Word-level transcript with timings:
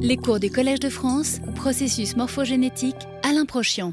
Les 0.00 0.16
cours 0.16 0.40
du 0.40 0.50
Collège 0.50 0.80
de 0.80 0.88
France, 0.88 1.38
processus 1.54 2.16
morphogénétique, 2.16 3.06
Alain 3.22 3.44
Prochian. 3.44 3.92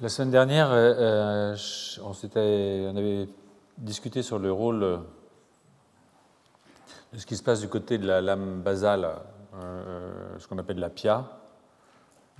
La 0.00 0.08
semaine 0.08 0.32
dernière, 0.32 0.72
euh, 0.72 1.54
euh, 1.54 1.56
on, 2.02 2.96
avait 2.96 3.28
discuté 3.78 4.22
sur 4.22 4.40
le 4.40 4.50
rôle 4.50 4.82
euh, 4.82 4.96
de 7.12 7.18
ce 7.18 7.26
qui 7.26 7.36
se 7.36 7.44
passe 7.44 7.60
du 7.60 7.68
côté 7.68 7.98
de 7.98 8.08
la 8.08 8.20
lame 8.20 8.60
basale, 8.60 9.08
ce 10.38 10.48
qu'on 10.48 10.58
appelle 10.58 10.80
la 10.80 10.90
PIA, 10.90 11.30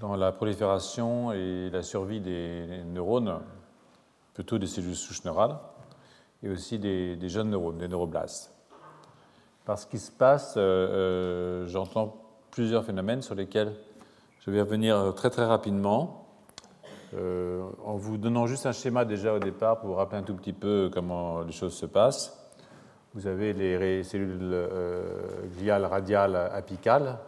dans 0.00 0.16
la 0.16 0.32
prolifération 0.32 1.30
et 1.30 1.70
la 1.70 1.82
survie 1.84 2.20
des 2.20 2.82
neurones, 2.86 3.38
plutôt 4.34 4.58
des 4.58 4.66
cellules 4.66 4.96
souches 4.96 5.24
neurales, 5.24 5.58
et 6.42 6.48
aussi 6.48 6.80
des, 6.80 7.14
des 7.14 7.28
jeunes 7.28 7.50
neurones, 7.50 7.78
des 7.78 7.88
neuroblastes. 7.88 8.52
Par 9.64 9.78
ce 9.78 9.86
qui 9.86 10.00
se 10.00 10.10
passe, 10.10 10.58
j'entends 11.70 12.27
plusieurs 12.58 12.84
phénomènes 12.84 13.22
sur 13.22 13.36
lesquels 13.36 13.72
je 14.40 14.50
vais 14.50 14.60
revenir 14.60 15.12
très 15.14 15.30
très 15.30 15.44
rapidement, 15.44 16.26
euh, 17.14 17.62
en 17.84 17.94
vous 17.94 18.18
donnant 18.18 18.48
juste 18.48 18.66
un 18.66 18.72
schéma 18.72 19.04
déjà 19.04 19.32
au 19.32 19.38
départ 19.38 19.78
pour 19.78 19.90
vous 19.90 19.94
rappeler 19.94 20.18
un 20.18 20.22
tout 20.24 20.34
petit 20.34 20.52
peu 20.52 20.90
comment 20.92 21.42
les 21.42 21.52
choses 21.52 21.74
se 21.74 21.86
passent. 21.86 22.50
Vous 23.14 23.28
avez 23.28 23.52
les 23.52 24.02
cellules 24.02 24.40
euh, 24.42 25.04
gliales 25.56 25.84
radiales 25.84 26.34
apicales, 26.34 27.18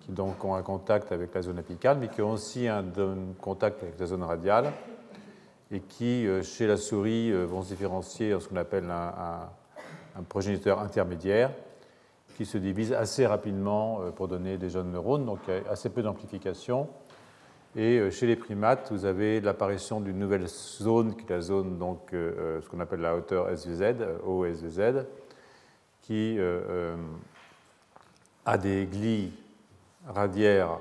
qui 0.00 0.12
donc 0.12 0.44
ont 0.44 0.54
un 0.54 0.62
contact 0.62 1.12
avec 1.12 1.34
la 1.34 1.40
zone 1.40 1.58
apicale, 1.58 1.96
mais 1.98 2.08
qui 2.08 2.20
ont 2.20 2.32
aussi 2.32 2.68
un 2.68 2.84
contact 3.40 3.82
avec 3.82 3.98
la 3.98 4.04
zone 4.04 4.22
radiale, 4.22 4.70
et 5.70 5.80
qui, 5.80 6.26
euh, 6.26 6.42
chez 6.42 6.66
la 6.66 6.76
souris, 6.76 7.32
vont 7.32 7.62
se 7.62 7.68
différencier 7.68 8.34
en 8.34 8.40
ce 8.40 8.48
qu'on 8.50 8.56
appelle 8.56 8.90
un, 8.90 9.48
un 10.14 10.22
progéniteur 10.24 10.78
intermédiaire, 10.78 11.52
se 12.44 12.58
divise 12.58 12.92
assez 12.92 13.26
rapidement 13.26 14.00
euh, 14.00 14.10
pour 14.10 14.28
donner 14.28 14.58
des 14.58 14.70
jeunes 14.70 14.92
neurones, 14.92 15.24
donc 15.24 15.40
assez 15.70 15.90
peu 15.90 16.02
d'amplification. 16.02 16.88
Et 17.74 17.98
euh, 17.98 18.10
chez 18.10 18.26
les 18.26 18.36
primates, 18.36 18.92
vous 18.92 19.04
avez 19.04 19.40
l'apparition 19.40 20.00
d'une 20.00 20.18
nouvelle 20.18 20.46
zone, 20.48 21.16
qui 21.16 21.24
est 21.24 21.30
la 21.30 21.40
zone, 21.40 21.78
donc, 21.78 22.12
euh, 22.12 22.60
ce 22.60 22.68
qu'on 22.68 22.80
appelle 22.80 23.00
la 23.00 23.16
hauteur 23.16 23.48
SVZ, 23.48 23.94
OSVZ, 24.26 25.06
qui 26.02 26.38
a 28.44 28.58
des 28.58 28.86
glis 28.86 29.32
radiaires 30.06 30.80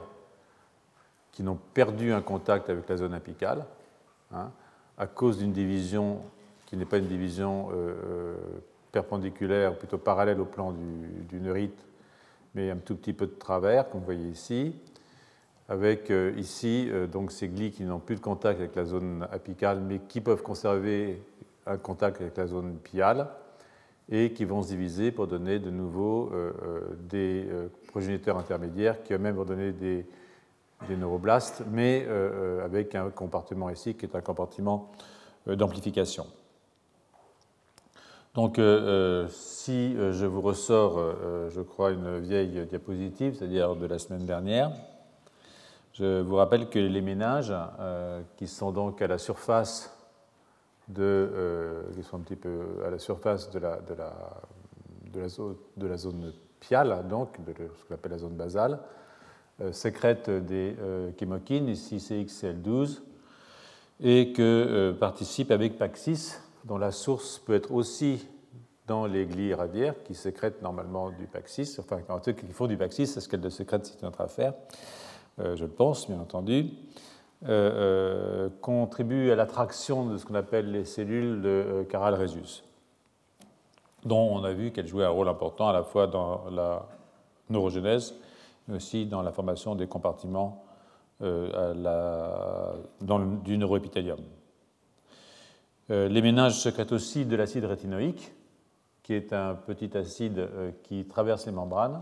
qui 1.32 1.44
n'ont 1.44 1.60
perdu 1.74 2.12
un 2.12 2.22
contact 2.22 2.72
avec 2.72 2.90
la 2.90 2.98
zone 2.98 3.14
apicale, 3.14 3.66
hein, 4.34 4.50
à 4.98 5.06
cause 5.06 5.38
d'une 5.38 5.54
division 5.54 6.22
qui 6.66 6.76
n'est 6.76 6.86
pas 6.86 6.98
une 6.98 7.08
division 7.08 7.70
perpendiculaire, 8.92 9.78
plutôt 9.78 9.98
parallèle 9.98 10.40
au 10.40 10.46
plan 10.46 10.72
du, 10.72 11.24
du, 11.30 11.40
neurite, 11.40 11.86
mais 12.56 12.70
un 12.70 12.78
tout 12.78 12.96
petit 12.96 13.14
peu 13.14 13.28
de 13.28 13.32
travers, 13.32 13.90
comme 13.90 14.02
vous 14.02 14.06
voyez 14.06 14.30
ici, 14.30 14.76
avec 15.70 16.12
euh, 16.12 16.34
ici 16.38 16.90
euh, 16.92 17.08
donc 17.08 17.32
ces 17.32 17.48
glis 17.48 17.72
qui 17.72 17.84
n'ont 17.84 18.00
plus 18.00 18.16
de 18.16 18.20
contact 18.22 18.60
avec 18.60 18.76
la 18.76 18.84
zone 18.84 19.26
apicale, 19.32 19.80
mais 19.80 20.00
qui 20.00 20.20
peuvent 20.20 20.44
conserver 20.44 21.22
un 21.66 21.78
contact 21.78 22.20
avec 22.20 22.36
la 22.36 22.48
zone 22.48 22.76
piale, 22.78 23.28
et 24.10 24.34
qui 24.34 24.44
vont 24.44 24.62
se 24.62 24.68
diviser 24.68 25.12
pour 25.12 25.28
donner 25.28 25.60
de 25.60 25.70
nouveau 25.70 26.32
euh, 26.34 26.82
des 27.10 27.48
progéniteurs 27.88 28.38
intermédiaires 28.38 29.02
qui 29.04 29.14
eux-mêmes 29.14 29.36
vont 29.36 29.46
donner 29.46 29.72
des 29.72 30.06
neuroblastes, 30.90 31.64
mais 31.72 32.06
avec 32.66 32.94
un 32.96 33.10
compartiment 33.10 33.70
ici 33.70 33.94
qui 33.94 34.06
est 34.06 34.16
un 34.16 34.22
compartiment 34.22 34.92
d'amplification. 35.48 36.26
Donc, 38.34 38.60
euh, 38.60 38.64
euh, 38.64 39.28
si 39.30 39.94
euh, 39.98 40.14
je 40.14 40.26
vous 40.26 40.40
ressors, 40.40 40.98
je 41.50 41.62
crois, 41.62 41.92
une 41.92 42.20
vieille 42.20 42.66
diapositive, 42.66 43.36
c'est-à-dire 43.36 43.76
de 43.76 43.86
la 43.86 44.00
semaine 44.00 44.26
dernière, 44.26 44.72
je 45.94 46.22
vous 46.22 46.36
rappelle 46.38 46.70
que 46.70 46.80
les 46.80 47.02
ménages, 47.02 47.54
qui 48.38 48.48
sont 48.48 48.72
donc 48.72 49.02
à 49.02 49.08
la 49.08 49.18
surface 49.18 49.94
de, 50.88 51.84
qui 51.94 52.04
sont 52.04 52.18
un 52.18 52.22
petit 52.22 52.38
peu 52.38 52.62
à 52.86 52.90
la 52.90 52.98
surface 52.98 53.50
de 53.52 53.60
la, 53.60 53.82
de 53.82 53.94
la, 53.94 54.14
de 55.12 55.20
la, 55.88 55.98
zone, 55.98 56.22
de 56.22 56.34
piale, 56.62 57.06
donc 57.10 57.44
de 57.44 57.54
ce 57.54 57.88
qu'on 57.88 57.96
appelle 57.96 58.14
la 58.14 58.18
zone 58.20 58.36
basale, 58.36 58.80
sécrètent 59.74 60.30
des 60.30 60.78
chemokines, 61.20 61.68
ici 61.68 61.98
CXCL12, 61.98 63.02
et 64.00 64.32
que 64.32 64.96
participent 64.98 65.52
avec 65.52 65.78
PAX6 65.78 66.38
dont 66.66 66.78
la 66.78 66.92
source 66.92 67.40
peut 67.40 67.56
être 67.56 67.72
aussi 67.72 68.28
dans 68.88 69.06
les 69.06 69.26
glies 69.26 69.54
radiaires 69.54 69.96
qui 70.04 70.14
sécrètent 70.14 70.62
normalement 70.62 71.12
du 71.12 71.26
PAX6, 71.26 71.80
enfin 71.80 72.02
en 72.10 72.20
tout 72.20 72.34
cas 72.34 72.34
qui 72.34 72.52
font 72.52 72.68
du 72.68 72.76
PAX6, 72.78 73.18
est-ce 73.18 73.30
qu'elles 73.30 73.42
le 73.42 73.50
sécrètent, 73.50 73.86
c'est 73.86 74.02
notre 74.04 74.22
affaire, 74.22 74.54
euh, 75.40 75.56
je 75.56 75.66
le 75.66 75.72
pense 75.72 76.10
bien 76.10 76.20
entendu, 76.20 76.72
euh, 77.44 77.48
euh, 77.48 78.50
contribuent 78.62 79.32
à 79.32 79.36
l'attraction 79.36 80.08
de 80.08 80.18
ce 80.18 80.26
qu'on 80.26 80.36
appelle 80.36 80.72
les 80.72 80.86
cellules 80.86 81.42
de 81.42 81.86
Caral-Résus, 81.90 82.64
dont 84.04 84.36
on 84.36 84.44
a 84.44 84.52
vu 84.52 84.72
qu'elles 84.72 84.88
jouaient 84.88 85.06
un 85.06 85.10
rôle 85.10 85.30
important 85.30 85.70
à 85.70 85.74
la 85.74 85.84
fois 85.84 86.08
dans 86.08 86.50
la 86.52 86.88
neurogenèse, 87.50 88.16
mais 88.68 88.76
aussi 88.76 89.06
dans 89.06 89.22
la 89.22 89.32
formation 89.32 89.76
des 89.76 89.88
compartiments 89.88 90.66
du 91.22 91.28
neuroépithélium. 93.58 94.20
Euh, 95.92 96.08
les 96.08 96.22
ménages 96.22 96.62
sécrètent 96.62 96.94
aussi 96.94 97.26
de 97.26 97.36
l'acide 97.36 97.66
rétinoïque, 97.66 98.32
qui 99.04 99.14
est 99.14 99.34
un 99.34 99.56
petit 99.56 99.98
acide 99.98 100.40
euh, 100.40 100.72
qui 100.84 101.04
traverse 101.06 101.46
les 101.46 101.52
membranes, 101.52 102.02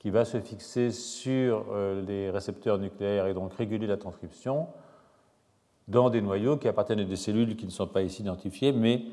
qui 0.00 0.10
va 0.10 0.24
se 0.24 0.40
fixer 0.40 0.90
sur 0.90 1.66
euh, 1.70 2.02
les 2.02 2.30
récepteurs 2.30 2.78
nucléaires 2.78 3.28
et 3.28 3.34
donc 3.34 3.54
réguler 3.54 3.86
la 3.86 3.98
transcription 3.98 4.66
dans 5.86 6.10
des 6.10 6.22
noyaux 6.22 6.56
qui 6.56 6.66
appartiennent 6.66 7.00
à 7.00 7.04
des 7.04 7.14
cellules 7.14 7.56
qui 7.56 7.66
ne 7.66 7.70
sont 7.70 7.86
pas 7.86 8.02
ici 8.02 8.22
identifiées, 8.22 8.72
mais 8.72 9.04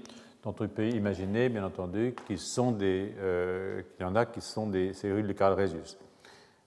dont 0.44 0.56
on 0.60 0.68
peut 0.68 0.90
imaginer, 0.90 1.50
bien 1.50 1.64
entendu, 1.64 2.16
qu'il 2.26 2.38
y 2.38 4.04
en 4.04 4.16
a 4.16 4.26
qui 4.26 4.42
sont 4.42 4.68
des 4.68 4.94
cellules 4.94 5.28
de 5.28 5.34
Carl 5.34 5.54
Resus. 5.60 5.98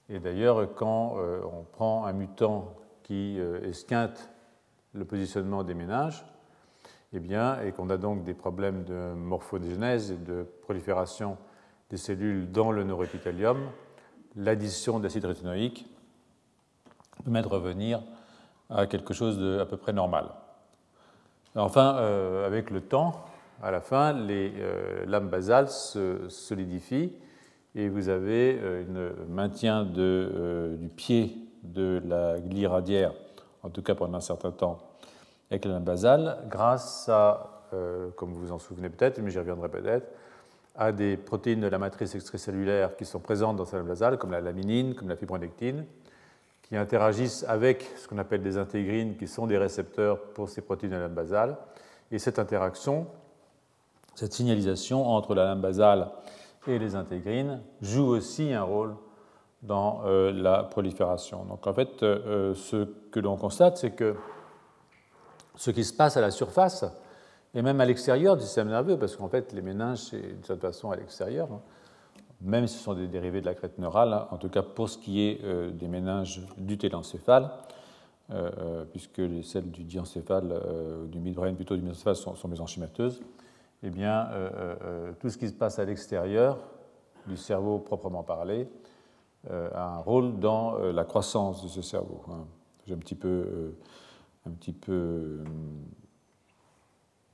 Et 0.08 0.20
d'ailleurs, 0.20 0.74
quand 0.74 1.16
on 1.50 1.64
prend 1.72 2.04
un 2.04 2.12
mutant 2.12 2.74
qui 3.02 3.38
esquinte 3.64 4.30
le 4.92 5.06
positionnement 5.06 5.64
des 5.64 5.74
ménages, 5.74 6.24
eh 7.14 7.20
bien, 7.20 7.60
et 7.62 7.72
qu'on 7.72 7.90
a 7.90 7.96
donc 7.96 8.24
des 8.24 8.34
problèmes 8.34 8.84
de 8.84 9.14
morphogénèse 9.14 10.10
et 10.10 10.16
de 10.16 10.46
prolifération 10.62 11.36
des 11.90 11.96
cellules 11.96 12.50
dans 12.50 12.72
le 12.72 12.82
neuroépithélium, 12.82 13.58
l'addition 14.34 14.98
d'acide 14.98 15.24
rétinoïque 15.24 15.86
permet 17.22 17.42
de 17.42 17.48
revenir 17.48 18.02
à 18.68 18.86
quelque 18.86 19.14
chose 19.14 19.38
de 19.38 19.60
à 19.60 19.66
peu 19.66 19.76
près 19.76 19.92
normal. 19.92 20.30
Enfin, 21.54 21.96
euh, 21.98 22.46
avec 22.46 22.70
le 22.70 22.80
temps, 22.80 23.24
à 23.62 23.70
la 23.70 23.80
fin, 23.80 24.12
les 24.12 24.52
euh, 24.58 25.04
lames 25.06 25.28
basales 25.28 25.68
se 25.68 26.28
solidifient 26.28 27.12
et 27.76 27.88
vous 27.88 28.08
avez 28.08 28.58
euh, 28.60 29.12
un 29.24 29.32
maintien 29.32 29.84
du 29.84 30.88
pied 30.88 31.36
de 31.62 32.02
la 32.04 32.40
glie 32.40 32.66
radiaire, 32.66 33.12
en 33.62 33.70
tout 33.70 33.82
cas 33.82 33.94
pendant 33.94 34.18
un 34.18 34.20
certain 34.20 34.50
temps, 34.50 34.78
avec 35.50 35.64
la 35.64 35.72
lame 35.72 35.84
basale 35.84 36.38
grâce 36.48 37.08
à, 37.08 37.62
euh, 37.72 38.10
comme 38.16 38.32
vous 38.32 38.40
vous 38.40 38.52
en 38.52 38.58
souvenez 38.58 38.88
peut-être, 38.88 39.18
mais 39.20 39.30
j'y 39.30 39.38
reviendrai 39.38 39.68
peut-être, 39.68 40.06
à 40.76 40.92
des 40.92 41.16
protéines 41.16 41.60
de 41.60 41.68
la 41.68 41.78
matrice 41.78 42.14
extracellulaire 42.14 42.96
qui 42.96 43.04
sont 43.04 43.20
présentes 43.20 43.56
dans 43.56 43.64
cette 43.64 43.74
lame 43.74 43.88
basale, 43.88 44.18
comme 44.18 44.32
la 44.32 44.40
laminine, 44.40 44.94
comme 44.94 45.08
la 45.08 45.16
fibronectine, 45.16 45.84
qui 46.62 46.76
interagissent 46.76 47.44
avec 47.46 47.82
ce 47.96 48.08
qu'on 48.08 48.18
appelle 48.18 48.42
des 48.42 48.56
intégrines, 48.56 49.16
qui 49.16 49.28
sont 49.28 49.46
des 49.46 49.58
récepteurs 49.58 50.20
pour 50.32 50.48
ces 50.48 50.62
protéines 50.62 50.92
de 50.92 50.96
la 50.96 51.02
lame 51.02 51.14
basale. 51.14 51.56
Et 52.10 52.18
cette 52.18 52.38
interaction, 52.38 53.06
cette 54.14 54.32
signalisation 54.32 55.06
entre 55.06 55.34
la 55.34 55.44
lame 55.44 55.60
basale 55.60 56.10
et 56.66 56.78
les 56.78 56.96
intégrines 56.96 57.60
joue 57.82 58.06
aussi 58.06 58.52
un 58.52 58.62
rôle 58.62 58.94
dans 59.62 60.02
euh, 60.04 60.32
la 60.32 60.62
prolifération. 60.62 61.44
Donc 61.44 61.66
en 61.66 61.74
fait, 61.74 62.02
euh, 62.02 62.54
ce 62.54 62.84
que 63.10 63.20
l'on 63.20 63.36
constate, 63.36 63.78
c'est 63.78 63.92
que 63.92 64.14
ce 65.56 65.70
qui 65.70 65.84
se 65.84 65.92
passe 65.92 66.16
à 66.16 66.20
la 66.20 66.30
surface 66.30 66.84
et 67.54 67.62
même 67.62 67.80
à 67.80 67.84
l'extérieur 67.84 68.36
du 68.36 68.42
système 68.42 68.68
nerveux, 68.68 68.98
parce 68.98 69.16
qu'en 69.16 69.28
fait, 69.28 69.52
les 69.52 69.62
méninges, 69.62 69.98
c'est 70.10 70.20
d'une 70.20 70.44
certaine 70.44 70.72
façon 70.72 70.90
à 70.90 70.96
l'extérieur, 70.96 71.48
hein. 71.52 71.60
même 72.40 72.66
si 72.66 72.76
ce 72.76 72.84
sont 72.84 72.94
des 72.94 73.06
dérivés 73.06 73.40
de 73.40 73.46
la 73.46 73.54
crête 73.54 73.78
neurale, 73.78 74.12
hein, 74.12 74.28
en 74.30 74.36
tout 74.36 74.48
cas 74.48 74.62
pour 74.62 74.88
ce 74.88 74.98
qui 74.98 75.22
est 75.22 75.40
euh, 75.44 75.70
des 75.70 75.86
méninges 75.86 76.42
du 76.56 76.76
télencéphale, 76.76 77.50
euh, 78.30 78.50
euh, 78.58 78.84
puisque 78.90 79.22
celles 79.44 79.70
du 79.70 79.84
diencéphale, 79.84 80.60
du 81.08 81.20
midbrain 81.20 81.54
plutôt 81.54 81.76
du 81.76 81.82
mésencéphale 81.82 82.16
sont, 82.16 82.34
sont 82.34 82.50
eh 83.86 83.90
bien, 83.90 84.28
tout 85.20 85.28
ce 85.28 85.36
qui 85.36 85.46
se 85.46 85.52
passe 85.52 85.78
à 85.78 85.84
l'extérieur 85.84 86.58
du 87.26 87.36
cerveau 87.36 87.78
proprement 87.78 88.22
parlé 88.22 88.66
a 89.50 89.96
un 89.96 89.98
rôle 89.98 90.38
dans 90.38 90.78
la 90.78 91.04
croissance 91.04 91.62
de 91.62 91.68
ce 91.68 91.82
cerveau. 91.82 92.22
Hein. 92.30 92.46
J'ai 92.86 92.94
un 92.94 92.98
petit 92.98 93.14
peu 93.14 93.74
un 94.46 94.50
petit 94.50 94.72
peu 94.72 94.92
euh, 94.92 95.44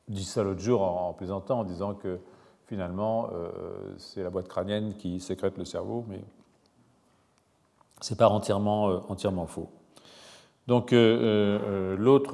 dit 0.09 0.25
ça 0.25 0.43
l'autre 0.43 0.61
jour 0.61 0.83
en, 0.83 1.13
plaisantant, 1.13 1.61
en 1.61 1.65
disant 1.65 1.95
que 1.95 2.19
finalement, 2.67 3.31
euh, 3.33 3.51
c'est 3.99 4.23
la 4.23 4.31
boîte 4.31 4.49
crânienne 4.49 4.95
qui 4.97 5.21
sécrète 5.21 5.59
le 5.59 5.65
cerveau, 5.65 6.05
mais 6.09 6.23
Ce 8.01 8.13
n'est 8.13 8.19
pas 8.19 8.29
entièrement, 8.29 9.03
entièrement 9.11 9.47
faux. 9.47 9.69
Donc 10.67 10.93
l'autre 10.93 12.33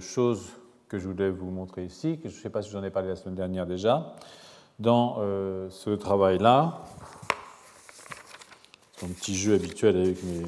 chose 0.00 0.52
que 0.88 0.98
je 0.98 1.08
voulais 1.08 1.30
vous 1.30 1.50
montrer 1.50 1.86
ici, 1.86 2.18
que 2.18 2.28
je 2.28 2.36
ne 2.36 2.40
sais 2.40 2.50
pas 2.50 2.60
si 2.60 2.70
j'en 2.70 2.84
ai 2.84 2.90
parlé 2.90 3.08
la 3.08 3.16
semaine 3.16 3.34
dernière 3.34 3.66
déjà, 3.66 4.14
dans 4.78 5.16
ce 5.70 5.90
travail-là, 5.94 6.82
un 9.02 9.08
petit 9.08 9.34
jeu 9.34 9.54
habituel 9.54 9.96
avec 9.96 10.22
mes, 10.22 10.44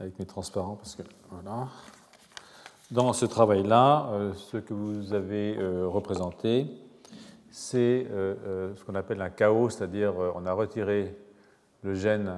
avec 0.00 0.18
mes 0.18 0.26
transparents, 0.26 0.76
parce 0.76 0.96
que 0.96 1.02
Dans 2.90 3.12
ce 3.12 3.24
travail-là, 3.24 4.08
euh, 4.10 4.34
ce 4.34 4.56
que 4.56 4.74
vous 4.74 5.12
avez 5.12 5.56
euh, 5.56 5.86
représenté, 5.86 6.66
c'est 7.50 8.06
euh, 8.10 8.74
ce 8.74 8.84
qu'on 8.84 8.96
appelle 8.96 9.22
un 9.22 9.30
chaos, 9.30 9.70
c'est-à-dire 9.70 10.14
on 10.34 10.44
a 10.44 10.52
retiré 10.52 11.16
le 11.82 11.94
gène 11.94 12.34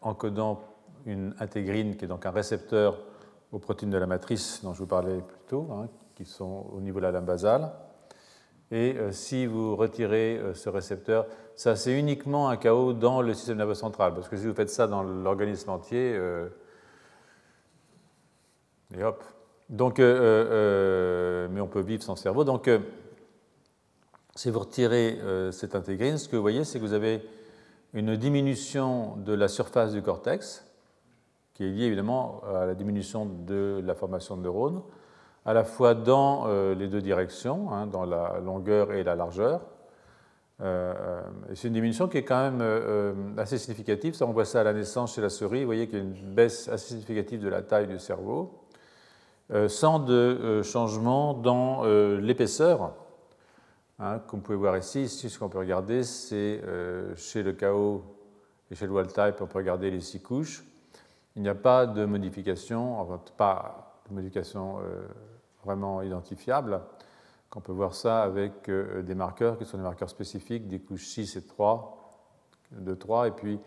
encodant 0.00 0.60
une 1.06 1.34
intégrine, 1.38 1.96
qui 1.96 2.04
est 2.04 2.08
donc 2.08 2.26
un 2.26 2.30
récepteur 2.30 2.98
aux 3.52 3.58
protéines 3.58 3.90
de 3.90 3.98
la 3.98 4.06
matrice 4.06 4.60
dont 4.64 4.74
je 4.74 4.80
vous 4.80 4.86
parlais 4.86 5.20
plus 5.20 5.40
tôt, 5.46 5.68
hein, 5.72 5.88
qui 6.16 6.24
sont 6.24 6.66
au 6.74 6.80
niveau 6.80 6.98
de 6.98 7.04
la 7.04 7.12
lame 7.12 7.24
basale. 7.24 7.72
Et 8.70 8.96
si 9.10 9.46
vous 9.46 9.76
retirez 9.76 10.40
ce 10.54 10.68
récepteur, 10.68 11.26
ça 11.54 11.76
c'est 11.76 11.98
uniquement 11.98 12.48
un 12.48 12.56
chaos 12.56 12.92
dans 12.92 13.22
le 13.22 13.34
système 13.34 13.58
nerveux 13.58 13.74
central, 13.74 14.14
parce 14.14 14.28
que 14.28 14.36
si 14.36 14.46
vous 14.46 14.54
faites 14.54 14.70
ça 14.70 14.86
dans 14.86 15.02
l'organisme 15.02 15.70
entier, 15.70 16.18
donc, 19.72 20.00
euh, 20.00 20.04
euh, 20.04 20.46
euh, 20.50 21.48
mais 21.50 21.60
on 21.60 21.66
peut 21.66 21.80
vivre 21.80 22.02
sans 22.02 22.14
cerveau. 22.14 22.44
Donc, 22.44 22.70
si 24.34 24.50
vous 24.50 24.60
retirez 24.60 25.18
cette 25.50 25.74
intégrine, 25.74 26.18
ce 26.18 26.28
que 26.28 26.36
vous 26.36 26.42
voyez, 26.42 26.64
c'est 26.64 26.78
que 26.78 26.84
vous 26.84 26.94
avez 26.94 27.22
une 27.94 28.16
diminution 28.16 29.16
de 29.16 29.34
la 29.34 29.48
surface 29.48 29.92
du 29.92 30.02
cortex, 30.02 30.66
qui 31.54 31.64
est 31.64 31.70
liée 31.70 31.84
évidemment 31.84 32.40
à 32.44 32.64
la 32.64 32.74
diminution 32.74 33.26
de 33.26 33.82
la 33.84 33.94
formation 33.94 34.36
de 34.36 34.42
neurones, 34.42 34.82
à 35.44 35.52
la 35.52 35.64
fois 35.64 35.94
dans 35.94 36.46
les 36.72 36.88
deux 36.88 37.02
directions, 37.02 37.70
hein, 37.72 37.86
dans 37.86 38.06
la 38.06 38.40
longueur 38.40 38.92
et 38.92 39.02
la 39.04 39.14
largeur. 39.14 39.60
c'est 40.60 41.68
une 41.68 41.74
diminution 41.74 42.08
qui 42.08 42.16
est 42.16 42.24
quand 42.24 42.50
même 42.50 43.36
assez 43.36 43.58
significative. 43.58 44.14
Ça, 44.14 44.26
on 44.26 44.32
voit 44.32 44.46
ça 44.46 44.62
à 44.62 44.64
la 44.64 44.72
naissance 44.72 45.14
chez 45.14 45.20
la 45.20 45.28
souris. 45.28 45.60
Vous 45.60 45.66
voyez 45.66 45.88
qu'il 45.88 45.98
y 45.98 46.00
a 46.00 46.04
une 46.04 46.34
baisse 46.34 46.68
assez 46.68 46.88
significative 46.88 47.40
de 47.40 47.50
la 47.50 47.60
taille 47.60 47.86
du 47.86 47.98
cerveau. 47.98 48.61
Euh, 49.52 49.68
sans 49.68 49.98
de 49.98 50.14
euh, 50.14 50.62
changement 50.62 51.34
dans 51.34 51.84
euh, 51.84 52.18
l'épaisseur. 52.18 52.94
Hein, 53.98 54.18
comme 54.26 54.40
vous 54.40 54.46
pouvez 54.46 54.56
voir 54.56 54.78
ici, 54.78 55.08
ce 55.08 55.38
qu'on 55.38 55.50
peut 55.50 55.58
regarder, 55.58 56.04
c'est 56.04 56.62
chez 57.16 57.42
le 57.42 57.52
KO 57.52 58.02
et 58.70 58.74
chez 58.74 58.86
le 58.86 59.06
type, 59.06 59.40
on 59.40 59.46
peut 59.46 59.58
regarder 59.58 59.90
les 59.90 60.00
six 60.00 60.20
couches. 60.20 60.64
Il 61.36 61.42
n'y 61.42 61.48
a 61.48 61.54
pas 61.54 61.86
de 61.86 62.04
modification, 62.06 62.98
enfin 62.98 63.20
pas 63.36 64.02
de 64.08 64.14
modification 64.14 64.78
vraiment 65.62 66.02
identifiable. 66.02 66.80
On 67.54 67.60
peut 67.60 67.72
voir 67.72 67.94
ça 67.94 68.22
avec 68.22 68.68
des 68.68 69.14
marqueurs 69.14 69.56
qui 69.56 69.66
sont 69.66 69.76
des 69.76 69.84
marqueurs 69.84 70.10
spécifiques 70.10 70.66
des 70.66 70.80
couches 70.80 71.06
6 71.06 71.36
et 71.36 71.46
3, 71.46 72.26
de 72.72 72.94
3, 72.94 73.28
et 73.28 73.30
puis 73.30 73.60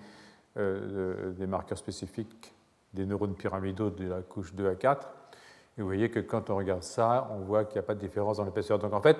des 0.57 1.47
marqueurs 1.47 1.77
spécifiques 1.77 2.53
des 2.93 3.05
neurones 3.05 3.35
pyramidaux 3.35 3.89
de 3.89 4.07
la 4.07 4.21
couche 4.21 4.53
2 4.53 4.69
à 4.69 4.75
4. 4.75 5.07
Et 5.77 5.81
vous 5.81 5.87
voyez 5.87 6.09
que 6.09 6.19
quand 6.19 6.49
on 6.49 6.55
regarde 6.55 6.83
ça, 6.83 7.29
on 7.31 7.39
voit 7.39 7.65
qu'il 7.65 7.73
n'y 7.73 7.79
a 7.79 7.83
pas 7.83 7.95
de 7.95 7.99
différence 7.99 8.37
dans 8.37 8.45
l'épaisseur. 8.45 8.79
Donc 8.79 8.93
en 8.93 9.01
fait, 9.01 9.17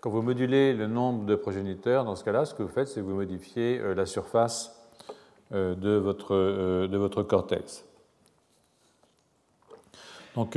quand 0.00 0.10
vous 0.10 0.22
modulez 0.22 0.74
le 0.74 0.86
nombre 0.86 1.26
de 1.26 1.34
progéniteurs, 1.34 2.04
dans 2.04 2.14
ce 2.14 2.24
cas-là, 2.24 2.44
ce 2.44 2.54
que 2.54 2.62
vous 2.62 2.68
faites, 2.68 2.88
c'est 2.88 3.00
que 3.00 3.04
vous 3.04 3.16
modifiez 3.16 3.78
euh, 3.80 3.94
la 3.94 4.06
surface 4.06 4.88
euh, 5.52 5.74
de 5.74 5.90
votre, 5.90 6.34
euh, 6.34 6.86
de 6.86 6.96
votre 6.96 7.22
cortex. 7.22 7.84
Donc, 10.34 10.56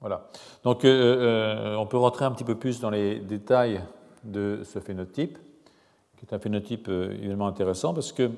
voilà. 0.00 0.28
Donc, 0.62 0.80
on 0.84 1.86
peut 1.86 1.98
rentrer 1.98 2.24
un 2.24 2.30
petit 2.30 2.44
peu 2.44 2.54
plus 2.54 2.80
dans 2.80 2.88
les 2.88 3.18
détails 3.18 3.82
de 4.22 4.62
ce 4.64 4.78
phénotype, 4.78 5.38
qui 6.16 6.24
est 6.24 6.34
un 6.34 6.38
phénotype 6.38 6.88
évidemment 6.88 7.48
intéressant 7.48 7.92
parce 7.92 8.12
que 8.12 8.30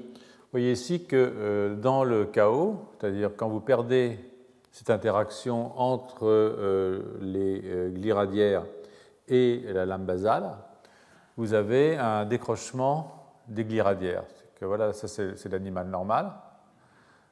vous 0.46 0.60
voyez 0.60 0.72
ici 0.72 1.04
que 1.04 1.16
euh, 1.16 1.74
dans 1.74 2.04
le 2.04 2.24
chaos, 2.24 2.76
c'est-à-dire 2.92 3.32
quand 3.36 3.48
vous 3.48 3.58
perdez 3.58 4.20
cette 4.70 4.90
interaction 4.90 5.76
entre 5.76 6.24
euh, 6.24 7.02
les 7.20 7.62
euh, 7.64 7.90
gliradières 7.90 8.64
et 9.26 9.64
la 9.72 9.84
lame 9.84 10.06
basale, 10.06 10.56
vous 11.36 11.52
avez 11.52 11.96
un 11.96 12.24
décrochement 12.26 13.34
des 13.48 13.64
gliradières. 13.64 14.22
Que 14.54 14.66
voilà, 14.66 14.92
ça 14.92 15.08
c'est 15.08 15.48
l'animal 15.50 15.88
normal. 15.88 16.30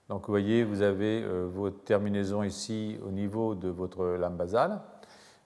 Donc 0.09 0.27
vous 0.27 0.33
voyez, 0.33 0.65
vous 0.65 0.83
avez 0.83 1.25
vos 1.25 1.71
terminaisons 1.71 2.43
ici 2.43 2.99
au 3.07 3.11
niveau 3.11 3.55
de 3.55 3.69
votre 3.69 4.05
lame 4.05 4.37
basale. 4.37 4.81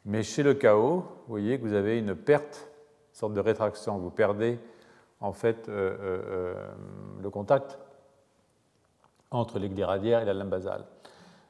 Mais 0.06 0.22
chez 0.22 0.42
le 0.42 0.54
chaos, 0.54 1.00
vous 1.00 1.28
voyez 1.28 1.58
que 1.58 1.66
vous 1.66 1.74
avez 1.74 1.98
une 1.98 2.16
perte, 2.16 2.68
une 3.12 3.14
sorte 3.14 3.34
de 3.34 3.40
rétraction. 3.40 3.98
Vous 3.98 4.10
perdez 4.10 4.58
en 5.20 5.32
fait 5.32 5.68
euh, 5.68 5.96
euh, 6.00 6.22
euh, 6.30 6.54
le 7.22 7.30
contact 7.30 7.78
entre 9.30 9.58
les 9.58 9.68
gliradières 9.68 10.22
et 10.22 10.24
la 10.24 10.34
lame 10.34 10.48
basale. 10.48 10.84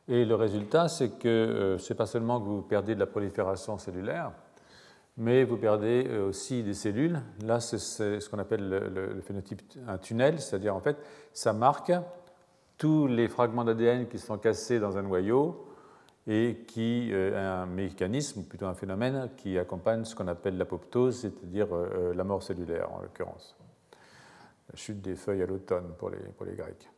Et 0.08 0.24
le 0.24 0.34
résultat, 0.34 0.88
c'est 0.88 1.18
que 1.18 1.76
ce 1.78 1.92
n'est 1.92 1.96
pas 1.96 2.06
seulement 2.06 2.40
que 2.40 2.46
vous 2.46 2.62
perdez 2.62 2.94
de 2.94 3.00
la 3.00 3.06
prolifération 3.06 3.76
cellulaire, 3.76 4.32
mais 5.18 5.44
vous 5.44 5.58
perdez 5.58 6.08
aussi 6.26 6.62
des 6.62 6.72
cellules. 6.72 7.20
Là, 7.44 7.60
c'est 7.60 7.78
ce 7.78 8.28
qu'on 8.30 8.38
appelle 8.38 8.68
le, 8.68 9.20
phénotype 9.20 9.60
un 9.86 9.98
tunnel, 9.98 10.40
c'est-à-dire 10.40 10.74
en 10.74 10.80
fait, 10.80 10.96
ça 11.34 11.52
marque 11.52 11.92
tous 12.78 13.06
les 13.06 13.28
fragments 13.28 13.64
d'ADN 13.64 14.08
qui 14.08 14.18
sont 14.18 14.38
cassés 14.38 14.80
dans 14.80 14.96
un 14.96 15.02
noyau 15.02 15.67
et 16.28 16.64
qui 16.68 17.10
est 17.10 17.34
un 17.34 17.66
mécanisme, 17.66 18.44
plutôt 18.44 18.66
un 18.66 18.74
phénomène, 18.74 19.30
qui 19.36 19.58
accompagne 19.58 20.04
ce 20.04 20.14
qu'on 20.14 20.28
appelle 20.28 20.56
l'apoptose, 20.56 21.20
c'est-à-dire 21.20 21.68
la 22.14 22.22
mort 22.22 22.42
cellulaire 22.42 22.92
en 22.92 23.00
l'occurrence 23.00 23.56
la 24.70 24.76
chute 24.76 25.00
des 25.00 25.16
feuilles 25.16 25.42
à 25.42 25.46
l'automne 25.46 25.94
pour 25.98 26.10
les, 26.10 26.18
pour 26.18 26.46
les 26.46 26.54
Grecs. 26.54 26.88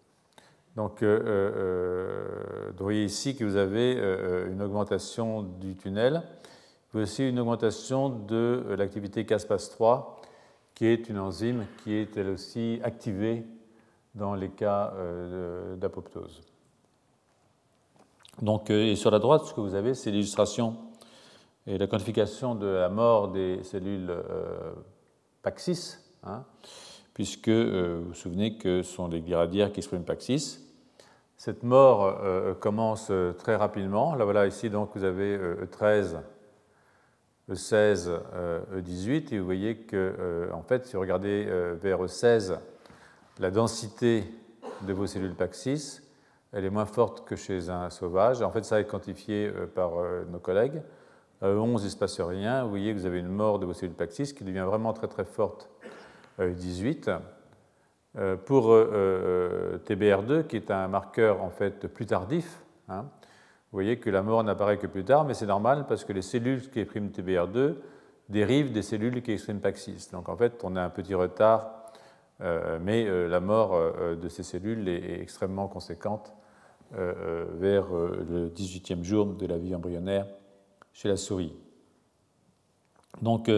Donc, 0.77 1.03
euh, 1.03 1.21
euh, 1.21 1.53
euh, 1.57 2.73
vous 2.77 2.85
voyez 2.85 3.05
ici 3.05 3.37
que 3.37 3.45
vous 3.45 3.57
avez 3.57 3.93
une 4.51 4.63
augmentation 4.63 5.43
du 5.43 5.77
tunnel, 5.77 6.23
vous 6.93 7.01
aussi 7.01 7.29
une 7.29 7.39
augmentation 7.39 8.09
de 8.09 8.65
l'activité 8.77 9.25
Caspas3, 9.25 10.17
qui 10.75 10.87
est 10.87 11.09
une 11.09 11.19
enzyme 11.19 11.67
qui 11.83 11.95
est 11.95 12.17
elle 12.17 12.31
aussi 12.31 12.81
activée 12.83 13.45
dans 14.15 14.35
les 14.35 14.49
cas 14.49 14.93
d'apoptose. 15.77 16.41
Donc, 18.43 18.71
et 18.71 18.97
sur 18.97 19.11
la 19.11 19.19
droite, 19.19 19.45
ce 19.45 19.55
que 19.55 19.61
vous 19.61 19.75
avez, 19.75 19.95
c'est 19.95 20.11
l'illustration 20.11 20.77
et 21.67 21.79
la 21.79 21.87
quantification 21.87 22.55
de 22.55 22.67
la 22.67 22.89
mort 22.89 23.29
des 23.29 23.63
cellules 23.63 24.13
Paxis. 25.43 25.99
Hein, 26.23 26.45
puisque 27.15 27.49
euh, 27.49 28.01
vous 28.01 28.09
vous 28.09 28.15
souvenez 28.15 28.59
que 28.59 28.83
ce 28.83 28.93
sont 28.95 29.09
les 29.09 29.21
gliradières 29.21 29.73
qui 29.73 29.81
expriment 29.81 30.05
Paxis. 30.05 30.59
Cette 31.37 31.63
mort 31.63 32.05
euh, 32.05 32.15
euh, 32.23 32.55
commence 32.55 33.11
très 33.39 33.57
rapidement. 33.57 34.15
Là, 34.15 34.25
voilà, 34.25 34.47
ici, 34.47 34.69
donc, 34.71 34.91
vous 34.95 35.05
avez 35.05 35.39
E13, 35.39 36.19
E16, 37.51 38.21
E18, 38.75 39.35
et 39.35 39.39
vous 39.39 39.45
voyez 39.45 39.77
que, 39.77 40.49
en 40.53 40.63
fait, 40.63 40.87
si 40.87 40.95
vous 40.95 41.01
regardez 41.01 41.45
vers 41.83 42.03
E16, 42.03 42.59
la 43.39 43.51
densité 43.51 44.25
de 44.83 44.93
vos 44.93 45.07
cellules 45.07 45.35
Paxis, 45.35 46.01
elle 46.53 46.65
est 46.65 46.71
moins 46.71 46.87
forte 46.87 47.25
que 47.25 47.37
chez 47.37 47.71
un 47.71 47.91
sauvage. 47.91 48.43
En 48.43 48.51
fait, 48.51 48.65
ça 48.65 48.77
a 48.77 48.81
été 48.81 48.91
quantifié 48.91 49.51
par 49.75 49.93
nos 50.31 50.39
collègues. 50.39 50.83
À 51.41 51.47
E11, 51.47 51.81
il 51.81 51.85
ne 51.85 51.89
se 51.89 51.97
passe 51.97 52.21
rien. 52.21 52.65
Vous 52.65 52.71
voyez 52.71 52.93
que 52.93 52.99
vous 52.99 53.07
avez 53.07 53.21
une 53.21 53.29
mort 53.29 53.59
de 53.59 53.67
vos 53.67 53.73
cellules 53.73 53.95
Paxis 53.95 54.35
qui 54.35 54.45
devient 54.45 54.65
vraiment 54.67 54.93
très 54.93 55.07
très 55.07 55.25
forte 55.25 55.71
18. 56.41 57.11
Euh, 58.19 58.37
pour 58.37 58.73
euh, 58.73 58.91
euh, 58.93 59.79
TBR2, 59.87 60.49
qui 60.49 60.57
est 60.57 60.73
un 60.73 60.89
marqueur 60.89 61.43
en 61.45 61.51
fait 61.51 61.87
plus 61.87 62.07
tardif, 62.07 62.61
hein, 62.89 63.03
vous 63.03 63.77
voyez 63.77 64.01
que 64.01 64.11
la 64.11 64.23
mort 64.23 64.43
n'apparaît 64.43 64.79
que 64.79 64.89
plus 64.89 65.05
tard, 65.05 65.25
mais 65.25 65.35
c'est 65.35 65.47
normal 65.47 65.87
parce 65.89 66.05
que 66.05 66.13
les 66.13 66.23
cellules 66.23 66.69
qui 66.71 66.81
expriment 66.81 67.11
TBR2 67.11 67.77
dérivent 68.29 68.73
des 68.73 68.83
cellules 68.83 69.23
qui 69.23 69.31
expriment 69.31 69.61
Paxis. 69.61 70.09
Donc 70.11 70.29
en 70.29 70.37
fait, 70.37 70.61
on 70.65 70.75
a 70.75 70.83
un 70.83 70.91
petit 70.91 71.15
retard, 71.15 71.77
mais 72.81 73.05
la 73.29 73.41
mort 73.41 73.79
de 74.17 74.29
ces 74.29 74.43
cellules 74.43 74.89
est, 74.89 75.21
extrêmement 75.21 75.69
conséquente 75.69 76.33
vers 76.93 77.87
le 77.93 78.49
18e 78.49 79.03
jour 79.03 79.27
de 79.27 79.47
la 79.47 79.59
vie 79.59 79.75
embryonnaire 79.75 80.27
chez 80.93 81.09
la 81.09 81.17
souris. 81.17 81.53
Donc 83.23 83.49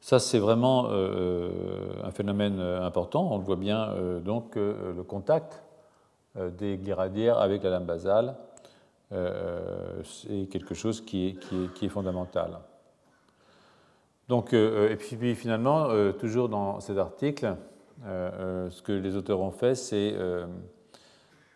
ça, 0.00 0.18
c'est 0.18 0.38
vraiment 0.38 0.86
euh, 0.86 0.90
euh, 0.90 2.04
un 2.04 2.10
phénomène 2.10 2.58
euh, 2.58 2.82
important. 2.82 3.28
On 3.32 3.38
le 3.38 3.44
voit 3.44 3.56
bien, 3.56 3.94
donc, 4.24 4.56
le 4.56 5.02
contact 5.02 5.62
des 6.36 6.76
gliradières 6.76 7.38
avec 7.38 7.62
la 7.64 7.70
lame 7.70 7.86
basale 7.86 8.36
est 9.12 10.46
quelque 10.50 10.74
chose 10.74 11.00
qui 11.00 11.28
est, 11.28 11.72
qui 11.74 11.86
est, 11.86 11.88
fondamental. 11.88 12.60
Donc, 14.28 14.52
et 14.52 14.96
puis, 14.96 15.34
finalement, 15.34 15.88
toujours 16.12 16.48
dans 16.48 16.78
cet 16.78 16.98
article, 16.98 17.56
ce 18.04 18.82
que 18.82 18.92
les 18.92 19.16
auteurs 19.16 19.40
ont 19.40 19.50
fait, 19.50 19.74
c'est 19.74 20.14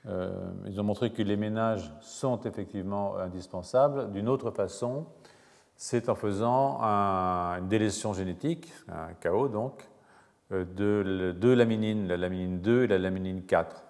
ils 0.07 0.81
ont 0.81 0.85
montré 0.85 1.13
que 1.13 1.23
les 1.23 1.37
ménages 1.37 1.91
sont 2.01 2.41
effectivement 2.43 3.17
indispensables. 3.17 4.13
D'une 4.13 4.29
autre 4.29 4.51
façon, 4.51 5.07
c'est 5.77 6.11
en 6.11 6.15
faisant 6.15 6.81
une 6.83 7.69
délétion 7.69 8.13
génétique, 8.13 8.71
un 8.89 9.15
chaos 9.15 9.49
donc, 9.49 9.89
de 10.51 11.33
deux 11.33 11.55
laminines, 11.55 12.07
la 12.07 12.19
laminine 12.19 12.61
2 12.61 12.85
et 12.85 12.87
la 12.87 12.99
laminine 12.99 13.45
4. 13.47 13.83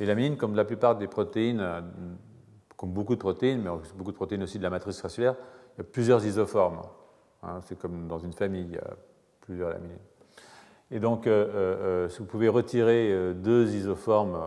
Les 0.00 0.06
laminines, 0.06 0.38
comme 0.38 0.54
la 0.54 0.64
plupart 0.64 0.96
des 0.96 1.06
protéines, 1.06 1.82
comme 2.78 2.92
beaucoup 2.92 3.14
de 3.14 3.20
protéines, 3.20 3.60
mais 3.60 3.70
beaucoup 3.96 4.12
de 4.12 4.16
protéines 4.16 4.44
aussi 4.44 4.58
de 4.58 4.62
la 4.62 4.70
matrice 4.70 5.02
raculaire, 5.02 5.34
il 5.74 5.78
y 5.78 5.80
a 5.82 5.84
plusieurs 5.84 6.24
isoformes. 6.24 6.80
Hein, 7.42 7.60
c'est 7.64 7.78
comme 7.78 8.06
dans 8.08 8.18
une 8.18 8.32
famille, 8.32 8.66
il 8.68 8.74
y 8.74 8.78
a 8.78 8.96
plusieurs 9.40 9.70
laminines. 9.70 9.98
Et 10.90 11.00
donc, 11.00 11.26
euh, 11.26 11.46
euh, 11.46 12.04
euh, 12.04 12.08
si 12.08 12.20
vous 12.20 12.24
pouvez 12.24 12.48
retirer 12.48 13.34
deux 13.34 13.74
isoformes, 13.74 14.38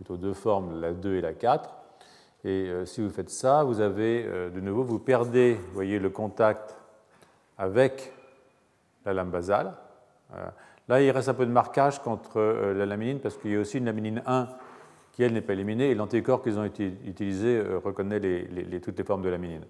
plutôt 0.00 0.16
deux 0.16 0.32
formes, 0.32 0.80
la 0.80 0.92
2 0.92 1.16
et 1.16 1.20
la 1.20 1.34
4, 1.34 1.76
et 2.44 2.70
si 2.86 3.02
vous 3.02 3.10
faites 3.10 3.28
ça, 3.28 3.64
vous 3.64 3.80
avez 3.80 4.24
de 4.24 4.60
nouveau, 4.60 4.82
vous 4.82 4.98
perdez, 4.98 5.58
voyez, 5.74 5.98
le 5.98 6.08
contact 6.08 6.74
avec 7.58 8.14
la 9.04 9.12
lame 9.12 9.30
basale. 9.30 9.74
Là, 10.88 11.02
il 11.02 11.10
reste 11.10 11.28
un 11.28 11.34
peu 11.34 11.44
de 11.44 11.50
marquage 11.50 11.98
contre 11.98 12.40
la 12.40 12.86
laminine 12.86 13.20
parce 13.20 13.36
qu'il 13.36 13.50
y 13.50 13.56
a 13.56 13.60
aussi 13.60 13.76
une 13.76 13.84
laminine 13.84 14.22
1 14.24 14.48
qui, 15.12 15.22
elle, 15.22 15.34
n'est 15.34 15.42
pas 15.42 15.52
éliminée, 15.52 15.90
et 15.90 15.94
l'anticorps 15.94 16.42
qu'ils 16.42 16.58
ont 16.58 16.64
utilisé 16.64 17.60
reconnaît 17.84 18.20
toutes 18.80 18.96
les 18.96 19.04
formes 19.04 19.22
de 19.22 19.28
laminine. 19.28 19.66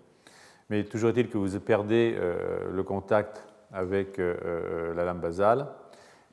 Mais 0.70 0.84
toujours 0.84 1.10
est-il 1.10 1.28
que 1.28 1.36
vous 1.36 1.58
perdez 1.58 2.14
euh, 2.16 2.70
le 2.72 2.82
contact 2.84 3.44
avec 3.72 4.18
euh, 4.18 4.36
euh, 4.44 4.94
la 4.94 5.04
lame 5.04 5.20
basale 5.20 5.66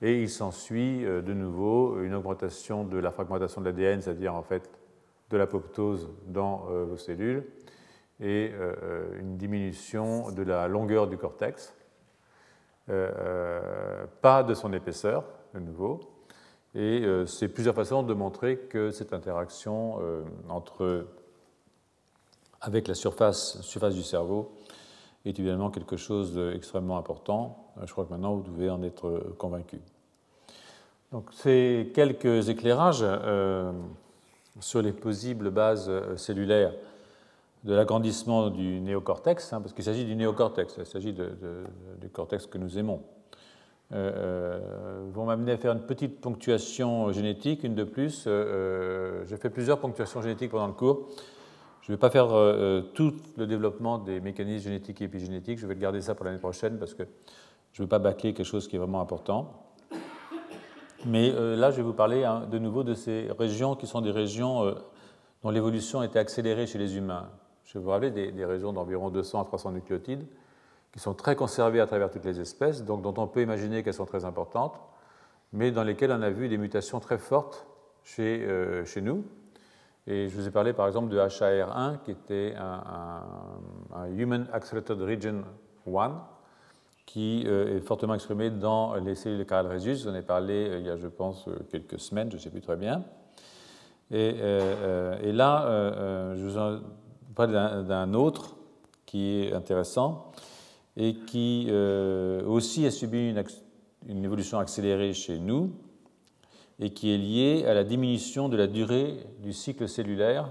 et 0.01 0.22
il 0.22 0.30
s'ensuit 0.30 1.01
de 1.04 1.34
nouveau 1.34 2.01
une 2.01 2.13
augmentation 2.13 2.84
de 2.84 2.98
la 2.98 3.12
fragmentation 3.12 3.62
de 3.62 3.66
l'ADN, 3.66 4.01
c'est-à-dire 4.01 4.36
en 4.36 4.44
fait 4.44 4.70
de 5.30 5.38
l'apoptose 5.38 6.10
dans 6.27 6.66
vos 6.86 6.98
cellules 6.98 7.44
et 8.20 8.51
une 9.20 9.38
diminution 9.38 10.32
de 10.32 10.44
la 10.44 10.68
longueur 10.68 11.08
du 11.08 11.18
cortex, 11.18 11.75
pas 12.88 14.44
de 14.44 14.54
son 14.54 14.72
épaisseur 14.74 15.24
de 15.54 15.60
nouveau. 15.60 16.00
Et 16.75 17.04
c'est 17.25 17.48
plusieurs 17.48 17.75
façons 17.75 18.04
de 18.04 18.13
montrer 18.13 18.58
que 18.58 18.92
cette 18.92 19.13
interaction 19.13 20.00
entre 20.48 21.08
avec 22.62 22.88
la 22.88 22.96
surface, 22.96 23.62
surface 23.62 23.96
du 23.96 24.04
cerveau 24.04 24.57
est 25.28 25.40
évidemment 25.40 25.70
quelque 25.70 25.98
chose 25.98 26.36
d'extrêmement 26.36 26.98
important. 26.98 27.72
Je 27.84 27.92
crois 27.92 28.06
que 28.06 28.12
maintenant 28.12 28.36
vous 28.36 28.44
devez 28.44 28.70
en 28.70 28.82
être 28.84 29.36
convaincu. 29.38 29.80
Donc, 31.12 31.30
ces 31.32 31.92
quelques 31.94 32.50
éclairages 32.50 33.00
euh, 33.02 33.72
sur 34.60 34.82
les 34.82 34.92
possibles 34.92 35.52
bases 35.52 35.90
cellulaires 36.18 36.74
de 37.64 37.74
l'agrandissement 37.74 38.50
du 38.50 38.82
néocortex, 38.82 39.54
hein, 39.54 39.62
parce 39.62 39.74
qu'il 39.74 39.86
s'agit 39.86 40.04
du 40.04 40.16
néocortex, 40.16 40.76
il 40.78 40.86
s'agit 40.86 41.14
du 41.14 42.10
cortex 42.12 42.46
que 42.46 42.58
nous 42.58 42.78
aimons, 42.78 43.02
euh, 43.94 44.12
euh, 44.16 45.10
vont 45.14 45.26
m'amener 45.26 45.54
à 45.54 45.58
faire 45.58 45.72
une 45.72 45.82
petite 45.82 46.20
ponctuation 46.20 47.12
génétique, 47.14 47.64
une 47.64 47.76
de 47.76 47.86
plus. 47.86 48.28
J'ai 49.26 49.38
fait 49.38 49.50
plusieurs 49.50 49.80
ponctuations 49.80 50.22
génétiques 50.22 50.52
pendant 50.52 50.68
le 50.68 50.74
cours. 50.74 51.08
Je 51.88 51.94
ne 51.94 51.96
vais 51.96 52.01
pas 52.01 52.10
faire 52.10 52.36
euh, 52.36 52.53
euh, 52.53 52.82
tout 52.82 53.13
le 53.38 53.48
développement 53.48 53.98
des 53.98 54.20
mécanismes 54.20 54.65
génétiques 54.65 55.00
et 55.00 55.06
épigénétiques, 55.06 55.58
je 55.58 55.65
vais 55.65 55.75
garder 55.77 56.01
ça 56.01 56.15
pour 56.15 56.25
l'année 56.25 56.38
prochaine 56.38 56.77
parce 56.79 56.94
que 56.94 57.03
je 57.72 57.82
ne 57.82 57.86
veux 57.86 57.88
pas 57.88 57.98
bâcler 58.00 58.34
quelque 58.34 58.46
chose 58.46 58.67
qui 58.67 58.75
est 58.75 58.79
vraiment 58.79 59.00
important. 59.00 59.72
Mais 61.06 61.32
euh, 61.34 61.56
là, 61.56 61.72
je 61.72 61.77
vais 61.77 61.84
vous 61.84 61.94
parler 61.94 62.25
hein, 62.25 62.46
de 62.51 62.60
nouveau 62.60 62.84
de 62.84 62.94
ces 62.94 63.29
régions 63.39 63.77
qui 63.77 63.88
sont 63.88 64.01
des 64.01 64.12
régions 64.12 64.75
dont 65.44 65.50
l'évolution 65.50 66.03
était 66.03 66.20
accélérée 66.20 66.67
chez 66.67 66.77
les 66.77 66.98
humains. 66.98 67.29
Je 67.63 67.77
vais 67.77 67.86
vous 67.86 67.91
rappeler 67.91 68.12
des, 68.12 68.46
régions 68.46 68.74
d'environ 68.74 69.10
200 69.10 69.39
à 69.39 69.46
300 69.46 69.72
nucléotides 69.72 70.27
qui 70.91 71.00
sont 71.00 71.13
très 71.13 71.38
conservées 71.38 71.79
à 71.79 71.88
travers 71.88 72.12
toutes 72.12 72.25
les 72.25 72.41
espèces, 72.41 72.84
donc 72.84 73.01
dont 73.01 73.13
on 73.15 73.27
peut 73.27 73.41
imaginer 73.41 73.82
qu'elles 73.82 73.94
sont 73.94 74.06
très 74.06 74.25
importantes, 74.25 74.82
mais 75.53 75.72
dans 75.72 75.84
lesquelles 75.84 76.12
on 76.12 76.22
a 76.22 76.32
vu 76.32 76.50
des 76.50 76.58
mutations 76.58 77.00
très 77.00 77.17
fortes 77.17 77.65
chez, 78.03 78.46
chez 78.86 79.00
nous, 79.00 79.24
et 80.08 80.30
je 80.30 80.36
vous 80.38 80.48
ai 80.48 80.52
parlé 80.52 80.72
par 80.72 80.88
exemple 80.88 81.10
de 81.10 81.20
HAR1, 81.20 81.98
qui 82.06 82.12
était 82.12 82.56
un, 82.58 84.08
Human 84.16 84.48
Accelerated 84.54 85.02
Region 85.02 85.44
1, 85.86 86.12
qui 87.06 87.44
euh, 87.46 87.78
est 87.78 87.82
fortement 87.82 88.14
exprimé 88.14 88.50
dans 88.50 88.96
les 88.96 89.16
cellules 89.16 89.46
de 89.46 89.68
Rhesus. 89.68 90.04
J'en 90.06 90.16
ai 90.16 90.22
parlé 90.22 90.70
euh, 90.70 90.80
il 90.80 90.86
y 90.86 90.90
a, 90.90 90.96
je 90.96 91.08
pense, 91.08 91.48
euh, 91.50 91.58
quelques 91.70 92.00
semaines, 92.00 92.30
je 92.32 92.38
ne 92.38 92.42
sais 92.42 92.50
plus 92.50 92.62
très 92.62 92.78
bien. 92.78 93.04
Et, 94.10 94.32
là, 95.34 96.34
je 96.38 96.42
vous 96.42 96.58
en 96.58 96.80
parle 97.36 97.86
d'un 97.86 98.14
autre 98.14 98.56
qui 99.06 99.42
est 99.42 99.52
intéressant 99.52 100.32
et 100.96 101.16
qui 101.16 101.70
aussi 102.48 102.86
a 102.86 102.92
subi 102.92 103.36
une 104.08 104.24
évolution 104.24 104.60
accélérée 104.60 105.12
chez 105.12 105.40
nous, 105.40 105.74
et 106.80 106.92
qui 106.92 107.14
est 107.14 107.18
lié 107.18 107.66
à 107.66 107.74
la 107.74 107.84
diminution 107.84 108.50
de 108.50 108.58
la 108.58 108.68
durée 108.68 109.18
du 109.40 109.54
cycle 109.54 109.88
cellulaire 109.88 110.50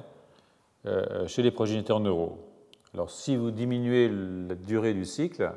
euh, 0.87 1.27
chez 1.27 1.43
les 1.43 1.51
progéniteurs 1.51 2.01
neuraux. 2.01 2.39
Alors 2.95 3.11
si 3.11 3.37
vous 3.37 3.51
diminuez 3.51 4.09
la 4.09 4.55
durée 4.55 4.95
du 4.95 5.05
cycle, 5.05 5.53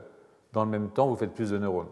dans 0.54 0.64
le 0.64 0.70
même 0.70 0.90
temps, 0.90 1.08
vous 1.08 1.16
faites 1.16 1.34
plus 1.34 1.52
de 1.52 1.58
neurones, 1.58 1.90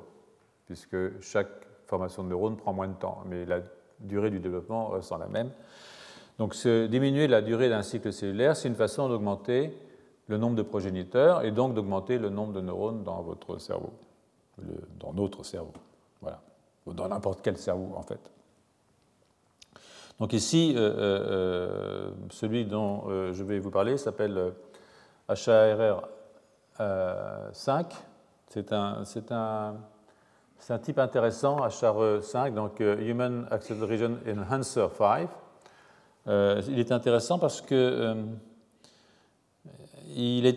puisque 0.66 1.22
chaque 1.22 1.50
formation 1.86 2.24
de 2.24 2.30
neurones 2.30 2.58
prend 2.58 2.74
moins 2.74 2.88
de 2.88 2.96
temps, 2.96 3.24
mais 3.26 3.46
la 3.46 3.62
durée 4.00 4.30
du 4.30 4.40
développement 4.40 4.90
reste 4.90 5.12
la 5.12 5.28
même. 5.28 5.52
Donc 6.38 6.56
diminuer 6.56 7.28
la 7.28 7.42
durée 7.42 7.70
d'un 7.70 7.82
cycle 7.82 8.14
cellulaire, 8.14 8.56
c'est 8.56 8.68
une 8.68 8.76
façon 8.76 9.10
d'augmenter 9.10 9.74
le 10.28 10.38
nombre 10.38 10.56
de 10.56 10.62
progéniteurs 10.62 11.44
et 11.44 11.52
donc 11.52 11.74
d'augmenter 11.74 12.20
le 12.20 12.30
nombre 12.30 12.54
de 12.54 12.62
neurones 12.62 13.04
dans 13.04 13.22
votre 13.22 13.58
cerveau, 13.58 13.94
dans 15.00 15.14
notre 15.14 15.44
cerveau, 15.44 15.74
voilà, 16.22 16.42
ou 16.86 16.94
dans 16.94 17.08
n'importe 17.08 17.42
quel 17.42 17.58
cerveau 17.58 17.94
en 17.96 18.04
fait. 18.04 18.32
Donc 20.20 20.34
ici, 20.34 20.74
euh, 20.76 20.80
euh, 20.80 21.20
euh, 21.30 22.12
celui 22.32 22.66
dont 22.66 23.04
je 23.08 23.44
vais 23.44 23.60
vous 23.60 23.70
parler 23.70 23.98
s'appelle 23.98 24.54
HARR 25.28 26.08
5. 27.54 27.94
C'est 28.48 28.74
un, 28.74 29.04
un, 29.32 29.76
un, 30.70 30.80
type 30.80 30.98
intéressant, 30.98 31.58
HARE5, 31.68 32.54
donc 32.54 32.80
Human 32.80 33.48
Acceleration 33.52 34.18
Enhancer 34.28 34.88
5. 34.98 35.30
il 36.68 36.80
est 36.80 36.92
intéressant 36.92 37.38
parce 37.38 37.62
que 37.62 38.16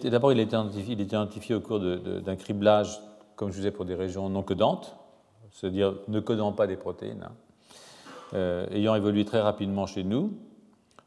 d'abord, 0.04 0.32
il, 0.32 0.40
est 0.40 0.52
identifié 0.88 1.54
au 1.54 1.60
cours 1.60 1.80
d'un 1.80 2.36
criblage, 2.36 2.98
comme 3.36 3.50
je 3.50 3.56
disais, 3.56 3.72
pour 3.72 3.84
des 3.84 3.94
régions 3.94 4.30
non 4.30 4.42
codantes, 4.42 4.96
c'est-à-dire 5.50 5.96
ne 6.08 6.20
codant 6.20 6.52
pas 6.52 6.66
des 6.66 6.76
protéines. 6.76 7.24
Hein. 7.24 7.32
Euh, 8.32 8.66
ayant 8.70 8.94
évolué 8.94 9.24
très 9.24 9.40
rapidement 9.40 9.86
chez 9.86 10.04
nous. 10.04 10.32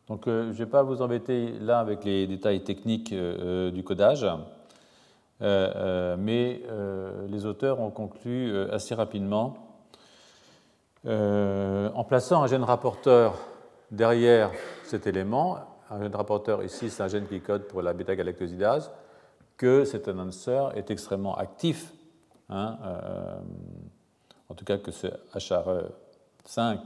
Donc, 0.09 0.27
euh, 0.27 0.47
je 0.47 0.47
ne 0.49 0.53
vais 0.53 0.65
pas 0.65 0.83
vous 0.83 1.01
embêter 1.01 1.53
là 1.61 1.79
avec 1.79 2.03
les 2.03 2.27
détails 2.27 2.65
techniques 2.65 3.13
euh, 3.13 3.71
du 3.71 3.83
codage, 3.83 4.27
mais 5.39 6.61
les 7.27 7.45
auteurs 7.45 7.79
ont 7.81 7.91
conclu 7.91 8.57
assez 8.71 8.95
rapidement 8.95 9.57
en 11.05 12.05
plaçant 12.07 12.43
un 12.43 12.47
gène 12.47 12.63
rapporteur 12.63 13.35
derrière 13.91 14.51
cet 14.85 15.05
élément, 15.05 15.57
un 15.89 16.01
gène 16.01 16.15
rapporteur 16.15 16.63
ici, 16.63 16.89
c'est 16.89 17.03
un 17.03 17.09
gène 17.09 17.27
qui 17.27 17.41
code 17.41 17.67
pour 17.67 17.81
la 17.81 17.91
bêta-galactosidase, 17.91 18.89
que 19.57 19.83
cet 19.83 20.07
annonceur 20.07 20.77
est 20.77 20.91
extrêmement 20.91 21.35
actif, 21.35 21.91
hein, 22.49 22.77
en 24.47 24.55
tout 24.55 24.63
cas 24.63 24.77
que 24.77 24.91
ce 24.91 25.07
HR5 25.35 26.79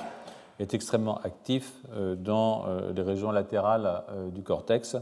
est 0.60 0.74
extrêmement 0.74 1.18
actif 1.24 1.74
euh, 1.92 2.16
dans 2.16 2.66
euh, 2.66 2.92
les 2.94 3.02
régions 3.02 3.32
latérales 3.32 4.04
euh, 4.10 4.30
du 4.30 4.44
cortex 4.44 4.98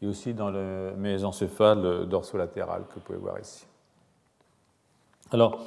et 0.00 0.06
aussi 0.06 0.34
dans 0.34 0.50
le 0.50 0.92
mésencéphale 0.96 2.06
dorsolatéral 2.06 2.82
que 2.88 2.94
vous 2.94 3.00
pouvez 3.00 3.18
voir 3.18 3.38
ici. 3.38 3.64
Alors, 5.30 5.60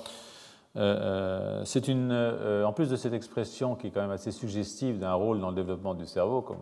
c'est 0.75 1.87
une, 1.87 2.11
en 2.11 2.73
plus 2.73 2.89
de 2.89 2.97
cette 2.97 3.13
expression 3.13 3.75
qui 3.75 3.87
est 3.87 3.91
quand 3.91 4.01
même 4.01 4.11
assez 4.11 4.31
suggestive 4.31 4.99
d'un 4.99 5.13
rôle 5.13 5.39
dans 5.39 5.49
le 5.51 5.55
développement 5.55 5.93
du 5.93 6.05
cerveau, 6.05 6.41
comme 6.41 6.57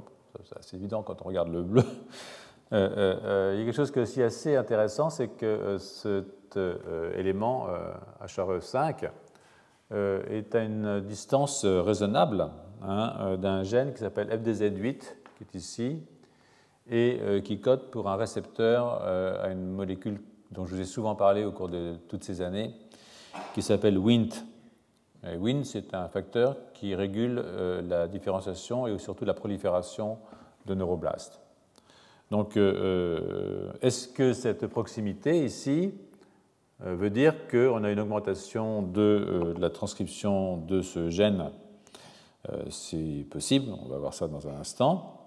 c'est 0.62 0.77
évident 0.77 1.01
quand 1.01 1.24
on 1.24 1.25
regarde 1.25 1.51
le 1.51 1.63
bleu, 1.63 1.84
il 2.72 2.77
y 2.77 2.77
a 2.77 3.65
quelque 3.65 3.75
chose 3.75 3.89
qui 3.89 3.98
est 3.98 4.03
aussi 4.03 4.22
assez 4.22 4.55
intéressant, 4.55 5.10
c'est 5.10 5.29
que 5.29 5.79
cet 5.79 6.58
élément 7.15 7.67
HRE5 8.24 9.05
euh, 9.05 9.08
est 9.92 10.56
à 10.56 10.63
une 10.63 11.02
distance 11.02 11.66
raisonnable 11.66 12.50
hein, 12.84 13.13
euh, 13.20 13.38
d'un 13.38 13.63
gène 13.63 13.94
qui 13.94 14.00
s'appelle 14.00 14.30
FDZ8, 14.30 15.00
qui 15.38 15.44
est 15.44 15.56
ici, 15.56 16.00
et 16.90 17.20
euh, 17.22 17.42
qui 17.42 17.60
code 17.60 17.92
pour 17.92 18.10
un 18.10 18.16
récepteur 18.16 19.04
à 19.04 19.50
une 19.50 19.72
molécule 19.72 20.22
dont 20.52 20.66
je 20.66 20.75
vous 20.75 20.82
ai 20.82 20.86
souvent 20.86 21.16
parlé 21.16 21.44
au 21.44 21.52
cours 21.52 21.70
de 21.70 21.96
toutes 22.08 22.24
ces 22.24 22.42
années, 22.42 22.74
qui 23.54 23.62
s'appelle 23.62 23.98
Wnt. 23.98 24.30
Wnt, 25.24 25.63
c'est 25.63 25.94
un 25.94 26.10
facteur 26.10 26.58
qui 26.74 26.94
régule 26.96 27.42
la 27.88 28.08
différenciation 28.10 28.88
et 28.88 28.98
surtout 29.00 29.24
la 29.24 29.34
prolifération 29.34 30.18
de 30.66 30.75
neuroblastes. 30.75 31.40
Donc, 32.30 32.58
est-ce 32.58 34.10
que 34.10 34.34
cette 34.34 34.68
proximité 34.68 35.46
ici 35.46 35.94
veut 36.84 37.10
dire 37.10 37.48
qu'on 37.50 37.84
a 37.84 37.92
une 37.92 38.00
augmentation 38.00 38.82
de, 38.82 39.56
la 39.60 39.70
transcription 39.70 40.58
de 40.58 40.82
ce 40.82 41.10
gène 41.10 41.52
C'est 42.70 43.25
possible, 43.30 43.72
on 43.84 43.88
va 43.88 43.98
voir 43.98 44.13
ça 44.13 44.28
dans 44.28 44.48
un 44.48 44.60
instant. 44.60 45.20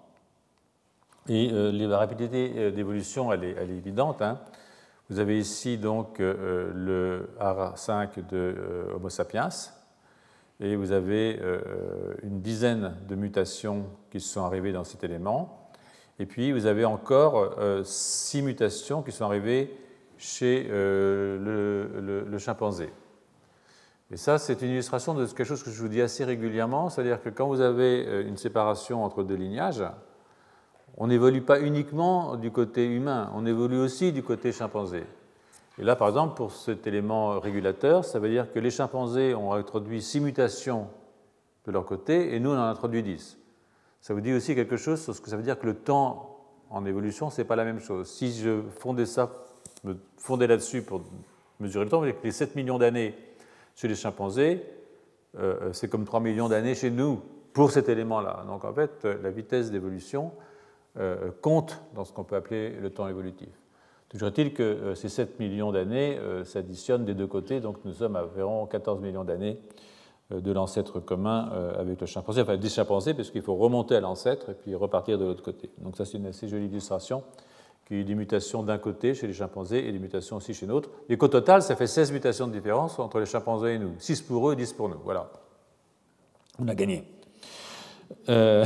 Et 1.27 1.49
la 1.49 1.97
rapidité 1.97 2.71
d'évolution, 2.71 3.33
elle, 3.33 3.43
est, 3.43 3.69
évidente. 3.69 4.21
Hein. 4.21 4.39
Vous 5.09 5.19
avez 5.19 5.39
ici 5.39 5.77
donc 5.77 6.19
euh, 6.19 6.69
le 6.73 7.29
R5 7.39 8.27
de 8.27 8.33
euh, 8.33 8.93
Homo 8.93 9.07
sapiens, 9.07 9.47
et 10.59 10.75
vous 10.75 10.91
avez 10.91 11.39
euh, 11.41 12.13
une 12.23 12.41
dizaine 12.41 12.93
de 13.07 13.15
mutations 13.15 13.85
qui 14.11 14.19
sont 14.19 14.43
arrivées 14.43 14.73
dans 14.73 14.83
cet 14.83 15.05
élément. 15.05 15.69
Et 16.19 16.25
puis 16.25 16.51
vous 16.51 16.65
avez 16.65 16.83
encore 16.83 17.55
six 17.83 18.41
mutations 18.41 19.03
qui 19.03 19.11
sont 19.11 19.25
arrivées 19.25 19.71
chez 20.17 20.67
le, 20.69 22.37
chimpanzé. 22.37 22.91
Et 24.09 24.17
ça, 24.17 24.37
c'est 24.37 24.61
une 24.61 24.69
illustration 24.69 25.13
de 25.13 25.25
quelque 25.25 25.43
chose 25.43 25.63
que 25.63 25.69
je 25.69 25.81
vous 25.81 25.89
dis 25.89 26.01
assez 26.01 26.23
régulièrement, 26.23 26.89
c'est-à-dire 26.89 27.21
que 27.21 27.29
quand 27.29 27.47
vous 27.47 27.61
avez 27.61 28.23
une 28.25 28.37
séparation 28.37 29.03
entre 29.03 29.23
deux 29.23 29.35
lignages, 29.35 29.83
on 30.97 31.07
n'évolue 31.07 31.41
pas 31.41 31.59
uniquement 31.59 32.37
du 32.37 32.51
côté 32.51 32.85
humain, 32.85 33.31
on 33.35 33.45
évolue 33.45 33.77
aussi 33.77 34.13
du 34.13 34.23
côté 34.23 34.51
chimpanzé. 34.51 35.03
Et 35.79 35.83
là, 35.83 35.95
par 35.95 36.07
exemple, 36.07 36.35
pour 36.35 36.51
cet 36.51 36.87
élément 36.87 37.39
régulateur, 37.39 38.03
ça 38.03 38.17
veut 38.17 38.29
dire 38.29 38.51
que 38.51 38.59
les 38.59 38.71
chimpanzés 38.71 39.35
ont 39.35 39.53
introduit 39.53 40.01
six 40.01 40.19
mutations 40.19 40.87
de 41.67 41.71
leur 41.71 41.85
côté 41.85 42.33
et 42.33 42.39
nous, 42.39 42.49
on 42.49 42.53
en 42.53 42.63
a 42.63 42.69
introduit 42.69 43.03
10. 43.03 43.37
Ça 44.01 44.13
vous 44.13 44.21
dit 44.21 44.33
aussi 44.33 44.55
quelque 44.55 44.77
chose 44.77 45.01
sur 45.01 45.13
ce 45.13 45.21
que 45.21 45.29
ça 45.29 45.37
veut 45.37 45.43
dire 45.43 45.59
que 45.59 45.67
le 45.67 45.75
temps 45.75 46.37
en 46.69 46.85
évolution, 46.85 47.29
ce 47.29 47.41
n'est 47.41 47.47
pas 47.47 47.55
la 47.55 47.65
même 47.65 47.79
chose. 47.79 48.07
Si 48.07 48.31
je 48.33 48.61
fondais 48.79 49.05
ça, 49.05 49.29
me 49.85 49.95
fondais 50.17 50.47
là-dessus 50.47 50.81
pour 50.81 51.01
mesurer 51.59 51.85
le 51.85 51.91
temps, 51.91 52.01
que 52.01 52.13
les 52.23 52.31
7 52.31 52.55
millions 52.55 52.77
d'années 52.77 53.15
chez 53.75 53.87
les 53.87 53.95
chimpanzés, 53.95 54.63
euh, 55.37 55.71
c'est 55.73 55.89
comme 55.89 56.05
3 56.05 56.19
millions 56.19 56.49
d'années 56.49 56.75
chez 56.75 56.91
nous 56.91 57.21
pour 57.53 57.71
cet 57.71 57.89
élément-là. 57.89 58.43
Donc 58.47 58.65
en 58.65 58.73
fait, 58.73 59.05
la 59.05 59.31
vitesse 59.31 59.71
d'évolution, 59.71 60.31
euh, 60.99 61.29
compte 61.41 61.79
dans 61.93 62.05
ce 62.05 62.11
qu'on 62.11 62.23
peut 62.23 62.35
appeler 62.35 62.71
le 62.71 62.89
temps 62.89 63.07
évolutif. 63.07 63.49
Toujours 64.09 64.29
est-il 64.29 64.51
que 64.51 64.63
euh, 64.63 64.95
ces 64.95 65.09
7 65.09 65.39
millions 65.39 65.71
d'années 65.71 66.17
euh, 66.17 66.43
s'additionnent 66.43 67.05
des 67.05 67.13
deux 67.13 67.27
côtés, 67.27 67.59
donc 67.59 67.77
nous 67.85 67.93
sommes 67.93 68.15
à 68.15 68.23
environ 68.23 68.65
14 68.65 68.99
millions 69.01 69.23
d'années 69.23 69.59
de 70.31 70.51
l'ancêtre 70.51 70.99
commun 70.99 71.49
avec 71.79 72.01
le 72.01 72.05
chimpanzé, 72.05 72.41
enfin 72.41 72.57
des 72.57 72.67
chimpanzés, 72.67 73.13
parce 73.13 73.29
qu'il 73.29 73.41
faut 73.41 73.55
remonter 73.55 73.95
à 73.95 74.01
l'ancêtre 74.01 74.49
et 74.49 74.53
puis 74.55 74.75
repartir 74.75 75.17
de 75.17 75.23
l'autre 75.23 75.41
côté. 75.41 75.69
Donc 75.77 75.95
ça 75.95 76.03
c'est 76.03 76.17
une 76.17 76.25
assez 76.25 76.49
jolie 76.49 76.65
illustration 76.65 77.23
qui 77.87 77.95
est 77.95 78.03
des 78.03 78.15
mutations 78.15 78.63
d'un 78.63 78.77
côté 78.77 79.13
chez 79.13 79.27
les 79.27 79.33
chimpanzés 79.33 79.87
et 79.87 79.91
des 79.93 79.99
mutations 79.99 80.35
aussi 80.35 80.53
chez 80.53 80.65
l'autre. 80.65 80.89
Et 81.07 81.17
qu'au 81.17 81.29
total, 81.29 81.61
ça 81.61 81.75
fait 81.77 81.87
16 81.87 82.11
mutations 82.11 82.47
de 82.47 82.51
différence 82.51 82.99
entre 82.99 83.19
les 83.19 83.25
chimpanzés 83.25 83.75
et 83.75 83.79
nous. 83.79 83.93
6 83.97 84.23
pour 84.23 84.49
eux 84.49 84.53
et 84.53 84.55
10 84.57 84.73
pour 84.73 84.89
nous. 84.89 84.99
Voilà. 85.05 85.31
On 86.59 86.67
a 86.67 86.75
gagné. 86.75 87.05
Euh, 88.27 88.65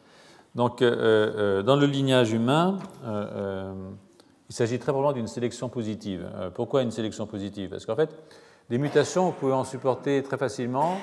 donc, 0.54 0.82
euh, 0.82 0.92
euh, 1.58 1.62
dans 1.62 1.74
le 1.74 1.86
lignage 1.86 2.32
humain, 2.32 2.78
il 3.04 4.54
s'agit 4.54 4.78
très 4.78 4.92
probablement 4.92 5.14
d'une 5.14 5.26
sélection 5.26 5.68
positive. 5.68 6.30
pourquoi 6.54 6.82
une 6.82 6.92
sélection 6.92 7.26
positive? 7.26 7.70
Parce 7.70 7.86
qu'en 7.86 7.96
fait, 7.96 8.10
des 8.68 8.78
mutations, 8.78 9.26
vous 9.26 9.32
pouvez 9.32 9.52
en 9.52 9.64
supporter 9.64 10.22
très 10.22 10.38
facilement 10.38 10.96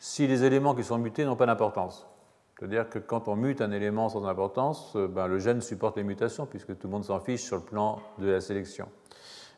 si 0.00 0.26
les 0.26 0.42
éléments 0.42 0.74
qui 0.74 0.82
sont 0.82 0.98
mutés 0.98 1.24
n'ont 1.24 1.36
pas 1.36 1.46
d'importance. 1.46 2.08
C'est-à-dire 2.58 2.88
que 2.88 2.98
quand 2.98 3.28
on 3.28 3.36
mute 3.36 3.60
un 3.60 3.72
élément 3.72 4.08
sans 4.08 4.24
importance, 4.26 4.96
ben, 4.96 5.26
le 5.26 5.38
gène 5.38 5.60
supporte 5.60 5.96
les 5.96 6.04
mutations, 6.04 6.46
puisque 6.46 6.78
tout 6.78 6.86
le 6.86 6.92
monde 6.92 7.04
s'en 7.04 7.20
fiche 7.20 7.42
sur 7.42 7.56
le 7.56 7.62
plan 7.62 8.00
de 8.18 8.28
la 8.28 8.40
sélection. 8.40 8.86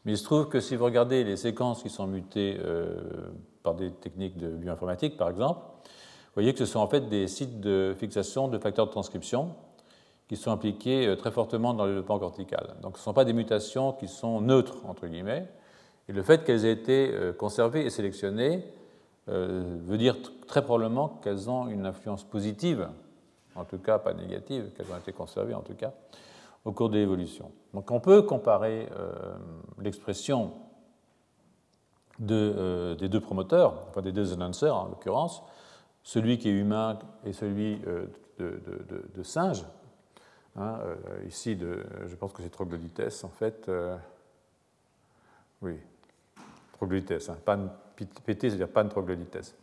Mais 0.05 0.13
il 0.13 0.19
se 0.19 0.25
trouve 0.25 0.49
que 0.49 0.61
si 0.61 0.77
vous 0.77 0.85
regardez 0.85 1.25
les 1.25 1.37
séquences 1.37 1.83
qui 1.83 1.91
sont 1.91 2.07
mutées 2.07 2.59
par 3.63 3.75
des 3.75 3.91
techniques 3.91 4.39
de 4.39 4.49
bioinformatique, 4.49 5.17
par 5.17 5.29
exemple, 5.29 5.61
vous 6.37 6.43
voyez 6.43 6.53
que 6.53 6.59
ce 6.59 6.67
sont 6.67 6.81
en 6.81 6.87
fait 6.87 7.09
des 7.09 7.29
sites 7.29 7.61
de 7.61 7.95
fixation 7.99 8.49
de 8.49 8.59
facteurs 8.59 8.87
de 8.87 8.91
transcription 8.91 9.55
qui 10.29 10.37
sont 10.37 10.51
impliqués 10.51 11.07
euh, 11.07 11.17
très 11.17 11.31
fortement 11.31 11.73
dans 11.75 11.85
le 11.85 11.93
développement 11.93 12.19
cortical. 12.19 12.75
Donc 12.83 12.97
ce 12.97 13.03
ne 13.03 13.05
sont 13.05 13.15
pas 13.15 13.25
des 13.25 13.33
mutations 13.33 13.93
qui 13.93 14.09
sont 14.09 14.41
neutres, 14.41 14.77
entre 14.87 15.07
guillemets, 15.07 15.47
et 16.09 16.13
le 16.13 16.23
fait 16.23 16.45
qu'elles 16.45 16.65
aient 16.65 16.73
été 16.73 17.11
euh, 17.13 17.33
conservées 17.33 17.87
et 17.87 17.91
sélectionnées 17.91 18.65
euh, 18.65 18.86
veut 19.27 19.99
dire 19.99 20.17
très 20.47 20.63
probablement 20.63 21.09
qu'elles 21.23 21.51
ont 21.51 21.67
une 21.67 21.87
influence 21.87 22.25
positive, 22.25 22.89
en 23.55 23.65
tout 23.65 23.79
cas 23.79 23.99
pas 23.99 24.15
négative, 24.15 24.71
qu'elles 24.77 24.91
ont 24.93 24.99
été 24.99 25.13
conservées 25.13 25.55
en 25.55 25.63
tout 25.63 25.75
cas, 25.75 25.93
au 26.65 26.73
cours 26.73 26.91
de 26.91 26.97
l'évolution. 26.97 27.51
Donc 27.75 27.91
on 27.91 28.01
peut 28.01 28.23
comparer 28.23 28.89
l'expression 29.81 30.53
de, 32.19 32.97
des 32.99 33.09
deux 33.09 33.21
promoteurs, 33.21 33.87
enfin 33.89 34.03
des 34.03 34.13
deux 34.13 34.33
announcers 34.33 34.75
en 34.75 34.87
l'occurrence, 34.87 35.43
celui 36.07 36.39
qui 36.39 36.49
est 36.49 36.53
humain 36.53 37.01
et 37.25 37.33
celui 37.33 37.83
euh, 37.85 38.07
de, 38.39 39.23
singe. 39.25 39.65
Hein, 40.55 40.79
euh, 40.85 41.25
ici, 41.27 41.59
je 41.59 42.15
pense 42.15 42.33
que 42.33 42.43
c'est 42.43 42.51
troglodytès, 42.51 43.25
en 43.25 43.29
fait. 43.29 43.69
Euh, 43.69 43.97
oui, 45.63 45.77
troglodytès. 46.75 47.29
Hein, 47.29 47.39
pan, 47.45 47.69
PT, 47.97 48.49
c'est-à-dire 48.49 48.69
pan 48.69 48.87
troglodytès. 48.89 49.55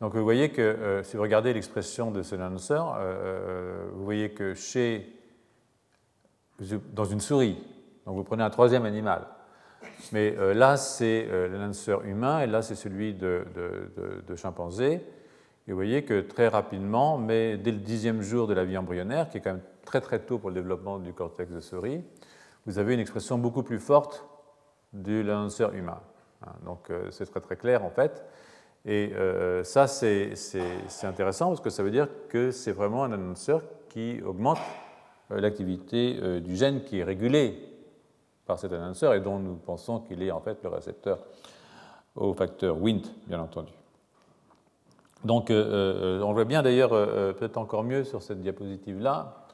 Donc 0.00 0.14
vous 0.14 0.24
voyez 0.24 0.50
que 0.50 1.00
si 1.04 1.16
vous 1.16 1.22
regardez 1.22 1.52
l'expression 1.52 2.10
de 2.10 2.22
ce 2.22 2.34
lancer, 2.34 2.80
vous 3.92 4.04
voyez 4.04 4.30
que 4.30 4.54
chez, 4.54 5.16
dans 6.92 7.04
une 7.04 7.20
souris, 7.20 7.56
donc 8.04 8.16
vous 8.16 8.24
prenez 8.24 8.42
un 8.42 8.50
troisième 8.50 8.84
animal, 8.84 9.26
mais 10.10 10.34
là 10.54 10.76
c'est 10.76 11.26
le 11.30 11.56
lancer 11.56 11.94
humain 12.04 12.40
et 12.40 12.48
là 12.48 12.62
c'est 12.62 12.74
celui 12.74 13.14
de, 13.14 13.44
de 14.26 14.34
chimpanzé. 14.34 15.04
Et 15.68 15.70
vous 15.70 15.76
voyez 15.76 16.02
que 16.02 16.20
très 16.20 16.48
rapidement, 16.48 17.18
mais 17.18 17.56
dès 17.56 17.70
le 17.70 17.78
dixième 17.78 18.20
jour 18.20 18.48
de 18.48 18.54
la 18.54 18.64
vie 18.64 18.76
embryonnaire, 18.76 19.28
qui 19.28 19.38
est 19.38 19.40
quand 19.40 19.52
même 19.52 19.62
très 19.84 20.00
très 20.00 20.18
tôt 20.18 20.38
pour 20.38 20.50
le 20.50 20.56
développement 20.56 20.98
du 20.98 21.12
cortex 21.12 21.52
de 21.52 21.60
souris, 21.60 22.02
vous 22.66 22.78
avez 22.78 22.94
une 22.94 23.00
expression 23.00 23.38
beaucoup 23.38 23.62
plus 23.62 23.78
forte 23.78 24.26
du 24.92 25.22
lanceur 25.22 25.72
humain. 25.74 26.00
Hein, 26.46 26.52
donc 26.64 26.90
euh, 26.90 27.08
c'est 27.10 27.26
très 27.26 27.40
très 27.40 27.56
clair 27.56 27.84
en 27.84 27.90
fait. 27.90 28.24
Et 28.84 29.12
euh, 29.14 29.62
ça 29.62 29.86
c'est 29.86 30.34
intéressant 31.04 31.48
parce 31.48 31.60
que 31.60 31.70
ça 31.70 31.82
veut 31.82 31.90
dire 31.90 32.08
que 32.28 32.50
c'est 32.50 32.72
vraiment 32.72 33.04
un 33.04 33.12
annonceur 33.12 33.62
qui 33.88 34.20
augmente 34.22 34.58
euh, 35.30 35.40
l'activité 35.40 36.40
du 36.40 36.56
gène 36.56 36.82
qui 36.82 36.98
est 36.98 37.04
régulé 37.04 37.68
par 38.44 38.58
cet 38.58 38.72
annonceur 38.72 39.14
et 39.14 39.20
dont 39.20 39.38
nous 39.38 39.54
pensons 39.54 40.00
qu'il 40.00 40.22
est 40.22 40.32
en 40.32 40.40
fait 40.40 40.58
le 40.62 40.68
récepteur 40.68 41.20
au 42.16 42.34
facteur 42.34 42.76
Wnt, 42.76 43.02
bien 43.26 43.40
entendu. 43.40 43.72
Donc 45.24 45.50
on 45.50 46.32
voit 46.32 46.44
bien 46.44 46.62
d'ailleurs 46.62 46.90
peut-être 46.90 47.56
encore 47.56 47.84
mieux 47.84 48.02
sur 48.02 48.20
cette 48.20 48.40
diapositive-là, 48.40 49.46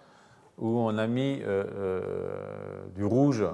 où 0.56 0.66
on 0.66 0.96
a 0.96 1.06
mis 1.06 1.42
du 2.96 3.04
rouge, 3.04 3.44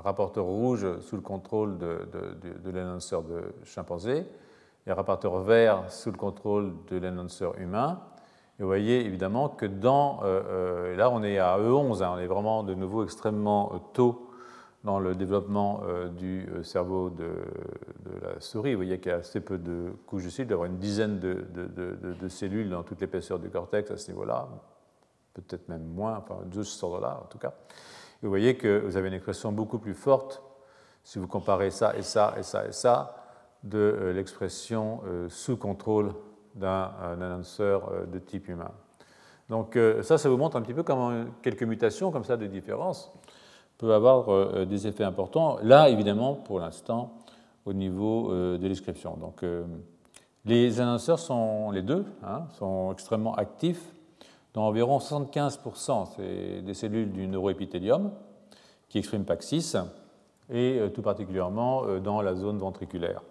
rapporteur 0.00 0.44
rouge 0.44 1.00
sous 1.00 1.16
le 1.16 1.22
contrôle 1.22 1.78
de, 1.78 2.08
de, 2.64 2.70
l'annonceur 2.70 3.22
de 3.22 3.42
chimpanzé, 3.64 4.26
et 4.86 4.90
un 4.90 4.94
rapporteur 4.94 5.38
vert 5.40 5.90
sous 5.90 6.10
le 6.10 6.16
contrôle 6.16 6.72
de 6.88 6.98
l'annonceur 6.98 7.58
humain. 7.58 8.00
Et 8.58 8.62
vous 8.62 8.68
voyez 8.68 9.04
évidemment 9.04 9.48
que 9.48 9.66
dans, 9.66 10.20
là 10.22 11.10
on 11.10 11.22
est 11.22 11.38
à 11.38 11.58
E11, 11.58 12.02
hein, 12.02 12.12
on 12.14 12.18
est 12.18 12.26
vraiment 12.26 12.62
de 12.62 12.74
nouveau 12.74 13.04
extrêmement 13.04 13.90
tôt 13.94 14.30
dans 14.84 14.98
le 14.98 15.14
développement 15.14 15.82
euh, 15.84 16.08
du 16.08 16.48
euh, 16.48 16.62
cerveau 16.62 17.10
de, 17.10 17.30
la 18.22 18.40
souris. 18.40 18.72
Vous 18.72 18.78
voyez 18.78 18.98
qu'il 18.98 19.12
y 19.12 19.14
a 19.14 19.18
assez 19.18 19.40
peu 19.40 19.58
de 19.58 19.92
couches 20.06 20.24
de 20.24 20.30
cellules, 20.30 20.48
d'avoir 20.48 20.66
une 20.66 20.78
dizaine 20.78 21.18
de, 21.18 22.28
cellules 22.28 22.70
dans 22.70 22.82
toute 22.82 23.00
l'épaisseur 23.00 23.38
du 23.38 23.50
cortex 23.50 23.90
à 23.90 23.96
ce 23.96 24.10
niveau-là, 24.10 24.48
peut-être 25.34 25.68
même 25.68 25.84
moins, 25.84 26.16
enfin 26.16 26.38
de 26.46 26.62
ce 26.62 26.84
ordre-là 26.84 27.20
en 27.22 27.26
tout 27.26 27.38
cas. 27.38 27.52
Vous 28.22 28.28
voyez 28.28 28.56
que 28.56 28.80
vous 28.84 28.96
avez 28.96 29.08
une 29.08 29.14
expression 29.14 29.52
beaucoup 29.52 29.78
plus 29.78 29.94
forte, 29.94 30.42
si 31.04 31.18
vous 31.18 31.26
comparez 31.26 31.70
ça 31.70 31.96
et 31.96 32.02
ça 32.02 32.34
et 32.38 32.42
ça 32.42 32.66
et 32.66 32.72
ça, 32.72 33.16
de 33.62 33.78
euh, 33.78 34.12
l'expression 34.12 35.00
sous 35.28 35.56
contrôle 35.56 36.12
d'un 36.54 36.90
annonceur 37.00 38.06
de 38.06 38.18
type 38.18 38.48
humain. 38.48 38.72
Donc 39.48 39.78
ça, 40.02 40.18
ça 40.18 40.28
vous 40.28 40.36
montre 40.36 40.56
un 40.56 40.62
petit 40.62 40.74
peu 40.74 40.82
comment 40.82 41.24
quelques 41.42 41.62
mutations 41.64 42.10
comme 42.10 42.24
ça 42.24 42.36
de 42.36 42.46
différence 42.46 43.12
peut 43.80 43.94
avoir 43.94 44.28
euh, 44.28 44.66
des 44.66 44.86
effets 44.86 45.04
importants. 45.04 45.58
Là, 45.62 45.88
évidemment, 45.88 46.34
pour 46.34 46.60
l'instant, 46.60 47.14
au 47.64 47.72
niveau 47.72 48.30
euh, 48.30 48.58
de 48.58 48.68
l'inscription. 48.68 49.16
Donc, 49.16 49.42
euh, 49.42 49.64
les 50.44 50.80
annonceurs 50.80 51.18
sont 51.18 51.70
les 51.70 51.80
deux, 51.80 52.04
hein, 52.22 52.44
sont 52.58 52.92
extrêmement 52.92 53.34
actifs 53.34 53.94
dans 54.54 54.66
environ 54.66 54.98
75% 54.98 56.62
des 56.62 56.74
cellules 56.74 57.12
du 57.12 57.26
neuroépithélium 57.26 58.10
qui 58.88 58.98
expriment 58.98 59.24
PAX6 59.24 59.84
et 60.52 60.80
tout 60.94 61.02
particulièrement 61.02 61.98
dans 62.00 62.22
la 62.22 62.34
zone 62.34 62.58
ventriculaire. 62.58 63.22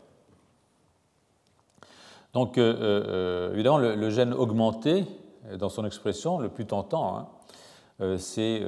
Donc, 2.33 2.57
évidemment, 2.57 3.79
le, 3.79 4.09
gène 4.09 4.33
augmenté, 4.33 5.05
dans 5.57 5.69
son 5.69 5.85
expression, 5.85 6.39
le 6.39 6.47
plus 6.47 6.65
tentant, 6.65 7.17
hein, 7.99 8.17
c'est 8.17 8.63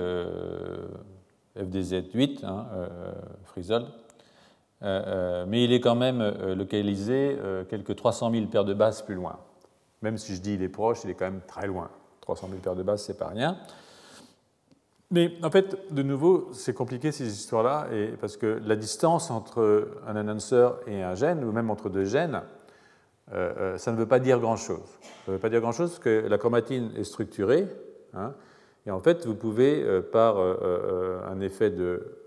FDZ8, 1.57 2.45
hein, 2.45 2.65
mais 5.47 5.63
il 5.63 5.71
est 5.71 5.79
quand 5.79 5.95
même 5.95 6.21
localisé 6.55 7.37
quelques 7.69 7.95
300 7.95 8.31
000 8.31 8.47
paires 8.47 8.65
de 8.65 8.73
bases 8.73 9.01
plus 9.03 9.15
loin. 9.15 9.37
Même 10.01 10.17
si 10.17 10.35
je 10.35 10.41
dis 10.41 10.55
il 10.55 10.63
est 10.63 10.69
proche, 10.69 11.03
il 11.03 11.11
est 11.11 11.13
quand 11.13 11.25
même 11.25 11.41
très 11.47 11.67
loin. 11.67 11.89
300 12.35 12.47
000 12.49 12.61
paires 12.61 12.75
de 12.75 12.83
bases, 12.83 13.03
c'est 13.03 13.17
pas 13.17 13.27
rien. 13.27 13.57
Mais 15.09 15.33
en 15.43 15.51
fait, 15.51 15.93
de 15.93 16.03
nouveau, 16.03 16.49
c'est 16.53 16.73
compliqué 16.73 17.11
ces 17.11 17.27
histoires-là, 17.27 17.87
parce 18.21 18.37
que 18.37 18.61
la 18.65 18.77
distance 18.77 19.29
entre 19.29 19.89
un 20.07 20.15
announcer 20.15 20.69
et 20.87 21.03
un 21.03 21.15
gène, 21.15 21.43
ou 21.43 21.51
même 21.51 21.69
entre 21.69 21.89
deux 21.89 22.05
gènes, 22.05 22.41
euh, 23.33 23.53
euh, 23.57 23.77
ça 23.77 23.91
ne 23.91 23.97
veut 23.97 24.07
pas 24.07 24.19
dire 24.19 24.39
grand-chose. 24.39 24.79
Ça 25.25 25.31
ne 25.31 25.33
veut 25.33 25.41
pas 25.41 25.49
dire 25.49 25.59
grand-chose 25.59 25.91
parce 25.91 26.03
que 26.03 26.25
la 26.27 26.37
chromatine 26.37 26.91
est 26.95 27.03
structurée, 27.03 27.67
hein, 28.13 28.33
et 28.85 28.91
en 28.91 29.01
fait, 29.01 29.25
vous 29.25 29.35
pouvez, 29.35 29.83
euh, 29.83 30.01
par 30.01 30.37
un 30.37 31.39
effet 31.41 31.69
de 31.69 32.17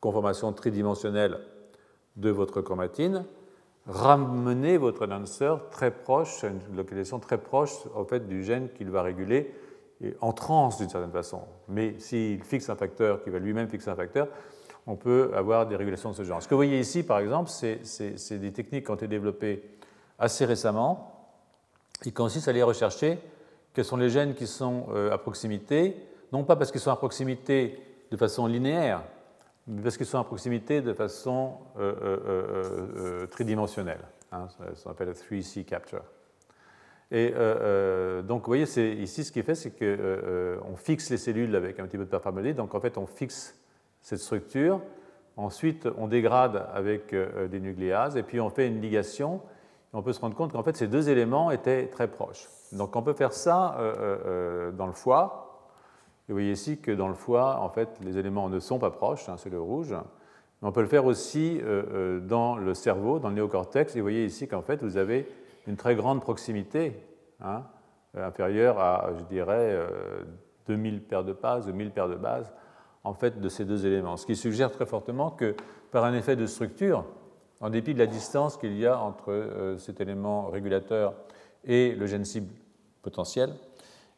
conformation 0.00 0.52
tridimensionnelle 0.52 1.38
de 2.16 2.30
votre 2.30 2.60
chromatine, 2.60 3.24
ramener 3.86 4.78
votre 4.78 5.02
announcer 5.02 5.54
très 5.70 5.90
proche, 5.90 6.44
à 6.44 6.48
une 6.48 6.60
localisation 6.76 7.18
très 7.18 7.38
proche 7.38 7.72
en 7.94 8.04
fait, 8.04 8.26
du 8.26 8.42
gène 8.42 8.68
qu'il 8.70 8.90
va 8.90 9.02
réguler 9.02 9.54
en 10.20 10.32
transe 10.32 10.78
d'une 10.78 10.88
certaine 10.88 11.12
façon. 11.12 11.42
Mais 11.68 11.98
s'il 11.98 12.42
fixe 12.42 12.68
un 12.68 12.76
facteur 12.76 13.22
qui 13.22 13.30
va 13.30 13.38
lui-même 13.38 13.68
fixer 13.68 13.90
un 13.90 13.94
facteur, 13.94 14.28
on 14.86 14.96
peut 14.96 15.30
avoir 15.34 15.66
des 15.66 15.76
régulations 15.76 16.10
de 16.10 16.16
ce 16.16 16.24
genre. 16.24 16.42
Ce 16.42 16.48
que 16.48 16.54
vous 16.54 16.58
voyez 16.58 16.78
ici, 16.78 17.02
par 17.02 17.18
exemple, 17.18 17.50
c'est 17.50 18.38
des 18.38 18.52
techniques 18.52 18.84
qui 18.84 18.90
ont 18.90 18.96
été 18.96 19.08
développées 19.08 19.62
assez 20.18 20.44
récemment 20.44 21.10
qui 22.02 22.12
consistent 22.12 22.48
à 22.48 22.50
aller 22.50 22.62
rechercher 22.62 23.18
quels 23.72 23.84
sont 23.84 23.96
les 23.96 24.10
gènes 24.10 24.34
qui 24.34 24.46
sont 24.46 24.86
euh, 24.92 25.10
à 25.10 25.18
proximité, 25.18 25.96
non 26.32 26.44
pas 26.44 26.56
parce 26.56 26.70
qu'ils 26.70 26.80
sont 26.80 26.90
à 26.90 26.96
proximité 26.96 27.78
de 28.10 28.16
façon 28.16 28.46
linéaire, 28.46 29.02
parce 29.82 29.96
qu'ils 29.96 30.06
sont 30.06 30.18
à 30.18 30.24
proximité 30.24 30.82
de 30.82 30.92
façon 30.92 31.54
euh, 31.78 31.94
euh, 32.26 33.26
tridimensionnelle. 33.26 34.00
Hein, 34.32 34.48
ça 34.58 34.74
s'appelle 34.74 35.10
3C 35.10 35.64
capture. 35.64 36.02
Et 37.10 37.32
euh, 37.32 37.38
euh, 37.38 38.22
donc, 38.22 38.42
vous 38.42 38.46
voyez, 38.48 38.64
ici, 39.00 39.24
ce 39.24 39.30
qui 39.30 39.42
fait, 39.42 39.54
c'est 39.54 39.70
qu'on 39.70 39.84
euh, 39.84 40.58
fixe 40.76 41.10
les 41.10 41.16
cellules 41.16 41.54
avec 41.54 41.78
un 41.78 41.86
petit 41.86 41.96
peu 41.96 42.04
de 42.04 42.10
performalité. 42.10 42.54
Donc, 42.54 42.74
en 42.74 42.80
fait, 42.80 42.98
on 42.98 43.06
fixe 43.06 43.56
cette 44.00 44.18
structure. 44.18 44.80
Ensuite, 45.36 45.88
on 45.96 46.08
dégrade 46.08 46.66
avec 46.72 47.14
des 47.14 47.60
nucléases. 47.60 48.16
Et 48.16 48.22
puis, 48.22 48.40
on 48.40 48.50
fait 48.50 48.66
une 48.66 48.80
ligation. 48.80 49.40
On 49.92 50.02
peut 50.02 50.12
se 50.12 50.20
rendre 50.20 50.34
compte 50.34 50.52
qu'en 50.52 50.62
fait, 50.62 50.76
ces 50.76 50.86
deux 50.86 51.08
éléments 51.08 51.50
étaient 51.50 51.86
très 51.86 52.08
proches. 52.08 52.48
Donc, 52.72 52.94
on 52.96 53.02
peut 53.02 53.14
faire 53.14 53.32
ça 53.32 53.76
dans 54.76 54.86
le 54.86 54.92
foie. 54.92 55.43
Vous 56.28 56.34
voyez 56.34 56.52
ici 56.52 56.78
que 56.78 56.90
dans 56.90 57.08
le 57.08 57.14
foie, 57.14 57.60
en 57.60 57.68
fait, 57.68 57.88
les 58.02 58.18
éléments 58.18 58.48
ne 58.48 58.60
sont 58.60 58.78
pas 58.78 58.90
proches. 58.90 59.28
Hein, 59.28 59.36
c'est 59.36 59.50
le 59.50 59.60
rouge. 59.60 59.94
Mais 60.62 60.68
on 60.68 60.72
peut 60.72 60.80
le 60.80 60.88
faire 60.88 61.04
aussi 61.04 61.60
dans 62.22 62.56
le 62.56 62.74
cerveau, 62.74 63.18
dans 63.18 63.28
le 63.28 63.34
néocortex. 63.34 63.94
Et 63.94 64.00
vous 64.00 64.04
voyez 64.04 64.24
ici 64.24 64.48
qu'en 64.48 64.62
fait, 64.62 64.82
vous 64.82 64.96
avez 64.96 65.28
une 65.66 65.76
très 65.76 65.94
grande 65.94 66.20
proximité, 66.20 66.96
hein, 67.40 67.64
inférieure 68.14 68.78
à, 68.78 69.10
je 69.18 69.24
dirais, 69.24 69.78
2000 70.68 70.94
euh, 70.94 70.98
paires 71.08 71.24
de 71.24 71.32
bases, 71.32 71.68
1000 71.68 71.90
paires 71.90 72.08
de 72.08 72.16
bases, 72.16 72.52
en 73.02 73.14
fait, 73.14 73.40
de 73.40 73.48
ces 73.48 73.64
deux 73.64 73.86
éléments. 73.86 74.16
Ce 74.16 74.26
qui 74.26 74.36
suggère 74.36 74.70
très 74.70 74.86
fortement 74.86 75.30
que, 75.30 75.54
par 75.90 76.04
un 76.04 76.14
effet 76.14 76.36
de 76.36 76.46
structure, 76.46 77.04
en 77.60 77.70
dépit 77.70 77.94
de 77.94 77.98
la 77.98 78.06
distance 78.06 78.56
qu'il 78.56 78.76
y 78.76 78.86
a 78.86 78.98
entre 78.98 79.30
euh, 79.30 79.78
cet 79.78 80.00
élément 80.00 80.48
régulateur 80.48 81.14
et 81.64 81.94
le 81.94 82.06
gène 82.06 82.24
cible 82.24 82.52
potentiel, 83.02 83.54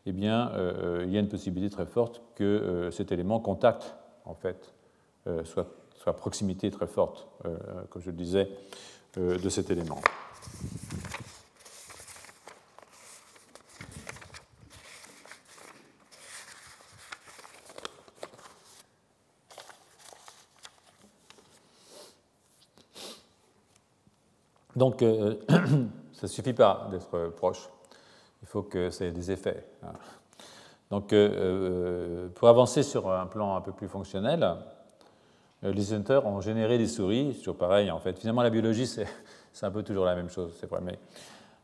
eh 0.06 0.12
bien, 0.12 0.50
euh, 0.52 1.02
il 1.04 1.12
y 1.12 1.16
a 1.16 1.20
une 1.20 1.28
possibilité 1.28 1.74
très 1.74 1.86
forte 1.86 2.22
que 2.34 2.88
cet 2.92 3.12
élément 3.12 3.40
contacte, 3.40 3.96
en 4.24 4.34
fait, 4.34 4.72
soit, 5.44 5.66
soit 5.96 6.14
proximité 6.14 6.70
très 6.70 6.86
forte, 6.86 7.26
comme 7.90 8.02
je 8.02 8.10
le 8.10 8.16
disais, 8.16 8.48
de 9.16 9.48
cet 9.48 9.70
élément. 9.70 9.98
Donc, 24.76 25.00
euh, 25.00 25.34
ça 26.12 26.22
ne 26.22 26.26
suffit 26.26 26.52
pas 26.52 26.88
d'être 26.90 27.30
proche. 27.36 27.68
Il 28.42 28.48
faut 28.48 28.62
que 28.62 28.90
ça 28.90 29.04
ait 29.04 29.12
des 29.12 29.30
effets. 29.30 29.64
Hein. 29.82 29.92
Donc, 30.90 31.12
euh, 31.12 31.30
euh, 31.34 32.28
pour 32.28 32.48
avancer 32.48 32.82
sur 32.82 33.10
un 33.10 33.26
plan 33.26 33.56
un 33.56 33.60
peu 33.60 33.72
plus 33.72 33.88
fonctionnel, 33.88 34.56
les 35.62 35.92
hunters 35.92 36.26
ont 36.26 36.40
généré 36.40 36.78
des 36.78 36.86
souris, 36.86 37.34
toujours 37.38 37.56
pareil 37.56 37.90
en 37.90 37.98
fait. 37.98 38.18
Finalement, 38.18 38.42
la 38.42 38.50
biologie, 38.50 38.86
c'est 38.86 39.06
un 39.62 39.70
peu 39.70 39.82
toujours 39.82 40.04
la 40.04 40.14
même 40.14 40.28
chose, 40.28 40.54
c'est 40.60 40.68
vrai, 40.68 40.80
mais 40.80 40.98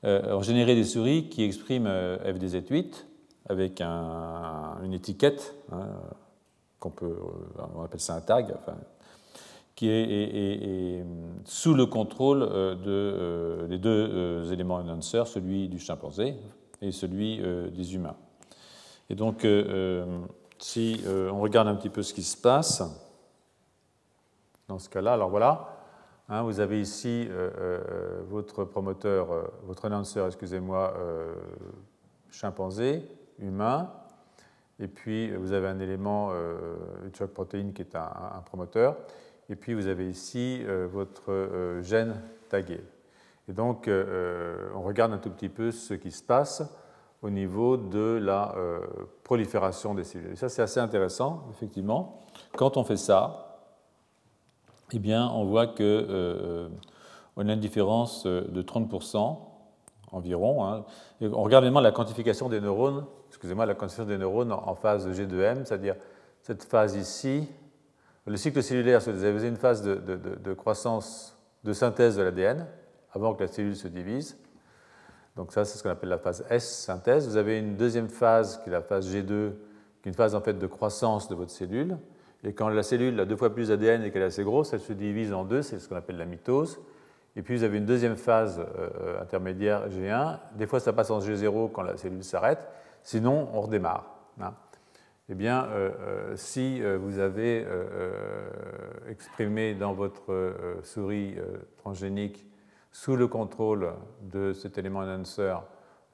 ont 0.02 0.42
généré 0.42 0.74
des 0.74 0.82
souris 0.82 1.28
qui 1.28 1.44
expriment 1.44 1.86
FDZ8 1.86 3.04
avec 3.48 3.80
une 3.80 4.92
étiquette, 4.92 5.54
hein, 5.70 5.86
qu'on 6.80 6.90
peut, 6.90 7.16
on 7.76 7.84
appelle 7.84 8.00
ça 8.00 8.14
un 8.14 8.20
tag, 8.20 8.56
qui 9.74 9.88
est, 9.88 11.04
sous 11.44 11.74
le 11.74 11.86
contrôle 11.86 12.42
euh, 12.42 12.74
de, 12.74 12.84
euh, 12.86 13.66
des 13.66 13.78
deux 13.78 13.90
euh, 14.12 14.52
éléments 14.52 14.78
annonceurs, 14.78 15.26
celui 15.26 15.68
du 15.68 15.78
chimpanzé 15.78 16.36
et 16.82 16.92
celui 16.92 17.38
des 17.70 17.94
humains. 17.94 18.16
Et 19.08 19.14
donc, 19.14 19.46
si 20.58 21.02
on 21.06 21.40
regarde 21.40 21.68
un 21.68 21.74
petit 21.74 21.88
peu 21.88 22.02
ce 22.02 22.12
qui 22.12 22.22
se 22.22 22.36
passe, 22.36 22.82
dans 24.68 24.78
ce 24.78 24.90
cas-là, 24.90 25.14
alors 25.14 25.30
voilà, 25.30 25.68
hein, 26.28 26.42
vous 26.42 26.60
avez 26.60 26.80
ici 26.80 27.28
votre 28.28 28.64
promoteur, 28.64 29.50
votre 29.64 29.86
annonceur, 29.86 30.26
excusez-moi, 30.26 30.94
chimpanzé, 32.30 33.08
humain, 33.38 33.90
et 34.78 34.88
puis 34.88 35.34
vous 35.34 35.52
avez 35.52 35.68
un 35.68 35.78
élément, 35.78 36.32
une 37.04 37.14
choc 37.14 37.30
protéine 37.30 37.72
qui 37.72 37.82
est 37.82 37.94
un 37.94 38.42
promoteur. 38.44 38.96
Et 39.52 39.56
puis 39.56 39.74
vous 39.74 39.86
avez 39.86 40.08
ici 40.08 40.62
euh, 40.66 40.88
votre 40.90 41.30
euh, 41.30 41.82
gène 41.82 42.20
tagué. 42.48 42.80
Et 43.48 43.52
donc 43.52 43.88
euh, 43.88 44.70
on 44.74 44.82
regarde 44.82 45.12
un 45.12 45.18
tout 45.18 45.30
petit 45.30 45.48
peu 45.48 45.70
ce 45.70 45.94
qui 45.94 46.10
se 46.10 46.22
passe 46.22 46.62
au 47.22 47.30
niveau 47.30 47.76
de 47.76 48.18
la 48.20 48.54
prolifération 49.22 49.94
des 49.94 50.02
cellules. 50.02 50.32
Et 50.32 50.36
ça 50.36 50.48
c'est 50.48 50.62
assez 50.62 50.80
intéressant, 50.80 51.44
effectivement. 51.52 52.20
Quand 52.56 52.76
on 52.76 52.82
fait 52.82 52.96
ça, 52.96 53.60
eh 54.92 54.98
bien 54.98 55.28
on 55.28 55.44
voit 55.44 55.68
que 55.68 56.68
on 57.36 57.48
a 57.48 57.52
une 57.52 57.60
différence 57.60 58.26
de 58.26 58.62
30% 58.62 59.38
environ. 60.10 60.66
Hein. 60.66 60.84
on 61.20 61.42
regarde 61.42 61.64
également 61.64 61.80
la 61.80 61.92
quantification 61.92 62.48
des 62.48 62.60
neurones, 62.60 63.06
excusez-moi, 63.28 63.66
la 63.66 63.74
quantification 63.74 64.08
des 64.08 64.18
neurones 64.18 64.50
en 64.50 64.74
phase 64.74 65.08
G2M, 65.08 65.64
c'est-à-dire 65.64 65.94
cette 66.42 66.64
phase 66.64 66.96
ici 66.96 67.48
le 68.26 68.36
cycle 68.36 68.62
cellulaire, 68.62 69.00
vous 69.00 69.24
avez 69.24 69.48
une 69.48 69.56
phase 69.56 69.82
de, 69.82 70.52
croissance, 70.54 71.36
de 71.64 71.72
synthèse 71.72 72.16
de 72.16 72.22
l'ADN, 72.22 72.66
avant 73.12 73.34
que 73.34 73.42
la 73.42 73.48
cellule 73.48 73.76
se 73.76 73.88
divise. 73.88 74.38
Donc 75.36 75.52
ça, 75.52 75.64
c'est 75.64 75.78
ce 75.78 75.82
qu'on 75.82 75.90
appelle 75.90 76.10
la 76.10 76.18
phase 76.18 76.44
S, 76.50 76.84
synthèse. 76.84 77.28
Vous 77.28 77.36
avez 77.36 77.58
une 77.58 77.76
deuxième 77.76 78.08
phase, 78.08 78.60
qui 78.62 78.68
est 78.68 78.72
la 78.72 78.82
phase 78.82 79.14
G2, 79.14 79.26
qui 80.02 80.08
est 80.08 80.10
une 80.10 80.14
phase 80.14 80.34
en 80.34 80.40
fait 80.40 80.58
de 80.58 80.66
croissance 80.66 81.28
de 81.28 81.34
votre 81.34 81.50
cellule. 81.50 81.98
Et 82.44 82.52
quand 82.52 82.68
la 82.68 82.82
cellule 82.82 83.18
a 83.20 83.24
deux 83.24 83.36
fois 83.36 83.54
plus 83.54 83.68
d'ADN 83.68 84.02
et 84.02 84.10
qu'elle 84.10 84.22
est 84.22 84.26
assez 84.26 84.44
grosse, 84.44 84.72
elle 84.72 84.80
se 84.80 84.92
divise 84.92 85.32
en 85.32 85.44
deux, 85.44 85.62
c'est 85.62 85.78
ce 85.78 85.88
qu'on 85.88 85.96
appelle 85.96 86.16
la 86.16 86.24
mitose. 86.24 86.80
Et 87.36 87.42
puis 87.42 87.56
vous 87.56 87.62
avez 87.62 87.78
une 87.78 87.86
deuxième 87.86 88.16
phase 88.16 88.60
euh, 88.78 89.22
intermédiaire 89.22 89.88
G1. 89.88 90.38
Des 90.56 90.66
fois, 90.66 90.80
ça 90.80 90.92
passe 90.92 91.10
en 91.10 91.20
G0 91.20 91.70
quand 91.72 91.82
la 91.82 91.96
cellule 91.96 92.24
s'arrête. 92.24 92.68
Sinon, 93.02 93.48
on 93.54 93.60
redémarre. 93.62 94.04
Hein 94.40 94.52
eh 95.32 95.34
bien, 95.34 95.64
euh, 95.64 95.90
euh, 96.00 96.36
si 96.36 96.82
euh, 96.82 96.98
vous 96.98 97.18
avez 97.18 97.66
exprimé 99.08 99.74
dans 99.74 99.94
votre 99.94 100.54
souris 100.82 101.36
transgénique 101.78 102.46
sous 102.92 103.16
le 103.16 103.26
contrôle 103.26 103.92
de 104.20 104.52
cet 104.52 104.78
élément 104.78 105.00
announcer 105.00 105.56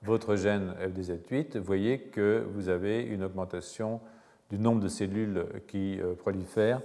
votre 0.03 0.37
gène 0.37 0.75
FDZ8, 0.81 1.59
vous 1.59 1.64
voyez 1.64 2.01
que 2.01 2.47
vous 2.55 2.69
avez 2.69 3.03
une 3.03 3.25
augmentation 3.25 4.01
du 4.49 4.59
nombre 4.59 4.81
de 4.81 4.88
cellules 4.88 5.47
qui 5.67 5.99
prolifèrent 6.19 6.81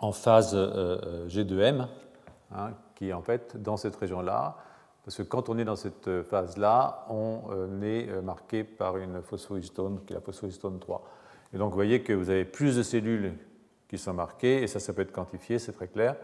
en 0.00 0.12
phase 0.12 0.56
G2M, 0.56 1.86
hein, 2.54 2.70
qui 2.96 3.12
en 3.12 3.22
fait, 3.22 3.62
dans 3.62 3.76
cette 3.76 3.94
région-là, 3.96 4.56
parce 5.04 5.16
que 5.16 5.22
quand 5.22 5.48
on 5.48 5.58
est 5.58 5.64
dans 5.64 5.76
cette 5.76 6.22
phase-là, 6.22 7.06
on 7.08 7.40
euh, 7.50 7.82
est 7.82 8.08
euh, 8.08 8.22
marqué 8.22 8.62
par 8.62 8.98
une 8.98 9.20
phosphohistone, 9.20 10.00
qui 10.06 10.12
est 10.12 10.16
la 10.16 10.22
phosphohistone 10.22 10.78
3. 10.78 11.02
Et 11.52 11.58
donc 11.58 11.70
vous 11.70 11.76
voyez 11.76 12.02
que 12.02 12.12
vous 12.12 12.30
avez 12.30 12.44
plus 12.44 12.76
de 12.76 12.82
cellules 12.82 13.32
qui 13.88 13.98
sont 13.98 14.14
marquées, 14.14 14.62
et 14.62 14.66
ça, 14.68 14.78
ça 14.78 14.92
peut 14.92 15.02
être 15.02 15.12
quantifié, 15.12 15.58
c'est 15.58 15.72
très 15.72 15.88
clair. 15.88 16.16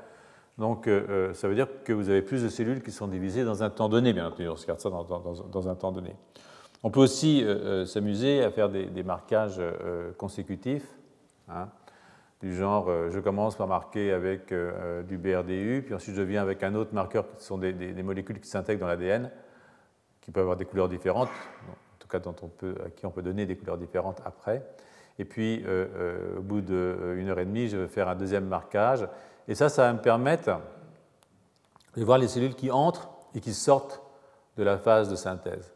Donc 0.59 0.91
ça 1.35 1.49
veut 1.49 1.55
dire 1.55 1.69
que 1.85 1.93
vous 1.93 2.09
avez 2.09 2.23
plus 2.23 2.43
de 2.43 2.49
cellules 2.49 2.83
qui 2.83 2.91
sont 2.91 3.07
divisées 3.07 3.45
dans 3.45 3.63
un 3.63 3.71
temps 3.71 3.89
donné, 3.89 4.13
bien 4.13 4.27
entendu, 4.27 4.49
on 4.49 4.55
regarde 4.55 4.81
ça 4.81 4.91
dans, 4.91 5.69
un 5.69 5.75
temps 5.77 5.93
donné. 5.93 6.17
On 6.83 6.91
peut 6.91 7.01
aussi 7.01 7.47
s'amuser 7.87 8.43
à 8.43 8.51
faire 8.51 8.69
des, 8.69 9.03
marquages 9.05 9.61
consécutifs. 10.17 10.89
Hein, 11.49 11.69
du 12.41 12.55
genre, 12.55 12.91
je 13.09 13.21
commence 13.21 13.57
par 13.57 13.69
marquer 13.69 14.13
avec 14.13 14.53
du 15.07 15.17
BRDU, 15.17 15.83
puis 15.85 15.95
ensuite 15.95 16.17
je 16.17 16.23
viens 16.23 16.43
avec 16.43 16.65
un 16.65 16.75
autre 16.75 16.93
marqueur 16.93 17.25
qui 17.37 17.45
sont 17.45 17.59
des, 17.59 18.03
molécules 18.03 18.41
qui 18.41 18.49
s'intègrent 18.49 18.81
dans 18.81 18.89
l'ADN, 18.89 19.31
qui 20.21 20.33
peuvent 20.33 20.43
avoir 20.43 20.57
des 20.57 20.65
couleurs 20.65 20.89
différentes, 20.89 21.31
en 21.69 21.99
tout 22.01 22.09
cas 22.09 22.19
à 22.19 22.91
qui 22.91 23.07
on 23.07 23.11
peut 23.11 23.23
donner 23.23 23.47
des 23.47 23.57
couleurs 23.57 23.79
différentes 23.79 24.21
après. 24.25 24.65
Et 25.19 25.25
puis, 25.25 25.65
euh, 25.67 25.87
euh, 25.97 26.39
au 26.39 26.43
bout 26.43 26.61
d'une 26.61 26.77
euh, 26.77 27.29
heure 27.29 27.39
et 27.41 27.45
demie, 27.45 27.69
je 27.69 27.77
vais 27.77 27.89
faire 27.89 28.09
un 28.09 28.15
deuxième 28.15 28.47
marquage. 28.47 29.07
Et 29.49 29.55
ça, 29.55 29.69
ça 29.69 29.83
va 29.83 29.93
me 29.95 30.01
permettre 30.01 30.61
de 31.97 32.05
voir 32.05 32.19
les 32.19 32.29
cellules 32.29 32.55
qui 32.55 32.71
entrent 32.71 33.09
et 33.35 33.41
qui 33.41 33.55
sortent 33.55 34.03
de 34.57 34.63
la 34.63 34.79
phase 34.79 35.09
de 35.09 35.17
synthèse. 35.17 35.73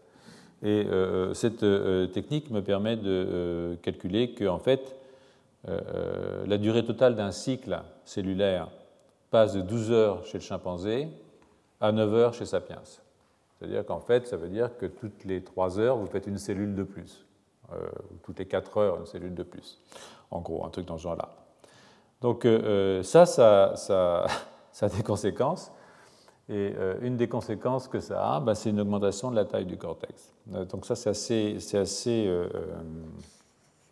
Et 0.62 0.86
cette 1.34 1.64
technique 2.12 2.50
me 2.50 2.62
permet 2.62 2.96
de 2.96 3.76
calculer 3.82 4.32
que, 4.32 4.44
en 4.44 4.60
fait, 4.60 4.96
la 5.64 6.58
durée 6.58 6.84
totale 6.84 7.16
d'un 7.16 7.32
cycle 7.32 7.80
cellulaire 8.04 8.68
passe 9.30 9.54
de 9.54 9.62
12 9.62 9.90
heures 9.90 10.24
chez 10.26 10.38
le 10.38 10.44
chimpanzé 10.44 11.08
à 11.80 11.90
9 11.90 12.14
heures 12.14 12.34
chez 12.34 12.46
Sapiens. 12.46 12.82
C'est-à-dire 13.58 13.84
qu'en 13.84 14.00
fait, 14.00 14.26
ça 14.26 14.36
veut 14.36 14.48
dire 14.48 14.76
que 14.76 14.86
toutes 14.86 15.24
les 15.24 15.42
3 15.42 15.78
heures, 15.80 15.96
vous 15.96 16.06
faites 16.06 16.26
une 16.26 16.38
cellule 16.38 16.74
de 16.74 16.82
plus. 16.82 17.26
Euh, 17.72 17.88
toutes 18.22 18.38
les 18.38 18.46
4 18.46 18.76
heures, 18.76 18.98
une 19.00 19.06
cellule 19.06 19.34
de 19.34 19.42
plus. 19.42 19.80
En 20.30 20.40
gros, 20.40 20.64
un 20.64 20.68
truc 20.68 20.86
dans 20.86 20.98
ce 20.98 21.04
genre-là. 21.04 21.28
Donc 22.22 22.44
euh, 22.44 22.62
euh, 22.62 23.02
ça, 23.02 23.26
ça, 23.26 23.74
ça, 23.76 24.26
a 24.80 24.88
des 24.88 25.02
conséquences. 25.02 25.70
Et 26.48 26.74
une 27.00 27.16
des 27.16 27.28
conséquences 27.28 27.88
que 27.88 28.00
ça 28.00 28.34
a, 28.34 28.40
bah, 28.40 28.54
c'est 28.54 28.70
une 28.70 28.80
augmentation 28.80 29.30
de 29.30 29.36
la 29.36 29.44
taille 29.44 29.64
du 29.64 29.78
cortex. 29.78 30.34
donc 30.46 30.84
ça, 30.84 30.96
c'est 30.96 31.78
assez, 31.78 32.28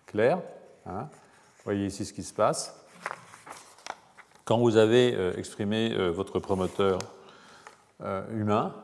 clair. 0.04 0.42
Hein. 0.84 1.08
Vous 1.10 1.64
voyez 1.64 1.86
ici 1.86 2.04
ce 2.04 2.12
qui 2.12 2.24
se 2.24 2.34
passe. 2.34 2.84
Quand 4.44 4.58
vous 4.58 4.76
avez 4.76 5.38
exprimé 5.38 6.10
votre 6.10 6.38
promoteur 6.38 6.98
humain, 8.30 8.74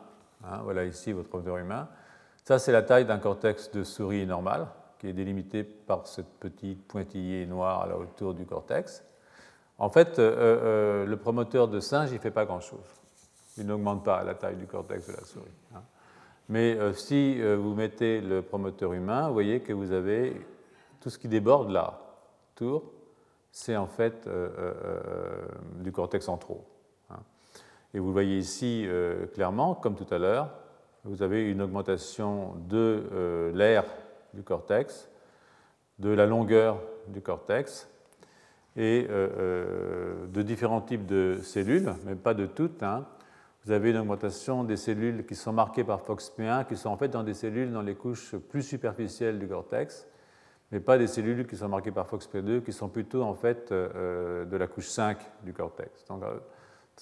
hein, 0.45 0.61
voilà 0.63 0.85
ici 0.85 1.13
votre 1.13 1.29
promoteur 1.29 1.59
humain, 1.59 1.89
ça, 2.45 2.61
c'est 2.61 2.73
la 2.73 2.83
taille 2.83 3.05
d'un 3.05 3.19
cortex 3.19 3.73
de 3.73 3.83
souris 3.83 4.25
normal, 4.25 4.69
qui 5.01 5.09
est 5.09 5.13
délimité 5.13 5.65
par 5.65 6.07
cette 6.07 6.31
petite 6.39 6.87
pointillée 6.87 7.45
noire 7.45 7.83
à 7.83 7.87
la 7.89 8.33
du 8.33 8.47
cortex. 8.47 9.03
En 9.79 9.91
fait, 9.91 10.19
euh, 10.19 10.37
euh, 10.39 11.07
le 11.07 11.17
promoteur 11.17 11.69
de 11.69 11.81
singe, 11.81 12.11
il 12.11 12.15
ne 12.15 12.19
fait 12.19 12.31
pas 12.31 12.47
grand-chose. 12.47 12.87
Il 13.59 13.67
n'augmente 13.67 14.05
pas 14.05 14.23
la 14.25 14.35
taille 14.35 14.57
du 14.57 14.67
cortex 14.67 15.07
de 15.07 15.13
la 15.13 15.25
souris. 15.25 15.47
Hein. 15.75 15.83
Mais 16.49 16.77
euh, 16.77 16.93
si 16.93 17.41
vous 17.41 17.75
mettez 17.75 18.21
le 18.21 18.43
promoteur 18.43 18.93
humain, 18.93 19.29
vous 19.29 19.35
voyez 19.35 19.61
que 19.61 19.73
vous 19.73 19.93
avez 19.93 20.41
tout 21.01 21.11
ce 21.11 21.19
qui 21.19 21.29
déborde 21.29 21.71
là, 21.71 22.01
tour, 22.55 22.85
c'est 23.53 23.77
en 23.77 23.87
fait 23.87 24.29
du 25.77 25.93
cortex 25.93 26.29
en 26.29 26.37
trop. 26.37 26.65
Hein. 27.11 27.19
Et 27.95 27.99
vous 27.99 28.07
le 28.07 28.13
voyez 28.13 28.39
ici 28.39 28.87
clairement, 29.35 29.75
comme 29.75 29.95
tout 29.95 30.13
à 30.13 30.19
l'heure, 30.19 30.51
vous 31.05 31.23
avez 31.23 31.51
une 31.51 31.63
augmentation 31.63 32.55
de 32.69 33.53
l'air 33.55 33.85
du 34.35 34.43
cortex, 34.43 35.09
de 35.99 36.11
la 36.11 36.27
longueur 36.27 36.79
du 37.09 37.23
cortex 37.23 37.89
et 38.77 39.07
euh, 39.09 39.29
euh, 39.39 40.27
de 40.27 40.43
différents 40.43 40.81
types 40.81 41.07
de 41.07 41.39
cellules, 41.43 41.93
mais 42.05 42.15
pas 42.15 42.35
de 42.35 42.47
toutes. 42.47 42.83
Hein. 42.83 43.07
Vous 43.65 43.73
avez 43.73 43.91
une 43.91 43.97
augmentation 43.97 44.65
des 44.65 44.77
cellules 44.77 45.25
qui 45.27 45.35
sont 45.35 45.53
marquées 45.53 45.85
par 45.85 46.03
FOXP1, 46.03 46.67
qui 46.67 46.77
sont 46.77 46.91
en 46.91 46.97
fait 46.97 47.09
dans 47.09 47.23
des 47.23 47.35
cellules 47.35 47.73
dans 47.73 47.83
les 47.83 47.95
couches 47.95 48.37
plus 48.37 48.63
superficielles 48.63 49.39
du 49.39 49.49
cortex, 49.49 50.07
mais 50.71 50.81
pas 50.81 50.99
des 50.99 51.07
cellules 51.07 51.47
qui 51.47 51.57
sont 51.57 51.69
marquées 51.69 51.91
par 51.91 52.07
FOXP2, 52.07 52.63
qui 52.63 52.73
sont 52.73 52.89
plutôt 52.89 53.23
en 53.23 53.35
fait 53.35 53.73
de 53.73 54.57
la 54.57 54.67
couche 54.67 54.89
5 54.89 55.19
du 55.43 55.53
cortex. 55.53 56.05
Donc, 56.07 56.23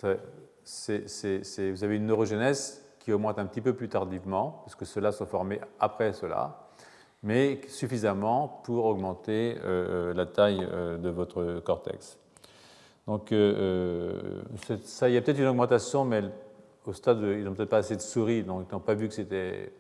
vous 0.03 1.85
avez 1.85 1.97
une 1.97 2.07
neurogénèse 2.07 2.83
qui 2.99 3.13
augmente 3.13 3.39
un 3.39 3.45
petit 3.45 3.61
peu 3.61 3.75
plus 3.75 3.91
tardivement, 3.91 4.63
puisque 4.65 4.87
ceux-là 4.87 5.13
sont 5.13 5.27
formés 5.27 5.61
après 5.79 6.15
cela, 6.15 6.64
mais 7.25 7.59
suffisamment 7.69 8.61
pour 8.65 8.85
augmenter 8.85 9.57
euh, 9.65 10.11
euh, 10.11 10.15
la 10.15 10.27
taille 10.27 10.65
euh, 10.71 10.99
de 10.99 11.09
votre 11.09 11.61
cortex. 11.65 12.19
Donc, 13.07 13.35
ça, 14.85 15.09
il 15.11 15.15
y 15.15 15.17
a 15.19 15.21
peut-être 15.21 15.39
une 15.39 15.47
augmentation, 15.47 16.07
mais 16.07 16.23
au 16.87 16.95
stade, 16.95 17.21
ils 17.21 17.45
n'ont 17.45 17.53
peut-être 17.53 17.69
pas 17.69 17.79
assez 17.79 17.97
de 17.97 18.01
souris, 18.01 18.43
donc 18.43 18.67
ils 18.71 18.75
n'ont 18.75 18.81
pas 18.81 18.95
vu 18.95 19.09
que 19.09 19.15
c'était. 19.15 19.73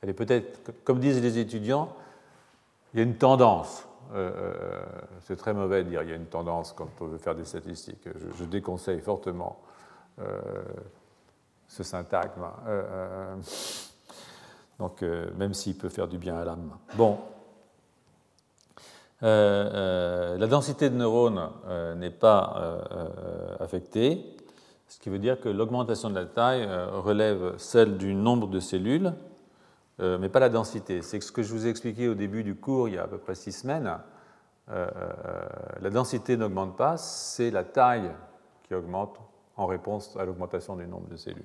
Elle 0.00 0.08
est 0.08 0.14
peut-être, 0.14 0.72
comme 0.82 0.98
disent 0.98 1.22
les 1.22 1.38
étudiants, 1.38 1.94
il 2.92 2.98
y 2.98 3.00
a 3.00 3.04
une 3.04 3.14
tendance. 3.14 3.86
c'est 5.20 5.36
très 5.36 5.54
mauvais 5.54 5.84
de 5.84 5.90
dire 5.90 6.02
il 6.02 6.08
y 6.08 6.12
a 6.12 6.16
une 6.16 6.26
tendance 6.26 6.72
quand 6.72 6.88
on 7.00 7.04
veut 7.04 7.18
faire 7.18 7.36
des 7.36 7.44
statistiques. 7.44 8.08
Je, 8.36 8.44
déconseille 8.44 9.00
fortement 9.00 9.60
ce 11.68 11.82
syntagme. 11.82 12.44
Euh, 12.66 13.36
donc, 14.78 15.02
euh, 15.02 15.30
même 15.36 15.54
s'il 15.54 15.76
peut 15.76 15.88
faire 15.88 16.08
du 16.08 16.18
bien 16.18 16.36
à 16.36 16.44
l'âme. 16.44 16.76
Bon. 16.96 17.18
la 19.20 20.46
densité 20.46 20.90
de 20.90 20.94
neurones 20.94 21.50
n'est 21.96 22.10
pas 22.10 22.78
affectée, 23.58 24.36
ce 24.86 24.98
qui 24.98 25.10
veut 25.10 25.18
dire 25.18 25.40
que 25.40 25.48
l'augmentation 25.48 26.08
de 26.08 26.14
la 26.14 26.24
taille 26.24 26.68
relève 26.92 27.54
celle 27.58 27.98
du 27.98 28.14
nombre 28.14 28.46
de 28.46 28.60
cellules, 28.60 29.12
mais 29.98 30.28
pas 30.28 30.38
la 30.38 30.48
densité. 30.48 31.02
C'est 31.02 31.20
ce 31.20 31.32
que 31.32 31.42
je 31.42 31.52
vous 31.52 31.66
ai 31.66 31.70
expliqué 31.70 32.08
au 32.08 32.14
début 32.14 32.44
du 32.44 32.54
cours, 32.54 32.88
il 32.88 32.94
y 32.94 32.98
a 32.98 33.02
à 33.02 33.08
peu 33.08 33.18
près 33.18 33.34
six 33.34 33.50
semaines. 33.50 33.98
la 34.68 35.90
densité 35.90 36.36
n'augmente 36.36 36.76
pas, 36.76 36.96
c'est 36.96 37.50
la 37.50 37.64
taille 37.64 38.12
qui 38.68 38.74
augmente 38.74 39.18
en 39.56 39.66
réponse 39.66 40.16
à 40.16 40.24
l'augmentation 40.24 40.76
du 40.76 40.86
nombre 40.86 41.08
de 41.08 41.16
cellules. 41.16 41.44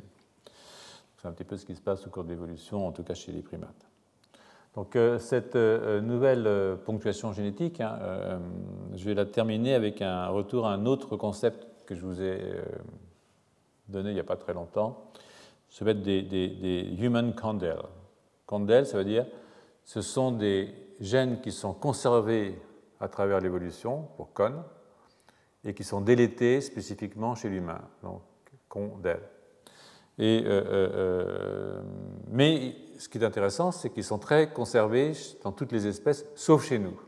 C'est 1.23 1.29
un 1.29 1.31
petit 1.31 1.45
peu 1.45 1.55
ce 1.55 1.65
qui 1.65 1.73
se 1.73 1.79
passe 1.79 2.05
au 2.05 2.09
cours 2.09 2.25
de 2.25 2.29
l'évolution, 2.29 2.85
en 2.85 2.91
tout 2.91 3.03
cas 3.03 3.13
chez 3.13 3.31
les 3.31 3.41
primates. 3.41 3.87
Donc 4.75 4.97
euh, 4.97 5.17
cette 5.19 5.55
euh, 5.55 6.01
nouvelle 6.01 6.45
euh, 6.45 6.75
ponctuation 6.75 7.31
génétique, 7.31 7.79
hein, 7.79 8.41
je 8.93 9.05
vais 9.05 9.13
la 9.13 9.25
terminer 9.25 9.73
avec 9.73 10.01
un 10.01 10.27
retour 10.27 10.67
à 10.67 10.73
un 10.73 10.85
autre 10.85 11.15
concept 11.15 11.65
que 11.85 11.95
je 11.95 12.05
vous 12.05 12.21
ai 12.21 12.41
donné 13.87 14.09
il 14.09 14.15
n'y 14.15 14.19
a 14.19 14.25
pas 14.25 14.35
très 14.35 14.53
longtemps. 14.53 15.11
Ça 15.69 15.85
va 15.85 15.91
être 15.91 16.01
des, 16.01 16.93
human 16.99 17.33
condel. 17.33 17.77
Condel, 18.45 18.85
ça 18.85 18.97
veut 18.97 19.05
dire 19.05 19.25
ce 19.85 20.01
sont 20.01 20.33
des 20.33 20.75
gènes 20.99 21.39
qui 21.39 21.53
sont 21.53 21.73
conservés 21.73 22.61
à 22.99 23.07
travers 23.07 23.39
l'évolution, 23.39 24.09
pour 24.17 24.33
con, 24.33 24.55
et 25.63 25.73
qui 25.73 25.85
sont 25.85 26.01
délétés 26.01 26.59
spécifiquement 26.59 27.33
chez 27.33 27.47
l'humain, 27.47 27.79
donc 28.01 28.23
condel. 28.67 29.21
Euh, 30.19 30.43
euh, 30.45 30.89
euh, 30.93 31.81
mais 32.29 32.75
ce 32.99 33.09
qui 33.09 33.17
est 33.17 33.23
intéressant, 33.23 33.71
c'est 33.71 33.89
qu'ils 33.89 34.03
sont 34.03 34.19
très 34.19 34.51
conservés 34.51 35.13
dans 35.43 35.51
toutes 35.51 35.71
les 35.71 35.87
espèces, 35.87 36.25
sauf 36.35 36.65
chez 36.65 36.79
nous. 36.79 36.99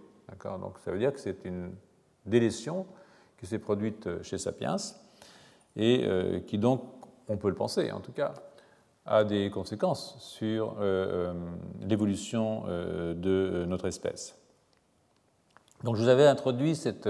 Donc 0.44 0.78
ça 0.84 0.92
veut 0.92 1.00
dire 1.00 1.14
que 1.14 1.20
c'est 1.20 1.46
une 1.46 1.72
délétion 2.26 2.86
qui 3.38 3.46
s'est 3.46 3.60
produite 3.60 4.22
chez 4.22 4.38
Sapiens 4.38 4.76
et 5.76 6.06
qui 6.46 6.58
donc, 6.58 6.84
on 7.28 7.38
peut 7.38 7.50
le 7.50 7.56
penser 7.56 7.92
en 7.92 8.00
tout 8.00 8.12
cas, 8.12 8.34
a 9.06 9.24
des 9.24 9.50
conséquences 9.50 10.18
sur 10.20 10.76
l'évolution 11.82 12.66
de 12.68 13.66
notre 13.68 13.86
espèce. 13.86 14.38
Donc 15.84 15.96
je 15.96 16.04
vous 16.04 16.10
avais 16.10 16.28
introduit 16.28 16.76
cette 16.76 17.08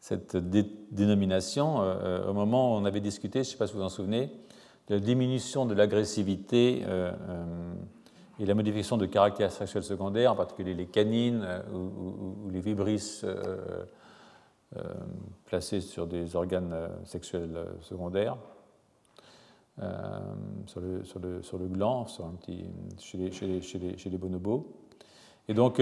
cette 0.00 0.36
dénomination 0.36 1.82
euh, 1.82 1.94
euh, 2.02 2.30
au 2.30 2.32
moment 2.32 2.74
où 2.74 2.80
on 2.80 2.84
avait 2.86 3.00
discuté, 3.00 3.44
je 3.44 3.48
ne 3.48 3.52
sais 3.52 3.58
pas 3.58 3.66
si 3.66 3.74
vous 3.74 3.80
vous 3.80 3.84
en 3.84 3.90
souvenez, 3.90 4.32
de 4.88 4.94
la 4.94 5.00
diminution 5.00 5.66
de 5.66 5.74
l'agressivité 5.74 6.82
euh, 6.86 7.12
et 8.38 8.46
la 8.46 8.54
modification 8.54 8.96
de 8.96 9.04
caractères 9.06 9.52
sexuels 9.52 9.84
secondaires, 9.84 10.32
en 10.32 10.36
particulier 10.36 10.74
les 10.74 10.86
canines 10.86 11.46
ou, 11.74 12.50
les 12.50 12.60
vibrisses 12.60 13.26
placés 15.44 15.82
sur 15.82 16.06
des 16.06 16.34
organes 16.34 16.74
sexuels 17.04 17.66
secondaires. 17.82 18.38
sur, 20.66 20.80
le, 20.80 21.68
gland, 21.68 22.06
chez 22.98 24.08
les 24.10 24.18
bonobos. 24.18 24.72
Et 25.48 25.54
donc, 25.54 25.78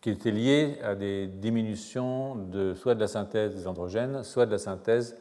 qui 0.00 0.10
étaient 0.10 0.30
liées 0.30 0.78
à 0.82 0.94
des 0.94 1.26
diminutions 1.26 2.36
de, 2.36 2.74
soit 2.74 2.94
de 2.94 3.00
la 3.00 3.08
synthèse 3.08 3.54
des 3.54 3.66
androgènes, 3.66 4.22
soit 4.22 4.46
de 4.46 4.52
la 4.52 4.58
synthèse 4.58 5.16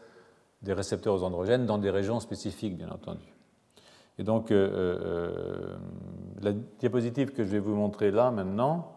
des 0.61 0.73
récepteurs 0.73 1.15
aux 1.15 1.23
androgènes 1.23 1.65
dans 1.65 1.77
des 1.77 1.89
régions 1.89 2.19
spécifiques, 2.19 2.77
bien 2.77 2.89
entendu. 2.89 3.25
Et 4.19 4.23
donc, 4.23 4.51
euh, 4.51 4.69
euh, 4.71 5.75
la 6.41 6.51
diapositive 6.79 7.31
que 7.31 7.43
je 7.43 7.49
vais 7.49 7.59
vous 7.59 7.75
montrer 7.75 8.11
là 8.11 8.31
maintenant 8.31 8.93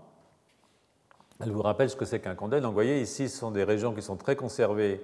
elle 1.42 1.52
vous 1.52 1.62
rappelle 1.62 1.88
ce 1.88 1.96
que 1.96 2.04
c'est 2.04 2.20
qu'un 2.20 2.34
condel. 2.34 2.60
Donc 2.60 2.72
vous 2.72 2.74
voyez, 2.74 3.00
ici, 3.00 3.30
ce 3.30 3.38
sont 3.38 3.50
des 3.50 3.64
régions 3.64 3.94
qui 3.94 4.02
sont 4.02 4.18
très 4.18 4.36
conservées, 4.36 5.00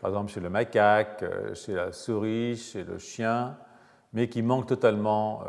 par 0.00 0.10
exemple 0.10 0.30
chez 0.30 0.38
le 0.38 0.48
macaque, 0.48 1.24
euh, 1.24 1.54
chez 1.54 1.74
la 1.74 1.90
souris, 1.90 2.56
chez 2.56 2.84
le 2.84 2.98
chien, 2.98 3.56
mais 4.12 4.28
qui 4.28 4.42
manquent 4.42 4.68
totalement 4.68 5.42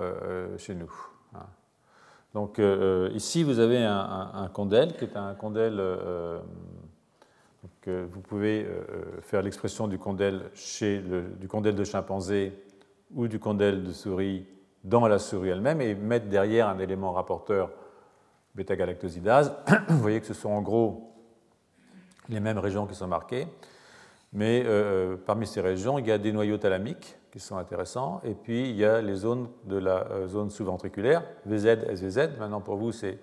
chez 0.57 0.73
nous. 0.73 0.91
Donc 2.33 2.61
ici, 3.13 3.43
vous 3.43 3.59
avez 3.59 3.83
un, 3.83 4.49
condel 4.53 4.95
qui 4.95 5.05
est 5.05 5.17
un 5.17 5.33
condel 5.33 5.79
vous 7.87 8.21
pouvez 8.21 8.63
euh, 8.63 8.85
euh, 8.89 9.21
faire 9.21 9.41
l'expression 9.41 9.87
du 9.87 9.97
condel, 9.97 10.49
chez 10.53 11.01
du 11.39 11.47
condel 11.47 11.75
de 11.75 11.83
chimpanzé 11.83 12.53
ou 13.13 13.27
du 13.27 13.39
condel 13.39 13.83
de 13.83 13.91
souris 13.91 14.45
dans 14.83 15.07
la 15.07 15.19
souris 15.19 15.49
elle-même 15.49 15.81
et 15.81 15.95
mettre 15.95 16.27
derrière 16.27 16.67
un 16.67 16.79
élément 16.79 17.13
rapporteur 17.13 17.71
bêta-galactosidase. 18.55 19.53
Vous 19.87 19.99
voyez 19.99 20.19
que 20.19 20.27
ce 20.27 20.33
sont 20.33 20.49
en 20.49 20.61
gros 20.61 21.13
les 22.29 22.39
mêmes 22.39 22.57
régions 22.57 22.85
qui 22.85 22.95
sont 22.95 23.07
marquées, 23.07 23.47
mais 24.33 24.63
euh, 24.65 25.17
parmi 25.25 25.47
ces 25.47 25.61
régions, 25.61 25.99
il 25.99 26.07
y 26.07 26.11
a 26.11 26.17
des 26.17 26.31
noyaux 26.31 26.57
thalamiques 26.57 27.17
qui 27.31 27.39
sont 27.39 27.57
intéressants, 27.57 28.21
et 28.23 28.33
puis 28.33 28.69
il 28.69 28.75
y 28.75 28.85
a 28.85 29.01
les 29.01 29.15
zones 29.15 29.47
de 29.65 29.77
la 29.77 30.27
zone 30.27 30.49
sous-ventriculaire, 30.49 31.23
VZ, 31.45 31.85
SVZ. 31.95 32.37
Maintenant, 32.39 32.61
pour 32.61 32.77
vous, 32.77 32.91
c'est 32.91 33.19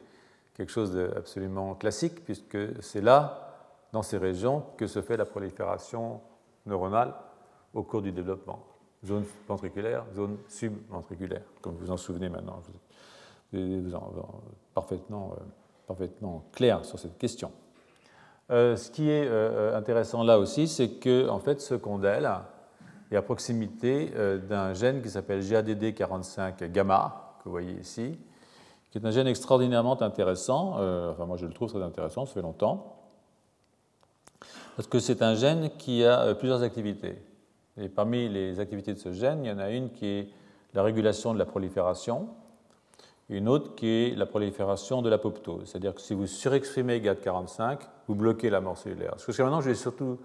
quelque 0.55 0.71
chose 0.71 0.95
d'absolument 0.95 1.75
classique, 1.75 2.25
puisque 2.25 2.59
c'est 2.81 3.01
là 3.01 3.45
dans 3.93 4.03
ces 4.03 4.19
régions 4.19 4.64
que 4.77 4.87
se 4.87 5.03
fait 5.03 5.17
la 5.17 5.25
prolifération 5.25 6.21
neuronale 6.67 7.14
au 7.75 7.83
cours 7.83 8.03
du 8.03 8.12
développement. 8.12 8.64
Zone 9.05 9.25
ventriculaire, 9.47 10.05
zone 10.14 10.38
subventriculaire, 10.49 11.43
comme 11.61 11.75
vous 11.75 11.87
vous 11.87 11.90
en 11.90 11.97
souvenez 11.97 12.29
maintenant. 12.29 12.61
Vous 13.53 13.59
êtes 13.59 13.95
parfaitement, 14.73 15.35
euh, 15.38 15.43
parfaitement 15.87 16.45
clair 16.53 16.85
sur 16.85 16.99
cette 16.99 17.19
question. 17.19 17.53
Euh, 18.51 18.77
ce 18.77 18.91
qui 18.91 19.11
est 19.11 19.27
euh, 19.27 19.77
intéressant 19.77 20.23
là 20.23 20.39
aussi, 20.39 20.69
c'est 20.69 20.91
que 20.91 21.29
en 21.29 21.39
fait, 21.39 21.61
ce 21.61 21.75
condel 21.75 22.31
est 23.11 23.17
à 23.17 23.23
proximité 23.23 24.13
d'un 24.49 24.75
gène 24.75 25.03
qui 25.03 25.09
s'appelle 25.09 25.41
GADD45 25.41 26.71
gamma, 26.71 27.37
que 27.39 27.45
vous 27.45 27.51
voyez 27.51 27.79
ici, 27.81 28.19
qui 28.91 28.99
est 28.99 29.07
un 29.07 29.11
gène 29.11 29.27
extraordinairement 29.27 30.01
intéressant. 30.03 30.73
enfin, 31.11 31.27
moi, 31.27 31.37
je 31.37 31.47
le 31.47 31.53
trouve 31.53 31.71
très 31.71 31.83
intéressant, 31.83 32.27
ça 32.27 32.35
fait 32.35 32.43
longtemps 32.43 32.95
parce 34.77 34.89
que 34.89 34.99
c'est 34.99 35.23
un 35.23 35.35
gène 35.35 35.71
qui 35.79 36.05
a 36.05 36.21
euh, 36.21 36.35
plusieurs 36.35 36.63
activités. 36.63 37.17
Et 37.81 37.89
parmi 37.89 38.29
les 38.29 38.61
activités 38.61 38.93
de 38.93 38.99
ce 38.99 39.13
gène, 39.13 39.45
il 39.45 39.49
y 39.49 39.53
en 39.53 39.59
a 39.59 39.71
une 39.71 39.91
qui 39.91 40.07
est 40.07 40.29
la 40.75 40.83
régulation 40.83 41.33
de 41.33 41.39
la 41.39 41.45
prolifération, 41.45 42.29
une 43.29 43.49
autre 43.49 43.75
qui 43.75 43.87
est 43.89 44.17
la 44.17 44.27
prolifération 44.27 45.03
de 45.03 45.09
l'apoptose. 45.09 45.69
C'est-à-dire 45.69 45.95
que 45.95 46.01
si 46.01 46.15
vous 46.15 46.27
surexprimez 46.27 47.01
GAD45, 47.01 47.81
vous 48.09 48.15
bloquez 48.15 48.51
la 48.51 48.61
mort 48.61 48.77
cellulaire. 48.77 49.11
Parce 49.11 49.25
que 49.25 49.33
jusqu'à 49.33 49.45
maintenant, 49.45 49.61
je 49.61 49.71
vais 49.71 49.75
surtout, 49.75 50.19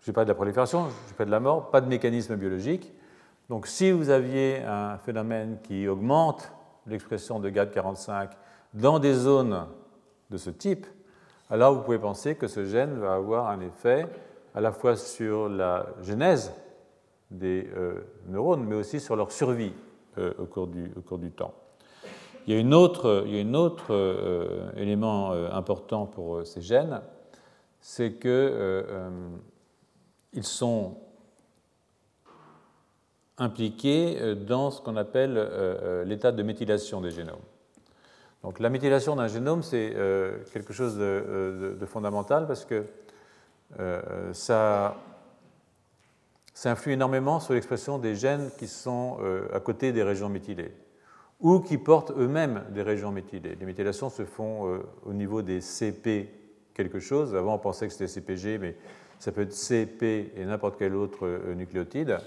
je 0.00 0.10
pas 0.10 0.24
de 0.24 0.28
la 0.28 0.34
prolifération, 0.34 0.88
je 1.08 1.14
pas 1.14 1.24
de 1.24 1.30
la 1.30 1.40
mort, 1.40 1.70
pas 1.70 1.80
de 1.80 1.88
mécanisme 1.88 2.36
biologique. 2.36 2.92
Donc 3.48 3.66
si 3.66 3.90
vous 3.90 4.10
aviez 4.10 4.62
un 4.62 4.98
phénomène 4.98 5.58
qui 5.62 5.86
augmente 5.86 6.50
l'expression 6.86 7.40
de 7.40 7.50
GAD45 7.50 8.30
dans 8.72 8.98
des 8.98 9.14
zones 9.14 9.66
de 10.30 10.36
ce 10.36 10.50
type, 10.50 10.86
alors 11.50 11.74
vous 11.74 11.82
pouvez 11.82 11.98
penser 11.98 12.34
que 12.34 12.46
ce 12.46 12.64
gène 12.64 12.98
va 12.98 13.14
avoir 13.14 13.48
un 13.48 13.60
effet 13.60 14.06
à 14.54 14.60
la 14.60 14.72
fois 14.72 14.96
sur 14.96 15.48
la 15.48 15.86
genèse 16.02 16.52
des 17.30 17.68
euh, 17.76 18.00
neurones, 18.28 18.64
mais 18.64 18.76
aussi 18.76 19.00
sur 19.00 19.16
leur 19.16 19.32
survie 19.32 19.72
euh, 20.18 20.32
au, 20.38 20.46
cours 20.46 20.68
du, 20.68 21.30
temps. 21.30 21.54
Il 22.46 22.54
y 22.54 22.58
a 22.58 22.60
un 22.60 22.72
autre, 22.72 23.24
euh, 23.90 24.70
élément 24.76 25.32
important 25.32 26.06
pour 26.06 26.46
ces 26.46 26.60
gènes, 26.60 27.00
c'est 27.80 28.14
qu'ils 28.14 29.14
sont 30.42 30.96
impliqués 33.38 34.34
dans 34.34 34.70
ce 34.70 34.80
qu'on 34.80 34.96
appelle 34.96 36.04
l'état 36.06 36.32
de 36.32 36.42
méthylation 36.42 37.00
des 37.00 37.10
génomes. 37.10 37.40
Donc 38.44 38.60
la 38.60 38.68
méthylation 38.68 39.16
d'un 39.16 39.26
génome, 39.26 39.62
c'est 39.62 39.94
euh, 39.96 40.36
quelque 40.52 40.74
chose 40.74 40.96
euh, 40.98 41.74
de, 41.76 41.86
fondamental 41.86 42.46
parce 42.46 42.66
que 42.66 42.84
euh, 43.80 44.34
ça, 44.34 44.96
ça, 46.52 46.70
influe 46.70 46.92
énormément 46.92 47.40
sur 47.40 47.54
l'expression 47.54 47.96
des 47.96 48.14
gènes 48.14 48.50
qui 48.58 48.68
sont 48.68 49.16
à 49.52 49.60
côté 49.60 49.92
des 49.92 50.02
régions 50.02 50.28
méthylées 50.28 50.72
ou 51.44 51.60
qui 51.60 51.78
portent 51.78 52.10
eux-mêmes 52.10 52.64
des 52.70 52.82
régions 52.82 53.12
méthylées. 53.12 53.54
Les 53.54 53.66
méthylations 53.66 54.10
se 54.10 54.24
font 54.24 54.80
au 55.04 55.12
niveau 55.12 55.42
des 55.42 55.60
CP 55.60 56.28
quelque 56.74 56.98
chose. 56.98 57.36
Avant, 57.36 57.54
on 57.54 57.58
pensait 57.58 57.86
que 57.86 57.92
c'était 57.92 58.08
CPG, 58.08 58.58
mais 58.58 58.76
ça 59.20 59.30
peut 59.30 59.42
être 59.42 59.52
CP 59.52 60.32
et 60.36 60.44
n'importe 60.44 60.76
quel 60.78 60.96
autre 60.96 61.28
nucléotide. 61.54 62.18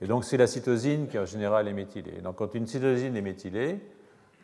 Et 0.00 0.06
donc, 0.06 0.24
c'est 0.24 0.36
la 0.36 0.46
cytosine 0.46 1.06
qui, 1.06 1.18
en 1.18 1.24
général, 1.24 1.68
est 1.68 1.72
méthylée. 1.72 2.20
Donc, 2.22 2.36
quand 2.36 2.54
une 2.54 2.66
cytosine 2.66 3.16
est 3.16 3.22
méthylée, 3.22 3.78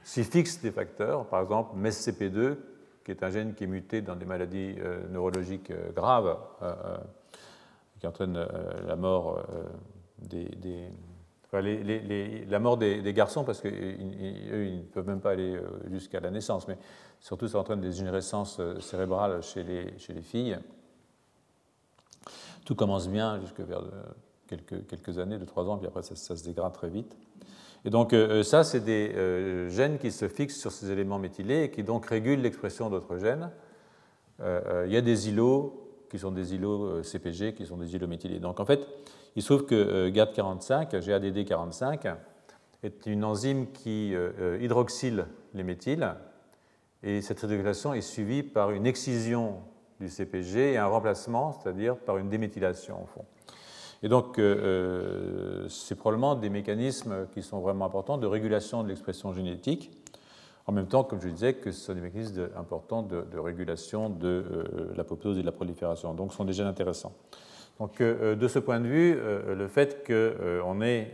s'il 0.05 0.25
fixe 0.25 0.61
des 0.61 0.71
facteurs, 0.71 1.27
par 1.27 1.43
exemple 1.43 1.77
MESCP2, 1.77 2.57
qui 3.05 3.11
est 3.11 3.23
un 3.23 3.31
gène 3.31 3.55
qui 3.55 3.65
est 3.65 3.69
muté 3.69 4.01
dans 4.01 4.17
des 4.17 4.25
maladies 4.25 4.77
euh, 4.79 5.09
neurologiques 5.09 5.71
euh, 5.71 5.91
graves, 5.93 6.39
euh, 6.63 6.97
qui 7.99 8.07
entraîne 8.07 8.47
la 8.87 8.97
mort 8.97 9.47
des, 10.19 10.49
la 11.53 12.59
mort 12.59 12.77
des, 12.77 13.13
garçons, 13.13 13.45
parce 13.45 13.61
qu'eux, 13.61 13.71
ils 13.71 14.79
ne 14.79 14.83
peuvent 14.83 15.07
même 15.07 15.21
pas 15.21 15.33
aller 15.33 15.61
jusqu'à 15.91 16.21
la 16.21 16.31
naissance, 16.31 16.67
mais 16.67 16.79
surtout 17.21 17.49
ça 17.49 17.59
entraîne 17.59 17.81
des 17.81 17.89
dégénérescences 17.89 18.61
cérébrales 18.81 19.43
chez 19.43 19.63
les, 19.63 19.99
chez 19.99 20.15
les 20.15 20.23
filles. 20.23 20.59
Tout 22.65 22.75
commence 22.75 23.09
bien 23.09 23.41
jusque 23.41 23.61
vers 23.61 23.83
quelques, 24.47 25.19
années, 25.19 25.39
de 25.39 25.45
trois 25.45 25.69
ans, 25.69 25.77
puis 25.77 25.87
après 25.87 26.03
ça 26.03 26.37
se 26.37 26.45
dégrade 26.45 26.73
très 26.73 26.89
vite. 26.89 27.17
Et 27.85 27.91
donc 27.91 28.13
euh, 28.13 28.29
euh, 28.29 28.43
ça, 28.43 28.65
c'est 28.65 28.81
des 28.81 29.13
euh, 29.15 29.69
gènes 29.69 29.99
qui 29.99 30.11
se 30.11 30.29
fixent 30.29 30.59
sur 30.59 30.71
ces 30.71 30.91
éléments 30.91 31.19
méthylés 31.19 31.65
et 31.65 31.71
qui 31.71 31.83
donc 31.83 32.07
régulent 32.07 32.41
l'expression 32.41 32.91
d'autres 32.91 33.19
gènes. 33.19 33.51
il 34.41 34.93
y 34.93 34.97
a 34.97 35.01
des 35.01 35.29
îlots 35.29 35.79
qui 36.11 36.19
sont 36.19 36.31
des 36.31 36.55
îlots 36.55 37.03
CPG, 37.03 37.55
qui 37.55 37.67
sont 37.67 37.77
des 37.77 37.95
îlots 37.95 38.09
méthylés. 38.09 38.39
Donc 38.39 38.61
en 38.61 38.65
fait, 38.65 38.87
il 39.37 39.43
se 39.43 39.53
trouve 39.53 39.67
que 39.67 40.11
GAD45, 40.11 40.91
GADD45, 40.91 42.15
est 42.83 43.07
une 43.07 43.25
enzyme 43.25 43.67
qui 43.73 44.15
hydroxyle 44.61 45.27
les 45.55 45.63
méthyles, 45.63 46.15
et 47.03 47.21
cette 47.21 47.41
régulation 47.41 47.95
est 47.95 48.01
suivie 48.01 48.43
par 48.43 48.71
une 48.71 48.87
excision 48.87 49.61
du 50.01 50.09
CPG 50.09 50.73
et 50.73 50.79
un 50.79 50.87
remplacement, 50.87 51.53
c'est-à-dire 51.53 51.97
par 51.97 52.19
une 52.19 52.29
déméthylation 52.29 53.03
au 53.03 53.07
fond. 53.07 53.25
Et 54.03 54.09
donc, 54.09 54.39
euh, 54.39 55.63
euh, 55.65 55.69
c'est 55.69 55.95
probablement 55.95 56.35
des 56.35 56.51
mécanismes 56.51 57.27
qui 57.33 57.43
sont 57.43 57.61
vraiment 57.61 57.85
importants 57.85 58.19
de 58.19 58.27
régulation 58.27 58.83
de 58.83 58.89
l'expression 58.89 59.33
génétique, 59.33 59.93
en 60.67 60.73
même 60.73 60.87
temps, 60.87 61.05
comme 61.05 61.21
je 61.21 61.29
disais, 61.29 61.55
que 61.55 61.71
ce 61.71 61.87
sont 61.87 61.95
des 61.95 62.01
mécanismes 62.01 62.49
importants 62.57 63.03
de, 63.03 63.39
régulation 63.39 64.09
de 64.09 64.29
euh, 64.29 64.93
l'apoptose 64.97 65.39
et 65.39 65.41
de 65.41 65.47
la 65.47 65.53
prolifération. 65.53 66.15
Donc, 66.15 66.33
ce 66.33 66.39
sont 66.39 66.45
des 66.45 66.53
gènes 66.53 66.67
intéressants. 66.67 67.13
Donc, 67.79 68.01
de 68.01 68.49
ce 68.49 68.59
point 68.59 68.81
de 68.81 68.87
vue, 68.87 69.15
le 69.15 69.67
fait 69.67 70.07
qu'on 70.07 70.83
ait 70.83 71.11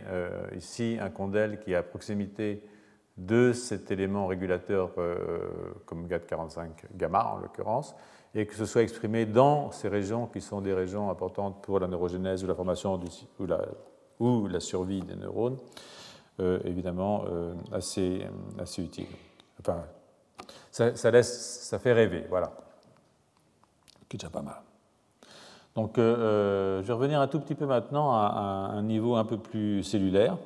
ici 0.55 0.97
un 1.01 1.09
condel 1.09 1.59
qui 1.59 1.71
est 1.71 1.75
à 1.75 1.83
proximité 1.83 2.61
de 3.17 3.53
cet 3.53 3.89
élément 3.91 4.27
régulateur 4.27 4.91
comme 5.85 6.07
GAD45 6.07 6.69
gamma 6.95 7.23
en 7.33 7.37
l'occurrence, 7.37 7.95
et 8.35 8.45
que 8.45 8.55
ce 8.55 8.65
soit 8.65 8.83
exprimé 8.83 9.25
dans 9.25 9.71
ces 9.71 9.87
régions 9.87 10.27
qui 10.27 10.41
sont 10.41 10.61
des 10.61 10.73
régions 10.73 11.09
importantes 11.09 11.61
pour 11.63 11.79
la 11.79 11.87
neurogénèse 11.87 12.43
ou 12.43 12.47
la 12.47 12.55
formation 12.55 12.99
ou, 13.39 13.45
la, 13.45 13.61
ou 14.19 14.47
la 14.47 14.59
survie 14.59 15.01
des 15.01 15.15
neurones, 15.15 15.57
euh, 16.39 16.59
évidemment 16.63 17.25
euh, 17.27 17.53
assez, 17.71 18.25
assez 18.59 18.83
utile. 18.83 19.07
Enfin, 19.59 19.83
ça, 20.71 21.11
laisse, 21.11 21.61
ça 21.63 21.79
fait 21.79 21.93
rêver, 21.93 22.25
voilà. 22.29 22.51
Qui 24.07 24.15
est 24.15 24.19
déjà 24.19 24.29
pas 24.29 24.41
mal. 24.41 24.61
Donc, 25.81 25.97
euh, 25.97 26.81
je 26.81 26.87
vais 26.87 26.93
revenir 26.93 27.21
un 27.21 27.27
tout 27.27 27.39
petit 27.39 27.55
peu 27.55 27.65
maintenant 27.65 28.11
à, 28.11 28.71
un 28.73 28.83
niveau 28.83 29.15
un 29.15 29.25
peu 29.25 29.37
plus 29.37 29.83
cellulaire, 29.83 30.37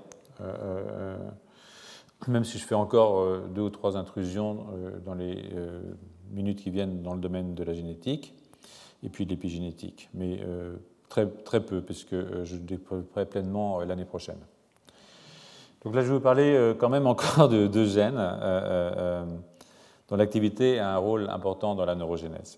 même 2.27 2.43
si 2.43 2.57
je 2.57 2.65
fais 2.65 2.75
encore 2.75 3.25
deux 3.53 3.61
ou 3.61 3.69
trois 3.69 3.97
intrusions 3.97 4.65
dans 5.05 5.13
les 5.13 5.43
minutes 6.31 6.61
qui 6.61 6.69
viennent 6.69 7.01
dans 7.01 7.13
le 7.13 7.19
domaine 7.19 7.55
de 7.55 7.63
la 7.63 7.73
génétique 7.73 8.33
et 9.03 9.09
puis 9.09 9.25
de 9.25 9.31
l'épigénétique, 9.31 10.09
mais 10.13 10.39
euh, 10.41 10.75
très, 11.09 11.27
très 11.27 11.59
peu, 11.59 11.81
puisque 11.81 12.13
euh, 12.13 12.45
je 12.45 12.55
développerai 12.55 13.25
pleinement 13.25 13.81
euh, 13.81 13.85
l'année 13.85 14.05
prochaine. 14.05 14.39
Donc 15.83 15.95
là, 15.95 16.01
je 16.01 16.07
vais 16.07 16.13
vous 16.13 16.21
parler 16.21 16.75
quand 16.79 16.87
même 16.87 17.07
encore 17.07 17.49
de 17.49 17.67
deux 17.67 17.85
gènes 17.85 18.15
dont 20.07 20.15
l'activité 20.15 20.79
a 20.79 20.95
un 20.95 20.97
rôle 20.97 21.29
important 21.29 21.75
dans 21.75 21.83
la 21.83 21.93
neurogénèse. 21.93 22.57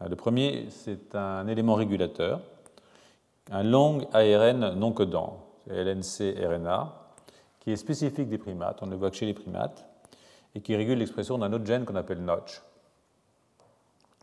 Le 0.00 0.16
premier, 0.16 0.66
c'est 0.70 1.14
un 1.14 1.46
élément 1.46 1.74
régulateur, 1.74 2.40
un 3.50 3.62
long 3.62 4.06
ARN 4.12 4.74
non 4.74 4.92
codant, 4.92 5.46
LNC-RNA, 5.68 6.92
qui 7.60 7.72
est 7.72 7.76
spécifique 7.76 8.28
des 8.28 8.38
primates, 8.38 8.82
on 8.82 8.86
ne 8.86 8.90
le 8.90 8.96
voit 8.96 9.10
que 9.10 9.16
chez 9.16 9.26
les 9.26 9.34
primates, 9.34 9.86
et 10.54 10.60
qui 10.60 10.76
régule 10.76 10.98
l'expression 10.98 11.38
d'un 11.38 11.52
autre 11.52 11.66
gène 11.66 11.84
qu'on 11.84 11.96
appelle 11.96 12.22
Notch. 12.22 12.62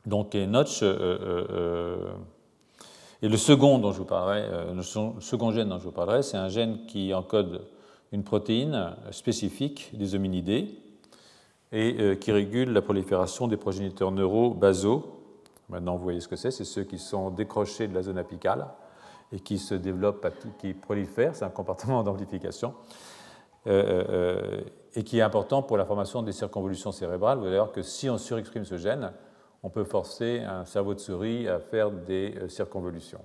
Donc, 0.05 0.33
Notch, 0.35 0.83
et 0.83 0.87
le 3.29 3.37
second 3.37 3.77
dont 3.79 3.91
je 3.91 3.97
vous 3.99 4.05
parlerai, 4.05 4.73
le 4.73 4.81
second 4.81 5.51
gène 5.51 5.69
dont 5.69 5.77
je 5.77 5.83
vous 5.83 5.91
parlerai, 5.91 6.23
c'est 6.23 6.37
un 6.37 6.49
gène 6.49 6.85
qui 6.85 7.13
encode 7.13 7.65
une 8.11 8.23
protéine 8.23 8.95
spécifique 9.11 9.91
des 9.93 10.15
hominidés 10.15 10.75
et 11.71 12.17
qui 12.19 12.31
régule 12.31 12.73
la 12.73 12.81
prolifération 12.81 13.47
des 13.47 13.57
progéniteurs 13.57 14.11
neuraux 14.11 14.49
basaux. 14.53 15.20
Maintenant, 15.71 15.95
vous 15.95 16.03
voyez 16.03 16.19
ce 16.19 16.27
que 16.27 16.35
c'est, 16.35 16.51
c'est 16.51 16.65
ceux 16.65 16.83
qui 16.83 16.99
sont 16.99 17.29
décrochés 17.29 17.87
de 17.87 17.93
la 17.93 18.03
zone 18.03 18.17
apicale 18.17 18.67
et 19.31 19.39
qui 19.39 19.57
se 19.57 19.73
développent, 19.73 20.27
qui 20.59 20.73
prolifèrent, 20.73 21.33
c'est 21.33 21.45
un 21.45 21.49
comportement 21.49 22.03
d'amplification, 22.03 22.73
euh, 23.67 24.03
euh, 24.09 24.61
et 24.95 25.03
qui 25.03 25.19
est 25.19 25.21
important 25.21 25.63
pour 25.63 25.77
la 25.77 25.85
formation 25.85 26.23
des 26.23 26.33
circonvolutions 26.33 26.91
cérébrales. 26.91 27.37
Vous 27.37 27.45
allez 27.45 27.55
voir 27.55 27.71
que 27.71 27.81
si 27.81 28.09
on 28.09 28.17
surexprime 28.17 28.65
ce 28.65 28.77
gène, 28.77 29.13
on 29.63 29.69
peut 29.69 29.85
forcer 29.85 30.41
un 30.41 30.65
cerveau 30.65 30.93
de 30.93 30.99
souris 30.99 31.47
à 31.47 31.59
faire 31.59 31.89
des 31.89 32.35
euh, 32.35 32.49
circonvolutions. 32.49 33.21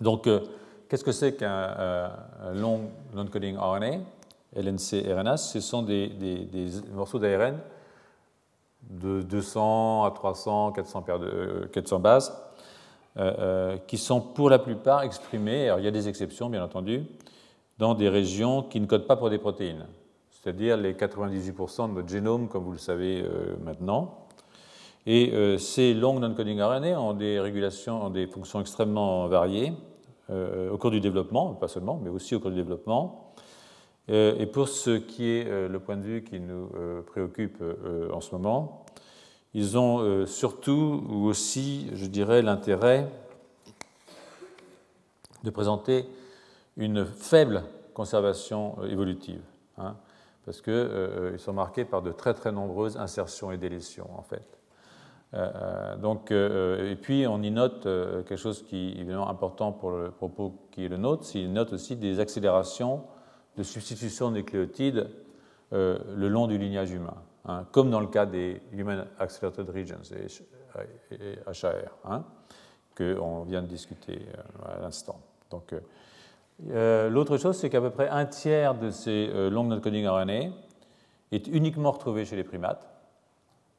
Donc, 0.00 0.28
qu'est-ce 0.88 1.04
que 1.04 1.12
c'est 1.12 1.34
qu'un 1.34 2.10
long 2.52 2.90
non-coding 3.14 3.56
RNA 3.56 3.98
LNC-RNA, 4.56 5.36
ce 5.36 5.60
sont 5.60 5.82
des 5.82 6.10
morceaux 6.92 7.18
d'ARN 7.18 7.58
de 8.90 9.22
200 9.22 10.04
à 10.04 10.10
300, 10.10 10.72
400, 10.72 11.02
paires 11.02 11.18
de, 11.18 11.68
400 11.72 12.00
bases 12.00 12.36
euh, 13.16 13.32
euh, 13.38 13.76
qui 13.86 13.98
sont 13.98 14.20
pour 14.20 14.50
la 14.50 14.58
plupart 14.58 15.02
exprimés, 15.02 15.66
alors 15.66 15.78
il 15.78 15.84
y 15.84 15.88
a 15.88 15.92
des 15.92 16.08
exceptions 16.08 16.50
bien 16.50 16.62
entendu, 16.62 17.04
dans 17.78 17.94
des 17.94 18.08
régions 18.08 18.62
qui 18.62 18.80
ne 18.80 18.86
codent 18.86 19.06
pas 19.06 19.16
pour 19.16 19.30
des 19.30 19.38
protéines, 19.38 19.86
c'est-à-dire 20.30 20.76
les 20.76 20.94
98% 20.94 21.88
de 21.88 21.94
notre 21.94 22.08
génome, 22.08 22.48
comme 22.48 22.64
vous 22.64 22.72
le 22.72 22.78
savez 22.78 23.22
euh, 23.22 23.56
maintenant. 23.62 24.18
Et 25.06 25.58
ces 25.58 25.92
long 25.92 26.18
non-coding 26.18 26.62
RNA 26.62 26.98
ont 26.98 27.12
des 27.12 27.38
régulations, 27.38 28.06
ont 28.06 28.08
des 28.08 28.26
fonctions 28.26 28.62
extrêmement 28.62 29.26
variées 29.28 29.74
au 30.30 30.78
cours 30.78 30.90
du 30.90 31.02
développement, 31.02 31.52
pas 31.52 31.68
seulement, 31.68 32.00
mais 32.02 32.08
aussi 32.08 32.34
au 32.34 32.40
cours 32.40 32.48
du 32.48 32.56
développement. 32.56 33.23
Et 34.08 34.46
pour 34.46 34.68
ce 34.68 34.98
qui 34.98 35.30
est 35.30 35.44
le 35.44 35.78
point 35.78 35.96
de 35.96 36.02
vue 36.02 36.24
qui 36.24 36.38
nous 36.38 36.68
préoccupe 37.06 37.62
en 38.12 38.20
ce 38.20 38.34
moment, 38.34 38.84
ils 39.54 39.78
ont 39.78 40.00
euh, 40.00 40.26
surtout 40.26 41.04
ou 41.08 41.26
aussi, 41.26 41.88
je 41.94 42.06
dirais, 42.06 42.42
l'intérêt 42.42 43.08
de 45.44 45.50
présenter 45.50 46.06
une 46.76 47.06
faible 47.06 47.62
conservation 47.94 48.76
euh, 48.80 48.88
évolutive, 48.88 49.42
hein, 49.78 49.96
parce 50.44 50.60
qu'ils 50.60 50.72
euh, 50.72 51.38
sont 51.38 51.52
marqués 51.52 51.84
par 51.84 52.02
de 52.02 52.10
très 52.10 52.34
très 52.34 52.50
nombreuses 52.50 52.96
insertions 52.96 53.52
et 53.52 53.56
délétions 53.56 54.10
en 54.18 54.22
fait. 54.22 54.42
donc, 56.00 56.30
et 56.30 56.96
puis 57.00 57.26
on 57.26 57.42
y 57.42 57.50
note 57.50 57.82
quelque 57.82 58.36
chose 58.36 58.62
qui 58.62 58.76
est 58.76 59.00
évidemment 59.00 59.28
important 59.28 59.72
pour 59.72 59.90
le 59.90 60.12
propos 60.12 60.54
qui 60.70 60.84
est 60.84 60.88
le 60.88 60.96
nôtre, 60.96 61.24
c'est 61.24 61.40
qu'il 61.40 61.52
note 61.52 61.72
aussi 61.72 61.96
des 61.96 62.20
accélérations 62.20 63.02
de 63.56 63.62
substitution 63.62 64.30
de 64.30 64.36
nucléotides 64.36 65.10
le 65.72 66.28
long 66.28 66.46
du 66.46 66.56
lignage 66.56 66.92
humain. 66.92 67.16
Hein, 67.46 67.66
comme 67.72 67.90
dans 67.90 68.00
le 68.00 68.06
cas 68.06 68.24
des 68.24 68.62
Human 68.72 69.06
Accelerated 69.18 69.68
Regions, 69.68 70.10
et 71.10 71.38
HAR, 71.46 71.74
hein, 72.06 72.24
qu'on 72.96 73.42
vient 73.42 73.60
de 73.60 73.66
discuter 73.66 74.18
euh, 74.18 74.76
à 74.76 74.80
l'instant. 74.80 75.20
Donc, 75.50 75.72
euh, 75.74 75.80
euh, 76.70 77.10
L'autre 77.10 77.36
chose, 77.36 77.56
c'est 77.58 77.68
qu'à 77.68 77.82
peu 77.82 77.90
près 77.90 78.08
un 78.08 78.24
tiers 78.24 78.74
de 78.74 78.90
ces 78.90 79.26
long 79.50 79.64
non-coding 79.64 80.06
RNA 80.06 80.54
est 81.32 81.48
uniquement 81.48 81.90
retrouvé 81.90 82.24
chez 82.24 82.36
les 82.36 82.44
primates 82.44 82.88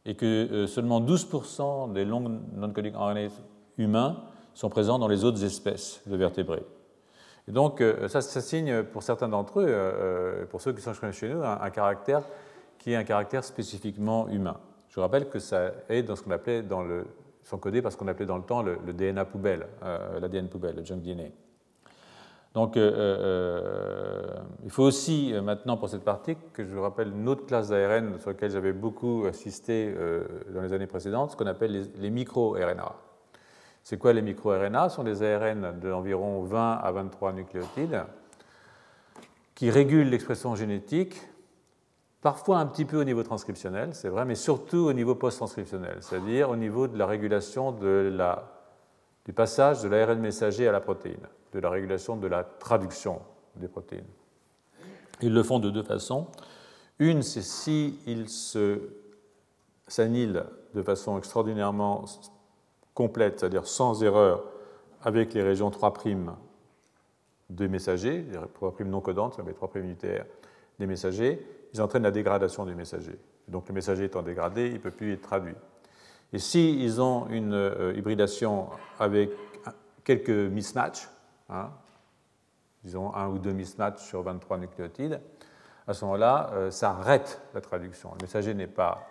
et 0.06 0.16
que 0.16 0.68
seulement 0.68 1.02
12% 1.02 1.94
des 1.94 2.06
long 2.06 2.20
non-coding 2.20 2.94
RNA 2.94 3.30
humains 3.78 4.24
sont 4.54 4.70
présents 4.70 5.00
dans 5.00 5.08
les 5.08 5.24
autres 5.24 5.44
espèces 5.44 6.02
de 6.06 6.16
vertébrés. 6.16 6.64
Et 7.48 7.52
donc, 7.52 7.84
ça, 8.08 8.22
ça 8.22 8.42
signe 8.42 8.84
pour 8.84 9.04
certains 9.04 9.30
d'entre 9.30 9.60
eux, 9.60 10.48
pour 10.50 10.62
ceux 10.62 10.74
qui 10.74 10.82
sont 10.82 10.94
chez 11.12 11.30
nous, 11.30 11.44
un 11.44 11.70
caractère 11.70 12.24
qui 12.80 12.92
est 12.92 12.96
un 12.96 13.04
caractère 13.04 13.44
spécifiquement 13.44 14.28
humain. 14.30 14.58
Je 14.90 15.00
rappelle 15.00 15.30
que 15.30 15.40
ça 15.40 15.72
est 15.90 16.04
dans 16.04 16.16
ce 16.16 16.24
qu'on 16.24 16.32
appelait 16.32 16.62
dans 16.62 16.84
le, 16.84 17.06
sont 17.44 17.58
codés 17.58 17.82
parce 17.82 17.96
qu'on 17.96 18.08
appelait 18.08 18.26
dans 18.26 18.38
le 18.38 18.44
temps 18.44 18.62
le, 18.62 18.78
DNA 18.78 19.26
poubelle, 19.26 19.68
euh, 19.84 20.20
l'ADN 20.20 20.48
poubelle, 20.48 20.76
le 20.76 20.86
junk 20.86 20.98
DNA. 20.98 21.30
Donc, 22.54 22.78
euh, 22.78 22.92
euh, 22.96 24.36
il 24.64 24.70
faut 24.70 24.84
aussi 24.84 25.34
maintenant 25.44 25.76
pour 25.78 25.90
cette 25.90 26.04
partie 26.04 26.38
que 26.54 26.64
je 26.64 26.74
vous 26.74 26.82
rappelle 26.82 27.10
une 27.10 27.28
autre 27.28 27.46
classe 27.46 27.70
d'ARN 27.70 28.18
sur 28.20 28.30
laquelle 28.30 28.52
j'avais 28.52 28.72
beaucoup 28.72 29.26
assisté 29.28 29.94
dans 30.54 30.62
les 30.62 30.72
années 30.72 30.88
précédentes, 30.88 31.32
ce 31.32 31.36
qu'on 31.36 31.48
appelle 31.48 31.72
les, 31.72 31.84
les 32.00 32.10
micro-RNA. 32.10 32.96
C'est 33.86 34.00
quoi 34.00 34.14
les 34.14 34.24
micro-RNA 34.24 34.90
Ce 34.90 34.96
sont 34.96 35.04
des 35.04 35.22
ARN 35.22 35.80
d'environ 35.80 36.42
20 36.42 36.72
à 36.74 36.92
23 36.92 37.34
nucléotides 37.34 38.04
qui 39.54 39.70
régulent 39.70 40.10
l'expression 40.10 40.56
génétique 40.56 41.22
parfois 42.20 42.58
un 42.58 42.66
petit 42.66 42.84
peu 42.84 43.00
au 43.00 43.04
niveau 43.04 43.22
transcriptionnel, 43.22 43.94
c'est 43.94 44.10
vrai, 44.10 44.26
mais 44.26 44.34
surtout 44.34 44.88
au 44.88 44.94
niveau 44.94 45.14
post-transcriptionnel, 45.14 45.98
c'est-à-dire 46.02 46.50
au 46.50 46.56
niveau 46.56 46.88
de 46.88 46.98
la 46.98 47.06
régulation 47.06 47.72
du 47.72 49.34
passage 49.34 49.84
de 49.84 49.88
l'ARN 49.88 50.20
messager 50.20 50.68
à 50.68 50.72
la 50.72 50.82
protéine, 50.82 51.28
de 51.54 51.60
la 51.60 51.70
régulation 51.70 52.18
de 52.18 52.26
la 52.26 52.44
traduction 52.44 53.22
des 53.56 53.68
protéines. 53.68 54.04
Ils 55.22 55.32
le 55.32 55.44
font 55.44 55.60
de 55.60 55.70
deux 55.70 55.84
façons. 55.84 56.26
Une, 56.98 57.22
c'est 57.22 57.44
s'ils 57.44 58.30
se 58.30 58.80
s'annihilent 59.88 60.46
de 60.74 60.82
façon 60.82 61.20
extraordinairement 61.20 62.06
complète, 62.96 63.40
c'est-à-dire 63.40 63.68
sans 63.68 64.02
erreur, 64.02 64.44
avec 65.04 65.36
les 65.36 65.44
régions 65.44 65.70
3' 65.70 65.94
de 67.52 67.68
messagers, 67.68 68.26
les 68.32 68.40
3' 68.56 68.74
non 68.86 69.02
codantes, 69.02 69.40
les 69.46 69.54
3' 69.54 69.70
unitaires 69.76 70.26
des 70.80 70.88
messagers, 70.88 71.46
ils 71.74 71.82
entraînent 71.82 72.04
la 72.04 72.12
dégradation 72.12 72.66
du 72.66 72.74
messager. 72.74 73.20
Donc 73.48 73.68
le 73.68 73.74
messager 73.76 74.06
étant 74.06 74.24
dégradé, 74.24 74.68
il 74.68 74.74
ne 74.74 74.80
peut 74.80 74.92
plus 74.92 75.14
être 75.14 75.22
traduit. 75.22 75.54
Et 76.34 76.40
s'ils 76.40 76.82
ils 76.82 77.02
ont 77.02 77.28
une 77.30 77.54
euh, 77.54 77.94
hybridation 77.96 78.70
avec 78.98 79.30
quelques 80.04 80.30
mismatchs, 80.30 81.08
hein, 81.50 81.70
disons 82.84 83.14
un 83.14 83.28
ou 83.28 83.38
deux 83.38 83.52
mismatchs 83.52 84.00
sur 84.00 84.24
23 84.24 84.58
nucléotides, 84.58 85.22
à 85.88 85.94
ce 85.94 86.04
moment-là, 86.06 86.50
euh, 86.54 86.72
ça 86.72 86.92
arrête 86.92 87.42
la 87.54 87.62
traduction. 87.62 88.12
Le 88.20 88.26
messager 88.26 88.54
n'est 88.54 88.68
pas 88.68 89.08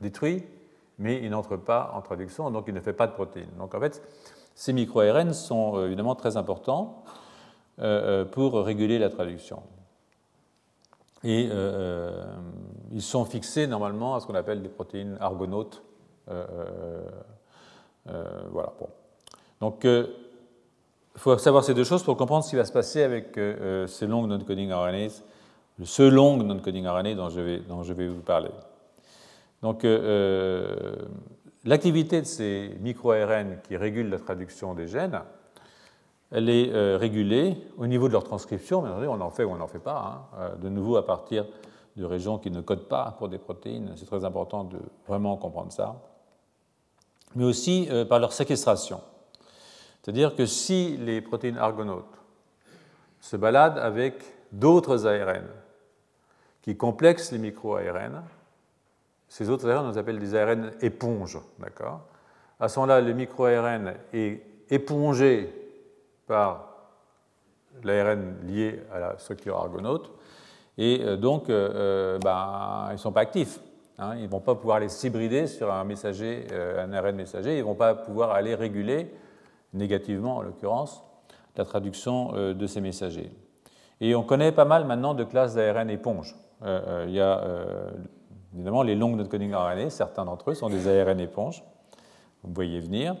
détruit, 0.00 0.44
mais 1.00 1.20
il 1.20 1.30
n'entre 1.30 1.56
pas 1.56 1.92
en 1.96 2.00
traduction, 2.00 2.48
donc 2.52 2.66
il 2.68 2.74
ne 2.74 2.80
fait 2.80 2.92
pas 2.92 3.08
de 3.08 3.12
protéines. 3.12 3.50
Donc 3.58 3.74
en 3.74 3.80
fait, 3.80 4.00
ces 4.54 4.72
micro-ARN 4.72 5.32
sont 5.32 5.76
euh, 5.76 5.86
évidemment 5.86 6.14
très 6.14 6.36
importants 6.36 7.02
pour 8.32 8.62
réguler 8.62 8.98
la 8.98 9.08
traduction. 9.08 9.62
Et 11.22 11.48
euh, 11.50 11.52
euh, 11.52 12.24
ils 12.92 13.02
sont 13.02 13.24
fixés 13.24 13.66
normalement 13.66 14.14
à 14.14 14.20
ce 14.20 14.26
qu'on 14.26 14.34
appelle 14.34 14.62
des 14.62 14.68
protéines 14.68 15.16
argonautes. 15.20 15.82
Euh, 16.28 17.02
voilà. 18.50 18.72
Donc, 19.60 19.84
il 19.84 20.08
faut 21.16 21.36
savoir 21.36 21.62
ces 21.64 21.74
deux 21.74 21.84
choses 21.84 22.02
pour 22.02 22.16
comprendre 22.16 22.44
ce 22.44 22.50
qui 22.50 22.56
va 22.56 22.64
se 22.64 22.72
passer 22.72 23.02
avec 23.02 23.38
ces 23.86 24.06
longues 24.06 24.28
non-coding 24.28 24.72
RNAs, 24.72 25.22
ce 25.82 26.02
long 26.02 26.38
non-coding 26.38 26.86
RNA 26.86 27.14
dont 27.14 27.28
je 27.28 27.92
vais 27.92 28.08
vous 28.08 28.22
parler. 28.22 28.50
Donc, 29.62 29.84
l'activité 31.64 32.20
de 32.20 32.26
ces 32.26 32.76
micro-ARN 32.80 33.58
qui 33.62 33.76
régulent 33.76 34.10
la 34.10 34.18
traduction 34.18 34.74
des 34.74 34.86
gènes, 34.86 35.20
elle 36.30 36.48
est 36.48 36.72
euh, 36.72 36.96
régulée 36.96 37.56
au 37.76 37.86
niveau 37.86 38.06
de 38.06 38.12
leur 38.12 38.24
transcription, 38.24 38.82
mais 38.82 39.06
on 39.06 39.20
en 39.20 39.30
fait 39.30 39.44
ou 39.44 39.50
on 39.50 39.56
n'en 39.56 39.66
fait 39.66 39.80
pas, 39.80 40.28
hein. 40.32 40.36
euh, 40.38 40.56
de 40.56 40.68
nouveau 40.68 40.96
à 40.96 41.04
partir 41.04 41.46
de 41.96 42.04
régions 42.04 42.38
qui 42.38 42.50
ne 42.50 42.60
codent 42.60 42.88
pas 42.88 43.16
pour 43.18 43.28
des 43.28 43.38
protéines, 43.38 43.92
c'est 43.96 44.06
très 44.06 44.24
important 44.24 44.64
de 44.64 44.78
vraiment 45.08 45.36
comprendre 45.36 45.72
ça, 45.72 46.00
mais 47.34 47.44
aussi 47.44 47.88
euh, 47.90 48.04
par 48.04 48.20
leur 48.20 48.32
séquestration. 48.32 49.00
C'est-à-dire 50.02 50.36
que 50.36 50.46
si 50.46 50.96
les 50.98 51.20
protéines 51.20 51.58
argonautes 51.58 52.06
se 53.20 53.36
baladent 53.36 53.78
avec 53.78 54.22
d'autres 54.52 55.06
ARN 55.06 55.46
qui 56.62 56.76
complexent 56.76 57.32
les 57.32 57.38
micro-ARN, 57.38 58.22
ces 59.30 59.48
autres 59.48 59.70
ARN, 59.70 59.86
on 59.86 59.90
les 59.92 59.98
appelle 59.98 60.18
des 60.18 60.34
ARN 60.34 60.72
éponges. 60.82 61.38
À 62.58 62.68
ce 62.68 62.80
moment-là, 62.80 63.00
le 63.00 63.12
micro-ARN 63.12 63.94
est 64.12 64.42
épongé 64.68 65.54
par 66.26 66.66
l'ARN 67.84 68.34
lié 68.44 68.82
à 68.92 68.98
la 68.98 69.18
structure 69.18 69.56
argonaute. 69.56 70.10
Et 70.76 71.00
euh, 71.02 71.16
donc, 71.16 71.48
euh, 71.48 71.70
euh, 71.74 72.18
ben, 72.18 72.86
ils 72.88 72.94
ne 72.94 72.98
sont 72.98 73.12
pas 73.12 73.20
actifs. 73.20 73.60
Hein. 73.98 74.16
ils 74.16 74.24
ne 74.24 74.28
vont 74.28 74.40
pas 74.40 74.56
pouvoir 74.56 74.78
aller 74.78 74.88
s'hybrider 74.88 75.46
sur 75.46 75.72
un, 75.72 75.84
messager, 75.84 76.48
un 76.52 76.92
ARN 76.92 77.14
messager. 77.14 77.54
Ils 77.54 77.60
ne 77.60 77.64
vont 77.64 77.76
pas 77.76 77.94
pouvoir 77.94 78.32
aller 78.32 78.56
réguler, 78.56 79.14
négativement 79.74 80.38
en 80.38 80.42
l'occurrence, 80.42 81.04
la 81.56 81.64
traduction 81.64 82.32
de 82.32 82.66
ces 82.66 82.80
messagers. 82.80 83.30
Et 84.00 84.16
on 84.16 84.24
connaît 84.24 84.50
pas 84.50 84.64
mal 84.64 84.86
maintenant 84.86 85.14
de 85.14 85.22
classes 85.22 85.54
d'ARN 85.54 85.88
éponges. 85.88 86.34
il 86.64 87.10
y 87.10 87.20
a 87.20 87.44
Évidemment, 88.54 88.82
les 88.82 88.94
longues 88.94 89.16
notes 89.16 89.28
coding 89.28 89.52
RNA, 89.52 89.90
certains 89.90 90.24
d'entre 90.24 90.50
eux 90.50 90.54
sont 90.54 90.68
des 90.68 90.88
ARN 90.88 91.20
éponges. 91.20 91.62
Vous 92.42 92.52
voyez 92.52 92.80
venir. 92.80 93.16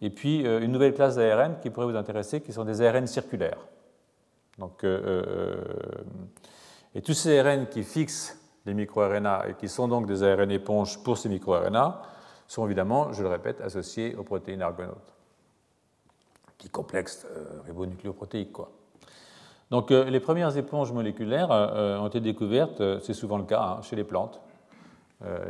Et 0.00 0.10
puis, 0.10 0.40
une 0.40 0.72
nouvelle 0.72 0.94
classe 0.94 1.16
d'ARN 1.16 1.58
qui 1.60 1.70
pourrait 1.70 1.86
vous 1.86 1.96
intéresser, 1.96 2.40
qui 2.40 2.52
sont 2.52 2.64
des 2.64 2.82
ARN 2.82 3.06
circulaires. 3.06 3.58
Donc, 4.58 4.84
et 6.94 7.02
tous 7.02 7.14
ces 7.14 7.38
ARN 7.38 7.66
qui 7.66 7.82
fixent 7.82 8.40
les 8.64 8.74
microRNA 8.74 9.48
et 9.48 9.54
qui 9.54 9.68
sont 9.68 9.88
donc 9.88 10.06
des 10.06 10.22
ARN 10.22 10.50
éponges 10.50 11.02
pour 11.02 11.18
ces 11.18 11.28
microRNA 11.28 12.02
sont 12.48 12.64
évidemment, 12.64 13.12
je 13.12 13.22
le 13.22 13.28
répète, 13.28 13.60
associés 13.60 14.14
aux 14.16 14.22
protéines 14.22 14.62
argonautes. 14.62 15.12
Petit 16.58 16.70
complexe 16.70 17.26
euh, 17.30 17.60
ribonucléoprotéique. 17.66 18.56
Donc 19.70 19.90
euh, 19.90 20.04
les 20.04 20.20
premières 20.20 20.56
éponges 20.56 20.92
moléculaires 20.92 21.50
euh, 21.50 21.98
ont 21.98 22.06
été 22.06 22.20
découvertes, 22.20 23.00
c'est 23.00 23.14
souvent 23.14 23.38
le 23.38 23.44
cas, 23.44 23.60
hein, 23.60 23.82
chez 23.82 23.96
les 23.96 24.04
plantes. 24.04 24.40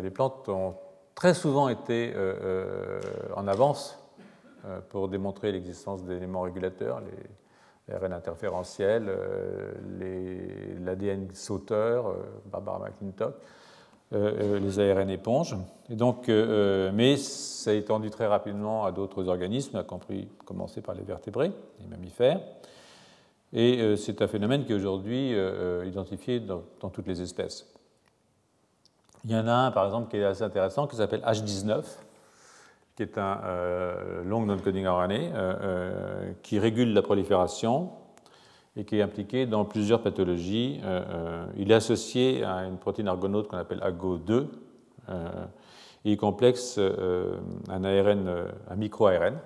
Les 0.01 0.11
plantes 0.11 0.49
ont 0.49 0.75
très 1.14 1.35
souvent 1.35 1.69
été 1.69 2.14
en 3.35 3.49
avance 3.49 3.99
pour 4.91 5.09
démontrer 5.09 5.53
l'existence 5.53 6.05
d'éléments 6.05 6.43
régulateurs, 6.43 7.01
les, 7.01 7.95
ARN 7.95 8.12
interférentiels, 8.12 9.11
l'ADN 10.81 11.29
sauteur, 11.35 12.14
Barbara 12.51 12.79
McClintock. 12.79 13.35
Euh, 14.12 14.55
euh, 14.55 14.59
les 14.61 14.79
ARN 14.79 15.11
éponges. 15.11 15.57
Et 15.91 15.97
donc, 15.97 16.29
euh, 16.29 16.93
mais 16.95 17.17
ça 17.17 17.71
a 17.71 17.75
étendu 17.75 18.09
très 18.09 18.29
rapidement 18.29 18.85
à 18.85 18.93
d'autres 18.93 19.27
organismes, 19.27 19.79
à 19.79 19.85
commencer 20.45 20.81
par 20.81 20.95
les 20.95 21.03
vertébrés, 21.03 21.51
les 21.81 21.89
mammifères. 21.89 22.41
Et 23.53 23.97
c'est 23.97 24.23
un 24.23 24.29
phénomène 24.29 24.64
qui 24.64 24.73
est 24.73 24.75
aujourd'hui 24.75 25.35
identifié 25.87 26.41
dans, 26.41 26.61
toutes 26.91 27.07
les 27.07 27.23
espèces. 27.23 27.67
Il 29.27 29.33
y 29.33 29.37
en 29.37 29.47
a 29.49 29.53
un, 29.53 29.70
par 29.72 29.85
exemple, 29.85 30.09
qui 30.09 30.16
est 30.16 30.24
assez 30.24 30.45
intéressant, 30.45 30.87
qui 30.87 30.97
s'appelle 30.97 31.20
H19, 31.20 31.83
qui 32.95 33.03
est 33.03 33.18
un 33.18 33.41
long 34.24 34.47
non-coding 34.47 34.87
RNA 34.87 36.37
qui 36.43 36.59
régule 36.59 36.95
la 36.95 37.03
prolifération 37.03 37.91
et 38.77 38.85
qui 38.85 38.99
est 38.99 39.03
impliqué 39.03 39.47
dans 39.47 39.64
plusieurs 39.64 40.03
pathologies. 40.03 40.81
Euh, 40.85 41.03
euh, 41.09 41.47
il 41.57 41.70
est 41.70 41.74
associé 41.74 42.45
à 42.45 42.64
une 42.64 42.77
protéine 42.77 43.09
argonaute 43.09 43.49
qu'on 43.49 43.57
appelle 43.57 43.81
AGO2 43.81 44.47
euh, 45.09 45.45
et 46.05 46.12
il 46.12 46.16
complexe 46.16 46.79
un 46.79 47.85
ARN, 47.85 48.47
micro-ARN, 48.77 49.39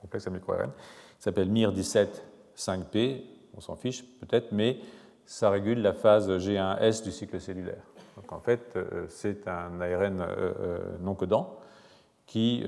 complexe 0.00 0.28
micro-ARN, 0.28 0.70
qui 0.70 1.22
s'appelle 1.22 1.50
MIR17-5P, 1.50 3.22
on 3.56 3.60
s'en 3.60 3.74
fiche 3.74 4.04
peut-être, 4.20 4.52
mais 4.52 4.78
ça 5.26 5.50
régule 5.50 5.82
la 5.82 5.92
phase 5.92 6.30
G1S 6.30 7.02
du 7.02 7.10
cycle 7.10 7.40
cellulaire. 7.40 7.82
Donc 8.20 8.32
en 8.32 8.40
fait, 8.40 8.78
c'est 9.08 9.46
un 9.48 9.80
ARN 9.80 10.26
non 11.00 11.14
codant 11.14 11.58
qui 12.26 12.64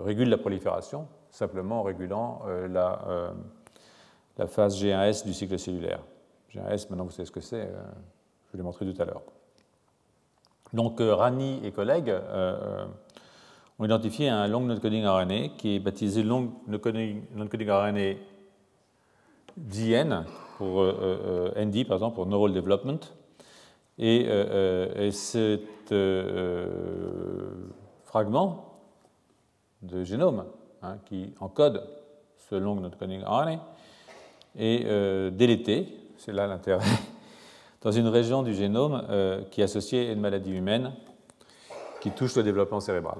régule 0.00 0.28
la 0.28 0.38
prolifération, 0.38 1.06
simplement 1.30 1.80
en 1.80 1.82
régulant 1.82 2.42
la 2.68 4.46
phase 4.46 4.82
G1S 4.82 5.24
du 5.24 5.32
cycle 5.32 5.58
cellulaire. 5.58 6.00
G1S, 6.54 6.88
maintenant 6.90 7.04
vous 7.04 7.10
savez 7.10 7.26
ce 7.26 7.32
que 7.32 7.40
c'est, 7.40 7.62
euh, 7.62 7.82
je 8.46 8.52
vous 8.52 8.58
l'ai 8.58 8.62
montré 8.62 8.86
tout 8.86 9.02
à 9.02 9.04
l'heure. 9.04 9.22
Donc 10.72 11.00
euh, 11.00 11.14
Rani 11.14 11.60
et 11.64 11.72
collègues 11.72 12.10
euh, 12.10 12.84
ont 13.78 13.84
identifié 13.84 14.28
un 14.28 14.46
long 14.46 14.60
non-coding 14.60 15.04
RNA 15.04 15.48
qui 15.56 15.76
est 15.76 15.78
baptisé 15.78 16.22
long 16.22 16.52
non-coding 16.66 17.22
RNA 17.68 18.14
DN 19.56 20.24
pour 20.58 20.82
ND 20.82 21.86
par 21.86 21.96
exemple 21.96 22.14
pour 22.16 22.26
Neural 22.26 22.52
Development. 22.52 23.00
Et, 23.98 24.26
et 24.26 25.10
cet 25.12 25.94
fragment 28.04 28.74
de 29.82 30.02
génome 30.02 30.44
hein, 30.82 30.98
qui 31.04 31.32
encode 31.40 31.86
ce 32.36 32.54
long 32.54 32.74
non-coding 32.74 33.22
RNA 33.24 33.60
euh, 34.60 35.30
délété, 35.30 35.88
c'est 36.16 36.32
là 36.32 36.46
l'intérêt, 36.46 36.84
dans 37.82 37.90
une 37.90 38.08
région 38.08 38.42
du 38.42 38.54
génome 38.54 39.04
euh, 39.10 39.42
qui 39.50 39.60
est 39.60 39.64
associée 39.64 40.08
à 40.08 40.12
une 40.12 40.20
maladie 40.20 40.52
humaine 40.52 40.92
qui 42.00 42.10
touche 42.10 42.36
le 42.36 42.42
développement 42.42 42.80
cérébral. 42.80 43.18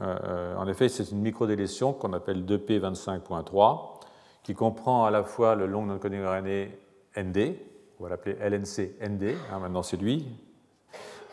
Euh, 0.00 0.54
en 0.56 0.66
effet, 0.68 0.88
c'est 0.88 1.10
une 1.10 1.20
microdélétion 1.20 1.92
qu'on 1.92 2.12
appelle 2.12 2.44
2P25.3 2.44 4.00
qui 4.42 4.54
comprend 4.54 5.04
à 5.04 5.10
la 5.10 5.24
fois 5.24 5.54
le 5.54 5.66
long 5.66 5.86
non-coding 5.86 6.24
RNA 6.24 7.22
ND, 7.22 7.56
on 8.00 8.04
va 8.04 8.08
l'appeler 8.08 8.36
LNC-ND, 8.40 9.36
hein, 9.52 9.58
maintenant 9.60 9.82
c'est 9.82 9.98
lui, 9.98 10.26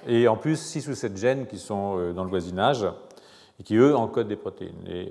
et 0.05 0.28
en 0.28 0.36
plus 0.36 0.59
6 0.59 0.89
ou 0.89 0.95
7 0.95 1.18
gènes 1.18 1.47
qui 1.47 1.57
sont 1.57 2.13
dans 2.13 2.24
le 2.24 2.30
voisinage 2.30 2.86
et 3.59 3.63
qui, 3.63 3.76
eux, 3.76 3.95
encodent 3.95 4.28
des 4.28 4.36
protéines. 4.36 4.88
Et, 4.88 5.09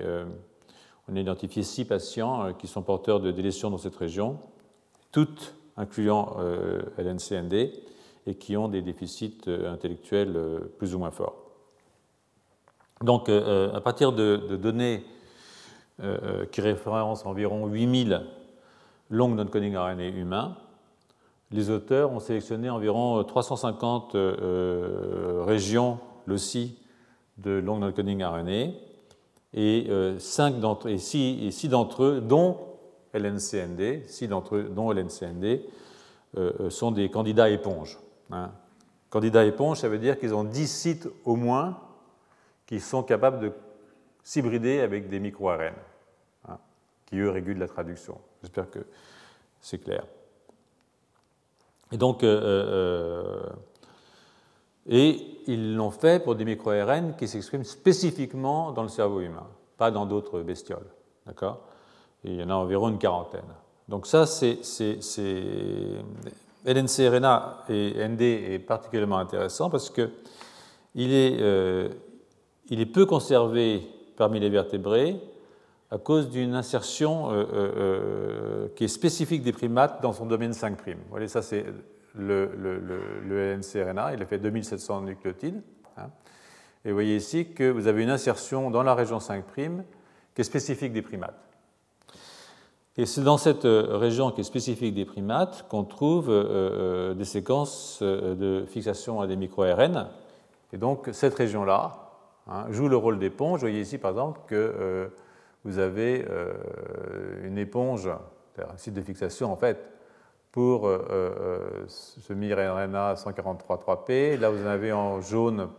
on 1.09 1.15
a 1.15 1.19
identifié 1.19 1.63
six 1.63 1.85
patients 1.85 2.43
euh, 2.43 2.51
qui 2.53 2.67
sont 2.67 2.81
porteurs 2.81 3.19
de 3.19 3.31
délétions 3.31 3.69
dans 3.69 3.77
cette 3.77 3.95
région, 3.95 4.39
toutes 5.11 5.55
incluant 5.77 6.35
euh, 6.39 6.81
LNCND, 6.97 7.71
et 8.25 8.35
qui 8.35 8.57
ont 8.57 8.67
des 8.67 8.81
déficits 8.81 9.39
euh, 9.47 9.71
intellectuels 9.71 10.37
plus 10.77 10.95
ou 10.95 10.99
moins 10.99 11.11
forts. 11.11 11.43
Donc, 13.01 13.29
à 13.29 13.79
partir 13.81 14.11
de, 14.11 14.37
données 14.55 15.05
qui 16.51 16.61
référencent 16.61 17.27
environ 17.27 17.67
8000 17.67 18.25
long 19.11 19.27
non-coding 19.27 19.75
RNA 19.75 20.07
humains, 20.07 20.57
les 21.51 21.69
auteurs 21.69 22.11
ont 22.11 22.19
sélectionné 22.19 22.69
environ 22.69 23.23
350 23.23 24.15
régions, 25.45 25.99
aussi, 26.29 26.77
de 27.37 27.51
long 27.51 27.77
non-coding 27.77 28.23
RNA, 28.23 28.73
et, 29.53 29.87
euh, 29.89 30.17
d'entre, 30.59 32.03
eux, 32.03 32.21
dont 32.21 32.57
LNCND, 33.13 34.03
six 34.07 34.27
d'entre 34.27 34.55
eux, 34.57 34.63
dont 34.63 34.91
LNCND, 34.91 35.65
euh, 36.37 36.51
euh, 36.59 36.69
sont 36.69 36.91
des 36.91 37.09
candidats 37.09 37.49
éponges. 37.49 37.97
Hein. 38.31 38.51
Candidats 39.09 39.45
éponges, 39.45 39.79
ça 39.79 39.89
veut 39.89 39.99
dire 39.99 40.19
qu'ils 40.19 40.33
ont 40.33 40.43
10 40.43 40.67
sites 40.67 41.09
au 41.23 41.35
moins 41.35 41.79
qui 42.65 42.79
sont 42.79 43.03
capables 43.03 43.39
de 43.39 43.51
s'hybrider 44.23 44.81
avec 44.81 45.09
des 45.09 45.19
micro-ARN, 45.19 45.73
hein, 46.49 46.57
qui 47.05 47.17
eux 47.17 47.29
régulent 47.29 47.59
la 47.59 47.69
traduction. 47.69 48.17
J'espère 48.41 48.69
que 48.69 48.85
c'est 49.61 49.77
clair. 49.77 50.05
Et 51.91 51.97
donc, 51.97 52.23
et 54.89 55.17
ils 55.47 55.75
l'ont 55.75 55.91
fait 55.91 56.23
pour 56.23 56.35
des 56.35 56.45
micro-ARN 56.45 57.15
qui 57.17 57.27
s'expriment 57.27 57.63
spécifiquement 57.63 58.71
dans 58.71 58.83
le 58.83 58.89
cerveau 58.89 59.19
humain, 59.21 59.47
pas 59.77 59.91
dans 59.91 60.05
d'autres 60.05 60.41
bestioles. 60.41 60.87
D'accord? 61.25 61.59
Il 62.23 62.35
y 62.35 62.43
en 62.43 62.49
a 62.49 62.53
environ 62.53 62.89
une 62.89 62.97
quarantaine. 62.97 63.41
Donc 63.89 64.07
ça, 64.07 64.25
c'est 64.25 64.59
LNC-RNA 66.65 67.63
et 67.69 68.07
ND 68.07 68.21
est 68.21 68.59
particulièrement 68.59 69.17
intéressant 69.17 69.69
parce 69.69 69.89
que 69.89 70.09
il 70.95 71.13
est, 71.13 71.37
euh, 71.39 71.89
il 72.69 72.81
est 72.81 72.85
peu 72.85 73.05
conservé 73.05 73.87
parmi 74.15 74.39
les 74.39 74.49
vertébrés 74.49 75.19
à 75.91 75.97
cause 75.97 76.29
d'une 76.29 76.53
insertion 76.53 77.31
euh, 77.31 77.45
euh, 77.53 78.67
qui 78.75 78.83
est 78.83 78.89
spécifique 78.89 79.41
des 79.41 79.53
primates 79.53 80.01
dans 80.01 80.13
son 80.13 80.25
domaine 80.25 80.51
5'. 80.51 80.75
Vous 80.85 80.93
voyez, 81.09 81.27
ça 81.27 81.41
c'est 81.41 81.65
le, 82.15 82.49
LNCRNA, 83.29 84.13
il 84.13 84.21
a 84.21 84.25
fait 84.25 84.39
2700 84.39 85.01
nucléotides. 85.01 85.61
Hein. 85.97 86.09
Et 86.83 86.89
vous 86.89 86.95
voyez 86.95 87.15
ici 87.15 87.53
que 87.53 87.69
vous 87.69 87.87
avez 87.87 88.03
une 88.03 88.09
insertion 88.09 88.69
dans 88.69 88.83
la 88.83 88.95
région 88.95 89.19
5' 89.19 89.43
qui 90.33 90.41
est 90.41 90.43
spécifique 90.43 90.93
des 90.93 91.01
primates. 91.01 91.47
Et 92.99 93.05
c'est 93.05 93.21
dans 93.21 93.37
cette 93.37 93.65
euh, 93.65 93.97
région 93.97 94.31
qui 94.31 94.41
est 94.41 94.43
spécifique 94.43 94.95
des 94.95 95.05
primates 95.05 95.67
qu'on 95.69 95.83
trouve 95.83 96.31
euh, 96.31 96.43
euh, 96.49 97.13
des 97.13 97.25
séquences 97.25 98.01
de 98.01 98.65
fixation 98.67 99.21
à 99.21 99.27
des 99.27 99.35
micro-RN. 99.35 100.07
Et 100.73 100.77
donc 100.77 101.09
cette 101.11 101.35
région-là 101.35 102.09
hein, 102.47 102.65
joue 102.71 102.89
le 102.89 102.97
rôle 102.97 103.19
d'éponge. 103.19 103.59
Vous 103.59 103.67
voyez 103.67 103.81
ici 103.81 103.99
par 103.99 104.11
exemple 104.11 104.39
que 104.47 105.11
vous 105.63 105.79
avez 105.79 106.25
une 107.43 107.57
éponge, 107.57 108.07
un 108.07 108.77
site 108.77 108.93
de 108.93 109.01
fixation 109.01 109.51
en 109.51 109.57
fait, 109.57 109.79
pour 110.57 110.87
euh, 110.87 111.05
euh, 111.11 111.85
ce 111.87 112.33
MIR-RNA 112.33 113.13
143.3P. 113.13 114.39
Là, 114.39 114.49
vous 114.49 114.63
en 114.63 114.69
avez 114.69 114.91
en 114.91 115.21
jaune 115.21 115.69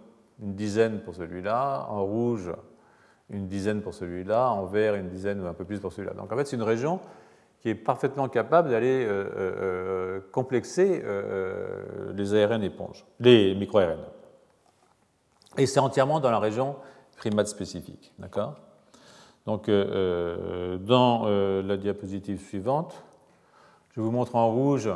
une 0.40 0.54
dizaine 0.54 1.00
pour 1.00 1.16
celui-là, 1.16 1.86
en 1.88 2.04
rouge 2.04 2.52
une 3.28 3.48
dizaine 3.48 3.82
pour 3.82 3.92
celui-là, 3.92 4.52
en 4.52 4.66
vert 4.66 4.94
une 4.94 5.08
dizaine 5.08 5.42
ou 5.42 5.48
un 5.48 5.52
peu 5.52 5.64
plus 5.64 5.80
pour 5.80 5.92
celui-là. 5.92 6.14
Donc 6.14 6.32
en 6.32 6.36
fait, 6.36 6.46
c'est 6.46 6.54
une 6.54 6.62
région 6.62 7.00
qui 7.58 7.70
est 7.70 7.74
parfaitement 7.74 8.28
capable 8.28 8.70
d'aller 8.70 9.04
euh, 9.04 10.20
complexer 10.30 11.02
les 12.14 12.34
ARN 12.34 12.62
éponges, 12.62 13.04
les 13.18 13.56
micro-ARN. 13.56 13.98
Et 15.56 15.66
c'est 15.66 15.80
entièrement 15.80 16.20
dans 16.20 16.30
la 16.30 16.38
région 16.38 16.76
primate 17.16 17.48
spécifique. 17.48 18.14
D'accord? 18.20 18.54
Donc 19.48 19.70
dans 19.70 21.26
la 21.26 21.76
diapositive 21.78 22.38
suivante, 22.38 23.02
je 23.96 24.02
vous 24.02 24.10
montre 24.10 24.36
en 24.36 24.52
rouge 24.52 24.90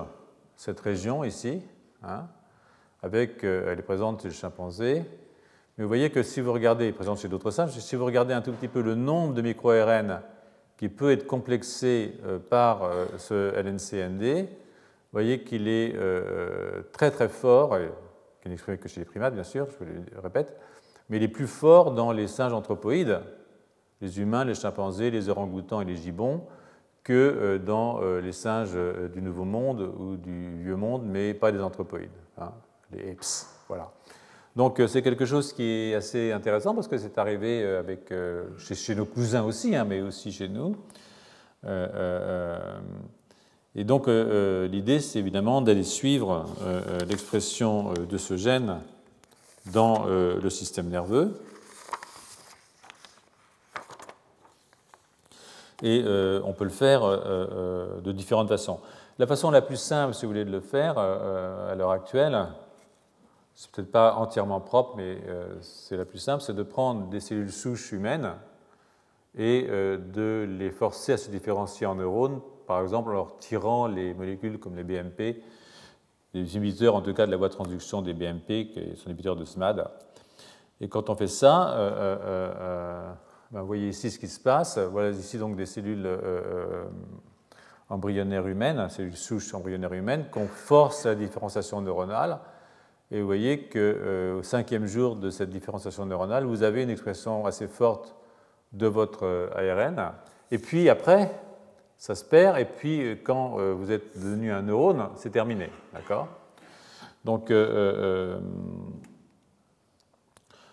cette 0.56 0.78
région 0.78 1.24
ici, 1.24 1.62
hein, 2.02 2.26
avec, 3.02 3.44
elle 3.44 3.78
est 3.78 3.82
présente 3.82 4.20
chez 4.20 4.28
le 4.28 4.34
chimpanzé. 4.34 5.04
Mais 5.78 5.84
vous 5.84 5.88
voyez 5.88 6.10
que 6.10 6.22
si 6.22 6.42
vous 6.42 6.52
regardez, 6.52 6.92
présente 6.92 7.16
chez 7.16 7.28
d'autres 7.28 7.50
singes, 7.50 7.70
si 7.70 7.96
vous 7.96 8.04
regardez 8.04 8.34
un 8.34 8.42
tout 8.42 8.52
petit 8.52 8.68
peu 8.68 8.82
le 8.82 8.94
nombre 8.94 9.32
de 9.32 9.40
micro-ARN 9.40 10.20
qui 10.76 10.90
peut 10.90 11.12
être 11.12 11.26
complexé 11.26 12.18
par 12.50 12.90
ce 13.16 13.54
LNCND, 13.54 14.48
vous 14.50 15.12
voyez 15.12 15.44
qu'il 15.44 15.66
est 15.66 15.96
très 16.92 17.10
très 17.10 17.30
fort, 17.30 17.78
qui 18.42 18.48
n'est 18.48 18.54
exprimé 18.56 18.76
que 18.76 18.86
chez 18.86 19.00
les 19.00 19.06
primates 19.06 19.32
bien 19.32 19.44
sûr, 19.44 19.66
je 19.80 19.86
le 19.86 20.20
répète, 20.22 20.54
mais 21.08 21.16
il 21.16 21.22
est 21.22 21.28
plus 21.28 21.46
fort 21.46 21.92
dans 21.92 22.12
les 22.12 22.28
singes 22.28 22.52
anthropoïdes, 22.52 23.18
les 24.02 24.18
humains, 24.18 24.44
les 24.44 24.54
chimpanzés, 24.54 25.10
les 25.10 25.30
orang-outans 25.30 25.80
et 25.80 25.84
les 25.84 25.96
gibbons, 25.96 26.42
que 27.04 27.12
euh, 27.12 27.58
dans 27.58 28.00
euh, 28.02 28.20
les 28.20 28.32
singes 28.32 28.72
euh, 28.74 29.08
du 29.08 29.22
Nouveau 29.22 29.44
Monde 29.44 29.92
ou 29.98 30.16
du 30.16 30.62
Vieux 30.62 30.76
Monde, 30.76 31.04
mais 31.06 31.34
pas 31.34 31.52
des 31.52 31.60
anthropoïdes, 31.60 32.10
hein, 32.38 32.52
les 32.92 33.12
apes. 33.12 33.24
Voilà. 33.68 33.90
Donc 34.54 34.82
c'est 34.86 35.00
quelque 35.00 35.24
chose 35.24 35.54
qui 35.54 35.62
est 35.62 35.94
assez 35.94 36.30
intéressant 36.30 36.74
parce 36.74 36.86
que 36.86 36.98
c'est 36.98 37.16
arrivé 37.16 37.64
avec, 37.64 38.12
chez, 38.58 38.94
nos 38.94 39.06
cousins 39.06 39.44
aussi, 39.44 39.74
hein, 39.74 39.86
mais 39.88 40.02
aussi 40.02 40.30
chez 40.30 40.50
nous. 40.50 40.76
et 43.74 43.84
donc 43.84 44.08
l'idée, 44.08 45.00
c'est 45.00 45.20
évidemment 45.20 45.62
d'aller 45.62 45.84
suivre 45.84 46.44
l'expression 47.08 47.94
de 47.94 48.18
ce 48.18 48.36
gène 48.36 48.80
dans 49.72 50.04
le 50.04 50.50
système 50.50 50.90
nerveux. 50.90 51.32
Et 55.82 56.02
euh, 56.04 56.40
on 56.44 56.52
peut 56.52 56.64
le 56.64 56.70
faire 56.70 57.04
euh, 57.04 57.18
euh, 57.26 58.00
de 58.00 58.12
différentes 58.12 58.48
façons. 58.48 58.78
La 59.18 59.26
façon 59.26 59.50
la 59.50 59.62
plus 59.62 59.76
simple, 59.76 60.14
si 60.14 60.24
vous 60.24 60.30
voulez, 60.30 60.44
de 60.44 60.50
le 60.50 60.60
faire 60.60 60.98
à 60.98 61.74
l'heure 61.74 61.90
actuelle, 61.90 62.46
c'est 63.54 63.70
peut-être 63.70 63.92
pas 63.92 64.14
entièrement 64.14 64.60
propre, 64.60 64.94
mais 64.96 65.18
c'est 65.60 65.98
la 65.98 66.06
plus 66.06 66.18
simple, 66.18 66.42
c'est 66.42 66.56
de 66.56 66.62
prendre 66.62 67.08
des 67.08 67.20
cellules 67.20 67.52
souches 67.52 67.92
humaines 67.92 68.32
et 69.36 69.64
de 69.64 70.48
les 70.58 70.70
forcer 70.70 71.12
à 71.12 71.16
se 71.18 71.30
différencier 71.30 71.86
en 71.86 71.96
neurones, 71.96 72.40
par 72.66 72.80
exemple 72.80 73.10
en 73.10 73.12
leur 73.12 73.38
tirant 73.38 73.86
les 73.86 74.14
molécules 74.14 74.58
comme 74.58 74.76
les 74.76 74.82
BMP, 74.82 75.42
les 76.32 76.56
inhibiteurs 76.56 76.96
en 76.96 77.02
tout 77.02 77.12
cas 77.12 77.26
de 77.26 77.30
la 77.30 77.36
voie 77.36 77.48
de 77.48 77.54
transduction 77.54 78.00
des 78.00 78.14
BMP, 78.14 78.70
qui 78.72 78.96
sont 78.96 79.08
inhibiteurs 79.08 79.36
de 79.36 79.44
SMAD. 79.44 79.86
Et 80.80 80.88
quand 80.88 81.10
on 81.10 81.14
fait 81.14 81.28
ça, 81.28 81.76
ben, 83.52 83.60
vous 83.60 83.66
voyez 83.66 83.88
ici 83.90 84.10
ce 84.10 84.18
qui 84.18 84.28
se 84.28 84.40
passe. 84.40 84.78
Voilà 84.78 85.10
ici 85.10 85.36
donc 85.36 85.56
des 85.56 85.66
cellules 85.66 86.06
euh, 86.06 86.18
euh, 86.24 86.84
embryonnaires 87.90 88.46
humaines, 88.46 88.88
cellules 88.88 89.16
souches 89.16 89.52
embryonnaires 89.52 89.92
humaines, 89.92 90.24
qu'on 90.30 90.46
force 90.46 91.04
à 91.04 91.10
la 91.10 91.14
différenciation 91.16 91.82
neuronale. 91.82 92.38
Et 93.10 93.20
vous 93.20 93.26
voyez 93.26 93.68
qu'au 93.68 93.78
euh, 93.78 94.42
cinquième 94.42 94.86
jour 94.86 95.16
de 95.16 95.28
cette 95.28 95.50
différenciation 95.50 96.06
neuronale, 96.06 96.44
vous 96.44 96.62
avez 96.62 96.82
une 96.82 96.88
expression 96.88 97.44
assez 97.44 97.68
forte 97.68 98.16
de 98.72 98.86
votre 98.86 99.50
ARN. 99.54 100.12
Et 100.50 100.56
puis 100.56 100.88
après, 100.88 101.30
ça 101.98 102.14
se 102.14 102.24
perd. 102.24 102.58
Et 102.58 102.64
puis 102.64 103.20
quand 103.22 103.58
vous 103.74 103.92
êtes 103.92 104.18
devenu 104.18 104.50
un 104.50 104.62
neurone, 104.62 105.10
c'est 105.16 105.28
terminé. 105.28 105.68
D'accord? 105.92 106.26
Donc 107.26 107.52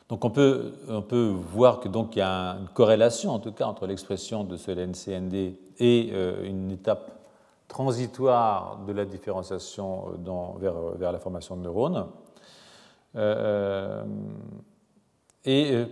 donc 0.09 0.25
on 0.25 0.31
peut, 0.31 0.73
on 0.87 1.03
peut 1.03 1.31
voir 1.53 1.79
qu'il 1.79 1.91
y 2.15 2.21
a 2.21 2.57
une 2.59 2.67
corrélation, 2.69 3.29
en 3.29 3.39
tout 3.39 3.51
cas, 3.51 3.65
entre 3.65 3.85
l'expression 3.85 4.43
de 4.43 4.57
ce 4.57 4.71
LNCND 4.71 5.55
et 5.77 6.09
euh, 6.11 6.43
une 6.45 6.71
étape 6.71 7.11
transitoire 7.67 8.79
de 8.87 8.91
la 8.91 9.05
différenciation 9.05 10.07
euh, 10.09 10.59
vers, 10.59 10.73
vers, 10.97 11.11
la 11.11 11.19
formation 11.19 11.55
de 11.55 11.61
neurones. 11.61 12.07
Euh, 13.15 14.03
et 15.45 15.85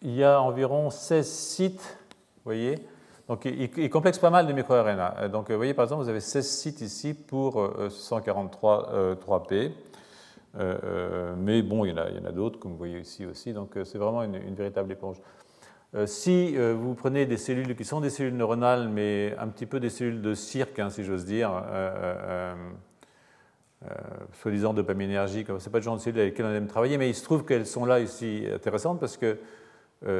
il 0.00 0.14
y 0.14 0.24
a 0.24 0.40
environ 0.40 0.88
16 0.88 1.28
sites, 1.28 1.98
vous 2.36 2.42
voyez, 2.44 2.76
donc 3.28 3.44
il, 3.44 3.90
complexe 3.90 4.18
pas 4.18 4.30
mal 4.30 4.46
de 4.46 4.52
microRNA. 4.54 5.28
Donc 5.28 5.50
vous 5.50 5.56
voyez, 5.56 5.74
par 5.74 5.84
exemple, 5.84 6.04
vous 6.04 6.08
avez 6.08 6.20
16 6.20 6.48
sites 6.48 6.80
ici 6.80 7.12
pour 7.12 7.70
143 7.90 9.16
3P. 9.26 9.72
Euh, 10.58 10.78
euh, 10.84 11.34
mais 11.36 11.62
bon, 11.62 11.84
il 11.84 11.90
y 11.90 11.92
en 11.92 11.96
a, 11.98 12.32
d'autres, 12.32 12.58
comme 12.58 12.72
vous 12.72 12.78
voyez 12.78 13.00
ici 13.00 13.26
aussi, 13.26 13.52
donc 13.52 13.76
euh, 13.76 13.84
c'est 13.84 13.98
vraiment 13.98 14.22
une, 14.22 14.54
véritable 14.54 14.92
éponge. 14.92 15.20
si 16.06 16.56
vous 16.56 16.94
prenez 16.94 17.26
des 17.26 17.36
cellules 17.36 17.74
qui 17.74 17.84
sont 17.84 18.00
des 18.00 18.10
cellules 18.10 18.36
neuronales, 18.36 18.88
mais 18.88 19.34
un 19.38 19.48
petit 19.48 19.66
peu 19.66 19.80
des 19.80 19.90
cellules 19.90 20.22
de 20.22 20.34
cirque, 20.34 20.78
hein, 20.78 20.90
si 20.90 21.04
j'ose 21.04 21.24
dire, 21.24 21.50
soi-disant 24.32 24.74
dopaminergiques, 24.74 25.46
ce 25.46 25.52
n'est 25.52 25.72
pas 25.72 25.78
le 25.78 25.84
genre 25.84 25.96
de 25.96 26.00
cellules 26.00 26.20
avec 26.20 26.32
lesquelles 26.32 26.46
on 26.46 26.54
aime 26.54 26.66
travailler, 26.66 26.98
mais 26.98 27.08
il 27.08 27.14
se 27.14 27.24
trouve 27.24 27.44
qu'elles 27.44 27.66
sont 27.66 27.84
là 27.84 28.00
ici 28.00 28.46
intéressantes 28.52 29.00
parce 29.00 29.16
que 29.16 29.38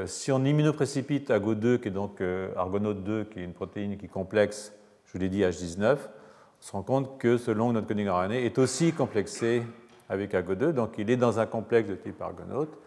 si 0.06 0.32
on 0.32 0.44
immunoprécipite 0.44 1.30
AGO2, 1.30 1.80
qui 1.80 1.88
est 1.88 1.90
donc 1.90 2.22
Argonaute 2.56 3.02
2, 3.02 3.24
qui 3.24 3.40
est 3.40 3.44
une 3.44 3.52
protéine 3.52 3.98
qui 3.98 4.06
est 4.06 4.08
complexe, 4.08 4.72
je 5.04 5.12
vous 5.12 5.18
l'ai 5.18 5.28
dit, 5.28 5.42
H19, 5.42 5.96
on 5.96 6.62
se 6.62 6.72
rend 6.72 6.82
compte 6.82 7.18
que 7.18 7.36
ce 7.36 7.50
long 7.50 7.72
notre 7.72 7.86
coding 7.86 8.08
RNA 8.08 8.40
est 8.40 8.58
aussi 8.58 8.92
complexé 8.92 9.62
avec 10.08 10.34
AGO2, 10.34 10.72
donc 10.72 10.94
il 10.98 11.10
est 11.10 11.16
dans 11.16 11.38
un 11.38 11.46
complexe 11.46 11.88
de 11.88 11.94
type 11.94 12.20
argonaute. 12.20 12.78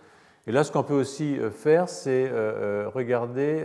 Et 0.48 0.52
là, 0.52 0.64
ce 0.64 0.72
qu'on 0.72 0.84
peut 0.84 0.94
aussi 0.94 1.38
euh, 1.38 1.52
faire, 1.52 1.90
c'est 1.90 2.28
euh, 2.28 2.86
euh, 2.86 2.90
regarder 2.90 3.64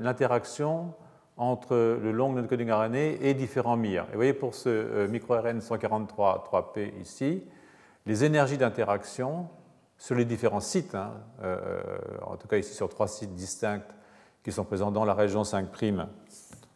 l'interaction 0.00 0.94
entre 1.36 1.74
le 1.74 2.12
long 2.12 2.32
non-coding 2.32 2.70
RNA 2.70 2.98
et 3.20 3.34
différents 3.34 3.76
MIR. 3.76 4.04
Et 4.04 4.12
vous 4.12 4.16
voyez, 4.16 4.32
pour 4.32 4.54
ce 4.54 5.06
microRN 5.06 5.60
143 5.60 6.48
3P 6.52 7.00
ici, 7.00 7.42
les 8.06 8.24
énergies 8.24 8.58
d'interaction 8.58 9.48
sur 9.98 10.14
les 10.14 10.24
différents 10.24 10.60
sites, 10.60 10.94
hein, 10.94 11.12
en 12.22 12.36
tout 12.36 12.46
cas 12.46 12.58
ici 12.58 12.74
sur 12.74 12.88
trois 12.88 13.08
sites 13.08 13.34
distincts 13.34 13.82
qui 14.44 14.52
sont 14.52 14.64
présents 14.64 14.92
dans 14.92 15.04
la 15.04 15.14
région 15.14 15.42
5' 15.42 15.66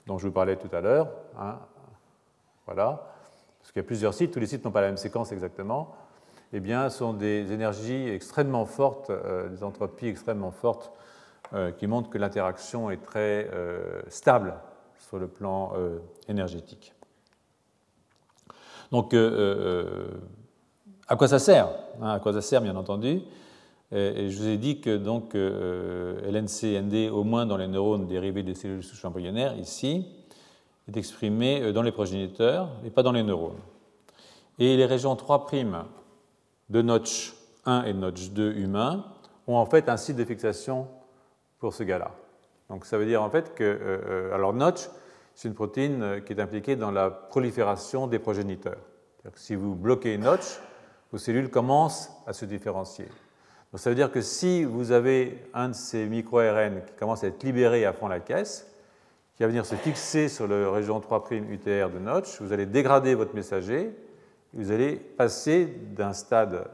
dont 0.06 0.18
je 0.18 0.26
vous 0.26 0.32
parlais 0.32 0.56
tout 0.56 0.74
à 0.74 0.80
l'heure. 0.80 1.08
Hein, 1.38 1.58
voilà 2.66 3.08
parce 3.68 3.74
qu'il 3.74 3.82
y 3.82 3.84
a 3.84 3.86
plusieurs 3.86 4.14
sites, 4.14 4.32
tous 4.32 4.40
les 4.40 4.46
sites 4.46 4.64
n'ont 4.64 4.70
pas 4.70 4.80
la 4.80 4.86
même 4.86 4.96
séquence 4.96 5.30
exactement, 5.30 5.94
eh 6.52 6.60
bien, 6.60 6.88
sont 6.88 7.12
des 7.12 7.52
énergies 7.52 8.08
extrêmement 8.08 8.64
fortes, 8.64 9.10
euh, 9.10 9.48
des 9.48 9.62
entropies 9.62 10.06
extrêmement 10.06 10.50
fortes, 10.50 10.92
euh, 11.52 11.72
qui 11.72 11.86
montrent 11.86 12.08
que 12.10 12.18
l'interaction 12.18 12.90
est 12.90 13.04
très 13.04 13.48
euh, 13.52 14.00
stable 14.08 14.54
sur 14.98 15.18
le 15.18 15.28
plan 15.28 15.72
énergétique. 16.28 16.92
Donc, 18.90 19.14
à 19.14 21.16
quoi 21.16 21.28
ça 21.28 21.38
sert 21.38 21.70
hein, 22.02 22.10
À 22.10 22.20
quoi 22.20 22.34
ça 22.34 22.42
sert, 22.42 22.60
bien 22.60 22.76
entendu 22.76 23.22
et, 23.90 24.28
je 24.28 24.36
vous 24.36 24.48
ai 24.48 24.58
dit 24.58 24.82
que 24.82 24.98
donc 24.98 25.34
LNC-ND, 25.34 27.10
au 27.10 27.24
moins 27.24 27.46
dans 27.46 27.56
les 27.56 27.68
neurones 27.68 28.06
dérivés 28.06 28.42
des 28.42 28.54
cellules 28.54 28.82
souches 28.82 29.06
embryonnaires, 29.06 29.56
ici, 29.56 30.06
est 30.88 30.96
exprimé 30.98 31.72
dans 31.72 31.80
les 31.80 31.92
progéniteurs 31.92 32.68
et 32.84 32.90
pas 32.90 33.02
dans 33.02 33.12
les 33.12 33.22
neurones. 33.22 33.56
Et 34.58 34.76
les 34.76 34.84
régions 34.84 35.16
3' 35.16 35.46
de 36.68 36.82
Notch 36.82 37.34
1 37.64 37.84
et 37.84 37.92
Notch 37.92 38.30
2 38.30 38.54
humains 38.56 39.04
ont 39.46 39.56
en 39.56 39.66
fait 39.66 39.88
un 39.88 39.96
site 39.96 40.16
de 40.16 40.24
fixation 40.24 40.88
pour 41.58 41.74
ce 41.74 41.82
gars-là. 41.82 42.12
Donc 42.68 42.84
ça 42.84 42.98
veut 42.98 43.06
dire 43.06 43.22
en 43.22 43.30
fait 43.30 43.54
que, 43.54 43.64
euh, 43.64 43.78
euh, 44.06 44.34
alors 44.34 44.52
Notch, 44.52 44.88
c'est 45.34 45.48
une 45.48 45.54
protéine 45.54 46.22
qui 46.24 46.32
est 46.32 46.40
impliquée 46.40 46.76
dans 46.76 46.90
la 46.90 47.10
prolifération 47.10 48.06
des 48.06 48.18
progéniteurs. 48.18 48.78
Que 49.22 49.38
si 49.38 49.54
vous 49.54 49.74
bloquez 49.74 50.18
Notch, 50.18 50.60
vos 51.12 51.18
cellules 51.18 51.50
commenc' 51.50 52.10
à 52.26 52.32
se 52.32 52.44
différencier. 52.44 53.06
Donc 53.72 53.80
ça 53.80 53.90
veut 53.90 53.96
dire 53.96 54.10
que 54.10 54.20
si 54.20 54.64
vous 54.64 54.92
avez 54.92 55.44
un 55.54 55.68
de 55.68 55.74
ces 55.74 56.06
micro-RN 56.06 56.82
qui 56.86 56.94
commence 56.94 57.24
à 57.24 57.28
être 57.28 57.42
libéré 57.42 57.84
à 57.84 57.92
fond 57.92 58.08
la 58.08 58.20
caisse, 58.20 58.66
qui 59.36 59.42
va 59.42 59.48
venir 59.48 59.64
se 59.66 59.74
fixer 59.74 60.28
sur 60.28 60.48
la 60.48 60.70
région 60.70 61.00
3' 61.00 61.24
UTR 61.30 61.90
de 61.90 61.98
Notch, 61.98 62.40
vous 62.40 62.52
allez 62.52 62.66
dégrader 62.66 63.14
votre 63.14 63.34
messager, 63.34 63.92
vous 64.52 64.70
allez 64.70 64.96
passer 64.96 65.66
d'un 65.66 66.12
stade 66.12 66.68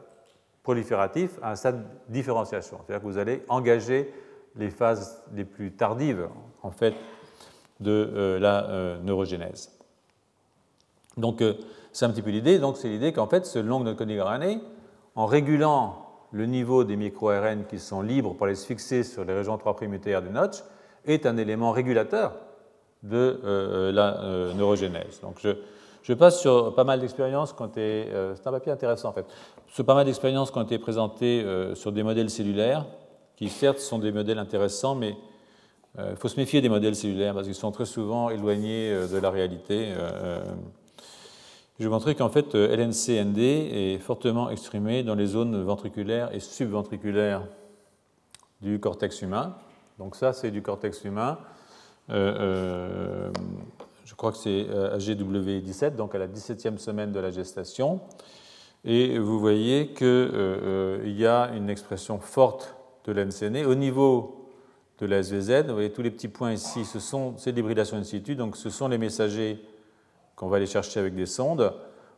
prolifératif 0.62 1.39
à 1.43 1.53
un 1.53 1.57
stade 1.57 1.85
différenciation. 2.09 2.79
C'est-à-dire 2.79 3.03
que 3.03 3.12
vous 3.12 3.18
allez 3.18 3.43
engager 3.49 4.12
les 4.57 4.70
phases 4.70 5.22
les 5.35 5.45
plus 5.45 5.72
tardives, 5.72 6.29
en 6.62 6.70
fait, 6.70 6.95
de 7.81 7.91
euh, 7.91 8.39
la 8.39 8.68
euh, 8.70 8.99
neurogénèse. 9.03 9.70
Donc, 11.16 11.43
euh, 11.43 11.55
c'est 11.93 12.07
un 12.07 12.11
petit 12.11 12.22
peu 12.22 12.31
l'idée. 12.31 12.59
Donc, 12.59 12.77
c'est 12.77 12.89
l'idée 12.89 13.12
qu'en 13.12 13.27
fait, 13.27 13.47
ce 13.47 13.59
long 13.59 13.85
coding 13.95 14.20
RNA, 14.20 14.61
en 15.16 15.27
régulant 15.27 16.07
le 16.33 16.47
niveau 16.47 16.83
des 16.83 16.97
micro-RN 16.97 17.64
qui 17.68 17.79
sont 17.79 18.01
libres 18.01 18.35
pour 18.35 18.47
aller 18.47 18.57
se 18.57 18.66
fixer 18.66 19.05
sur 19.05 19.25
les 19.25 19.35
régions 19.35 19.57
3' 19.59 19.77
UTR 19.83 20.22
de 20.22 20.29
Notch, 20.29 20.62
est 21.05 21.27
un 21.27 21.37
élément 21.37 21.70
régulateur 21.70 22.35
de 23.03 23.41
euh, 23.45 23.93
la 23.93 24.55
neurogénèse. 24.55 25.20
Donc 25.20 25.39
je, 25.41 25.51
passe 26.13 26.41
sur 26.41 26.75
pas 26.75 26.85
mal 26.85 27.01
d'expériences 27.01 27.53
qui 27.53 27.63
ont 27.63 27.67
été. 27.67 27.81
Euh, 28.13 28.35
c'est 28.37 28.47
un 28.47 28.53
papier 28.53 28.73
intéressant 28.73 29.09
en 29.09 29.13
fait. 29.13 29.27
Sur 29.69 29.85
pas 29.85 29.95
mal 29.95 30.05
d'expériences 30.05 30.51
qui 30.51 30.59
ont 30.59 30.63
été 30.63 30.79
présentées 30.79 31.45
sur 31.75 31.93
des 31.93 32.03
modèles 32.03 32.31
cellulaires, 32.31 32.85
qui 33.37 33.49
certes 33.49 33.79
sont 33.79 33.99
des 33.99 34.13
modèles 34.13 34.39
intéressants, 34.39 34.95
mais 34.95 35.17
il 35.99 36.17
faut 36.17 36.29
se 36.29 36.39
méfier 36.39 36.61
des 36.61 36.69
modèles 36.69 36.95
cellulaires 36.95 37.35
parce 37.35 37.47
qu'ils 37.47 37.55
sont 37.55 37.73
très 37.73 37.87
souvent 37.87 38.31
éloignés 38.31 38.91
de 39.11 39.19
la 39.19 39.31
réalité. 39.31 39.93
Je 41.81 41.85
vais 41.85 41.91
montrer 41.91 42.15
qu'en 42.15 42.29
fait, 42.29 42.55
LNC-ND 42.55 43.39
est 43.39 43.99
fortement 43.99 44.49
exprimé 44.51 45.03
dans 45.03 45.17
les 45.17 45.27
zones 45.27 45.61
ventriculaires 45.65 46.33
et 46.33 46.39
subventriculaires 46.39 47.43
du 48.61 48.79
cortex 48.79 49.23
humain. 49.23 49.57
Donc 49.99 50.15
ça, 50.15 50.33
c'est 50.33 50.53
du 50.53 50.63
cortex 50.63 51.03
humain. 51.05 51.39
Je 54.15 54.17
crois 54.17 54.31
que 54.31 54.39
c'est 54.39 54.69
AGW17, 54.71 55.97
donc 55.97 56.15
à 56.15 56.19
la 56.19 56.29
17e 56.29 56.79
semaine 56.79 57.11
de 57.11 57.19
la 57.19 57.33
gestation. 57.33 58.01
Et 58.85 59.19
vous 59.19 59.41
voyez 59.41 59.89
qu'il 59.89 60.07
euh, 60.07 61.01
euh, 61.03 61.09
y 61.09 61.27
a 61.27 61.51
une 61.57 61.69
expression 61.69 62.21
forte 62.21 62.77
de 63.07 63.12
l'NCN. 63.12 63.67
Au 63.67 63.75
niveau 63.75 64.47
de 65.01 65.07
la 65.07 65.21
SVZ, 65.21 65.65
vous 65.67 65.73
voyez 65.73 65.91
tous 65.91 66.03
les 66.03 66.12
petits 66.12 66.29
points 66.29 66.53
ici, 66.53 66.85
ce 66.85 67.01
sont 67.01 67.37
ces 67.39 67.51
l'hybridation 67.51 67.97
in 67.97 68.05
situ, 68.05 68.37
donc 68.37 68.57
ce 68.57 68.71
sont 68.71 68.87
les 68.87 68.99
messagers 68.99 69.61
qu'on 70.37 70.47
va 70.47 70.59
aller 70.59 70.67
chercher 70.67 71.01
avec 71.01 71.17
des 71.17 71.27
sondes. 71.27 71.75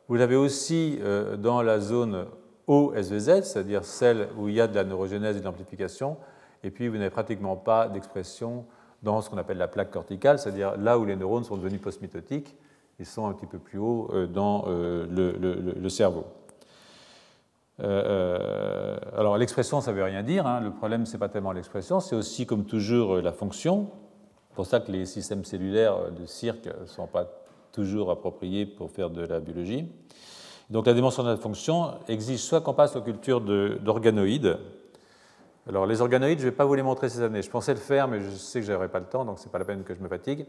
Vous 0.09 0.17
l'avez 0.17 0.37
aussi 0.37 0.99
euh, 1.01 1.39
dans 1.39 1.63
la 1.63 1.81
zone 1.81 2.27
OSVZ, 2.67 3.43
c'est-à-dire 3.43 3.87
celle 3.87 4.29
où 4.37 4.51
il 4.51 4.57
y 4.57 4.61
a 4.61 4.67
de 4.67 4.75
la 4.75 4.85
neurogénèse 4.85 5.39
et 5.39 5.41
de 5.41 5.47
l'amplification, 5.47 6.19
et 6.63 6.71
puis 6.71 6.89
vous 6.89 6.99
n'avez 6.99 7.09
pratiquement 7.09 7.57
pas 7.57 7.89
d'expression 7.89 8.67
dans 9.03 9.21
ce 9.21 9.31
qu'on 9.31 9.39
appelle 9.39 9.59
la 9.59 9.69
plaque 9.69 9.91
corticale, 9.91 10.39
c'est-à-dire 10.39 10.77
là 10.77 10.99
où 10.99 11.05
les 11.05 11.17
neurones 11.17 11.45
sont 11.45 11.57
devenus 11.57 11.81
postmitotiques, 11.81 12.57
ils 12.99 13.07
sont 13.07 13.27
un 13.27 13.33
petit 13.33 13.47
peu 13.47 13.59
plus 13.59 13.79
haut 13.79 14.11
dans 14.33 14.65
le 14.67 15.89
cerveau. 15.89 16.25
Euh, 17.81 18.97
euh, 18.99 19.19
alors 19.19 19.37
l'expression, 19.37 19.81
ça 19.81 19.93
ne 19.93 19.97
veut 19.97 20.05
rien 20.05 20.23
dire. 20.23 20.47
Hein. 20.47 20.61
Le 20.61 20.71
problème, 20.71 21.07
ce 21.07 21.13
n'est 21.13 21.19
pas 21.19 21.29
tellement 21.29 21.53
l'expression, 21.53 22.01
c'est 22.01 22.17
aussi, 22.17 22.47
comme 22.47 22.65
toujours, 22.65 23.17
la 23.17 23.33
fonction. 23.33 23.91
C'est 24.49 24.55
pour 24.55 24.67
ça 24.67 24.81
que 24.81 24.91
les 24.91 25.05
systèmes 25.05 25.45
cellulaires 25.45 26.11
de 26.13 26.25
cirque 26.25 26.69
ne 26.81 26.87
sont 26.87 27.07
pas 27.07 27.29
toujours 27.73 28.11
appropriés 28.11 28.65
pour 28.65 28.91
faire 28.91 29.11
de 29.11 29.23
la 29.23 29.41
biologie. 29.41 29.87
Donc 30.71 30.87
la 30.87 30.95
dimension 30.95 31.23
de 31.23 31.29
la 31.29 31.37
fonction 31.37 31.93
exige 32.09 32.41
soit 32.41 32.61
qu'on 32.61 32.73
passe 32.73 32.97
aux 32.97 33.03
cultures 33.03 33.41
d'organoïdes. 33.41 34.59
Alors 35.69 35.87
les 35.87 36.01
organoïdes, 36.01 36.39
je 36.39 36.45
ne 36.45 36.51
vais 36.51 36.57
pas 36.57 36.65
vous 36.65 36.75
les 36.75 36.83
montrer 36.83 37.09
ces 37.09 37.23
années. 37.23 37.43
Je 37.43 37.51
pensais 37.51 37.75
le 37.75 37.81
faire, 37.81 38.07
mais 38.07 38.21
je 38.21 38.31
sais 38.31 38.61
que 38.61 38.67
je 38.67 38.87
pas 38.87 39.01
le 39.01 39.07
temps, 39.07 39.25
donc 39.25 39.39
ce 39.39 39.47
n'est 39.47 39.51
pas 39.51 39.59
la 39.59 39.65
peine 39.65 39.83
que 39.83 39.95
je 39.95 40.01
me 40.01 40.09
fatigue. 40.09 40.47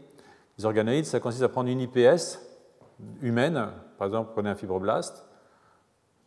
Les 0.58 0.64
organoïdes, 0.64 1.06
ça 1.06 1.18
consiste 1.18 1.42
à 1.42 1.48
prendre 1.48 1.68
une 1.68 1.80
IPS 1.80 2.38
humaine, 3.22 3.68
par 3.96 4.06
exemple, 4.06 4.30
prenez 4.32 4.50
un 4.50 4.54
fibroblaste, 4.54 5.24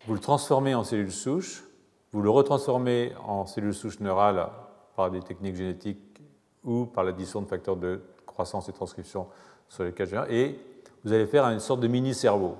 vous 0.08 0.14
le 0.14 0.20
transformez 0.20 0.76
en 0.76 0.84
cellule 0.84 1.12
souche, 1.12 1.64
vous 2.12 2.22
le 2.22 2.30
retransformez 2.30 3.14
en 3.26 3.46
cellule 3.46 3.74
souche 3.74 4.00
neurale 4.00 4.50
par 4.96 5.12
des 5.12 5.22
techniques 5.22 5.56
génétiques 5.56 6.22
ou 6.64 6.86
par 6.86 7.04
l'addition 7.04 7.42
de 7.42 7.48
facteurs 7.48 7.76
de 7.76 8.02
croissance 8.26 8.70
et 8.70 8.74
transcription 8.74 9.28
sur 9.70 9.86
je 9.86 10.04
viens, 10.04 10.26
et 10.30 10.60
vous 11.04 11.14
allez 11.14 11.28
faire 11.28 11.46
une 11.46 11.60
sorte 11.60 11.80
de 11.80 11.88
mini-cerveau. 11.88 12.58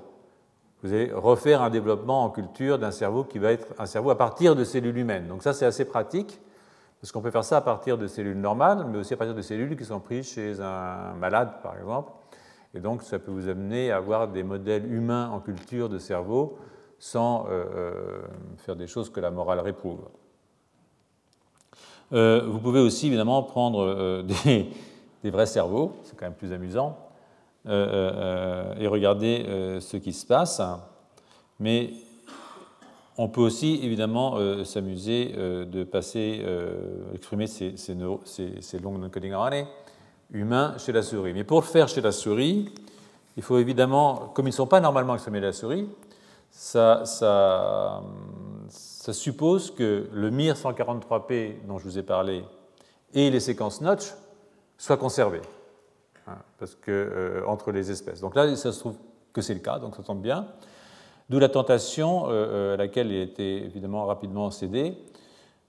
Vous 0.82 0.92
allez 0.92 1.12
refaire 1.12 1.62
un 1.62 1.70
développement 1.70 2.24
en 2.24 2.30
culture 2.30 2.78
d'un 2.78 2.90
cerveau 2.90 3.24
qui 3.24 3.38
va 3.38 3.52
être 3.52 3.68
un 3.78 3.86
cerveau 3.86 4.10
à 4.10 4.18
partir 4.18 4.56
de 4.56 4.64
cellules 4.64 4.98
humaines. 4.98 5.28
Donc 5.28 5.42
ça, 5.42 5.52
c'est 5.52 5.66
assez 5.66 5.84
pratique, 5.84 6.40
parce 7.00 7.12
qu'on 7.12 7.20
peut 7.20 7.30
faire 7.30 7.44
ça 7.44 7.58
à 7.58 7.60
partir 7.60 7.98
de 7.98 8.06
cellules 8.06 8.38
normales, 8.38 8.86
mais 8.90 8.98
aussi 8.98 9.14
à 9.14 9.16
partir 9.16 9.34
de 9.34 9.42
cellules 9.42 9.76
qui 9.76 9.84
sont 9.84 10.00
prises 10.00 10.28
chez 10.32 10.60
un 10.60 11.14
malade, 11.14 11.50
par 11.62 11.78
exemple. 11.78 12.12
Et 12.74 12.80
donc, 12.80 13.02
ça 13.02 13.18
peut 13.18 13.30
vous 13.30 13.48
amener 13.48 13.90
à 13.90 13.98
avoir 13.98 14.28
des 14.28 14.42
modèles 14.42 14.90
humains 14.90 15.28
en 15.30 15.40
culture 15.40 15.88
de 15.88 15.98
cerveau 15.98 16.58
sans 16.98 17.46
euh, 17.46 17.64
euh, 17.74 18.22
faire 18.58 18.76
des 18.76 18.86
choses 18.86 19.10
que 19.10 19.20
la 19.20 19.32
morale 19.32 19.58
réprouve. 19.58 20.08
Euh, 22.12 22.46
vous 22.46 22.60
pouvez 22.60 22.80
aussi 22.80 23.08
évidemment 23.08 23.42
prendre 23.42 24.22
des, 25.24 25.30
vrais 25.30 25.46
cerveaux, 25.46 25.96
c'est 26.04 26.16
quand 26.16 26.26
même 26.26 26.34
plus 26.34 26.52
amusant, 26.52 26.96
et 27.66 28.86
regarder 28.86 29.78
ce 29.80 29.96
qui 29.96 30.12
se 30.12 30.26
passe. 30.26 30.60
Mais 31.60 31.90
on 33.16 33.28
peut 33.28 33.40
aussi 33.40 33.80
évidemment 33.82 34.64
s'amuser 34.64 35.32
de 35.36 35.84
passer, 35.84 36.44
exprimer 37.14 37.46
ces, 37.46 37.94
longues 38.82 39.00
non-coding 39.00 39.34
RNA 39.34 39.64
humains 40.32 40.74
chez 40.78 40.92
la 40.92 41.02
souris. 41.02 41.32
Mais 41.34 41.44
pour 41.44 41.60
le 41.60 41.66
faire 41.66 41.88
chez 41.88 42.00
la 42.00 42.12
souris, 42.12 42.72
il 43.36 43.42
faut 43.42 43.58
évidemment, 43.58 44.30
comme 44.34 44.46
ils 44.46 44.50
ne 44.50 44.56
sont 44.56 44.66
pas 44.66 44.80
normalement 44.80 45.14
exprimés 45.14 45.38
chez 45.38 45.46
la 45.46 45.52
souris, 45.52 45.88
ça, 46.50 47.04
suppose 49.12 49.70
que 49.70 50.08
le 50.12 50.30
MIR 50.30 50.54
143P 50.54 51.66
dont 51.66 51.78
je 51.78 51.84
vous 51.84 51.98
ai 51.98 52.02
parlé 52.02 52.44
et 53.14 53.30
les 53.30 53.40
séquences 53.40 53.80
Notch 53.80 54.14
soient 54.76 54.96
conservés 54.96 55.40
hein, 56.26 56.36
parce 56.58 56.74
que, 56.74 56.90
euh, 56.90 57.46
entre 57.46 57.72
les 57.72 57.90
espèces. 57.90 58.20
Donc 58.20 58.34
là, 58.34 58.54
ça 58.56 58.72
se 58.72 58.78
trouve 58.78 58.96
que 59.32 59.40
c'est 59.40 59.54
le 59.54 59.60
cas, 59.60 59.78
donc 59.78 59.96
ça 59.96 60.02
tombe 60.02 60.20
bien. 60.20 60.46
D'où 61.28 61.38
la 61.38 61.48
tentation 61.48 62.26
euh, 62.26 62.30
euh, 62.30 62.74
à 62.74 62.76
laquelle 62.76 63.10
il 63.10 63.20
a 63.20 63.22
été 63.22 63.64
évidemment 63.64 64.06
rapidement 64.06 64.50
cédé 64.50 64.96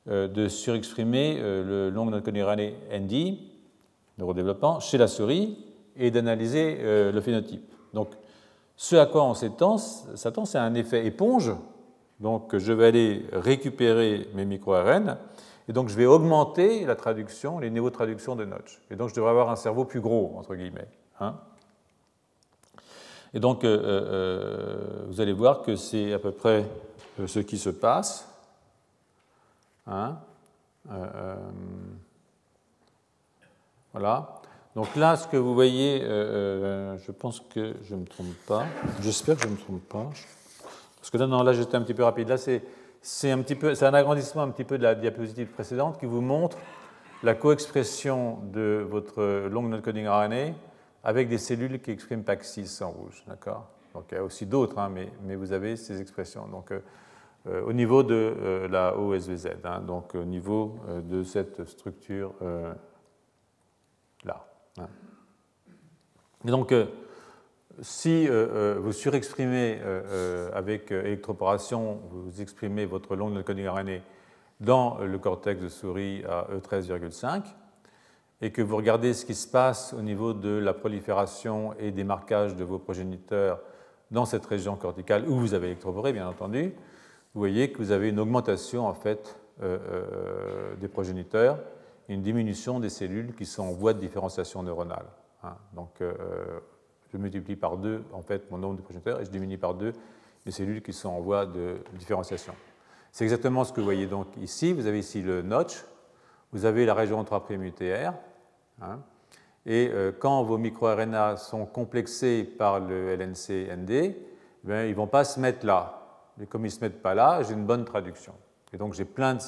de 0.06 0.50
surexprimer 0.50 1.40
le 1.40 1.90
long 1.90 2.08
non 2.08 2.18
ND, 2.20 3.38
neurodéveloppement, 4.18 4.82
chez 4.82 4.98
la 4.98 5.08
souris 5.08 5.58
et 5.96 6.12
d'analyser 6.12 6.78
le 6.82 7.22
phénotype. 7.22 7.64
Donc 7.94 8.10
ce 8.76 8.98
à 8.98 9.06
quoi 9.06 9.24
on 9.24 9.34
s'attend, 9.34 9.78
c'est 9.78 10.58
un 10.58 10.74
effet 10.74 11.06
éponge. 11.06 11.54
Donc 12.20 12.58
je 12.58 12.74
vais 12.74 12.88
aller 12.88 13.26
récupérer 13.32 14.28
mes 14.34 14.44
micro-RN 14.44 15.16
et 15.68 15.74
donc 15.74 15.90
je 15.90 15.96
vais 15.96 16.06
augmenter 16.06 16.86
la 16.86 16.96
traduction, 16.96 17.60
les 17.60 17.70
niveaux 17.70 17.90
de 17.90 17.96
traduction 17.96 18.36
de 18.36 18.46
Notch. 18.46 18.82
Et 18.90 18.96
donc 18.96 19.10
je 19.10 19.16
devrais 19.16 19.32
avoir 19.32 19.50
un 19.50 19.56
cerveau 19.56 19.86
plus 19.86 20.02
gros, 20.02 20.34
entre 20.38 20.56
guillemets. 20.56 20.88
Hein. 21.20 21.36
et 23.36 23.40
donc 23.40 23.64
euh, 23.64 23.68
euh, 23.68 23.84
euh, 23.86 25.06
vous 25.08 25.22
allez 25.22 25.32
voir 25.32 25.62
que 25.62 25.76
c'est 25.76 26.12
à 26.12 26.20
peu 26.20 26.32
près 26.32 26.66
ce 27.26 27.40
qui 27.40 27.58
se 27.58 27.70
passe. 27.70 28.28
Hein. 29.86 30.18
voilà. 33.92 34.42
Donc 34.76 34.96
là, 34.96 35.16
ce 35.16 35.28
que 35.28 35.38
vous 35.38 35.54
voyez, 35.54 36.00
je 36.02 37.12
pense 37.12 37.40
que 37.42 37.76
je 37.84 37.94
ne 37.94 38.02
me 38.02 38.06
trompe 38.06 38.36
pas. 38.48 38.66
J'espère 39.02 39.36
que 39.36 39.44
je 39.44 39.48
ne 39.48 39.54
me 39.54 39.58
trompe 39.58 39.88
pas. 39.88 40.10
Parce 40.98 41.12
que 41.12 41.18
là, 41.18 41.28
non, 41.28 41.44
là, 41.44 41.54
j'étais 41.54 41.76
un 41.76 41.82
petit 41.82 41.94
peu 41.94 42.04
rapide. 42.04 42.30
Là, 42.30 42.38
c'est 42.38 42.64
un, 43.24 43.42
petit 43.42 43.56
peu, 43.56 43.74
un 43.82 43.94
agrandissement 43.94 44.44
un 44.44 44.50
petit 44.50 44.64
peu 44.64 44.78
de 44.78 44.84
la 44.84 44.96
diapositive 44.96 45.48
précédente 45.48 46.00
qui 46.00 46.06
vous 46.06 46.22
montre 46.22 46.58
la 47.22 47.36
co-expression 47.36 48.40
de 48.52 48.86
votre 48.90 49.48
long 49.48 49.64
non-coding 49.64 50.08
RNA 50.08 50.54
avec 51.04 51.30
des 51.30 51.38
cellules 51.38 51.82
qui 51.82 51.92
expriment 51.92 52.24
PAX6 52.24 52.84
en 52.84 52.92
rouge. 52.92 53.24
D'accord? 53.28 53.70
Donc 53.94 54.06
il 54.12 54.16
y 54.16 54.18
a 54.18 54.24
aussi 54.24 54.46
d'autres, 54.46 54.80
hein, 54.80 54.90
mais, 54.90 55.10
mais, 55.24 55.36
vous 55.36 55.54
avez 55.54 55.76
ces 55.76 56.02
expressions. 56.02 56.48
Donc 56.48 56.72
euh, 56.72 57.62
au 57.64 57.74
niveau 57.74 58.04
de 58.04 58.68
la 58.70 58.98
OSVZ, 58.98 59.48
hein, 59.64 59.82
donc 59.82 60.16
au 60.16 60.24
niveau 60.24 60.80
de 61.04 61.24
cette 61.24 61.66
structure 61.66 62.34
là. 64.24 64.46
Et 66.46 66.52
donc, 66.52 66.72
euh, 66.72 66.86
si 67.82 68.28
euh, 68.28 68.32
euh, 68.32 68.80
vous 68.80 68.92
surexprimez 68.92 69.80
avec 70.54 70.92
électroporation, 70.92 72.00
vous 72.10 72.42
exprimez 72.42 72.86
votre 72.86 73.16
longue 73.16 73.42
coding 73.44 73.68
RNA 73.68 74.00
dans 74.60 75.00
le 75.00 75.18
cortex 75.18 75.62
de 75.62 75.70
souris 75.70 76.24
à 76.26 76.48
E13,5, 76.56 77.44
et 78.42 78.52
que 78.52 78.62
vous 78.62 78.76
regardez 78.76 79.14
ce 79.14 79.26
qui 79.26 79.36
se 79.36 79.48
passe 79.48 79.94
au 79.94 80.02
niveau 80.02 80.34
de 80.34 80.50
la 80.50 80.74
prolifération 80.74 81.74
et 81.80 81.92
des 81.92 82.04
marquages 82.04 82.56
de 82.56 82.64
vos 82.64 82.80
progéniteurs 82.80 83.60
dans 84.12 84.26
cette 84.26 84.46
région 84.46 84.76
corticale 84.76 85.28
où 85.28 85.36
vous 85.36 85.54
avez 85.54 85.68
électroporé, 85.68 86.14
bien 86.14 86.28
entendu, 86.28 86.74
vous 87.34 87.40
voyez 87.40 87.72
que 87.72 87.78
vous 87.80 87.92
avez 87.92 88.10
une 88.10 88.20
augmentation 88.20 88.86
en 88.86 88.94
fait 88.94 89.38
des 89.60 90.88
progéniteurs 90.88 91.58
une 92.10 92.22
diminution 92.22 92.80
des 92.80 92.90
cellules 92.90 93.34
qui 93.34 93.46
sont 93.46 93.64
en 93.64 93.72
voie 93.72 93.94
de 93.94 94.00
différenciation 94.00 94.64
neuronale. 94.64 95.06
Hein. 95.44 95.56
Donc, 95.74 96.02
euh, 96.02 96.14
je 97.14 97.18
multiplie 97.18 97.56
par 97.56 97.78
deux 97.78 98.04
en 98.12 98.22
fait 98.22 98.50
mon 98.52 98.58
nombre 98.58 98.78
de 98.78 98.82
progéniteurs 98.82 99.22
et 99.22 99.26
je 99.26 99.30
diminue 99.30 99.58
par 99.58 99.76
deux 99.76 99.94
les 100.46 100.52
cellules 100.52 100.82
qui 100.82 100.92
sont 100.92 101.10
en 101.10 101.22
voie 101.22 101.46
de 101.46 101.78
différenciation. 101.94 102.54
C'est 103.12 103.24
exactement 103.24 103.64
ce 103.64 103.72
que 103.72 103.80
vous 103.80 103.86
voyez 103.86 104.08
donc 104.08 104.28
ici. 104.42 104.74
Vous 104.74 104.88
avez 104.88 105.00
ici 105.00 105.22
le 105.22 105.42
notch, 105.42 105.86
vous 106.52 106.66
avez 106.66 106.86
la 106.86 106.94
région 106.94 107.24
3' 107.24 107.46
UTR, 107.52 108.14
hein, 108.82 109.00
et 109.66 109.90
euh, 109.94 110.12
quand 110.18 110.44
vos 110.44 110.58
microRNA 110.58 111.38
sont 111.38 111.66
complexés 111.66 112.44
par 112.44 112.80
le 112.80 113.16
LNC-ND, 113.16 113.92
eh 113.92 114.16
ils 114.66 114.90
ne 114.90 114.94
vont 114.94 115.08
pas 115.08 115.24
se 115.24 115.40
mettre 115.40 115.66
là. 115.66 116.00
Et 116.42 116.46
comme 116.46 116.64
ils 116.64 116.70
ne 116.70 116.74
se 116.74 116.82
mettent 116.82 117.02
pas 117.02 117.14
là, 117.14 117.44
j'ai 117.44 117.54
une 117.54 117.66
bonne 117.66 117.86
traduction. 117.86 118.34
Et 118.74 118.78
donc 118.78 118.94
j'ai 118.94 119.06
plein 119.06 119.36
de 119.36 119.42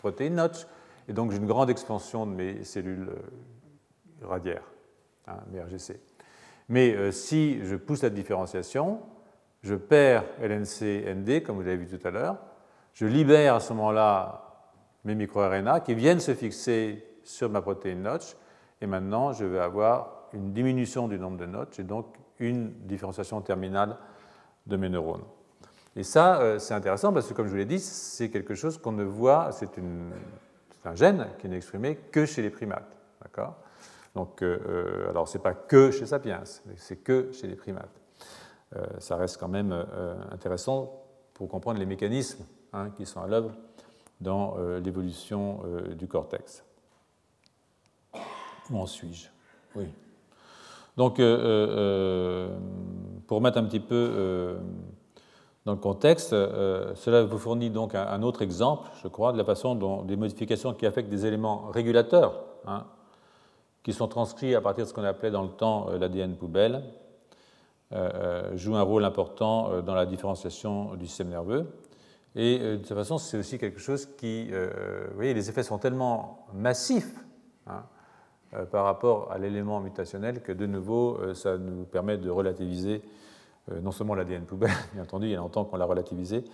protéines 0.00 0.34
notch 0.34 0.66
et 1.08 1.12
donc 1.12 1.30
j'ai 1.30 1.38
une 1.38 1.46
grande 1.46 1.70
expansion 1.70 2.26
de 2.26 2.32
mes 2.32 2.64
cellules 2.64 3.08
euh, 3.08 4.26
radiaires, 4.26 4.64
hein, 5.26 5.38
mes 5.50 5.60
RGC. 5.62 6.00
Mais 6.68 6.94
euh, 6.94 7.12
si 7.12 7.64
je 7.64 7.76
pousse 7.76 8.02
la 8.02 8.10
différenciation, 8.10 9.00
je 9.62 9.74
perds 9.74 10.24
LNC-ND, 10.40 11.42
comme 11.42 11.56
vous 11.56 11.62
l'avez 11.62 11.76
vu 11.76 11.86
tout 11.86 12.06
à 12.06 12.10
l'heure, 12.10 12.38
je 12.92 13.06
libère 13.06 13.56
à 13.56 13.60
ce 13.60 13.72
moment-là 13.72 14.40
mes 15.04 15.14
microRNA 15.14 15.80
qui 15.80 15.94
viennent 15.94 16.20
se 16.20 16.34
fixer 16.34 17.04
sur 17.22 17.50
ma 17.50 17.60
protéine 17.60 18.02
notch, 18.02 18.36
et 18.80 18.86
maintenant 18.86 19.32
je 19.32 19.44
vais 19.44 19.58
avoir 19.58 20.28
une 20.32 20.52
diminution 20.52 21.08
du 21.08 21.18
nombre 21.18 21.36
de 21.36 21.46
notch 21.46 21.78
et 21.78 21.84
donc 21.84 22.06
une 22.38 22.72
différenciation 22.86 23.40
terminale 23.40 23.96
de 24.66 24.76
mes 24.76 24.88
neurones. 24.88 25.24
Et 25.96 26.02
ça, 26.02 26.58
c'est 26.58 26.74
intéressant 26.74 27.12
parce 27.12 27.28
que, 27.28 27.34
comme 27.34 27.46
je 27.46 27.52
vous 27.52 27.56
l'ai 27.56 27.64
dit, 27.64 27.78
c'est 27.78 28.28
quelque 28.28 28.54
chose 28.54 28.78
qu'on 28.78 28.92
ne 28.92 29.04
voit, 29.04 29.52
c'est 29.52 29.70
un 30.84 30.94
gène 30.94 31.28
qui 31.38 31.48
n'est 31.48 31.56
exprimé 31.56 31.96
que 32.10 32.26
chez 32.26 32.42
les 32.42 32.50
primates. 32.50 32.98
D'accord? 33.22 33.56
Donc, 34.14 34.42
alors, 34.42 35.26
ce 35.26 35.36
n'est 35.36 35.42
pas 35.42 35.54
que 35.54 35.90
chez 35.90 36.06
Sapiens, 36.06 36.42
c'est 36.76 36.96
que 36.96 37.32
chez 37.32 37.48
les 37.48 37.56
primates. 37.56 38.00
ça 38.98 39.16
reste 39.16 39.38
quand 39.38 39.48
même 39.48 39.72
intéressant 40.30 41.02
pour 41.34 41.48
comprendre 41.48 41.80
les 41.80 41.86
mécanismes 41.86 42.44
hein, 42.72 42.90
qui 42.90 43.06
sont 43.06 43.20
à 43.20 43.26
l'œuvre 43.26 43.50
dans 44.20 44.56
l'évolution 44.82 45.62
du 45.96 46.06
cortex. 46.06 46.64
Où 48.70 48.78
en 48.78 48.86
suis-je? 48.86 49.28
Oui. 49.74 49.86
Donc, 50.96 51.18
euh, 51.18 51.24
euh, 51.24 51.68
euh, 51.70 52.58
pour 53.26 53.40
mettre 53.40 53.58
un 53.58 53.64
petit 53.64 53.80
peu 53.80 54.56
dans 55.64 55.72
le 55.72 55.78
contexte, 55.78 56.30
cela 56.30 57.24
vous 57.24 57.38
fournit 57.38 57.70
donc 57.70 57.94
un, 57.94 58.22
autre 58.22 58.42
exemple, 58.42 58.90
je 59.02 59.08
crois, 59.08 59.32
de 59.32 59.38
la 59.38 59.44
façon 59.44 59.74
dont 59.74 60.02
des 60.02 60.16
modifications 60.16 60.74
qui 60.74 60.86
affectent 60.86 61.08
des 61.08 61.26
éléments 61.26 61.70
régulateurs, 61.72 62.44
hein, 62.66 62.84
qui 63.84 63.92
sont 63.92 64.08
transcrits 64.08 64.56
à 64.56 64.60
partir 64.60 64.84
de 64.84 64.88
ce 64.88 64.94
qu'on 64.94 65.04
appelait 65.04 65.30
dans 65.30 65.42
le 65.42 65.50
temps 65.50 65.90
l'ADN 65.90 66.34
poubelle, 66.34 66.82
jouent 68.54 68.74
un 68.74 68.82
rôle 68.82 69.04
important 69.04 69.82
dans 69.82 69.94
la 69.94 70.06
différenciation 70.06 70.96
du 70.96 71.06
système 71.06 71.28
nerveux. 71.28 71.66
Et 72.34 72.58
de 72.58 72.76
toute 72.78 72.88
façon, 72.88 73.18
c'est 73.18 73.38
aussi 73.38 73.58
quelque 73.58 73.78
chose 73.78 74.06
qui. 74.16 74.50
vous 74.50 75.14
voyez, 75.14 75.34
les 75.34 75.48
effets 75.48 75.62
sont 75.62 75.78
tellement 75.78 76.46
massifs 76.54 77.14
hein, 77.68 77.84
euh, 78.56 78.66
par 78.66 78.84
rapport 78.84 79.32
à 79.32 79.38
l'élément 79.38 79.80
mutationnel 79.80 80.42
que 80.42 80.52
de 80.52 80.66
nouveau, 80.66 81.18
euh, 81.18 81.34
ça 81.34 81.58
nous 81.58 81.84
permet 81.84 82.18
de 82.18 82.30
relativiser 82.30 83.02
euh, 83.72 83.80
non 83.80 83.90
seulement 83.90 84.14
l'ADN 84.14 84.44
poubelle, 84.44 84.70
bien 84.92 85.02
entendu, 85.02 85.26
il 85.26 85.32
y 85.32 85.34
a 85.34 85.38
longtemps 85.38 85.64
qu'on 85.64 85.76
l'a 85.76 85.86
relativisé, 85.86 86.44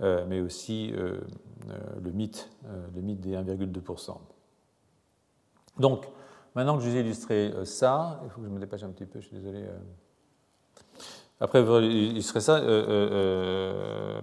mais 0.00 0.40
aussi 0.40 0.92
le 0.92 2.10
mythe, 2.12 2.48
le 2.94 3.00
mythe 3.00 3.20
des 3.20 3.32
1,2%. 3.34 4.16
Donc, 5.80 6.06
maintenant 6.58 6.76
que 6.76 6.82
je 6.82 6.90
vous 6.90 6.96
ai 6.96 7.00
illustré 7.00 7.52
ça, 7.64 8.20
il 8.24 8.30
faut 8.30 8.40
que 8.40 8.46
je 8.46 8.52
me 8.52 8.58
dépêche 8.58 8.82
un 8.82 8.90
petit 8.90 9.06
peu, 9.06 9.20
je 9.20 9.26
suis 9.26 9.36
désolé. 9.36 9.64
Après 11.40 11.62
il 11.62 12.22
serait 12.22 12.40
ça, 12.40 12.60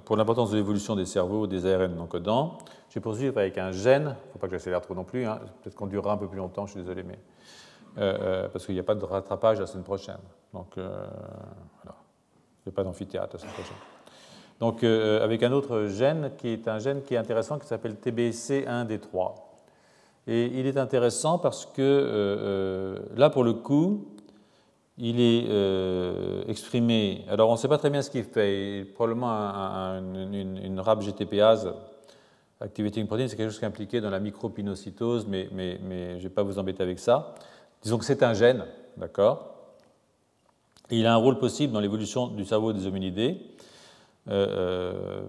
pour 0.03 0.17
l'importance 0.17 0.51
de 0.51 0.57
l'évolution 0.57 0.95
des 0.95 1.05
cerveaux, 1.05 1.47
des 1.47 1.65
ARN 1.65 1.95
non 1.95 2.07
codants, 2.07 2.57
je 2.89 2.95
vais 2.95 3.01
poursuivre 3.01 3.37
avec 3.37 3.57
un 3.57 3.71
gène, 3.71 4.03
il 4.03 4.27
ne 4.27 4.31
faut 4.33 4.39
pas 4.39 4.47
que 4.47 4.53
j'accélère 4.53 4.81
trop 4.81 4.95
non 4.95 5.05
plus, 5.05 5.25
hein. 5.25 5.39
peut-être 5.63 5.75
qu'on 5.75 5.87
durera 5.87 6.13
un 6.13 6.17
peu 6.17 6.27
plus 6.27 6.37
longtemps, 6.37 6.65
je 6.65 6.71
suis 6.71 6.81
désolé, 6.81 7.03
mais 7.03 7.19
euh, 7.97 8.17
euh, 8.19 8.47
parce 8.49 8.65
qu'il 8.65 8.75
n'y 8.75 8.81
a 8.81 8.83
pas 8.83 8.95
de 8.95 9.05
rattrapage 9.05 9.59
la 9.59 9.67
semaine 9.67 9.85
prochaine. 9.85 10.17
Donc 10.53 10.77
euh, 10.77 11.07
il 11.85 11.89
n'y 12.67 12.73
a 12.73 12.75
pas 12.75 12.83
d'amphithéâtre 12.83 13.35
la 13.35 13.39
semaine 13.39 13.53
prochaine. 13.53 13.77
Donc 14.59 14.83
avec 14.83 15.43
un 15.43 15.51
autre 15.51 15.87
gène 15.87 16.31
qui 16.37 16.49
est 16.49 16.67
un 16.67 16.79
gène 16.79 17.03
qui 17.03 17.13
est 17.13 17.17
intéressant 17.17 17.59
qui 17.59 17.67
s'appelle 17.67 17.95
TBC1D3. 17.95 19.33
Et 20.27 20.45
il 20.59 20.65
est 20.65 20.77
intéressant 20.77 21.37
parce 21.37 21.65
que 21.65 22.99
là 23.15 23.29
pour 23.29 23.43
le 23.43 23.53
coup, 23.53 24.07
il 24.97 25.19
est 25.19 26.49
exprimé. 26.49 27.25
Alors 27.29 27.49
on 27.49 27.53
ne 27.53 27.57
sait 27.57 27.67
pas 27.67 27.77
très 27.77 27.89
bien 27.89 28.01
ce 28.01 28.09
qu'il 28.09 28.23
fait. 28.23 28.79
Il, 28.79 28.93
probablement 28.93 29.29
une, 29.29 30.57
une, 30.63 30.79
RAB 30.79 31.01
GTPase 31.01 31.73
activating 32.61 33.05
protein, 33.05 33.27
c'est 33.27 33.35
quelque 33.35 33.49
chose 33.49 33.59
qui 33.59 33.65
est 33.65 33.67
impliqué 33.67 34.01
dans 34.01 34.09
la 34.09 34.19
micropinocytose, 34.19 35.27
mais, 35.27 35.49
je 35.51 36.15
ne 36.15 36.19
vais 36.19 36.29
pas 36.29 36.43
vous 36.43 36.59
embêter 36.59 36.83
avec 36.83 36.99
ça. 36.99 37.35
Disons 37.81 37.97
que 37.97 38.05
c'est 38.05 38.23
un 38.23 38.33
gène, 38.33 38.65
d'accord? 38.97 39.51
Il 40.89 41.05
a 41.05 41.13
un 41.13 41.17
rôle 41.17 41.37
possible 41.37 41.73
dans 41.73 41.79
l'évolution 41.79 42.27
du 42.27 42.45
cerveau 42.45 42.73
des 42.73 42.87
hominidés, 42.87 43.37
euh, 44.29 44.47
euh, 44.49 45.21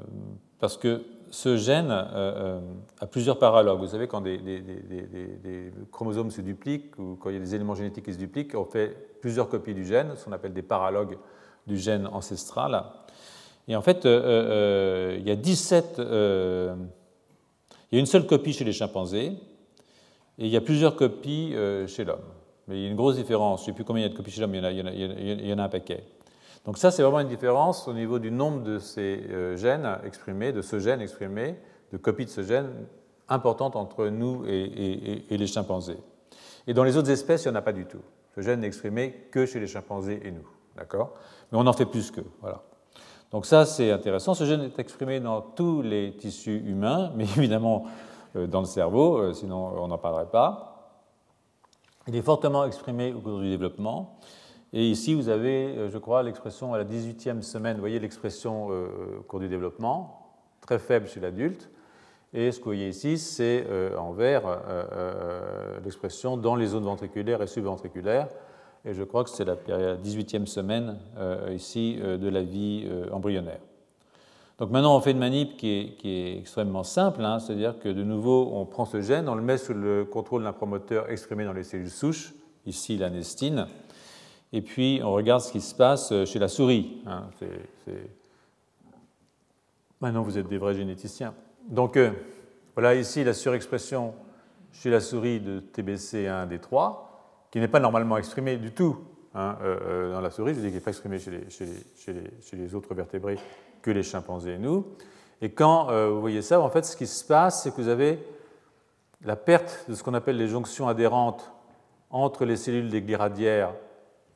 parce 0.59 0.77
que 0.77 1.03
ce 1.31 1.57
gène 1.57 1.89
euh, 1.91 2.61
a 3.01 3.07
plusieurs 3.07 3.39
paralogues. 3.39 3.81
Vous 3.81 3.89
savez, 3.89 4.07
quand 4.07 4.21
des, 4.21 5.73
chromosomes 5.93 6.31
se 6.31 6.41
dupliquent 6.41 6.99
ou 6.99 7.17
quand 7.21 7.31
il 7.31 7.35
y 7.35 7.39
a 7.39 7.41
des 7.41 7.55
éléments 7.55 7.75
génétiques 7.75 8.05
qui 8.05 8.13
se 8.13 8.19
dupliquent, 8.19 8.55
on 8.55 8.65
fait 8.65 8.97
plusieurs 9.21 9.49
copies 9.49 9.75
du 9.75 9.85
gène, 9.85 10.13
ce 10.17 10.25
qu'on 10.25 10.33
appelle 10.33 10.53
des 10.53 10.63
paralogues 10.63 11.19
du 11.67 11.77
gène 11.77 12.07
ancestral. 12.07 12.85
Et 13.69 13.75
en 13.75 13.83
fait, 13.83 14.05
il 14.05 15.27
y 15.27 15.31
a 15.31 15.37
17 15.37 16.01
il 17.91 17.97
y 17.97 17.99
a 17.99 18.01
une 18.01 18.07
seule 18.07 18.27
copie 18.27 18.53
chez 18.53 18.65
les 18.65 18.73
chimpanzés 18.73 19.33
et 20.39 20.45
il 20.45 20.49
y 20.49 20.57
a 20.57 20.61
plusieurs 20.61 20.97
copies 20.97 21.53
euh, 21.55 21.87
chez 21.87 22.05
l'homme. 22.05 22.25
Mais 22.67 22.77
il 22.77 22.83
y 22.83 22.87
a 22.87 22.89
une 22.89 22.97
grosse 22.97 23.17
différence. 23.17 23.61
Je 23.61 23.63
ne 23.65 23.67
sais 23.67 23.75
plus 23.75 23.85
combien 23.85 24.03
il 24.03 24.07
y 24.07 24.11
a 24.11 24.13
de 24.13 24.17
copies 24.17 24.33
chez 24.33 24.41
l'homme, 24.41 24.55
il, 24.55 25.47
y 25.47 25.53
en 25.53 25.59
a 25.59 25.65
un 25.65 25.69
paquet. 25.69 26.03
Donc 26.67 26.79
ça, 26.79 26.91
c'est 26.91 27.03
vraiment 27.03 27.21
une 27.21 27.29
différence 27.29 27.87
au 27.87 27.93
niveau 27.93 28.19
du 28.19 28.33
nombre 28.33 28.63
de 28.63 28.81
ces 28.81 29.25
euh, 29.31 29.57
gènes 29.57 29.89
exprimés, 30.05 30.53
de 30.53 30.63
ce 30.63 30.81
gène 30.81 31.01
exprimé, 31.01 31.55
de 31.93 31.97
copies 31.97 32.25
de 32.25 32.31
ce 32.31 32.43
gène 32.43 32.69
importante 33.29 33.77
entre 33.77 34.09
nous 34.09 34.45
et, 34.47 35.25
les 35.31 35.47
chimpanzés. 35.47 35.99
Et 36.67 36.75
dans 36.75 36.83
les 36.83 36.97
autres 36.97 37.11
espèces, 37.11 37.45
il 37.45 37.49
n'y 37.49 37.55
en 37.55 37.59
a 37.59 37.63
pas 37.63 37.73
du 37.73 37.87
tout. 37.87 38.03
Ce 38.35 38.41
gène 38.41 38.61
n'est 38.61 38.67
exprimé 38.67 39.29
que 39.31 39.47
chez 39.47 39.61
les 39.61 39.69
chimpanzés 39.69 40.21
et 40.25 40.33
nous. 40.33 40.47
D'accord? 40.77 41.15
Mais 41.51 41.59
on 41.59 41.67
en 41.67 41.73
fait 41.73 41.87
plus 41.87 42.11
qu'eux. 42.11 42.27
Voilà. 42.41 42.63
Donc 43.31 43.47
ça, 43.47 43.65
c'est 43.65 43.93
intéressant. 43.93 44.35
Ce 44.35 44.45
gène 44.45 44.63
est 44.63 44.79
exprimé 44.79 45.21
dans 45.21 45.41
tous 45.41 45.83
les 45.83 46.17
tissus 46.17 46.63
humains, 46.67 47.13
mais 47.17 47.25
évidemment 47.25 47.85
euh, 48.35 48.49
dans 48.49 48.61
le 48.61 48.67
cerveau, 48.67 49.19
euh, 49.19 49.33
sinon 49.33 49.73
on 49.79 49.87
n'en 49.89 49.99
parlerait 49.99 50.31
pas. 50.31 50.73
Il 52.09 52.17
est 52.17 52.23
fortement 52.23 52.65
exprimé 52.65 53.13
au 53.13 53.21
cours 53.21 53.41
du 53.41 53.51
développement. 53.51 54.19
Et 54.73 54.91
ici, 54.91 55.15
vous 55.15 55.29
avez, 55.29 55.77
euh, 55.77 55.91
je 55.91 55.99
crois, 55.99 56.23
l'expression 56.23 56.75
à 56.75 56.79
la 56.79 56.85
18e 56.85 57.43
semaine. 57.43 57.75
Vous 57.75 57.81
voyez 57.81 58.01
l'expression 58.01 58.69
au 58.69 59.23
cours 59.27 59.41
du 59.41 59.49
développement, 59.49 60.33
très 60.61 60.79
faible 60.79 61.07
chez 61.07 61.21
l'adulte. 61.21 61.71
Et 62.35 62.51
ce 62.53 62.59
que 62.59 62.65
vous 62.65 62.71
voyez 62.71 62.89
ici, 62.89 63.19
c'est 63.19 63.65
en 63.97 64.13
vert 64.13 64.43
l'expression 65.85 66.37
dans 66.37 66.57
les 66.57 66.67
zones 66.67 66.85
ventriculaires 66.85 67.41
et 67.41 67.47
subventriculaires 67.47 68.29
et 68.87 68.95
je 68.95 69.03
crois 69.03 69.25
que 69.25 69.31
c'est 69.31 69.45
la 69.45 69.57
18e 69.97 70.47
semaine 70.47 70.97
euh, 71.19 71.53
ici 71.55 71.99
euh, 72.01 72.17
de 72.17 72.29
la 72.29 72.43
vie 72.43 72.87
euh, 72.89 73.11
embryonnaire. 73.11 73.59
Donc 74.59 74.71
maintenant, 74.71 74.97
on 74.97 75.01
fait 75.01 75.11
une 75.11 75.19
manip 75.19 75.57
qui 75.57 75.99
est, 76.05 76.39
extrêmement 76.39 76.85
simple, 76.85 77.23
hein, 77.25 77.41
c'est-à-dire 77.41 77.79
que 77.79 77.89
de 77.89 78.05
nouveau, 78.05 78.53
on 78.55 78.65
prend 78.65 78.87
ce 78.87 79.03
gène, 79.03 79.29
on 79.29 79.35
le 79.35 79.43
met 79.43 79.59
sous 79.59 79.75
le 79.75 80.05
contrôle 80.05 80.45
d'un 80.45 80.53
promoteur 80.53 81.11
exprimé 81.11 81.45
dans 81.45 81.53
les 81.53 81.65
cellules 81.65 81.91
souches, 81.91 82.33
ici 82.65 82.97
l'anestine, 82.97 83.67
et 84.53 84.63
puis 84.63 85.01
on 85.03 85.13
regarde 85.13 85.41
ce 85.41 85.53
qui 85.53 85.61
se 85.61 85.75
passe 85.75 86.13
chez 86.25 86.39
la 86.39 86.49
souris. 86.49 87.03
Hein, 87.07 87.29
maintenant, 90.01 90.23
vous 90.23 90.39
êtes 90.39 90.49
des 90.49 90.59
vrais 90.59 90.75
généticiens. 90.75 91.35
Donc 91.69 91.99
voilà 92.75 92.95
ici 92.95 93.25
la 93.25 93.35
surexpression 93.35 94.15
chez 94.73 94.91
la 94.91 95.01
souris 95.01 95.41
de 95.41 95.61
TBC1D3 95.61 96.97
qui 97.51 97.61
n'est 97.61 97.69
pas 97.69 97.81
normalement 97.81 98.19
exprimé 98.19 98.57
du 98.57 98.73
tout 98.73 98.99
hein, 99.35 99.57
euh, 99.63 99.79
euh, 99.83 100.13
dans 100.13 100.21
la 100.21 100.31
souris, 100.31 100.55
je 100.55 100.61
dis 100.61 100.67
qu'il 100.67 100.75
n'est 100.75 100.81
pas 100.81 100.91
exprimé 100.91 101.19
chez 101.19 102.57
les, 102.57 102.75
autres 102.75 102.95
vertébrés 102.95 103.39
que 103.81 103.91
les 103.91 104.03
chimpanzés 104.03 104.55
et 104.55 104.59
nous. 104.59 104.85
Et 105.41 105.51
quand 105.51 105.91
euh, 105.91 106.11
vous 106.11 106.21
voyez 106.21 106.43
ça, 106.43 106.61
en 106.61 106.69
fait, 106.69 106.85
ce 106.85 106.97
qui 106.97 107.07
se 107.07 107.25
passe, 107.25 107.63
c'est 107.63 107.71
que 107.71 107.77
vous 107.77 107.89
avez 107.89 108.19
la 109.25 109.37
perte 109.37 109.87
de 109.89 109.95
ce 109.95 110.03
qu'on 110.03 110.15
appelle 110.15 110.37
les 110.37 110.49
jonctions 110.49 110.89
adhérentes 110.89 111.51
entre 112.11 112.45
les 112.45 112.57
cellules 112.57 112.91
des 112.91 113.03
gliradières 113.03 113.73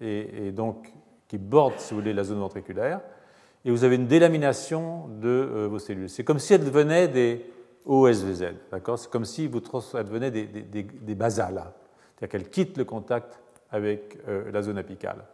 et, 0.00 0.52
donc 0.52 0.92
qui 1.28 1.38
bordent, 1.38 1.78
si 1.78 1.94
vous 1.94 2.00
voulez, 2.00 2.12
la 2.12 2.24
zone 2.24 2.38
ventriculaire, 2.38 3.00
et 3.64 3.70
vous 3.70 3.84
avez 3.84 3.96
une 3.96 4.06
délamination 4.06 5.08
de 5.20 5.66
vos 5.70 5.78
cellules. 5.78 6.08
C'est 6.08 6.24
comme 6.24 6.38
si 6.38 6.54
elles 6.54 6.64
devenaient 6.64 7.08
des 7.08 7.44
OSVZ, 7.86 8.54
d'accord? 8.70 8.98
C'est 8.98 9.10
comme 9.10 9.24
si 9.24 9.44
elles 9.44 10.04
devenaient 10.04 10.30
des, 10.30 10.46
des, 10.46 11.14
basales, 11.14 11.64
c'est-à-dire 12.16 12.28
qu'elle 12.28 12.50
quitte 12.50 12.76
le 12.76 12.84
contact 12.84 13.40
avec 13.70 14.18
euh, 14.28 14.50
la 14.52 14.62
zone 14.62 14.78
apicale. 14.78 15.24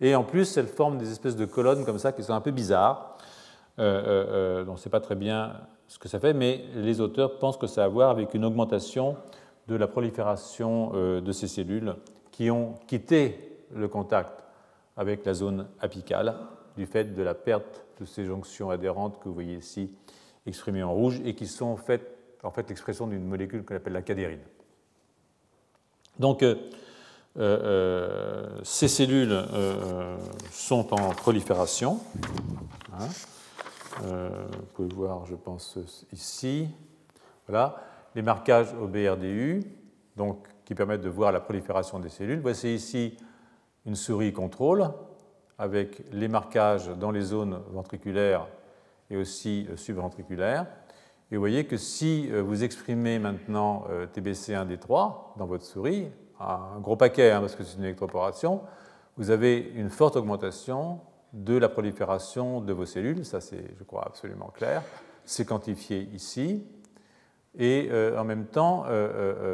Et 0.00 0.14
en 0.14 0.24
plus, 0.24 0.56
elle 0.56 0.66
forme 0.66 0.98
des 0.98 1.10
espèces 1.10 1.36
de 1.36 1.44
colonnes 1.44 1.84
comme 1.84 1.98
ça 1.98 2.12
qui 2.12 2.22
sont 2.22 2.32
un 2.32 2.40
peu 2.40 2.50
bizarres. 2.50 3.16
Euh, 3.78 4.62
euh, 4.62 4.64
on 4.68 4.72
ne 4.72 4.76
sait 4.76 4.90
pas 4.90 5.00
très 5.00 5.14
bien 5.14 5.54
ce 5.86 5.98
que 5.98 6.08
ça 6.08 6.18
fait, 6.18 6.34
mais 6.34 6.64
les 6.74 7.00
auteurs 7.00 7.38
pensent 7.38 7.56
que 7.56 7.66
ça 7.66 7.82
a 7.82 7.84
à 7.84 7.88
voir 7.88 8.10
avec 8.10 8.34
une 8.34 8.44
augmentation 8.44 9.16
de 9.68 9.76
la 9.76 9.86
prolifération 9.86 11.20
de 11.20 11.32
ces 11.32 11.46
cellules 11.46 11.94
qui 12.32 12.50
ont 12.50 12.74
quitté 12.88 13.51
le 13.74 13.88
contact 13.88 14.42
avec 14.96 15.24
la 15.24 15.34
zone 15.34 15.68
apicale 15.80 16.34
du 16.76 16.86
fait 16.86 17.14
de 17.14 17.22
la 17.22 17.34
perte 17.34 17.84
de 18.00 18.04
ces 18.04 18.24
jonctions 18.24 18.70
adhérentes 18.70 19.18
que 19.20 19.28
vous 19.28 19.34
voyez 19.34 19.56
ici 19.56 19.90
exprimées 20.46 20.82
en 20.82 20.92
rouge 20.92 21.20
et 21.24 21.34
qui 21.34 21.46
sont 21.46 21.66
en 21.66 21.76
fait, 21.76 22.68
l'expression 22.68 23.06
d'une 23.06 23.24
molécule 23.24 23.64
qu'on 23.64 23.76
appelle 23.76 23.92
la 23.92 24.02
cadérine. 24.02 24.40
Donc, 26.18 26.42
euh, 26.42 26.56
euh, 27.38 28.60
ces 28.62 28.88
cellules 28.88 29.32
euh, 29.32 30.16
sont 30.50 30.92
en 30.92 31.10
prolifération. 31.10 32.00
Hein. 32.92 33.08
vous 34.00 34.66
pouvez 34.74 34.94
voir, 34.94 35.26
je 35.26 35.34
pense, 35.34 35.78
ici. 36.12 36.68
Voilà, 37.46 37.76
les 38.14 38.22
marquages 38.22 38.74
au 38.74 38.86
BRDU, 38.86 39.62
qui 40.64 40.74
permettent 40.74 41.00
de 41.00 41.08
voir 41.08 41.32
la 41.32 41.40
prolifération 41.40 41.98
des 41.98 42.08
cellules. 42.08 42.40
Voici 42.40 42.74
ici 42.74 43.16
une 43.86 43.96
souris 43.96 44.32
contrôle 44.32 44.90
avec 45.58 46.02
les 46.12 46.28
marquages 46.28 46.88
dans 46.88 47.10
les 47.10 47.22
zones 47.22 47.60
ventriculaires 47.72 48.46
et 49.10 49.16
aussi 49.16 49.68
subventriculaires. 49.76 50.66
Et 51.30 51.36
vous 51.36 51.40
voyez 51.40 51.64
que 51.64 51.76
si 51.76 52.28
vous 52.28 52.64
exprimez 52.64 53.18
maintenant 53.18 53.84
TBC1D3 54.14 55.38
dans 55.38 55.46
votre 55.46 55.64
souris, 55.64 56.08
un 56.40 56.80
gros 56.80 56.96
paquet 56.96 57.30
hein, 57.30 57.40
parce 57.40 57.54
que 57.54 57.64
c'est 57.64 57.78
une 57.78 57.84
électroporation, 57.84 58.62
vous 59.16 59.30
avez 59.30 59.72
une 59.74 59.90
forte 59.90 60.16
augmentation 60.16 61.00
de 61.32 61.56
la 61.56 61.68
prolifération 61.68 62.60
de 62.60 62.72
vos 62.72 62.86
cellules, 62.86 63.24
ça 63.24 63.40
c'est, 63.40 63.64
je 63.78 63.84
crois, 63.84 64.04
absolument 64.06 64.50
clair. 64.54 64.82
C'est 65.24 65.46
quantifié 65.46 66.08
ici. 66.12 66.64
Et 67.58 67.88
euh, 67.90 68.18
en 68.18 68.24
même 68.24 68.46
temps, 68.46 68.84
euh, 68.86 68.88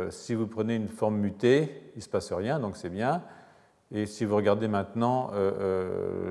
euh, 0.06 0.10
si 0.10 0.34
vous 0.34 0.46
prenez 0.46 0.76
une 0.76 0.88
forme 0.88 1.16
mutée, 1.16 1.90
il 1.94 1.98
ne 1.98 2.02
se 2.02 2.08
passe 2.08 2.32
rien, 2.32 2.58
donc 2.60 2.76
c'est 2.76 2.90
bien. 2.90 3.22
Et 3.90 4.06
si 4.06 4.24
vous 4.24 4.36
regardez 4.36 4.68
maintenant 4.68 5.30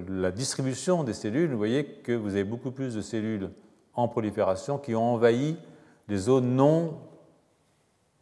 la 0.08 0.32
distribution 0.32 1.04
des 1.04 1.14
cellules, 1.14 1.52
vous 1.52 1.58
voyez 1.58 1.86
que 1.86 2.12
vous 2.12 2.36
avez 2.36 2.44
beaucoup 2.44 2.72
plus 2.72 2.94
de 2.94 3.02
cellules 3.02 3.50
en 3.96 4.08
prolifération 4.08 4.78
qui 4.78 4.94
ont 4.96 5.14
envahi 5.14 5.58
des 6.08 6.18
zones 6.18 6.56
non 6.56 7.00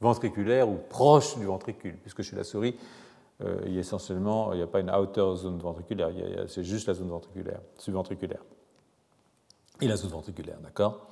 ventriculaires 0.02 0.70
ou 0.70 0.78
proches 0.90 1.38
du 1.38 1.46
ventricule, 1.46 1.98
puisque 2.02 2.22
chez 2.22 2.36
la 2.36 2.44
souris, 2.44 2.76
euh, 3.44 3.58
il 3.66 3.74
y 3.74 3.78
a 3.78 3.82
essentiellement, 3.82 4.54
il 4.54 4.58
n'y 4.58 4.64
a 4.64 4.68
pas 4.68 4.80
une 4.80 4.92
outer 4.92 5.36
zone 5.36 5.60
ventriculaire, 5.60 6.10
c'est 6.48 6.64
juste 6.64 6.88
la 6.88 6.94
zone 6.94 7.10
ventriculaire, 7.10 7.60
subventriculaire. 7.78 8.42
Et 9.82 9.88
la 9.88 9.98
zone 9.98 10.12
ventriculaire, 10.12 10.58
d'accord? 10.64 11.08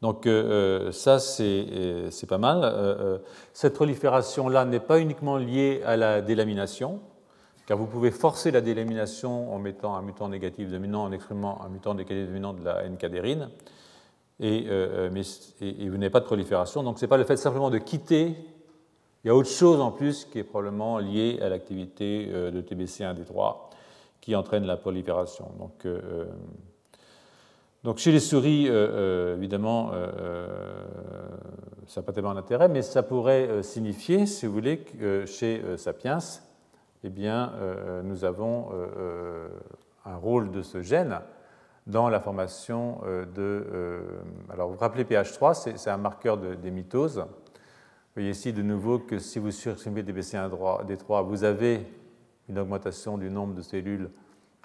Donc 0.00 0.26
euh, 0.26 0.88
euh, 0.88 0.92
ça, 0.92 1.18
c'est 1.18 2.26
pas 2.28 2.38
mal. 2.38 3.20
cette 3.52 3.74
prolifération-là 3.74 4.64
n'est 4.64 4.80
pas 4.80 4.98
uniquement 5.00 5.36
liée 5.36 5.82
à 5.84 5.96
la 5.96 6.22
délamination, 6.22 7.00
car 7.68 7.78
vous 7.78 7.86
pouvez 7.86 8.10
forcer 8.10 8.50
la 8.50 8.62
délamination 8.62 9.54
en 9.54 9.58
mettant 9.60 9.94
un 9.94 10.02
mutant 10.02 10.28
négatif 10.28 10.70
dominant, 10.70 11.04
en 11.04 11.12
exprimant 11.12 11.60
un 11.62 11.68
mutant 11.68 11.94
négatif 11.94 12.26
dominant 12.26 12.54
de 12.54 12.64
la 12.64 12.82
N-cadérine, 12.84 13.50
et, 14.40 14.66
mais, 15.12 15.20
et 15.60 15.88
vous 15.88 15.98
n'avez 15.98 16.10
pas 16.10 16.20
de 16.20 16.24
prolifération. 16.24 16.82
Donc 16.82 16.98
ce 16.98 17.04
n'est 17.04 17.08
pas 17.08 17.18
le 17.18 17.24
fait 17.24 17.36
simplement 17.36 17.70
de 17.70 17.78
quitter 17.78 18.36
il 19.24 19.28
y 19.28 19.30
a 19.30 19.34
autre 19.34 19.50
chose 19.50 19.80
en 19.80 19.90
plus 19.90 20.24
qui 20.24 20.38
est 20.38 20.44
probablement 20.44 20.98
liée 20.98 21.38
à 21.42 21.48
l'activité 21.48 22.28
euh, 22.32 22.50
de 22.50 22.62
TBC1D3 22.62 23.56
qui 24.20 24.36
entraîne 24.36 24.64
la 24.64 24.76
prolifération. 24.76 25.50
Donc, 25.58 25.84
euh, 25.84 26.00
euh, 26.04 26.24
donc 27.82 27.98
chez 27.98 28.12
les 28.12 28.20
souris, 28.20 28.66
évidemment, 28.66 29.92
ça 31.86 32.00
n'a 32.00 32.04
pas 32.04 32.12
tellement 32.12 32.34
d'intérêt, 32.34 32.68
mais 32.68 32.82
ça 32.82 33.02
pourrait 33.02 33.62
signifier, 33.62 34.26
si 34.26 34.46
vous 34.46 34.52
voulez, 34.52 34.78
que 34.78 35.24
chez 35.26 35.62
Sapiens, 35.76 36.18
eh 37.04 37.10
bien, 37.10 37.52
nous 38.02 38.24
avons 38.24 38.70
un 40.04 40.16
rôle 40.16 40.50
de 40.50 40.62
ce 40.62 40.82
gène 40.82 41.20
dans 41.86 42.08
la 42.08 42.20
formation 42.20 43.00
de... 43.34 44.02
alors, 44.50 44.68
vous 44.68 44.74
vous 44.74 44.80
rappelez 44.80 45.04
PH3, 45.04 45.76
c'est 45.76 45.90
un 45.90 45.96
marqueur 45.96 46.38
de, 46.38 46.54
des 46.54 46.70
mitoses 46.70 47.24
voyez 48.18 48.30
ici 48.32 48.52
de 48.52 48.62
nouveau 48.62 48.98
que 48.98 49.20
si 49.20 49.38
vous 49.38 49.52
surexprimez 49.52 50.02
DBC1D3, 50.02 51.24
vous 51.24 51.44
avez 51.44 51.86
une 52.48 52.58
augmentation 52.58 53.16
du 53.16 53.30
nombre 53.30 53.54
de 53.54 53.62
cellules 53.62 54.10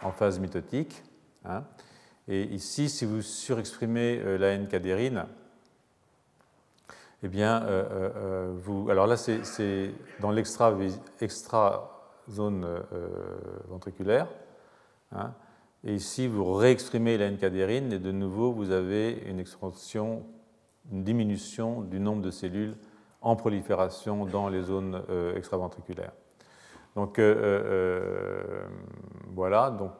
en 0.02 0.12
phase 0.12 0.40
mitotique. 0.40 1.04
Hein. 1.46 1.64
Et 2.28 2.46
ici, 2.46 2.90
si 2.90 3.06
vous 3.06 3.22
surexprimez 3.22 4.20
euh, 4.26 4.40
la 4.40 4.54
N-cadérine, 4.54 5.28
eh 7.22 7.28
bien, 7.28 7.62
euh, 7.62 7.86
euh, 7.92 8.54
vous. 8.58 8.90
Alors 8.90 9.06
là, 9.06 9.18
c'est 9.18 9.92
dans 10.20 10.32
l'extra 10.32 10.76
zone 12.30 12.66
ventriculaire. 13.70 14.28
Hein. 15.12 15.34
et 15.84 15.94
ici, 15.94 16.28
vous 16.28 16.54
réexprimez 16.54 17.18
la 17.18 17.26
N-cadérine, 17.26 17.94
et 17.94 18.00
de 18.00 18.12
nouveau, 18.12 18.52
vous 18.52 18.72
avez 18.72 19.24
une 19.28 19.40
expansion, 19.40 20.24
une 20.92 21.04
diminution 21.04 21.82
du 21.82 22.00
nombre 22.00 22.22
de 22.22 22.32
cellules 22.32 22.76
en 23.24 23.36
prolifération 23.36 24.26
dans 24.26 24.50
les 24.50 24.62
zones 24.62 25.02
euh, 25.10 25.36
extraventriculaires. 25.36 26.12
Donc 26.96 27.18
euh, 27.18 27.36
euh, 27.66 28.68
voilà, 29.34 29.72
donc 29.72 29.92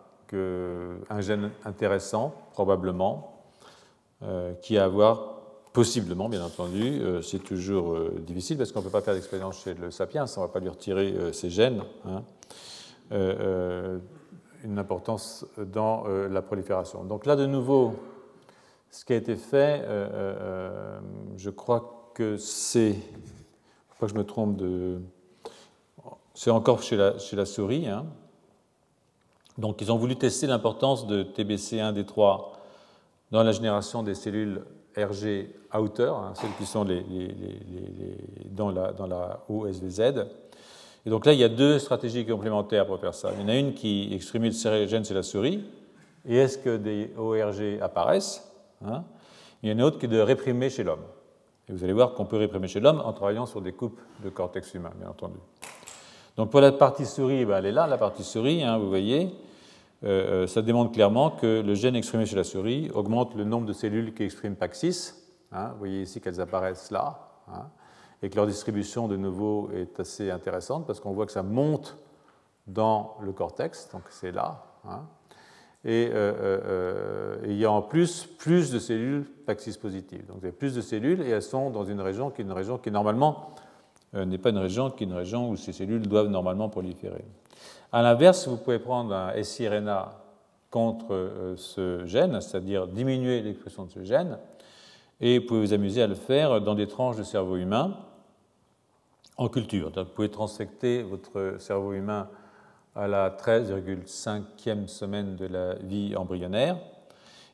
un 1.10 1.22
gène 1.22 1.52
intéressant 1.64 2.34
probablement 2.54 3.46
qui 4.64 4.80
a 4.80 4.86
à 4.86 4.88
voir 4.88 5.33
possiblement, 5.74 6.30
bien 6.30 6.44
entendu, 6.44 7.02
c'est 7.24 7.44
toujours 7.44 7.98
difficile 8.20 8.58
parce 8.58 8.72
qu'on 8.72 8.80
ne 8.80 8.86
peut 8.86 8.92
pas 8.92 9.02
faire 9.02 9.16
d'expérience 9.16 9.64
chez 9.64 9.74
le 9.74 9.92
sapiens, 9.92 10.26
on 10.38 10.42
ne 10.42 10.46
va 10.46 10.54
pas 10.54 10.60
lui 10.60 10.70
retirer 10.70 11.34
ses 11.34 11.50
gènes, 11.50 11.84
hein, 12.06 12.24
une 14.64 14.78
importance 14.78 15.46
dans 15.58 16.04
la 16.08 16.42
prolifération. 16.44 17.04
Donc 17.04 17.26
là, 17.26 17.36
de 17.36 17.48
nouveau, 17.48 17.96
ce 18.92 19.04
qui 19.04 19.14
a 19.14 19.16
été 19.16 19.36
fait, 19.36 19.84
je 21.38 21.50
crois 21.50 22.12
que 22.14 22.38
c'est, 22.38 22.96
pas 24.00 24.06
que 24.06 24.14
je 24.14 24.18
me 24.18 24.24
trompe 24.24 24.56
de, 24.58 25.02
c'est 26.34 26.52
encore 26.52 26.82
chez 26.82 26.96
la, 26.98 27.18
chez 27.18 27.36
la 27.36 27.46
souris. 27.46 27.88
Hein. 27.88 28.06
Donc 29.58 29.82
ils 29.82 29.92
ont 29.92 29.98
voulu 29.98 30.16
tester 30.16 30.48
l'importance 30.48 31.06
de 31.08 31.24
TBC1D3 31.24 32.46
dans 33.32 33.44
la 33.44 33.52
génération 33.52 34.04
des 34.04 34.16
cellules 34.16 34.64
RG 34.98 35.48
outer, 35.74 36.12
hein, 36.16 36.34
celles 36.36 36.54
qui 36.58 36.66
sont 36.66 36.86
dans, 38.46 38.72
la, 38.72 38.92
dans 38.92 39.08
la 39.08 39.44
OSVZ. 39.50 40.26
Et 41.06 41.10
donc 41.10 41.26
là, 41.26 41.34
il 41.34 41.40
y 41.40 41.44
a 41.44 41.50
deux 41.50 41.80
stratégies 41.80 42.26
complémentaires 42.26 42.86
pour 42.86 43.00
faire 43.00 43.14
ça. 43.14 43.32
Il 43.36 43.42
y 43.42 43.46
en 43.46 43.50
a 43.50 43.56
une 43.56 43.74
qui 43.74 44.14
exprime 44.14 44.44
le 44.44 44.88
gène 44.88 45.04
chez 45.04 45.14
la 45.14 45.24
souris, 45.24 45.64
et 46.26 46.38
est-ce 46.38 46.58
que 46.58 46.78
des 46.78 47.12
ORG 47.18 47.82
apparaissent 47.82 48.50
hein? 48.86 49.04
Il 49.62 49.70
y 49.70 49.72
en 49.72 49.76
a 49.76 49.80
une 49.80 49.84
autre 49.84 49.98
qui 49.98 50.06
est 50.06 50.10
de 50.10 50.20
réprimer 50.20 50.70
chez 50.70 50.84
l'homme. 50.84 51.04
Et 51.70 51.72
vous 51.72 51.84
allez 51.84 51.94
voir 51.94 52.14
qu'on 52.14 52.26
peut 52.26 52.38
réprimer 52.38 52.68
chez 52.68 52.82
l'homme 52.82 53.02
en 53.04 53.14
travaillant 53.14 53.46
sur 53.46 53.62
des 53.62 53.72
coupes 53.72 54.02
de 54.24 54.30
cortex 54.30 54.74
humain, 54.74 54.92
bien 55.00 55.10
entendu. 55.10 55.40
Donc 56.36 56.50
pour 56.50 56.60
la 56.60 56.72
partie 56.72 57.06
souris, 57.06 57.46
ben, 57.46 57.58
elle 57.58 57.68
est 57.68 57.72
là, 57.72 57.88
la 57.88 57.98
partie 57.98 58.24
souris, 58.24 58.64
hein, 58.64 58.78
vous 58.78 58.90
voyez. 58.90 59.34
Euh, 60.04 60.44
euh, 60.44 60.48
ça 60.48 60.62
démontre 60.62 60.92
clairement 60.92 61.32
que 61.32 61.62
le 61.62 61.76
gène 61.76 61.96
exprimé 61.96 62.26
chez 62.26 62.36
la 62.36 62.44
souris 62.44 62.90
augmente 62.94 63.36
le 63.36 63.46
nombre 63.46 63.66
de 63.66 63.74
cellules 63.74 64.14
qui 64.14 64.24
expriment 64.24 64.56
PAX6. 64.56 65.16
Hein, 65.54 65.70
vous 65.74 65.80
voyez 65.80 66.02
ici 66.02 66.20
qu'elles 66.20 66.42
apparaissent 66.42 66.92
là. 66.92 67.20
Hein, 67.48 67.68
et 68.22 68.30
que 68.30 68.36
leur 68.36 68.48
distribution, 68.48 69.08
de 69.08 69.18
nouveau, 69.18 69.70
est 69.74 70.00
assez 70.00 70.32
intéressante 70.32 70.88
parce 70.88 71.00
qu'on 71.00 71.12
voit 71.12 71.26
que 71.26 71.32
ça 71.32 71.44
monte 71.44 71.98
dans 72.68 73.18
le 73.22 73.34
cortex, 73.34 73.90
donc 73.92 74.04
c'est 74.10 74.32
là. 74.32 74.64
Et, 75.86 76.10
euh, 76.14 76.34
euh, 76.40 77.38
il 77.46 77.58
y 77.58 77.66
a 77.66 77.72
en 77.72 77.82
plus 77.82 78.26
plus 78.26 78.72
de 78.72 78.80
cellules 78.80 79.26
Paxis 79.46 79.78
positives. 79.78 80.26
Donc 80.28 80.38
il 80.42 80.46
y 80.46 80.50
a 80.50 80.54
plus 80.54 80.74
de 80.74 80.82
cellules 80.82 81.22
et 81.22 81.30
elles 81.30 81.42
sont 81.42 81.70
dans 81.70 81.84
une 81.84 82.00
région 82.00 82.30
qui 82.30 82.42
est 82.42 82.46
une 82.46 82.54
région 82.54 82.78
qui 82.78 82.90
normalement 82.90 83.50
n'est 84.14 84.38
pas 84.38 84.52
une 84.52 84.60
région 84.60 84.92
qui 84.92 85.04
est 85.04 85.08
une 85.08 85.14
région 85.14 85.50
où 85.50 85.58
ces 85.58 85.74
cellules 85.74 86.08
doivent 86.08 86.30
normalement 86.30 86.70
proliférer. 86.70 87.26
A 87.96 88.02
l'inverse, 88.02 88.48
vous 88.48 88.58
pouvez 88.58 88.80
prendre 88.80 89.14
un 89.14 89.44
siRNA 89.44 90.14
contre 90.72 91.54
ce 91.58 92.04
gène, 92.08 92.42
c'est-à-dire 92.42 92.88
diminuer 92.88 93.44
l'expression 93.44 93.86
de 93.86 93.92
ce 93.92 94.04
gène, 94.04 94.40
et 95.22 95.38
vous 95.38 95.46
pouvez 95.46 95.60
vous 95.60 95.74
amuser 95.74 96.02
à 96.02 96.08
le 96.08 96.16
faire 96.16 96.60
dans 96.60 96.74
des 96.74 96.88
tranches 96.88 97.18
de 97.18 97.24
cerveau 97.24 97.56
humain 97.56 97.96
en 99.38 99.48
culture. 99.48 99.92
Donc, 99.92 100.08
vous 100.08 100.14
pouvez 100.14 100.30
transfecter 100.30 101.04
votre 101.04 101.58
cerveau 101.60 101.94
humain 101.94 102.30
à 102.96 103.08
la 103.08 103.30
13,5e 103.30 104.88
semaine 104.88 105.36
de 105.36 105.46
la 105.46 105.76
vie 105.76 106.16
embryonnaire, 106.16 106.80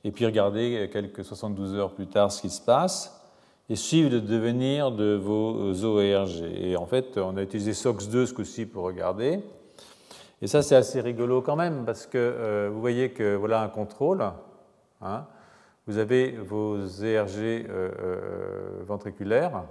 et 0.05 0.11
puis 0.13 0.25
regardez 0.25 0.89
quelques 0.93 1.25
72 1.25 1.75
heures 1.75 1.91
plus 1.91 2.07
tard 2.07 2.31
ce 2.31 2.43
qui 2.43 2.49
se 2.49 2.61
passe, 2.61 3.21
et 3.69 3.75
suivre 3.75 4.09
le 4.09 4.21
devenir 4.21 4.93
de 4.93 5.15
vos 5.15 5.73
OERG. 5.83 6.45
Et 6.55 6.77
en 6.77 6.85
fait, 6.85 7.17
on 7.17 7.35
a 7.35 7.41
utilisé 7.41 7.73
SOX2 7.73 8.27
ce 8.27 8.33
coup-ci 8.33 8.65
pour 8.65 8.85
regarder. 8.85 9.43
Et 10.41 10.47
ça, 10.47 10.61
c'est 10.61 10.75
assez 10.75 11.01
rigolo 11.01 11.41
quand 11.41 11.55
même, 11.55 11.83
parce 11.85 12.05
que 12.07 12.17
euh, 12.17 12.69
vous 12.71 12.79
voyez 12.79 13.11
que 13.11 13.35
voilà 13.35 13.61
un 13.61 13.67
contrôle. 13.67 14.23
Hein. 15.01 15.25
vous 15.87 15.97
avez 15.97 16.31
vos 16.31 16.77
ERG 16.77 17.37
euh, 17.37 17.65
euh, 17.69 18.83
ventriculaires, 18.87 19.63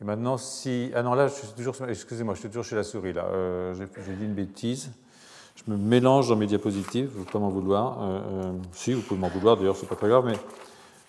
et 0.00 0.04
maintenant, 0.04 0.36
si. 0.38 0.90
Ah 0.94 1.02
non, 1.02 1.14
là, 1.14 1.28
je 1.28 1.34
suis 1.34 1.48
toujours. 1.48 1.76
Excusez-moi, 1.88 2.34
je 2.34 2.40
suis 2.40 2.48
toujours 2.48 2.64
chez 2.64 2.76
la 2.76 2.82
souris, 2.82 3.12
là. 3.12 3.26
J'ai 3.74 4.14
dit 4.14 4.24
une 4.24 4.34
bêtise. 4.34 4.90
Je 5.54 5.70
me 5.70 5.76
mélange 5.76 6.30
dans 6.30 6.36
mes 6.36 6.46
diapositives, 6.46 7.10
vous 7.12 7.20
ne 7.20 7.24
pouvez 7.24 7.32
pas 7.32 7.38
m'en 7.38 7.50
vouloir. 7.50 7.98
Si, 8.72 8.94
vous 8.94 9.02
pouvez 9.02 9.20
m'en 9.20 9.28
vouloir, 9.28 9.58
d'ailleurs, 9.58 9.76
c'est 9.76 9.88
pas 9.88 9.96
très 9.96 10.08
grave, 10.08 10.24
mais. 10.24 10.38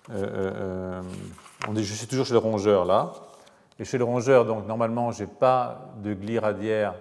je 0.10 1.94
suis 1.94 2.08
toujours 2.08 2.26
chez 2.26 2.34
le 2.34 2.40
rongeur, 2.40 2.84
là. 2.84 3.14
Et 3.80 3.86
chez 3.86 3.98
le 3.98 4.04
rongeur, 4.04 4.46
donc, 4.46 4.68
normalement, 4.68 5.12
je 5.12 5.24
n'ai 5.24 5.30
pas 5.30 5.94
de 6.04 6.14
glis 6.14 6.38
radiaire 6.38 6.94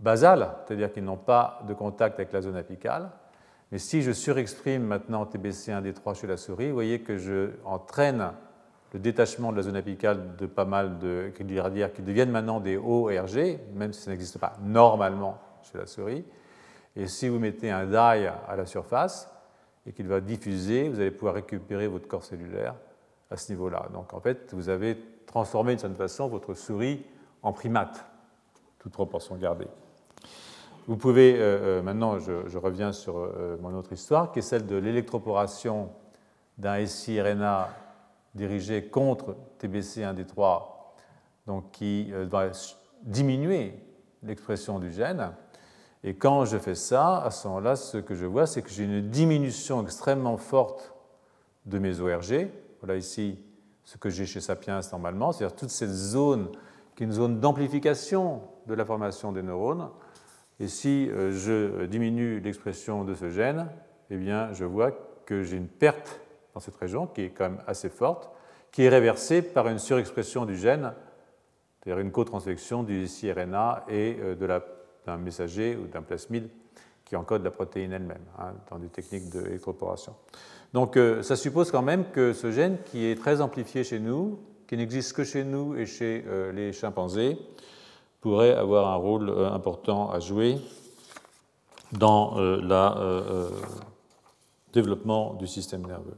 basal, 0.00 0.48
c'est-à-dire 0.66 0.92
qu'ils 0.92 1.04
n'ont 1.04 1.16
pas 1.16 1.60
de 1.66 1.74
contact 1.74 2.18
avec 2.18 2.32
la 2.32 2.40
zone 2.40 2.56
apicale. 2.56 3.10
Mais 3.70 3.78
si 3.78 4.02
je 4.02 4.12
surexprime 4.12 4.82
maintenant 4.82 5.24
TBC1D3 5.24 6.14
chez 6.14 6.26
la 6.26 6.36
souris, 6.36 6.68
vous 6.68 6.74
voyez 6.74 7.00
que 7.00 7.18
je 7.18 7.50
entraîne 7.64 8.32
le 8.94 8.98
détachement 8.98 9.52
de 9.52 9.56
la 9.58 9.62
zone 9.62 9.76
apicale 9.76 10.36
de 10.36 10.46
pas 10.46 10.64
mal 10.64 10.98
de 10.98 11.30
grilles 11.34 11.60
radiaires 11.60 11.92
qui 11.92 12.00
deviennent 12.00 12.30
maintenant 12.30 12.60
des 12.60 12.78
ORG, 12.78 13.58
même 13.74 13.92
si 13.92 14.02
ça 14.02 14.10
n'existe 14.10 14.38
pas 14.38 14.54
normalement 14.62 15.38
chez 15.62 15.76
la 15.76 15.86
souris. 15.86 16.24
Et 16.96 17.06
si 17.06 17.28
vous 17.28 17.38
mettez 17.38 17.70
un 17.70 17.84
dye 17.84 18.26
à 18.26 18.56
la 18.56 18.64
surface 18.64 19.30
et 19.86 19.92
qu'il 19.92 20.08
va 20.08 20.20
diffuser, 20.20 20.88
vous 20.88 21.00
allez 21.00 21.10
pouvoir 21.10 21.34
récupérer 21.34 21.86
votre 21.86 22.08
corps 22.08 22.24
cellulaire 22.24 22.74
à 23.30 23.36
ce 23.36 23.52
niveau-là. 23.52 23.88
Donc 23.92 24.14
en 24.14 24.20
fait, 24.20 24.54
vous 24.54 24.70
avez 24.70 24.98
transformé 25.26 25.72
d'une 25.72 25.80
certaine 25.80 25.98
façon 25.98 26.28
votre 26.28 26.54
souris 26.54 27.04
en 27.42 27.52
primate, 27.52 28.04
toute 28.78 28.92
proportion 28.92 29.36
gardée. 29.36 29.68
Vous 30.88 30.96
pouvez, 30.96 31.34
euh, 31.34 31.80
euh, 31.80 31.82
maintenant 31.82 32.18
je, 32.18 32.56
reviens 32.56 32.92
sur 32.92 33.18
euh, 33.18 33.58
mon 33.60 33.74
autre 33.74 33.92
histoire, 33.92 34.32
qui 34.32 34.38
est 34.38 34.42
celle 34.42 34.64
de 34.64 34.76
l'électroporation 34.76 35.90
d'un 36.56 36.86
siRNA 36.86 37.68
dirigé 38.34 38.88
contre 38.88 39.36
TBC1D3, 39.60 40.62
donc 41.46 41.72
qui 41.72 42.10
va 42.10 42.50
diminuer 43.02 43.74
l'expression 44.22 44.78
du 44.78 44.90
gène. 44.90 45.32
Et 46.04 46.14
quand 46.14 46.46
je 46.46 46.56
fais 46.56 46.74
ça, 46.74 47.18
à 47.18 47.30
ce 47.30 47.46
moment-là, 47.48 47.76
ce 47.76 47.98
que 47.98 48.14
je 48.14 48.24
vois, 48.24 48.46
c'est 48.46 48.62
que 48.62 48.70
j'ai 48.70 48.84
une 48.84 49.10
diminution 49.10 49.82
extrêmement 49.82 50.38
forte 50.38 50.94
de 51.66 51.78
mes 51.78 52.00
ORG. 52.00 52.48
Voilà 52.80 52.96
ici 52.96 53.38
ce 53.84 53.98
que 53.98 54.08
j'ai 54.08 54.24
chez 54.24 54.40
Sapiens 54.40 54.80
normalement, 54.92 55.32
c'est-à-dire 55.32 55.54
toute 55.54 55.70
cette 55.70 55.90
zone 55.90 56.48
qui 56.96 57.04
est 57.04 57.06
une 57.06 57.12
zone 57.12 57.40
d'amplification 57.40 58.40
de 58.66 58.74
la 58.74 58.86
formation 58.86 59.32
des 59.32 59.42
neurones. 59.42 59.90
Et 60.60 60.66
si 60.66 61.08
euh, 61.10 61.30
je 61.30 61.86
diminue 61.86 62.40
l'expression 62.40 63.04
de 63.04 63.14
ce 63.14 63.30
gène, 63.30 63.68
eh 64.10 64.16
bien, 64.16 64.52
je 64.52 64.64
vois 64.64 64.90
que 65.24 65.42
j'ai 65.42 65.56
une 65.56 65.68
perte 65.68 66.20
dans 66.54 66.60
cette 66.60 66.76
région 66.76 67.06
qui 67.06 67.22
est 67.22 67.30
quand 67.30 67.50
même 67.50 67.62
assez 67.66 67.88
forte, 67.88 68.30
qui 68.72 68.82
est 68.82 68.88
réversée 68.88 69.42
par 69.42 69.68
une 69.68 69.78
surexpression 69.78 70.46
du 70.46 70.56
gène, 70.56 70.92
c'est-à-dire 71.80 72.00
une 72.00 72.10
co-transfection 72.10 72.82
du 72.82 73.06
siRNA 73.06 73.84
et 73.88 74.16
euh, 74.20 74.60
d'un 75.06 75.16
messager 75.18 75.76
ou 75.76 75.86
d'un 75.86 76.02
plasmide 76.02 76.48
qui 77.04 77.14
encode 77.14 77.44
la 77.44 77.50
protéine 77.50 77.92
elle-même, 77.92 78.24
hein, 78.38 78.52
dans 78.68 78.78
des 78.78 78.88
techniques 78.88 79.30
d'électroporation. 79.30 80.14
Donc 80.74 80.96
euh, 80.96 81.22
ça 81.22 81.36
suppose 81.36 81.70
quand 81.70 81.82
même 81.82 82.10
que 82.10 82.32
ce 82.32 82.50
gène, 82.50 82.78
qui 82.84 83.06
est 83.06 83.14
très 83.14 83.40
amplifié 83.40 83.84
chez 83.84 84.00
nous, 84.00 84.40
qui 84.66 84.76
n'existe 84.76 85.14
que 85.14 85.24
chez 85.24 85.44
nous 85.44 85.76
et 85.76 85.86
chez 85.86 86.22
les 86.52 86.74
chimpanzés, 86.74 87.38
pourrait 88.20 88.54
avoir 88.54 88.88
un 88.88 88.96
rôle 88.96 89.28
euh, 89.28 89.50
important 89.50 90.10
à 90.10 90.20
jouer 90.20 90.58
dans 91.92 92.34
le 92.38 93.50
développement 94.74 95.34
du 95.34 95.46
système 95.46 95.86
nerveux. 95.86 96.16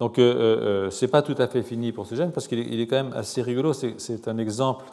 Donc 0.00 0.14
ce 0.16 1.04
n'est 1.04 1.10
pas 1.10 1.20
tout 1.20 1.34
à 1.36 1.46
fait 1.46 1.62
fini 1.62 1.92
pour 1.92 2.06
ce 2.06 2.14
gène 2.14 2.32
parce 2.32 2.48
qu'il 2.48 2.80
est, 2.80 2.86
quand 2.86 2.96
même 2.96 3.12
assez 3.12 3.42
rigolo. 3.42 3.74
C'est 3.74 4.28
un 4.28 4.38
exemple 4.38 4.86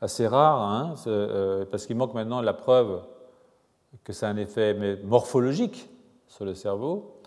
assez 0.00 0.26
rare 0.26 0.60
hein, 0.60 0.96
parce 1.70 1.86
qu'il 1.86 1.94
manque 1.94 2.12
maintenant 2.12 2.40
la 2.40 2.54
preuve 2.54 3.02
que 4.04 4.12
ça 4.12 4.28
a 4.28 4.32
un 4.32 4.36
effet 4.36 4.74
morphologique 5.04 5.88
sur 6.26 6.44
le 6.44 6.54
cerveau. 6.54 7.20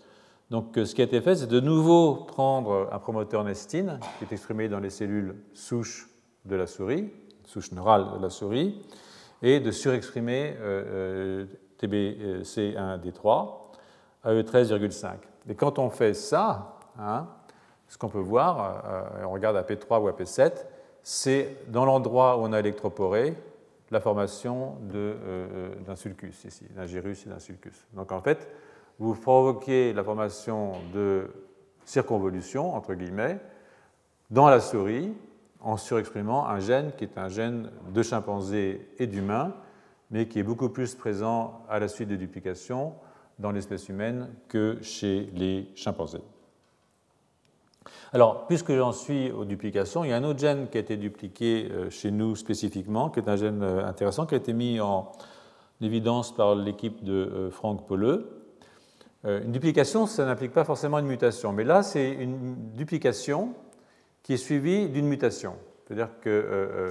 Donc, 0.50 0.72
ce 0.76 0.94
qui 0.94 1.00
a 1.00 1.04
été 1.04 1.20
fait, 1.20 1.36
c'est 1.36 1.48
de 1.48 1.60
nouveau 1.60 2.14
prendre 2.14 2.88
un 2.92 2.98
promoteur 2.98 3.42
nestine 3.44 3.98
qui 4.18 4.24
est 4.24 4.32
exprimé 4.32 4.68
dans 4.68 4.78
les 4.78 4.90
cellules 4.90 5.36
souches 5.54 6.08
de 6.44 6.54
la 6.54 6.66
souris, 6.66 7.10
souche 7.46 7.72
neurale 7.72 8.06
de 8.18 8.22
la 8.22 8.30
souris, 8.30 8.82
et 9.42 9.60
de 9.60 9.70
surexprimer 9.70 10.56
euh, 10.60 11.44
euh, 11.44 11.46
TBC1D3 11.80 13.48
à 14.24 14.32
E13,5. 14.32 15.14
Et 15.48 15.54
quand 15.54 15.78
on 15.78 15.90
fait 15.90 16.14
ça, 16.14 16.78
hein, 16.98 17.26
ce 17.88 17.96
qu'on 17.96 18.08
peut 18.08 18.18
voir, 18.18 18.82
euh, 18.84 19.24
on 19.26 19.30
regarde 19.30 19.56
à 19.56 19.62
P3 19.62 20.02
ou 20.02 20.08
à 20.08 20.12
P7, 20.12 20.64
c'est 21.02 21.56
dans 21.68 21.84
l'endroit 21.84 22.36
où 22.36 22.40
on 22.40 22.52
a 22.52 22.58
électroporé 22.58 23.34
la 23.92 24.00
formation 24.00 24.76
d'un 24.80 25.94
sulcus 25.94 26.44
ici, 26.44 26.64
d'un 26.74 26.86
gyrus 26.86 27.24
et 27.26 27.28
d'un 27.28 27.38
sulcus. 27.38 27.86
Donc 27.92 28.10
en 28.10 28.20
fait, 28.20 28.48
vous 28.98 29.14
provoquez 29.14 29.92
la 29.92 30.02
formation 30.02 30.72
de 30.92 31.30
circonvolution, 31.84 32.74
entre 32.74 32.94
guillemets, 32.94 33.38
dans 34.30 34.48
la 34.48 34.58
souris 34.58 35.14
en 35.66 35.76
surexprimant 35.76 36.46
un 36.46 36.60
gène 36.60 36.92
qui 36.96 37.02
est 37.02 37.18
un 37.18 37.28
gène 37.28 37.70
de 37.92 38.02
chimpanzé 38.04 38.88
et 39.00 39.08
d'humain, 39.08 39.52
mais 40.12 40.28
qui 40.28 40.38
est 40.38 40.44
beaucoup 40.44 40.68
plus 40.68 40.94
présent 40.94 41.64
à 41.68 41.80
la 41.80 41.88
suite 41.88 42.08
de 42.08 42.14
duplication 42.14 42.94
dans 43.40 43.50
l'espèce 43.50 43.88
humaine 43.88 44.28
que 44.46 44.78
chez 44.80 45.28
les 45.34 45.68
chimpanzés. 45.74 46.22
Alors, 48.12 48.46
puisque 48.46 48.72
j'en 48.72 48.92
suis 48.92 49.32
aux 49.32 49.44
duplications, 49.44 50.04
il 50.04 50.10
y 50.10 50.12
a 50.12 50.16
un 50.16 50.22
autre 50.22 50.38
gène 50.38 50.68
qui 50.68 50.78
a 50.78 50.80
été 50.80 50.96
dupliqué 50.96 51.68
euh, 51.72 51.90
chez 51.90 52.12
nous 52.12 52.36
spécifiquement, 52.36 53.10
qui 53.10 53.18
est 53.18 53.28
un 53.28 53.36
gène 53.36 53.62
euh, 53.64 53.84
intéressant, 53.84 54.24
qui 54.24 54.34
a 54.34 54.38
été 54.38 54.52
mis 54.52 54.78
en 54.80 55.10
évidence 55.80 56.32
par 56.32 56.54
l'équipe 56.54 57.02
de 57.02 57.12
euh, 57.12 57.50
Franck 57.50 57.86
Polleux, 57.88 58.32
une 59.24 59.50
duplication, 59.50 60.06
ça 60.06 60.24
n'implique 60.24 60.52
pas 60.52 60.62
forcément 60.62 61.00
une 61.00 61.06
mutation, 61.06 61.52
mais 61.52 61.64
là, 61.64 61.82
c'est 61.82 62.12
une 62.12 62.54
duplication 62.76 63.54
qui 64.26 64.32
est 64.32 64.38
suivie 64.38 64.88
d'une 64.88 65.06
mutation. 65.06 65.54
C'est-à-dire 65.86 66.08
que 66.20 66.28
euh, 66.28 66.90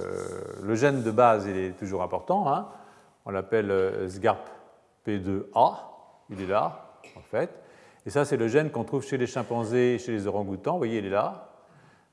le 0.62 0.74
gène 0.74 1.02
de 1.02 1.10
base, 1.10 1.46
est 1.46 1.76
toujours 1.78 2.02
important. 2.02 2.50
Hein. 2.50 2.66
On 3.26 3.30
l'appelle 3.30 3.70
SGARP-P2A. 4.06 5.74
Il 6.30 6.40
est 6.40 6.46
là, 6.46 6.94
en 7.14 7.20
fait. 7.20 7.50
Et 8.06 8.10
ça, 8.10 8.24
c'est 8.24 8.38
le 8.38 8.48
gène 8.48 8.70
qu'on 8.70 8.84
trouve 8.84 9.04
chez 9.04 9.18
les 9.18 9.26
chimpanzés 9.26 9.98
chez 9.98 10.12
les 10.12 10.26
orang-outans. 10.26 10.72
Vous 10.72 10.78
voyez, 10.78 11.00
il 11.00 11.04
est 11.04 11.10
là. 11.10 11.50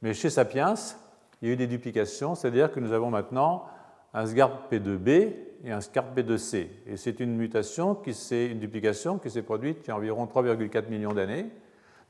Mais 0.01 0.13
chez 0.13 0.29
Sapiens, 0.29 0.73
il 1.41 1.47
y 1.47 1.51
a 1.51 1.53
eu 1.53 1.57
des 1.57 1.67
duplications, 1.67 2.35
c'est-à-dire 2.35 2.69
que 2.69 2.81
nous 2.81 2.91
avons 2.91 3.09
maintenant 3.09 3.63
un 4.13 4.25
SGARP-P2B 4.25 5.35
et 5.63 5.71
un 5.71 5.79
SCARP-B2C. 5.79 6.67
Et 6.85 6.97
c'est 6.97 7.21
une 7.21 7.37
mutation, 7.37 7.95
qui 7.95 8.11
une 8.31 8.59
duplication 8.59 9.19
qui 9.19 9.29
s'est 9.29 9.41
produite 9.41 9.85
il 9.85 9.87
y 9.87 9.91
a 9.91 9.95
environ 9.95 10.25
3,4 10.25 10.89
millions 10.89 11.13
d'années. 11.13 11.45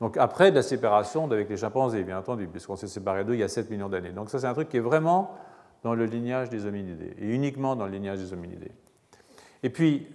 Donc 0.00 0.16
après 0.16 0.50
la 0.50 0.62
séparation 0.62 1.30
avec 1.30 1.48
les 1.48 1.56
chimpanzés, 1.56 2.02
bien 2.02 2.18
entendu, 2.18 2.46
puisqu'on 2.46 2.76
s'est 2.76 2.88
séparé 2.88 3.24
d'eux 3.24 3.34
il 3.34 3.40
y 3.40 3.44
a 3.44 3.48
7 3.48 3.70
millions 3.70 3.88
d'années. 3.88 4.10
Donc 4.10 4.30
ça, 4.30 4.38
c'est 4.38 4.46
un 4.46 4.54
truc 4.54 4.68
qui 4.68 4.76
est 4.76 4.80
vraiment 4.80 5.34
dans 5.82 5.94
le 5.94 6.06
lignage 6.06 6.48
des 6.48 6.66
hominidés, 6.66 7.14
et 7.18 7.26
uniquement 7.26 7.76
dans 7.76 7.84
le 7.84 7.92
lignage 7.92 8.18
des 8.18 8.32
hominidés. 8.32 8.72
Et 9.62 9.70
puis, 9.70 10.06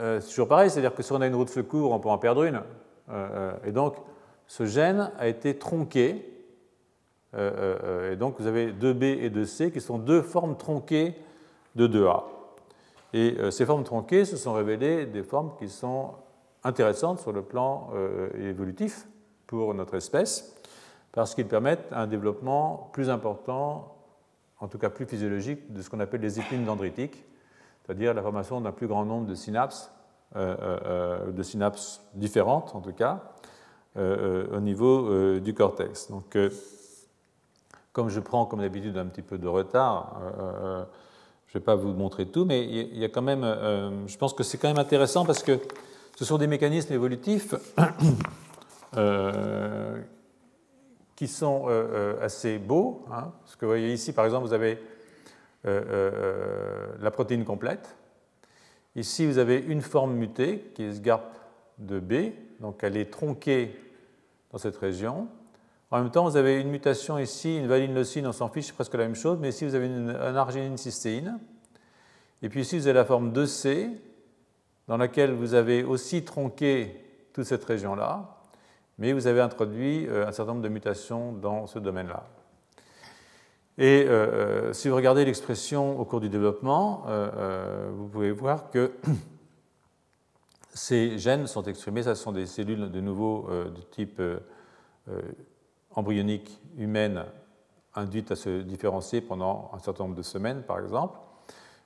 euh, 0.00 0.20
c'est 0.20 0.30
toujours 0.30 0.48
pareil, 0.48 0.70
c'est-à-dire 0.70 0.94
que 0.94 1.02
si 1.02 1.12
on 1.12 1.20
a 1.20 1.26
une 1.26 1.34
roue 1.34 1.44
de 1.44 1.50
secours, 1.50 1.92
on 1.92 2.00
peut 2.00 2.08
en 2.08 2.18
perdre 2.18 2.44
une. 2.44 2.56
Euh, 2.56 2.60
euh, 3.10 3.52
et 3.64 3.72
donc, 3.72 3.96
ce 4.46 4.64
gène 4.64 5.10
a 5.18 5.28
été 5.28 5.56
tronqué. 5.58 6.28
et 7.34 8.16
donc, 8.16 8.38
vous 8.38 8.46
avez 8.46 8.72
2B 8.72 9.04
et 9.04 9.30
2C 9.30 9.70
qui 9.70 9.80
sont 9.80 9.98
deux 9.98 10.20
formes 10.20 10.56
tronquées 10.56 11.14
de 11.74 11.86
2A. 11.86 12.24
Et 13.14 13.36
ces 13.50 13.64
formes 13.64 13.84
tronquées 13.84 14.26
se 14.26 14.36
sont 14.36 14.52
révélées 14.52 15.06
des 15.06 15.22
formes 15.22 15.52
qui 15.58 15.70
sont 15.70 16.10
intéressantes 16.62 17.20
sur 17.20 17.32
le 17.32 17.40
plan 17.40 17.88
évolutif 18.38 19.06
pour 19.52 19.74
notre 19.74 19.96
espèce, 19.96 20.56
parce 21.12 21.34
qu'ils 21.34 21.46
permettent 21.46 21.92
un 21.92 22.06
développement 22.06 22.88
plus 22.94 23.10
important, 23.10 23.94
en 24.60 24.66
tout 24.66 24.78
cas 24.78 24.88
plus 24.88 25.04
physiologique, 25.04 25.70
de 25.70 25.82
ce 25.82 25.90
qu'on 25.90 26.00
appelle 26.00 26.22
les 26.22 26.40
épines 26.40 26.64
dendritiques, 26.64 27.22
c'est-à-dire 27.84 28.14
la 28.14 28.22
formation 28.22 28.62
d'un 28.62 28.72
plus 28.72 28.86
grand 28.86 29.04
nombre 29.04 29.26
de 29.26 29.34
synapses, 29.34 29.92
euh, 30.36 31.30
de 31.30 31.42
synapses 31.42 32.00
différentes 32.14 32.74
en 32.74 32.80
tout 32.80 32.94
cas, 32.94 33.20
au 33.94 34.60
niveau 34.60 35.38
du 35.38 35.52
cortex. 35.52 36.10
Donc, 36.10 36.34
comme 37.92 38.08
je 38.08 38.20
prends 38.20 38.46
comme 38.46 38.60
d'habitude 38.60 38.96
un 38.96 39.04
petit 39.04 39.20
peu 39.20 39.36
de 39.36 39.46
retard, 39.46 40.18
je 41.52 41.58
ne 41.58 41.60
vais 41.60 41.64
pas 41.66 41.74
vous 41.74 41.92
montrer 41.92 42.24
tout, 42.24 42.46
mais 42.46 42.64
il 42.64 42.96
y 42.96 43.04
a 43.04 43.10
quand 43.10 43.20
même, 43.20 43.44
euh, 43.44 44.06
je 44.06 44.16
pense 44.16 44.32
que 44.32 44.42
c'est 44.42 44.56
quand 44.56 44.68
même 44.68 44.78
intéressant 44.78 45.26
parce 45.26 45.42
que 45.42 45.58
ce 46.16 46.24
sont 46.24 46.38
des 46.38 46.46
mécanismes 46.46 46.94
évolutifs 46.94 47.54
euh, 48.96 50.00
qui 51.16 51.28
sont 51.28 51.64
euh, 51.68 52.22
assez 52.22 52.58
beaux. 52.58 53.04
Hein, 53.10 53.32
ce 53.44 53.56
que 53.56 53.64
vous 53.64 53.70
voyez 53.70 53.92
ici, 53.92 54.12
par 54.12 54.24
exemple, 54.24 54.46
vous 54.46 54.54
avez 54.54 54.78
la 55.64 57.10
protéine 57.12 57.44
complète. 57.44 57.96
Ici, 58.96 59.26
vous 59.26 59.38
avez 59.38 59.58
une 59.58 59.80
forme 59.80 60.14
mutée 60.14 60.72
qui 60.74 60.82
est 60.82 60.92
SGARP 60.92 61.22
de 61.78 62.00
B, 62.00 62.32
donc 62.60 62.82
elle 62.82 62.96
est 62.96 63.10
tronquée 63.10 63.78
dans 64.50 64.58
cette 64.58 64.76
région. 64.76 65.28
En 65.90 66.00
même 66.00 66.10
temps, 66.10 66.24
vous 66.24 66.36
avez 66.36 66.58
une 66.58 66.70
mutation 66.70 67.18
ici, 67.18 67.58
une 67.58 67.66
valine-leucine, 67.66 68.26
on 68.26 68.32
s'en 68.32 68.48
fiche, 68.48 68.66
c'est 68.66 68.74
presque 68.74 68.94
la 68.94 69.04
même 69.04 69.14
chose, 69.14 69.38
mais 69.40 69.50
ici 69.50 69.66
vous 69.66 69.74
avez 69.74 69.86
une, 69.86 70.08
arginine 70.10 70.76
cystéine. 70.78 71.38
Et 72.42 72.48
puis 72.48 72.62
ici 72.62 72.78
vous 72.78 72.86
avez 72.86 72.98
la 72.98 73.04
forme 73.04 73.30
2C, 73.32 73.90
dans 74.88 74.96
laquelle 74.96 75.32
vous 75.32 75.54
avez 75.54 75.84
aussi 75.84 76.24
tronqué 76.24 76.96
toute 77.32 77.44
cette 77.44 77.64
région-là, 77.64 78.41
mais 78.98 79.12
vous 79.12 79.26
avez 79.26 79.40
introduit 79.40 80.06
euh, 80.06 80.26
un 80.26 80.32
certain 80.32 80.52
nombre 80.52 80.64
de 80.64 80.68
mutations 80.68 81.32
dans 81.32 81.66
ce 81.66 81.78
domaine-là. 81.78 82.26
Et 83.78 84.04
euh, 84.06 84.10
euh, 84.10 84.72
si 84.72 84.88
vous 84.88 84.96
regardez 84.96 85.24
l'expression 85.24 85.98
au 85.98 86.04
cours 86.04 86.20
du 86.20 86.28
développement, 86.28 87.04
vous 87.96 88.08
pouvez 88.08 88.30
voir 88.30 88.70
que 88.70 88.92
ces 90.74 91.18
gènes 91.18 91.46
sont 91.46 91.62
exprimés, 91.64 92.02
ce 92.02 92.14
sont 92.14 92.32
des 92.32 92.46
cellules 92.46 92.90
de 92.90 93.00
nouveau 93.00 93.48
de 93.50 93.80
type 93.90 94.20
embryonique 95.90 96.60
humaine 96.76 97.24
induite 97.94 98.30
à 98.30 98.36
se 98.36 98.62
différencier 98.62 99.20
pendant 99.20 99.70
un 99.74 99.78
certain 99.78 100.04
nombre 100.04 100.16
de 100.16 100.22
semaines, 100.22 100.62
par 100.62 100.78
exemple. 100.78 101.18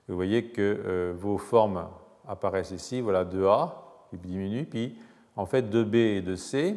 Vous 0.08 0.14
voyez 0.14 0.50
que 0.50 1.14
vos 1.18 1.38
formes 1.38 1.88
apparaissent 2.28 2.72
ici. 2.72 3.00
Voilà 3.00 3.24
2A 3.24 3.72
qui 4.10 4.18
diminue, 4.18 4.64
puis 4.64 4.96
en 5.36 5.46
fait 5.46 5.62
2B 5.62 5.96
et 5.96 6.22
2C. 6.22 6.76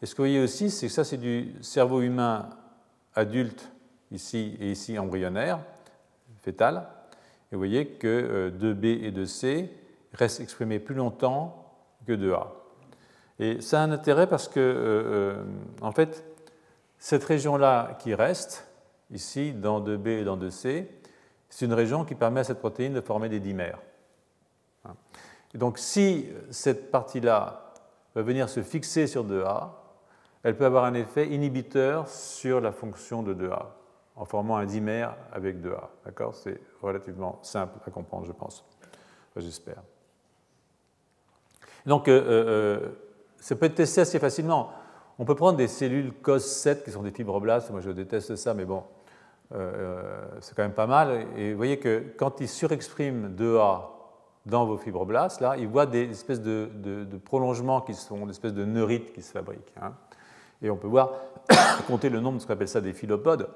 Et 0.00 0.06
ce 0.06 0.14
que 0.14 0.22
vous 0.22 0.28
voyez 0.28 0.40
aussi, 0.40 0.70
c'est 0.70 0.86
que 0.86 0.92
ça, 0.92 1.04
c'est 1.04 1.16
du 1.16 1.54
cerveau 1.60 2.02
humain 2.02 2.50
adulte 3.14 3.70
ici 4.12 4.56
et 4.60 4.70
ici 4.70 4.98
embryonnaire, 4.98 5.58
fœtal. 6.40 6.88
Et 7.50 7.56
vous 7.56 7.58
voyez 7.58 7.86
que 7.86 8.50
2B 8.50 9.04
et 9.04 9.10
2C 9.10 9.70
restent 10.12 10.40
exprimés 10.40 10.78
plus 10.78 10.94
longtemps 10.94 11.74
que 12.06 12.12
2A. 12.12 12.46
Et 13.40 13.60
ça 13.60 13.80
a 13.80 13.84
un 13.84 13.92
intérêt 13.92 14.26
parce 14.26 14.48
que, 14.48 15.36
en 15.80 15.92
fait, 15.92 16.24
cette 16.98 17.24
région-là 17.24 17.96
qui 17.98 18.14
reste, 18.14 18.68
ici, 19.10 19.52
dans 19.52 19.80
2B 19.80 20.08
et 20.08 20.24
dans 20.24 20.36
2C, 20.36 20.86
c'est 21.48 21.64
une 21.64 21.72
région 21.72 22.04
qui 22.04 22.14
permet 22.14 22.40
à 22.40 22.44
cette 22.44 22.58
protéine 22.58 22.92
de 22.94 23.00
former 23.00 23.28
des 23.28 23.40
dimères. 23.40 23.80
Et 25.54 25.58
donc, 25.58 25.78
si 25.78 26.26
cette 26.50 26.90
partie-là 26.90 27.72
va 28.14 28.22
venir 28.22 28.48
se 28.48 28.62
fixer 28.62 29.06
sur 29.06 29.24
2A, 29.24 29.70
elle 30.42 30.56
peut 30.56 30.66
avoir 30.66 30.84
un 30.84 30.94
effet 30.94 31.26
inhibiteur 31.28 32.08
sur 32.08 32.60
la 32.60 32.72
fonction 32.72 33.22
de 33.22 33.34
2A, 33.34 33.66
en 34.16 34.24
formant 34.24 34.56
un 34.56 34.66
dimère 34.66 35.16
avec 35.32 35.60
2A. 35.60 35.88
D'accord? 36.04 36.34
C'est 36.34 36.60
relativement 36.80 37.38
simple 37.42 37.78
à 37.86 37.90
comprendre, 37.90 38.26
je 38.26 38.32
pense. 38.32 38.64
J'espère. 39.36 39.82
Donc, 41.86 42.08
euh, 42.08 42.22
euh, 42.26 42.88
ça 43.38 43.56
peut 43.56 43.66
être 43.66 43.76
testé 43.76 44.00
assez 44.00 44.18
facilement. 44.18 44.70
On 45.18 45.24
peut 45.24 45.34
prendre 45.34 45.56
des 45.56 45.68
cellules 45.68 46.12
COS7 46.22 46.84
qui 46.84 46.90
sont 46.90 47.02
des 47.02 47.10
fibroblastes, 47.10 47.70
moi 47.70 47.80
je 47.80 47.90
déteste 47.90 48.36
ça, 48.36 48.54
mais 48.54 48.64
bon, 48.64 48.84
euh, 49.54 50.26
c'est 50.40 50.54
quand 50.54 50.62
même 50.62 50.72
pas 50.72 50.86
mal. 50.86 51.26
Et 51.36 51.52
vous 51.52 51.56
voyez 51.56 51.78
que 51.78 52.04
quand 52.16 52.40
ils 52.40 52.48
surexpriment 52.48 53.34
2A 53.34 53.82
dans 54.46 54.66
vos 54.66 54.76
fibroblastes, 54.76 55.40
là, 55.40 55.56
ils 55.56 55.68
voient 55.68 55.86
des 55.86 56.10
espèces 56.10 56.40
de, 56.40 57.06
prolongements 57.24 57.80
qui 57.80 57.94
sont, 57.94 58.26
des 58.26 58.30
espèces 58.30 58.54
de 58.54 58.64
neurites 58.64 59.12
qui 59.12 59.22
se 59.22 59.32
fabriquent. 59.32 59.72
Hein. 59.80 59.92
Et 60.62 60.70
on 60.70 60.76
peut 60.76 60.88
voir, 60.88 61.12
compter 61.86 62.08
le 62.08 62.20
nombre 62.20 62.36
de 62.36 62.42
ce 62.42 62.46
qu'on 62.46 62.54
appelle 62.54 62.68
ça 62.68 62.80
des 62.80 62.92
philopodes, 62.92 63.48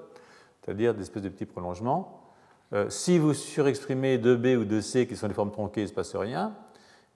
c'est-à-dire 0.63 0.95
des 0.95 1.03
espèces 1.03 1.23
de 1.23 1.29
petits 1.29 1.47
prolongements. 1.47 2.21
Euh, 2.73 2.89
si 2.89 3.19
vous 3.19 3.35
surexprimez 3.35 4.19
2B 4.19 4.57
ou 4.57 4.65
2C 4.65 5.07
qui 5.07 5.17
sont 5.17 5.29
des 5.29 5.35
formes 5.35 5.51
tronquées, 5.51 5.83
il 5.83 5.85
ne 5.85 5.89
se 5.89 5.95
passe 5.95 6.17
rien. 6.17 6.55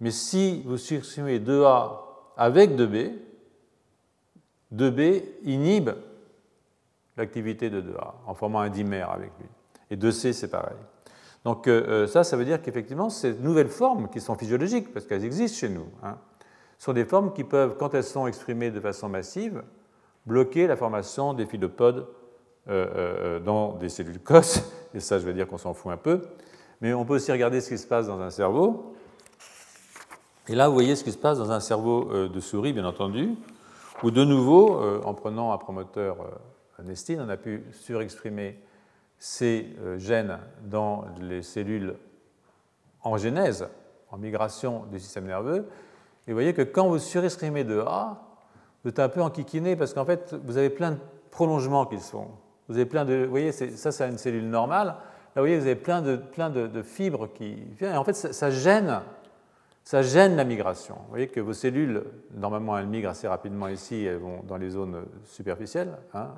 Mais 0.00 0.10
si 0.10 0.62
vous 0.66 0.76
surexprimez 0.76 1.38
2A 1.38 2.00
avec 2.36 2.72
2B, 2.72 3.12
2B 4.74 5.22
inhibe 5.44 5.90
l'activité 7.16 7.70
de 7.70 7.80
2A 7.80 8.14
en 8.26 8.34
formant 8.34 8.60
un 8.60 8.68
dimère 8.68 9.10
avec 9.10 9.30
lui. 9.38 9.46
Et 9.90 9.96
2C, 9.96 10.32
c'est 10.32 10.50
pareil. 10.50 10.76
Donc 11.44 11.68
euh, 11.68 11.86
euh, 11.86 12.06
ça, 12.06 12.24
ça 12.24 12.36
veut 12.36 12.44
dire 12.44 12.60
qu'effectivement, 12.60 13.08
ces 13.08 13.32
nouvelles 13.34 13.68
formes 13.68 14.08
qui 14.08 14.20
sont 14.20 14.34
physiologiques, 14.34 14.92
parce 14.92 15.06
qu'elles 15.06 15.24
existent 15.24 15.56
chez 15.56 15.68
nous, 15.68 15.86
hein, 16.02 16.18
sont 16.76 16.92
des 16.92 17.04
formes 17.04 17.32
qui 17.32 17.44
peuvent, 17.44 17.76
quand 17.78 17.94
elles 17.94 18.04
sont 18.04 18.26
exprimées 18.26 18.70
de 18.70 18.80
façon 18.80 19.08
massive, 19.08 19.62
bloquer 20.26 20.66
la 20.66 20.76
formation 20.76 21.34
des 21.34 21.46
philopodes 21.46 22.06
euh, 22.68 23.38
dans 23.40 23.74
des 23.74 23.88
cellules 23.88 24.20
COS. 24.20 24.62
Et 24.94 25.00
ça, 25.00 25.18
je 25.18 25.24
vais 25.24 25.32
dire 25.32 25.46
qu'on 25.46 25.58
s'en 25.58 25.74
fout 25.74 25.92
un 25.92 25.96
peu. 25.96 26.22
Mais 26.80 26.92
on 26.92 27.04
peut 27.04 27.14
aussi 27.14 27.32
regarder 27.32 27.60
ce 27.60 27.68
qui 27.68 27.78
se 27.78 27.86
passe 27.86 28.06
dans 28.06 28.20
un 28.20 28.30
cerveau. 28.30 28.94
Et 30.48 30.54
là, 30.54 30.68
vous 30.68 30.74
voyez 30.74 30.94
ce 30.96 31.04
qui 31.04 31.12
se 31.12 31.18
passe 31.18 31.38
dans 31.38 31.50
un 31.50 31.60
cerveau 31.60 32.28
de 32.28 32.40
souris, 32.40 32.72
bien 32.72 32.84
entendu 32.84 33.36
où 34.02 34.10
de 34.10 34.24
nouveau, 34.24 34.80
euh, 34.80 35.00
en 35.04 35.14
prenant 35.14 35.52
un 35.52 35.58
promoteur 35.58 36.16
euh, 36.20 36.82
nestine, 36.82 37.20
on 37.20 37.28
a 37.28 37.36
pu 37.36 37.64
surexprimer 37.72 38.60
ces 39.18 39.74
euh, 39.80 39.98
gènes 39.98 40.38
dans 40.64 41.04
les 41.20 41.42
cellules 41.42 41.96
en 43.02 43.16
genèse, 43.16 43.68
en 44.10 44.18
migration 44.18 44.84
du 44.90 44.98
système 45.00 45.26
nerveux. 45.26 45.68
Et 46.26 46.32
vous 46.32 46.36
voyez 46.36 46.54
que 46.54 46.62
quand 46.62 46.88
vous 46.88 46.98
surexprimez 46.98 47.64
de 47.64 47.80
A, 47.80 48.25
vous 48.86 48.90
êtes 48.90 49.00
un 49.00 49.08
peu 49.08 49.20
enquiquiné 49.20 49.74
parce 49.74 49.92
qu'en 49.92 50.04
fait, 50.04 50.36
vous 50.44 50.58
avez 50.58 50.70
plein 50.70 50.92
de 50.92 50.98
prolongements 51.32 51.86
qui 51.86 51.98
se 51.98 52.12
font. 52.12 52.28
Vous 52.68 52.76
avez 52.76 52.86
plein 52.86 53.04
de. 53.04 53.24
Vous 53.24 53.30
voyez, 53.30 53.50
ça, 53.50 53.90
c'est 53.90 54.08
une 54.08 54.16
cellule 54.16 54.48
normale. 54.48 54.86
Là, 54.86 54.96
vous 55.34 55.40
voyez, 55.40 55.58
vous 55.58 55.66
avez 55.66 55.74
plein 55.74 56.02
de, 56.02 56.14
plein 56.14 56.50
de, 56.50 56.82
fibres 56.82 57.26
qui 57.34 57.56
viennent. 57.76 57.96
En 57.96 58.04
fait, 58.04 58.12
ça 58.12 58.48
gêne 58.48 59.00
ça 59.82 60.02
gêne 60.02 60.36
la 60.36 60.44
migration. 60.44 60.94
Vous 60.94 61.10
voyez 61.10 61.26
que 61.26 61.40
vos 61.40 61.52
cellules, 61.52 62.04
normalement, 62.32 62.78
elles 62.78 62.86
migrent 62.86 63.10
assez 63.10 63.26
rapidement 63.26 63.66
ici, 63.66 64.04
elles 64.04 64.18
vont 64.18 64.44
dans 64.44 64.56
les 64.56 64.70
zones 64.70 65.04
superficielles. 65.24 65.98
Hein. 66.14 66.28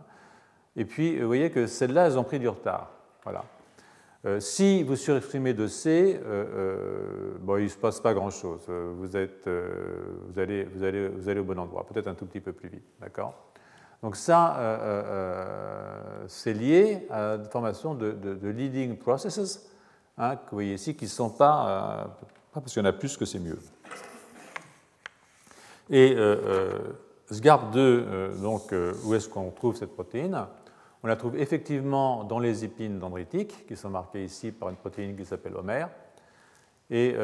Et 0.75 0.87
puis, 0.87 1.21
vous 1.21 1.27
voyez 1.27 1.51
que 1.51 1.67
celles-là, 1.67 2.07
elles 2.07 2.19
ont 2.19 2.25
pris 2.25 2.39
du 2.39 2.49
retard. 2.49 2.93
Voilà. 3.25 3.45
Euh, 4.27 4.41
si 4.41 4.83
vous 4.83 4.97
surexprimez 4.97 5.55
de 5.55 5.67
C, 5.67 6.21
euh, 6.25 7.37
euh, 7.47 7.59
il 7.59 7.65
ne 7.65 7.69
se 7.69 7.77
passe 7.77 8.01
pas 8.01 8.15
grand-chose. 8.15 8.63
Vous, 8.69 9.17
êtes, 9.17 9.49
vous, 9.49 10.39
allez, 10.39 10.65
vous, 10.65 10.83
allez, 10.83 11.09
vous 11.09 11.29
allez 11.29 11.41
au 11.41 11.45
bon 11.45 11.59
endroit, 11.59 11.87
peut-être 11.87 12.09
un 12.09 12.15
tout 12.15 12.27
petit 12.27 12.41
peu 12.41 12.53
plus 12.53 12.69
vite. 12.69 12.85
D'accord? 13.01 13.35
Donc 14.03 14.17
ça, 14.17 14.57
c'est 16.27 16.53
lié 16.53 17.07
à 17.11 17.37
la 17.37 17.45
formation 17.45 17.95
de, 17.95 18.49
leading 18.49 18.97
processes, 18.97 19.71
hein, 20.17 20.37
que 20.37 20.51
vous 20.51 20.57
voyez 20.57 20.75
ici, 20.75 20.95
qui 20.95 21.05
ne 21.05 21.11
sont 21.11 21.31
pas 21.31 22.17
parce 22.61 22.73
qu'il 22.73 22.83
y 22.83 22.87
en 22.87 22.89
a 22.89 22.93
plus 22.93 23.17
que 23.17 23.25
c'est 23.25 23.39
mieux. 23.39 23.59
Et 25.91 26.15
euh, 26.15 26.37
euh 26.45 26.79
SGARP2, 27.31 27.77
euh, 27.77 28.35
donc, 28.37 28.75
où 29.05 29.15
est-ce 29.15 29.29
qu'on 29.29 29.51
trouve 29.51 29.77
cette 29.77 29.93
protéine? 29.93 30.47
On 31.03 31.07
la 31.07 31.17
trouve 31.17 31.37
effectivement 31.37 32.25
dans 32.25 32.39
les 32.39 32.65
épines 32.65 32.99
dendritiques, 32.99 33.67
qui 33.67 33.77
sont 33.77 33.91
marquées 33.91 34.25
ici 34.25 34.51
par 34.51 34.69
une 34.69 34.77
protéine 34.77 35.17
qui 35.17 35.25
s'appelle 35.25 35.55
Homer. 35.57 35.87
Et 36.91 37.15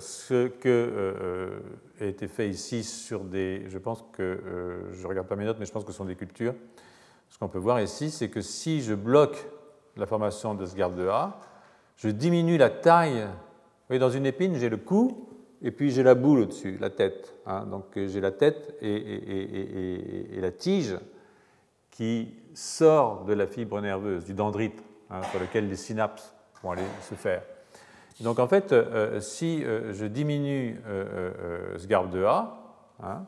ce 0.00 0.48
qui 0.48 2.02
a 2.02 2.06
été 2.06 2.26
fait 2.26 2.48
ici 2.48 2.82
sur 2.82 3.20
des. 3.20 3.64
Je 3.68 3.76
pense 3.78 4.04
que. 4.12 4.88
je 4.92 5.02
ne 5.02 5.06
regarde 5.06 5.28
pas 5.28 5.36
mes 5.36 5.44
notes, 5.44 5.58
mais 5.60 5.66
je 5.66 5.72
pense 5.72 5.84
que 5.84 5.92
ce 5.92 5.98
sont 5.98 6.06
des 6.06 6.16
cultures. 6.16 6.54
Ce 7.28 7.38
qu'on 7.38 7.48
peut 7.48 7.58
voir 7.58 7.80
ici, 7.80 8.10
c'est 8.10 8.30
que 8.30 8.40
si 8.40 8.80
je 8.80 8.94
bloque 8.94 9.46
la 9.96 10.06
formation 10.06 10.54
de 10.54 10.66
SGARP2A, 10.66 11.32
je 11.96 12.08
diminue 12.08 12.56
la 12.56 12.70
taille 12.70 13.26
dans 13.98 14.10
une 14.10 14.26
épine, 14.26 14.54
j'ai 14.54 14.68
le 14.68 14.76
cou 14.76 15.28
et 15.62 15.70
puis 15.70 15.90
j'ai 15.90 16.02
la 16.02 16.14
boule 16.14 16.40
au-dessus, 16.40 16.78
la 16.80 16.90
tête. 16.90 17.34
Hein. 17.46 17.66
Donc 17.66 17.96
euh, 17.96 18.08
j'ai 18.08 18.20
la 18.20 18.30
tête 18.30 18.76
et, 18.80 20.38
la 20.40 20.50
tige 20.50 20.96
qui 21.90 22.34
sort 22.54 23.24
de 23.24 23.32
la 23.32 23.46
fibre 23.46 23.80
nerveuse, 23.80 24.24
du 24.24 24.34
dendrite, 24.34 24.82
hein, 25.10 25.22
sur 25.30 25.40
lequel 25.40 25.68
les 25.68 25.76
synapses 25.76 26.34
vont 26.62 26.72
aller 26.72 26.84
se 27.02 27.14
faire. 27.14 27.42
Donc 28.20 28.38
en 28.38 28.46
fait, 28.46 28.72
euh, 28.72 29.20
si 29.20 29.64
euh, 29.64 29.92
je 29.92 30.04
diminue 30.06 30.80
ce 30.84 31.86
garde 31.86 32.10
de 32.10 32.24
A, 32.24 32.58
hein, 33.02 33.24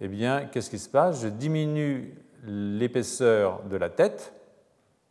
eh 0.00 0.08
bien, 0.08 0.46
qu'est-ce 0.46 0.70
qui 0.70 0.78
se 0.78 0.88
passe? 0.88 1.22
Je 1.22 1.28
diminue 1.28 2.14
l'épaisseur 2.44 3.62
de 3.64 3.76
la 3.76 3.90
tête, 3.90 4.34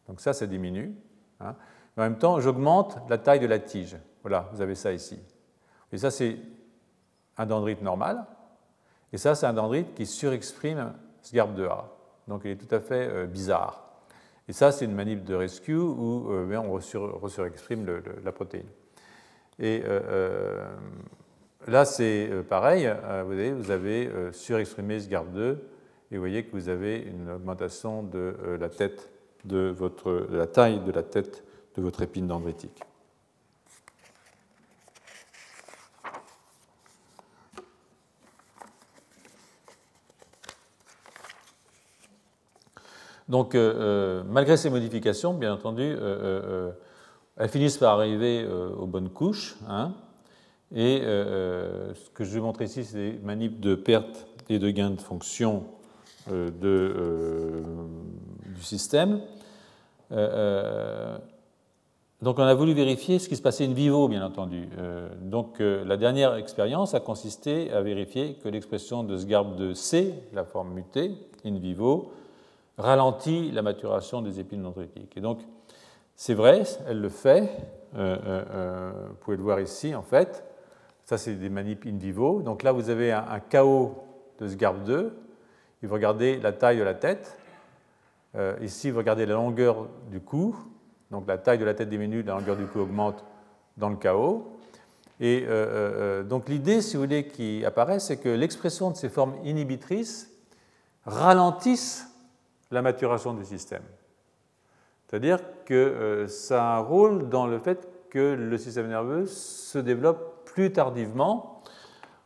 donc 0.07 0.19
ça, 0.19 0.33
ça 0.33 0.45
diminue. 0.45 0.93
en 1.39 1.53
même 1.97 2.17
temps, 2.17 2.39
j'augmente 2.39 2.97
la 3.09 3.17
taille 3.17 3.39
de 3.39 3.47
la 3.47 3.59
tige. 3.59 3.97
Voilà, 4.21 4.49
vous 4.53 4.61
avez 4.61 4.75
ça 4.75 4.91
ici. 4.91 5.19
Et 5.91 5.97
ça, 5.97 6.11
c'est 6.11 6.37
un 7.37 7.45
dendrite 7.45 7.81
normal. 7.81 8.25
Et 9.11 9.17
ça, 9.17 9.35
c'est 9.35 9.45
un 9.45 9.53
dendrite 9.53 9.93
qui 9.93 10.05
surexprime 10.05 10.93
SGARP2A. 11.23 11.83
Donc, 12.27 12.41
il 12.45 12.51
est 12.51 12.55
tout 12.55 12.73
à 12.73 12.79
fait 12.79 13.07
euh, 13.07 13.25
bizarre. 13.25 13.83
Et 14.47 14.53
ça, 14.53 14.71
c'est 14.71 14.85
une 14.85 14.95
manip 14.95 15.23
de 15.23 15.35
rescue 15.35 15.75
où 15.75 16.31
euh, 16.31 16.57
on 16.57 16.71
resurexprime 16.71 17.85
la 18.23 18.31
protéine. 18.31 18.67
Et 19.59 19.83
euh, 19.85 20.65
là, 21.67 21.85
c'est 21.85 22.29
pareil. 22.49 22.91
vous 23.25 23.31
avez, 23.31 23.51
vous 23.51 23.71
avez 23.71 24.11
surexprimé 24.31 24.99
SGARP2 24.99 25.57
et 26.11 26.15
vous 26.15 26.19
voyez 26.19 26.43
que 26.43 26.51
vous 26.51 26.69
avez 26.69 26.97
une 26.97 27.29
augmentation 27.29 28.03
de 28.03 28.35
la 28.59 28.69
tête 28.69 29.11
de 29.45 29.73
de 29.73 30.35
la 30.35 30.47
taille 30.47 30.79
de 30.81 30.91
la 30.91 31.03
tête 31.03 31.43
de 31.75 31.81
votre 31.81 32.01
épine 32.01 32.27
dendritique. 32.27 32.83
Donc, 43.33 43.55
euh, 43.55 43.73
euh, 43.75 44.23
malgré 44.29 44.57
ces 44.57 44.69
modifications, 44.69 45.33
bien 45.33 45.55
entendu, 45.55 45.81
euh, 45.81 46.69
elles 47.35 47.49
finissent 47.49 47.79
par 47.79 47.93
arriver 47.95 48.47
aux 48.77 48.85
bonnes 48.85 49.09
couches. 49.09 49.55
Hein. 49.67 49.93
et 50.71 51.01
ce 51.01 52.11
que 52.13 52.23
je 52.23 52.31
vais 52.31 52.41
montrer 52.41 52.65
ici, 52.65 52.83
c'est 52.83 53.13
des 53.13 53.19
manips 53.23 53.59
de 53.59 53.73
perte 53.73 54.27
et 54.49 54.59
de 54.59 54.69
gain 54.69 54.91
de 54.91 55.01
fonction 55.01 55.63
du 56.27 56.61
système. 58.61 59.21
donc, 62.21 62.37
on 62.37 62.43
a 62.43 62.53
voulu 62.53 62.75
vérifier 62.75 63.17
ce 63.17 63.27
qui 63.27 63.35
se 63.35 63.41
passait 63.41 63.65
in 63.65 63.73
vivo, 63.73 64.07
bien 64.07 64.23
entendu. 64.23 64.69
donc, 65.23 65.55
la 65.59 65.97
dernière 65.97 66.35
expérience 66.35 66.93
a 66.93 66.99
consisté 66.99 67.71
à 67.71 67.81
vérifier 67.81 68.35
que 68.35 68.47
l'expression 68.47 69.03
de 69.03 69.17
ce 69.17 69.25
garde 69.25 69.55
de 69.55 69.73
C, 69.73 70.13
la 70.33 70.43
forme 70.43 70.75
mutée, 70.75 71.15
in 71.43 71.57
vivo, 71.57 72.11
ralentit 72.77 73.51
la 73.51 73.61
maturation 73.61 74.21
des 74.21 74.39
épines 74.39 74.63
dendritiques. 74.63 75.15
Et 75.17 75.21
donc, 75.21 75.39
c'est 76.15 76.33
vrai, 76.33 76.63
elle 76.87 77.01
le 77.01 77.09
fait. 77.09 77.49
Euh, 77.95 78.17
euh, 78.25 78.45
euh, 78.51 78.91
vous 79.09 79.15
pouvez 79.15 79.37
le 79.37 79.43
voir 79.43 79.59
ici, 79.59 79.93
en 79.95 80.01
fait. 80.01 80.43
Ça, 81.03 81.17
c'est 81.17 81.33
des 81.33 81.49
manips 81.49 81.85
in 81.85 81.97
vivo. 81.97 82.41
Donc 82.41 82.63
là, 82.63 82.71
vous 82.71 82.89
avez 82.89 83.11
un, 83.11 83.39
KO 83.39 84.03
de 84.39 84.47
SGARP2. 84.47 85.09
Et 85.81 85.87
vous 85.87 85.93
regardez 85.93 86.39
la 86.39 86.53
taille 86.53 86.77
de 86.77 86.83
la 86.83 86.93
tête. 86.93 87.37
Ici, 88.61 88.89
vous 88.89 88.97
regardez 88.97 89.25
la 89.25 89.33
longueur 89.33 89.87
du 90.09 90.19
cou. 90.21 90.55
Donc 91.11 91.27
la 91.27 91.37
taille 91.37 91.59
de 91.59 91.65
la 91.65 91.73
tête 91.73 91.89
diminue, 91.89 92.23
la 92.23 92.33
longueur 92.35 92.55
du 92.55 92.65
cou 92.65 92.79
augmente 92.79 93.23
dans 93.77 93.89
le 93.89 93.97
KO. 93.97 94.47
Et 95.19 95.45
donc 96.23 96.47
l'idée, 96.47 96.81
si 96.81 96.95
vous 96.95 97.03
voulez, 97.03 97.27
qui 97.27 97.65
apparaît, 97.65 97.99
c'est 97.99 98.17
que 98.17 98.29
l'expression 98.29 98.91
de 98.91 98.95
ces 98.95 99.09
formes 99.09 99.35
inhibitrices 99.43 100.31
ralentissent 101.05 102.12
la 102.73 102.81
maturation 102.81 103.33
du 103.33 103.45
système. 103.45 103.83
C'est-à-dire 105.07 105.39
que 105.65 106.25
ça 106.27 106.63
a 106.63 106.77
un 106.77 106.79
rôle 106.79 107.29
dans 107.29 107.45
le 107.45 107.59
fait 107.59 107.87
que 108.09 108.33
le 108.33 108.57
système 108.57 108.87
nerveux 108.87 109.25
se 109.25 109.79
développe 109.79 110.45
plus 110.45 110.71
tardivement 110.71 111.61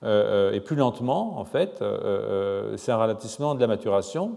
euh, 0.03 0.52
euh, 0.52 0.53
et 0.53 0.60
plus 0.60 0.76
lentement, 0.76 1.40
en 1.40 1.45
fait. 1.45 1.82
Euh, 1.82 2.76
c'est 2.78 2.91
un 2.91 2.98
ralentissement 2.98 3.56
de 3.56 3.61
la 3.61 3.68
maturation. 3.68 4.36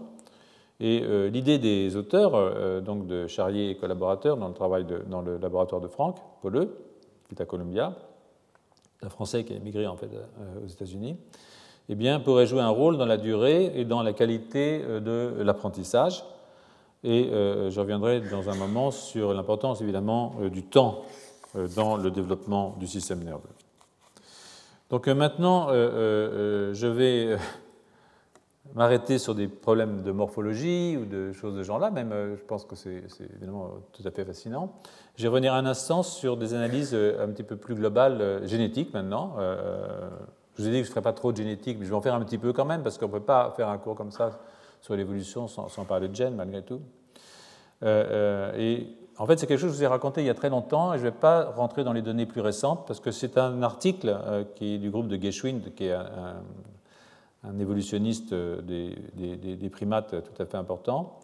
Et 0.79 0.99
l'idée 1.29 1.59
des 1.59 1.95
auteurs, 1.95 2.81
donc 2.81 3.05
de 3.05 3.27
Charrier 3.27 3.69
et 3.69 3.77
collaborateurs 3.77 4.35
dans 4.35 4.47
le 4.47 4.55
travail 4.55 4.83
dans 5.05 5.21
le 5.21 5.37
laboratoire 5.37 5.79
de 5.79 5.87
Franck, 5.87 6.17
Pauleux, 6.41 6.75
qui 7.29 7.35
est 7.35 7.41
à 7.41 7.45
Columbia, 7.45 7.93
un 9.03 9.09
Français 9.09 9.43
qui 9.43 9.53
a 9.53 9.57
émigré 9.57 9.85
en 9.85 9.95
fait 9.95 10.09
aux 10.63 10.67
États-Unis, 10.67 11.17
eh 11.89 11.95
bien, 11.95 12.19
pourrait 12.19 12.45
jouer 12.45 12.61
un 12.61 12.69
rôle 12.69 12.97
dans 12.97 13.05
la 13.05 13.17
durée 13.17 13.71
et 13.75 13.85
dans 13.85 14.03
la 14.03 14.13
qualité 14.13 14.79
de 14.79 15.41
l'apprentissage. 15.41 16.23
Et 17.03 17.29
je 17.31 17.79
reviendrai 17.79 18.21
dans 18.21 18.49
un 18.49 18.55
moment 18.55 18.91
sur 18.91 19.33
l'importance 19.33 19.81
évidemment 19.81 20.35
du 20.51 20.63
temps 20.63 21.03
euh, 21.55 21.67
dans 21.75 21.97
le 21.97 22.11
développement 22.11 22.77
du 22.79 22.87
système 22.87 23.23
nerveux. 23.23 23.49
Donc 24.89 25.07
euh, 25.07 25.13
maintenant, 25.13 25.67
euh, 25.69 26.73
je 26.73 26.87
vais 26.87 27.35
m'arrêter 28.73 29.17
sur 29.17 29.35
des 29.35 29.49
problèmes 29.49 30.01
de 30.01 30.11
morphologie 30.11 30.95
ou 30.97 31.05
de 31.05 31.33
choses 31.33 31.57
de 31.57 31.63
genre-là, 31.63 31.91
même 31.91 32.13
je 32.37 32.43
pense 32.45 32.63
que 32.63 32.77
c'est 32.77 33.03
évidemment 33.35 33.71
tout 33.91 34.03
à 34.05 34.11
fait 34.11 34.23
fascinant. 34.23 34.71
Je 35.17 35.23
vais 35.23 35.27
revenir 35.27 35.53
un 35.53 35.65
instant 35.65 36.03
sur 36.03 36.37
des 36.37 36.53
analyses 36.53 36.93
un 36.93 37.27
petit 37.27 37.43
peu 37.43 37.57
plus 37.57 37.75
globales 37.75 38.47
génétiques 38.47 38.93
maintenant. 38.93 39.35
Je 40.57 40.63
vous 40.63 40.67
ai 40.67 40.71
dit 40.71 40.77
que 40.79 40.83
je 40.83 40.89
ne 40.89 40.93
ferai 40.93 41.01
pas 41.01 41.13
trop 41.13 41.31
de 41.31 41.37
génétique, 41.37 41.77
mais 41.79 41.85
je 41.85 41.89
vais 41.89 41.95
en 41.95 42.01
faire 42.01 42.15
un 42.15 42.23
petit 42.23 42.37
peu 42.37 42.53
quand 42.53 42.65
même, 42.65 42.83
parce 42.83 42.97
qu'on 42.97 43.07
ne 43.07 43.11
peut 43.11 43.19
pas 43.19 43.53
faire 43.55 43.69
un 43.69 43.77
cours 43.77 43.95
comme 43.95 44.11
ça 44.11 44.39
sur 44.81 44.95
l'évolution 44.95 45.47
sans, 45.47 45.85
parler 45.85 46.07
de 46.07 46.15
gènes, 46.15 46.35
malgré 46.35 46.63
tout. 46.63 46.81
et 47.83 48.87
en 49.21 49.27
fait, 49.27 49.37
c'est 49.37 49.45
quelque 49.45 49.59
chose 49.59 49.69
que 49.69 49.73
je 49.73 49.77
vous 49.77 49.83
ai 49.83 49.87
raconté 49.87 50.21
il 50.21 50.25
y 50.25 50.31
a 50.31 50.33
très 50.33 50.49
longtemps 50.49 50.95
et 50.95 50.97
je 50.97 51.03
ne 51.05 51.09
vais 51.09 51.15
pas 51.15 51.51
rentrer 51.51 51.83
dans 51.83 51.93
les 51.93 52.01
données 52.01 52.25
plus 52.25 52.41
récentes 52.41 52.87
parce 52.87 52.99
que 52.99 53.11
c'est 53.11 53.37
un 53.37 53.61
article 53.61 54.07
euh, 54.09 54.43
qui 54.55 54.73
est 54.73 54.77
du 54.79 54.89
groupe 54.89 55.07
de 55.07 55.21
Geschwind, 55.21 55.75
qui 55.75 55.85
est 55.85 55.93
un, 55.93 57.59
évolutionniste 57.59 58.33
des, 58.33 59.69
primates 59.71 60.09
tout 60.09 60.41
à 60.41 60.45
fait 60.47 60.57
important, 60.57 61.19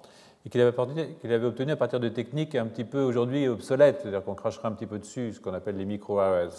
et 0.46 0.50
qu'il 0.50 0.62
avait, 0.62 1.46
obtenu 1.46 1.72
à 1.72 1.76
partir 1.76 2.00
de 2.00 2.10
techniques 2.10 2.54
un 2.54 2.68
petit 2.68 2.84
peu 2.84 3.02
aujourd'hui 3.02 3.48
obsolètes, 3.48 4.02
c'est-à-dire 4.02 4.24
qu'on 4.24 4.36
crachera 4.36 4.68
un 4.68 4.74
petit 4.74 4.86
peu 4.86 5.00
dessus, 5.00 5.34
ce 5.34 5.40
qu'on 5.40 5.54
appelle 5.56 5.78
les 5.78 5.86
micro-arrays. 5.86 6.50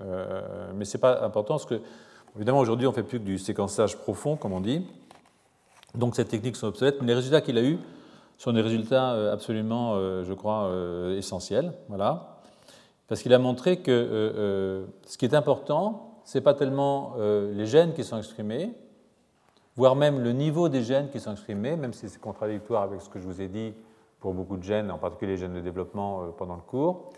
Euh, 0.00 0.70
mais 0.74 0.86
ce 0.86 0.96
n'est 0.96 1.00
pas 1.02 1.22
important 1.22 1.54
parce 1.54 1.66
que, 1.66 1.80
évidemment, 2.38 2.60
aujourd'hui, 2.60 2.86
on 2.86 2.90
ne 2.90 2.94
fait 2.94 3.02
plus 3.02 3.18
que 3.18 3.24
du 3.24 3.36
séquençage 3.36 3.98
profond, 3.98 4.36
comme 4.36 4.52
on 4.52 4.60
dit. 4.60 4.86
Donc, 5.96 6.14
ces 6.14 6.24
techniques 6.24 6.54
sont 6.54 6.68
obsolètes, 6.68 7.00
mais 7.00 7.08
les 7.08 7.14
résultats 7.14 7.40
qu'il 7.40 7.58
a 7.58 7.62
eus 7.62 7.78
sont 8.38 8.52
des 8.52 8.60
résultats 8.60 9.12
euh, 9.14 9.32
absolument, 9.32 9.94
euh, 9.96 10.22
je 10.22 10.32
crois, 10.32 10.66
euh, 10.66 11.18
essentiels. 11.18 11.72
Voilà. 11.88 12.38
Parce 13.08 13.22
qu'il 13.22 13.34
a 13.34 13.38
montré 13.40 13.78
que 13.78 14.86
ce 15.06 15.18
qui 15.18 15.24
est 15.24 15.34
important, 15.34 16.20
ce 16.24 16.38
n'est 16.38 16.44
pas 16.44 16.52
tellement 16.52 17.14
les 17.16 17.64
gènes 17.64 17.94
qui 17.94 18.04
sont 18.04 18.18
exprimés, 18.18 18.70
voire 19.76 19.96
même 19.96 20.20
le 20.22 20.32
niveau 20.32 20.68
des 20.68 20.82
gènes 20.82 21.08
qui 21.08 21.18
sont 21.18 21.32
exprimés, 21.32 21.74
même 21.76 21.94
si 21.94 22.10
c'est 22.10 22.20
contradictoire 22.20 22.82
avec 22.82 23.00
ce 23.00 23.08
que 23.08 23.18
je 23.18 23.24
vous 23.24 23.40
ai 23.40 23.48
dit 23.48 23.72
pour 24.20 24.34
beaucoup 24.34 24.58
de 24.58 24.62
gènes, 24.62 24.90
en 24.90 24.98
particulier 24.98 25.32
les 25.32 25.38
gènes 25.38 25.54
de 25.54 25.60
développement 25.60 26.34
pendant 26.36 26.56
le 26.56 26.60
cours, 26.60 27.08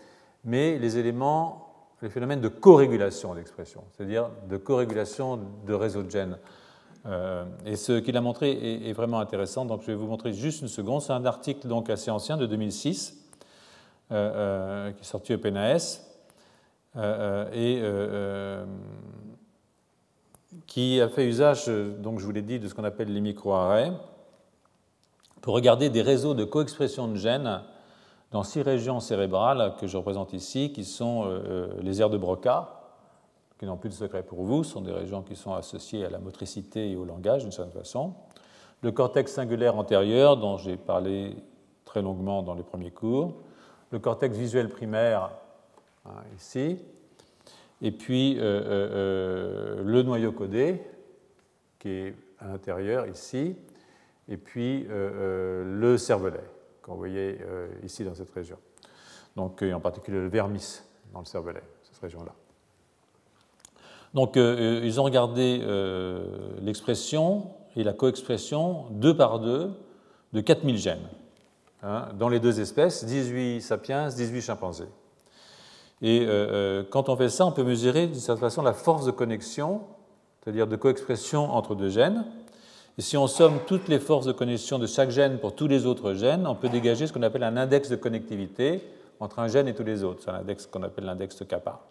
mais 0.45 0.79
les 0.79 0.97
éléments, 0.97 1.70
les 2.01 2.09
phénomènes 2.09 2.41
de 2.41 2.47
corégulation 2.47 3.35
d'expression, 3.35 3.83
c'est-à-dire 3.91 4.29
de 4.49 4.57
corégulation 4.57 5.39
de 5.65 5.73
réseaux 5.73 6.03
de 6.03 6.09
gènes. 6.09 6.37
Euh, 7.05 7.45
et 7.65 7.75
ce 7.75 7.93
qu'il 7.99 8.15
a 8.17 8.21
montré 8.21 8.87
est, 8.87 8.93
vraiment 8.93 9.19
intéressant, 9.19 9.65
donc 9.65 9.81
je 9.81 9.87
vais 9.87 9.95
vous 9.95 10.07
montrer 10.07 10.33
juste 10.33 10.61
une 10.61 10.67
seconde. 10.67 11.01
C'est 11.01 11.13
un 11.13 11.25
article 11.25 11.67
donc 11.67 11.89
assez 11.89 12.11
ancien 12.11 12.37
de 12.37 12.45
2006 12.45 13.17
euh, 14.11 14.15
euh, 14.15 14.91
qui 14.91 15.01
est 15.01 15.05
sorti 15.05 15.33
au 15.33 15.37
PNAS 15.37 16.01
et 17.53 17.81
qui 20.67 20.99
a 20.99 21.07
fait 21.07 21.25
usage, 21.25 21.67
donc 21.67 22.19
je 22.19 22.25
vous 22.25 22.31
l'ai 22.31 22.41
dit, 22.41 22.59
de 22.59 22.67
ce 22.67 22.73
qu'on 22.73 22.83
appelle 22.83 23.13
les 23.13 23.21
microarrêts 23.21 23.93
pour 25.39 25.55
regarder 25.55 25.89
des 25.89 26.01
réseaux 26.01 26.33
de 26.33 26.43
coexpression 26.43 27.07
de 27.07 27.15
gènes 27.15 27.61
dans 28.31 28.43
six 28.43 28.61
régions 28.61 28.99
cérébrales 28.99 29.75
que 29.79 29.87
je 29.87 29.97
représente 29.97 30.33
ici, 30.33 30.71
qui 30.71 30.85
sont 30.85 31.29
les 31.81 32.01
aires 32.01 32.09
de 32.09 32.17
Broca, 32.17 32.81
qui 33.59 33.65
n'ont 33.65 33.77
plus 33.77 33.89
de 33.89 33.93
secret 33.93 34.23
pour 34.23 34.43
vous, 34.43 34.63
sont 34.63 34.81
des 34.81 34.91
régions 34.91 35.21
qui 35.21 35.35
sont 35.35 35.53
associées 35.53 36.05
à 36.05 36.09
la 36.09 36.17
motricité 36.17 36.91
et 36.91 36.95
au 36.95 37.05
langage 37.05 37.43
d'une 37.43 37.51
certaine 37.51 37.73
façon. 37.73 38.13
Le 38.81 38.91
cortex 38.91 39.33
singulaire 39.33 39.75
antérieur, 39.75 40.37
dont 40.37 40.57
j'ai 40.57 40.77
parlé 40.77 41.35
très 41.85 42.01
longuement 42.01 42.41
dans 42.41 42.55
les 42.55 42.63
premiers 42.63 42.89
cours. 42.89 43.35
Le 43.91 43.99
cortex 43.99 44.35
visuel 44.35 44.69
primaire, 44.69 45.29
hein, 46.05 46.23
ici. 46.35 46.79
Et 47.81 47.91
puis 47.91 48.37
euh, 48.37 48.41
euh, 48.41 48.89
euh, 48.91 49.83
le 49.83 50.01
noyau 50.01 50.31
codé, 50.31 50.81
qui 51.79 51.89
est 51.89 52.15
à 52.39 52.47
l'intérieur, 52.47 53.07
ici. 53.07 53.55
Et 54.27 54.37
puis 54.37 54.87
le 54.87 55.97
cervelet, 55.97 56.43
qu'on 56.81 56.95
voyait 56.95 57.39
ici 57.83 58.03
dans 58.03 58.15
cette 58.15 58.31
région. 58.31 58.57
Donc, 59.35 59.63
en 59.63 59.79
particulier 59.79 60.19
le 60.19 60.27
vermis 60.27 60.81
dans 61.13 61.19
le 61.19 61.25
cervelet, 61.25 61.63
cette 61.83 62.01
région-là. 62.01 62.33
Donc 64.13 64.35
euh, 64.35 64.79
euh, 64.81 64.85
ils 64.85 64.99
ont 64.99 65.03
regardé 65.03 65.61
euh, 65.61 66.25
l'expression 66.61 67.51
et 67.75 67.83
la 67.83 67.93
coexpression 67.93 68.85
deux 68.91 69.15
par 69.15 69.39
deux 69.39 69.71
de 70.33 70.41
4000 70.41 70.77
gènes 70.77 71.07
hein, 71.83 72.09
dans 72.17 72.29
les 72.29 72.39
deux 72.39 72.59
espèces, 72.59 73.05
18 73.05 73.61
sapiens, 73.61 74.09
18 74.09 74.41
chimpanzés. 74.41 74.89
Et 76.03 76.27
quand 76.89 77.09
on 77.09 77.15
fait 77.15 77.29
ça, 77.29 77.45
on 77.45 77.51
peut 77.51 77.63
mesurer 77.63 78.07
d'une 78.07 78.19
certaine 78.19 78.41
façon 78.41 78.63
la 78.63 78.73
force 78.73 79.05
de 79.05 79.11
connexion, 79.11 79.81
c'est-à-dire 80.41 80.65
de 80.65 80.75
coexpression 80.75 81.51
entre 81.51 81.75
deux 81.75 81.89
gènes. 81.89 82.25
Et 82.97 83.01
si 83.01 83.17
on 83.17 83.27
somme 83.27 83.59
toutes 83.67 83.87
les 83.87 83.99
forces 83.99 84.25
de 84.25 84.31
connexion 84.31 84.79
de 84.79 84.87
chaque 84.87 85.09
gène 85.09 85.39
pour 85.39 85.55
tous 85.55 85.67
les 85.67 85.85
autres 85.85 86.13
gènes, 86.13 86.45
on 86.45 86.55
peut 86.55 86.69
dégager 86.69 87.07
ce 87.07 87.13
qu'on 87.13 87.23
appelle 87.23 87.43
un 87.43 87.57
index 87.57 87.89
de 87.89 87.95
connectivité 87.95 88.81
entre 89.19 89.39
un 89.39 89.47
gène 89.47 89.67
et 89.67 89.73
tous 89.73 89.83
les 89.83 90.03
autres. 90.03 90.21
C'est 90.23 90.31
un 90.31 90.35
index 90.35 90.65
qu'on 90.65 90.83
appelle 90.83 91.05
l'index 91.05 91.37
de 91.37 91.45
kappa. 91.45 91.81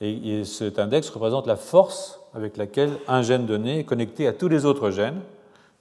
Et 0.00 0.44
cet 0.44 0.78
index 0.78 1.10
représente 1.10 1.46
la 1.46 1.56
force 1.56 2.20
avec 2.32 2.56
laquelle 2.56 2.90
un 3.06 3.20
gène 3.20 3.44
donné 3.44 3.80
est 3.80 3.84
connecté 3.84 4.26
à 4.26 4.32
tous 4.32 4.48
les 4.48 4.64
autres 4.64 4.90
gènes 4.90 5.20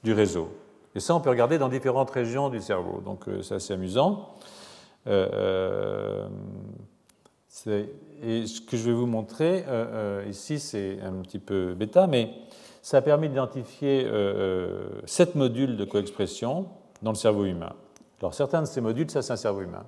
du 0.04 0.12
réseau. 0.12 0.50
Et 0.96 1.00
ça, 1.00 1.16
on 1.16 1.22
peut 1.22 1.30
regarder 1.30 1.58
dans 1.58 1.70
différentes 1.70 2.10
régions 2.10 2.50
du 2.50 2.60
cerveau. 2.60 3.02
Donc, 3.02 3.28
euh, 3.28 3.41
c'est 3.41 3.56
assez 3.56 3.74
amusant. 3.74 4.34
Euh, 5.08 6.28
euh, 7.68 7.86
et 8.24 8.48
ce 8.48 8.60
que 8.60 8.76
je 8.76 8.84
vais 8.84 8.94
vous 8.94 9.06
montrer 9.06 9.66
ici, 10.30 10.60
c'est 10.60 11.00
un 11.02 11.14
petit 11.24 11.40
peu 11.40 11.74
bêta, 11.74 12.06
mais 12.08 12.32
ça 12.82 12.98
a 12.98 13.02
permis 13.02 13.30
d'identifier 13.30 14.08
sept 15.06 15.36
modules 15.36 15.78
de 15.78 15.86
coexpression 15.86 16.68
dans 17.02 17.12
le 17.12 17.16
cerveau 17.16 17.46
humain. 17.46 17.74
Alors, 18.20 18.34
certains 18.34 18.62
de 18.62 18.68
ces 18.68 18.82
modules, 18.82 19.10
ça, 19.10 19.22
c'est 19.22 19.34
un 19.34 19.38
cerveau 19.38 19.62
humain. 19.62 19.86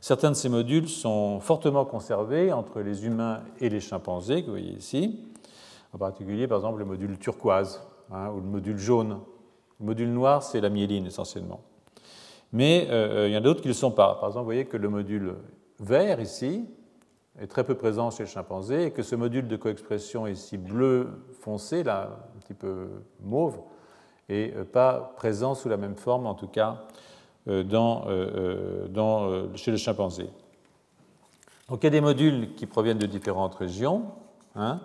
Certains 0.00 0.30
de 0.30 0.36
ces 0.36 0.48
modules 0.48 0.88
sont 0.88 1.40
fortement 1.40 1.84
conservés 1.84 2.52
entre 2.52 2.80
les 2.80 3.06
humains 3.06 3.40
et 3.60 3.68
les 3.68 3.80
chimpanzés, 3.80 4.42
que 4.42 4.46
vous 4.46 4.52
voyez 4.52 4.72
ici. 4.72 5.20
En 5.92 5.98
particulier, 5.98 6.48
par 6.48 6.58
exemple, 6.58 6.80
le 6.80 6.84
module 6.84 7.18
turquoise 7.18 7.82
hein, 8.10 8.30
ou 8.30 8.40
le 8.40 8.46
module 8.46 8.78
jaune. 8.78 9.20
Le 9.80 9.86
module 9.86 10.10
noir, 10.10 10.42
c'est 10.42 10.60
la 10.60 10.70
myéline 10.70 11.06
essentiellement. 11.06 11.60
Mais 12.52 12.88
euh, 12.90 13.28
il 13.28 13.32
y 13.32 13.36
en 13.36 13.38
a 13.38 13.42
d'autres 13.42 13.60
qui 13.60 13.68
ne 13.68 13.72
le 13.72 13.78
sont 13.78 13.90
pas. 13.90 14.16
Par 14.16 14.28
exemple, 14.28 14.40
vous 14.40 14.46
voyez 14.46 14.66
que 14.66 14.76
le 14.76 14.88
module 14.88 15.34
vert 15.80 16.20
ici 16.20 16.66
est 17.40 17.46
très 17.46 17.64
peu 17.64 17.74
présent 17.74 18.10
chez 18.10 18.24
le 18.24 18.28
chimpanzé 18.28 18.86
et 18.86 18.90
que 18.90 19.02
ce 19.02 19.16
module 19.16 19.48
de 19.48 19.56
coexpression 19.56 20.26
ici 20.26 20.58
bleu 20.58 21.08
foncé, 21.40 21.82
là, 21.82 22.10
un 22.36 22.40
petit 22.40 22.54
peu 22.54 22.88
mauve, 23.22 23.58
n'est 24.28 24.52
euh, 24.54 24.64
pas 24.64 25.14
présent 25.16 25.54
sous 25.54 25.68
la 25.68 25.76
même 25.76 25.96
forme, 25.96 26.26
en 26.26 26.34
tout 26.34 26.48
cas, 26.48 26.86
euh, 27.48 27.64
dans, 27.64 28.04
euh, 28.06 28.86
euh, 28.96 29.48
chez 29.56 29.72
le 29.72 29.76
chimpanzé. 29.76 30.30
Donc 31.68 31.82
il 31.82 31.86
y 31.86 31.88
a 31.88 31.90
des 31.90 32.00
modules 32.00 32.54
qui 32.54 32.66
proviennent 32.66 32.98
de 32.98 33.06
différentes 33.06 33.56
régions. 33.56 34.04
Hein. 34.54 34.80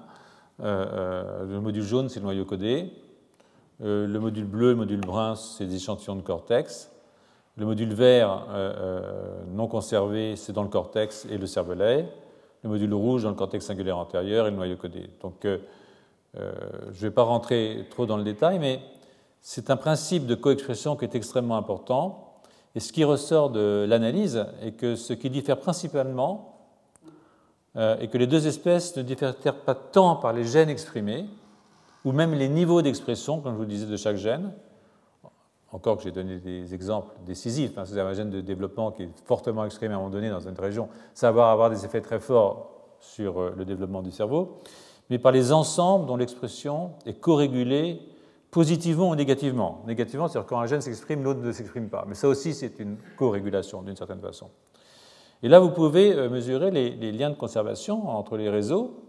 le 0.60 1.60
module 1.60 1.84
jaune, 1.84 2.10
c'est 2.10 2.20
le 2.20 2.24
noyau 2.24 2.46
codé. 2.46 2.92
le 3.80 4.18
module 4.18 4.46
bleu, 4.46 4.70
le 4.70 4.76
module 4.76 5.02
brun, 5.02 5.36
c'est 5.36 5.66
des 5.66 5.76
échantillons 5.76 6.16
de 6.16 6.22
cortex. 6.22 6.92
Le 7.58 7.66
module 7.66 7.94
vert 7.94 8.48
non 9.52 9.68
conservé, 9.68 10.36
c'est 10.36 10.54
dans 10.54 10.64
le 10.64 10.70
cortex 10.70 11.26
et 11.30 11.38
le 11.38 11.46
cervelet. 11.46 12.10
Le 12.64 12.70
module 12.70 12.94
rouge 12.94 13.24
dans 13.24 13.30
le 13.30 13.36
cortex 13.36 13.66
singulaire 13.66 13.98
antérieur 13.98 14.48
et 14.48 14.52
le 14.52 14.56
noyau 14.56 14.76
codé. 14.76 15.10
Donc, 15.22 15.46
euh, 15.46 15.60
euh, 16.38 16.52
je 16.92 16.98
ne 16.98 17.10
vais 17.10 17.12
pas 17.12 17.24
rentrer 17.24 17.86
trop 17.90 18.06
dans 18.06 18.18
le 18.18 18.24
détail, 18.24 18.60
mais 18.60 18.80
c'est 19.42 19.70
un 19.70 19.78
principe 19.78 20.26
de 20.26 20.36
coexpression 20.36 20.96
qui 20.96 21.06
est 21.06 21.16
extrêmement 21.16 21.58
important. 21.58 22.42
Et 22.76 22.80
ce 22.80 22.92
qui 22.92 23.04
ressort 23.04 23.50
de 23.50 23.86
l'analyse 23.88 24.46
est 24.62 24.74
que 24.74 24.96
ce 24.96 25.14
qui 25.14 25.30
diffère 25.30 25.60
principalement 25.60 26.58
euh, 27.76 27.98
est 28.00 28.08
que 28.08 28.18
les 28.18 28.28
deux 28.28 28.48
espèces 28.48 28.96
ne 28.98 29.02
diffèrent 29.02 29.36
pas 29.36 29.76
tant 29.76 30.16
par 30.16 30.34
les 30.34 30.44
gènes 30.44 30.70
exprimés, 30.70 31.26
ou 32.06 32.12
même 32.12 32.34
les 32.34 32.50
niveaux 32.50 32.82
d'expression, 32.82 33.40
comme 33.40 33.54
je 33.54 33.58
vous 33.58 33.66
disais, 33.66 33.86
de 33.86 33.98
chaque 33.98 34.18
gène. 34.18 34.52
Encore 35.78 35.98
que 35.98 36.04
j'ai 36.04 36.12
donné 36.12 36.40
des 36.40 36.74
exemples 36.74 37.12
décisifs. 37.26 37.78
Hein, 37.78 37.84
c'est 37.86 38.00
un 38.00 38.14
gène 38.14 38.32
de 38.32 38.42
développement 38.42 38.92
qui 38.92 39.04
est 39.04 39.10
fortement 39.26 39.64
exprimé 39.64 39.94
à 39.94 39.98
un 39.98 40.00
moment 40.00 40.10
donné 40.10 40.30
dans 40.30 40.40
une 40.40 40.58
région. 40.60 40.90
Ça 41.14 41.32
va 41.32 41.52
avoir 41.52 41.70
des 41.70 41.86
effets 41.86 42.02
très 42.02 42.20
forts 42.20 42.72
sur 43.00 43.40
euh, 43.40 43.54
le 43.56 43.64
développement 43.64 44.02
du 44.02 44.12
cerveau 44.12 44.58
mais 45.10 45.20
par 45.20 45.32
les 45.32 45.52
ensembles 45.52 46.06
dont 46.06 46.18
l'expression 46.18 46.92
est 47.06 47.20
corrégulée 47.20 48.02
positivement 48.52 49.10
ou 49.10 49.16
négativement. 49.16 49.84
Négativement, 49.88 50.28
c'est-à-dire 50.28 50.48
quand 50.48 50.60
un 50.60 50.66
gène 50.66 50.82
s'exprime, 50.82 51.24
l'autre 51.24 51.42
ne 51.42 51.52
s'exprime 51.52 51.90
pas. 51.90 52.06
Mais 52.08 52.16
ça 52.16 52.28
aussi, 52.28 52.54
c'est 52.54 52.80
une 52.80 52.98
co-régulation 53.18 53.82
d'une 53.82 53.96
certaine 53.96 54.20
façon. 54.20 54.50
Et 55.44 55.50
là, 55.50 55.60
vous 55.60 55.70
pouvez 55.70 56.14
euh, 56.14 56.30
mesurer 56.30 56.72
les, 56.72 57.12
liens 57.12 57.30
de 57.30 57.36
conservation 57.36 58.10
entre 58.10 58.38
les 58.38 58.50
réseaux 58.50 59.04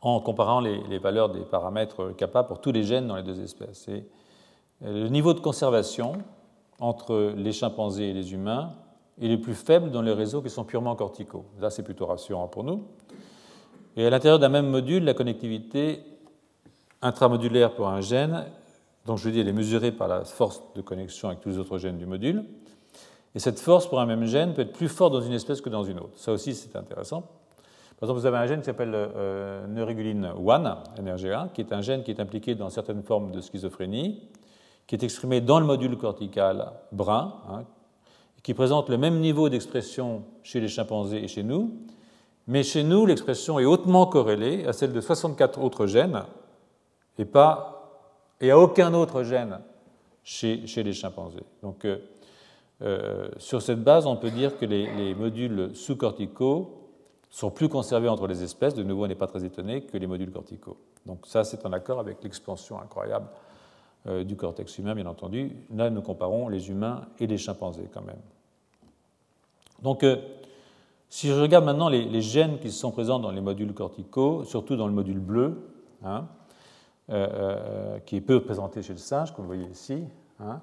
en 0.00 0.20
comparant 0.20 0.60
les, 0.60 0.98
valeurs 0.98 1.28
des 1.30 1.40
paramètres 1.40 2.12
kappa 2.16 2.44
pour 2.44 2.60
tous 2.60 2.72
les 2.72 2.82
gènes 2.82 3.08
dans 3.08 3.16
les 3.16 3.22
deux 3.22 3.40
espèces. 3.40 3.86
Euh, 3.88 4.00
le 4.80 5.08
niveau 5.08 5.34
de 5.34 5.40
conservation 5.40 6.14
entre 6.80 7.34
les 7.36 7.52
chimpanzés 7.52 8.10
et 8.10 8.12
les 8.12 8.32
humains 8.32 8.74
est 9.20 9.28
le 9.28 9.40
plus 9.40 9.54
faible 9.54 9.90
dans 9.90 10.02
les 10.02 10.12
réseaux 10.12 10.42
qui 10.42 10.50
sont 10.50 10.64
purement 10.64 10.94
corticaux. 10.94 11.44
Là, 11.60 11.70
c'est 11.70 11.82
plutôt 11.82 12.06
rassurant 12.06 12.46
pour 12.46 12.64
nous. 12.64 12.84
Et 13.96 14.06
à 14.06 14.10
l'intérieur 14.10 14.38
d'un 14.38 14.48
même 14.48 14.68
module, 14.68 15.04
la 15.04 15.14
connectivité 15.14 16.04
intramodulaire 17.02 17.74
pour 17.74 17.88
un 17.88 18.00
gène, 18.00 18.46
donc 19.06 19.18
je 19.18 19.24
veux 19.24 19.32
dire, 19.32 19.42
elle 19.42 19.48
est 19.48 19.52
mesurée 19.52 19.90
par 19.90 20.06
la 20.06 20.24
force 20.24 20.62
de 20.74 20.82
connexion 20.82 21.28
avec 21.28 21.40
tous 21.40 21.48
les 21.48 21.58
autres 21.58 21.78
gènes 21.78 21.98
du 21.98 22.06
module. 22.06 22.44
Et 23.34 23.40
cette 23.40 23.58
force 23.58 23.88
pour 23.88 24.00
un 24.00 24.06
même 24.06 24.24
gène 24.24 24.54
peut 24.54 24.62
être 24.62 24.72
plus 24.72 24.88
forte 24.88 25.12
dans 25.12 25.20
une 25.20 25.32
espèce 25.32 25.60
que 25.60 25.68
dans 25.68 25.82
une 25.82 25.98
autre. 25.98 26.16
Ça 26.16 26.32
aussi, 26.32 26.54
c'est 26.54 26.76
intéressant. 26.76 27.22
Par 27.98 28.08
exemple, 28.08 28.20
vous 28.20 28.26
avez 28.26 28.36
un 28.36 28.46
gène 28.46 28.60
qui 28.60 28.66
s'appelle 28.66 28.92
euh, 28.94 29.66
neuréguline 29.66 30.24
1, 30.26 31.02
NRG1, 31.02 31.52
qui 31.52 31.60
est 31.60 31.72
un 31.72 31.80
gène 31.80 32.04
qui 32.04 32.12
est 32.12 32.20
impliqué 32.20 32.54
dans 32.54 32.70
certaines 32.70 33.02
formes 33.02 33.32
de 33.32 33.40
schizophrénie, 33.40 34.28
qui 34.88 34.94
est 34.94 35.04
exprimé 35.04 35.40
dans 35.40 35.60
le 35.60 35.66
module 35.66 35.96
cortical 35.96 36.72
brun, 36.90 37.34
hein, 37.48 37.64
qui 38.42 38.54
présente 38.54 38.88
le 38.88 38.96
même 38.96 39.20
niveau 39.20 39.50
d'expression 39.50 40.24
chez 40.42 40.58
les 40.58 40.68
chimpanzés 40.68 41.22
et 41.22 41.28
chez 41.28 41.42
nous, 41.44 41.70
mais 42.48 42.62
chez 42.62 42.82
nous, 42.82 43.04
l'expression 43.04 43.58
est 43.58 43.66
hautement 43.66 44.06
corrélée 44.06 44.66
à 44.66 44.72
celle 44.72 44.94
de 44.94 45.00
64 45.02 45.60
autres 45.60 45.86
gènes 45.86 46.24
et, 47.18 47.26
pas, 47.26 48.00
et 48.40 48.50
à 48.50 48.58
aucun 48.58 48.94
autre 48.94 49.22
gène 49.22 49.60
chez, 50.24 50.66
chez 50.66 50.82
les 50.82 50.94
chimpanzés. 50.94 51.44
Donc, 51.62 51.84
euh, 51.84 51.98
euh, 52.80 53.28
sur 53.36 53.60
cette 53.60 53.84
base, 53.84 54.06
on 54.06 54.16
peut 54.16 54.30
dire 54.30 54.56
que 54.56 54.64
les, 54.64 55.14
modules 55.14 55.72
sous-corticaux 55.74 56.88
sont 57.28 57.50
plus 57.50 57.68
conservés 57.68 58.08
entre 58.08 58.26
les 58.26 58.42
espèces, 58.42 58.74
de 58.74 58.82
nouveau 58.82 59.04
on 59.04 59.08
n'est 59.08 59.14
pas 59.14 59.26
très 59.26 59.44
étonné, 59.44 59.82
que 59.82 59.98
les 59.98 60.06
modules 60.06 60.30
corticaux. 60.30 60.78
Donc 61.04 61.26
ça, 61.26 61.44
c'est 61.44 61.66
en 61.66 61.72
accord 61.74 62.00
avec 62.00 62.22
l'expansion 62.22 62.80
incroyable 62.80 63.26
du 64.24 64.36
cortex 64.36 64.78
humain, 64.78 64.94
bien 64.94 65.06
entendu. 65.06 65.52
Là, 65.74 65.90
nous 65.90 66.02
comparons 66.02 66.48
les 66.48 66.70
humains 66.70 67.02
et 67.18 67.26
les 67.26 67.38
chimpanzés 67.38 67.88
quand 67.92 68.02
même. 68.02 68.20
Donc, 69.82 70.04
si 71.10 71.28
je 71.28 71.32
regarde 71.32 71.64
maintenant 71.64 71.88
les, 71.88 72.20
gènes 72.20 72.58
qui 72.58 72.70
sont 72.70 72.90
présents 72.90 73.18
dans 73.18 73.30
les 73.30 73.40
modules 73.40 73.72
corticaux, 73.72 74.44
surtout 74.44 74.76
dans 74.76 74.86
le 74.86 74.92
module 74.92 75.18
bleu, 75.18 75.70
hein, 76.04 76.26
euh, 77.10 77.26
euh, 77.32 77.98
qui 78.00 78.16
est 78.16 78.20
peu 78.20 78.42
présenté 78.42 78.82
chez 78.82 78.92
le 78.92 78.98
singe, 78.98 79.32
comme 79.32 79.46
vous 79.46 79.54
voyez 79.54 79.70
ici, 79.70 80.04
hein, 80.40 80.60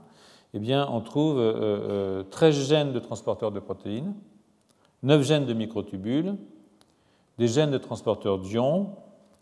eh 0.53 0.59
bien, 0.59 0.87
on 0.91 1.01
trouve 1.01 1.37
13 1.37 1.45
euh, 1.49 2.23
gènes 2.51 2.93
de 2.93 2.99
transporteurs 2.99 3.51
de 3.51 3.59
protéines, 3.59 4.13
9 5.01 5.23
gènes 5.23 5.45
de 5.45 5.53
microtubules, 5.53 6.35
des 7.39 7.47
gènes 7.47 7.71
de 7.71 7.79
transporteurs 7.79 8.37
d'ions 8.37 8.91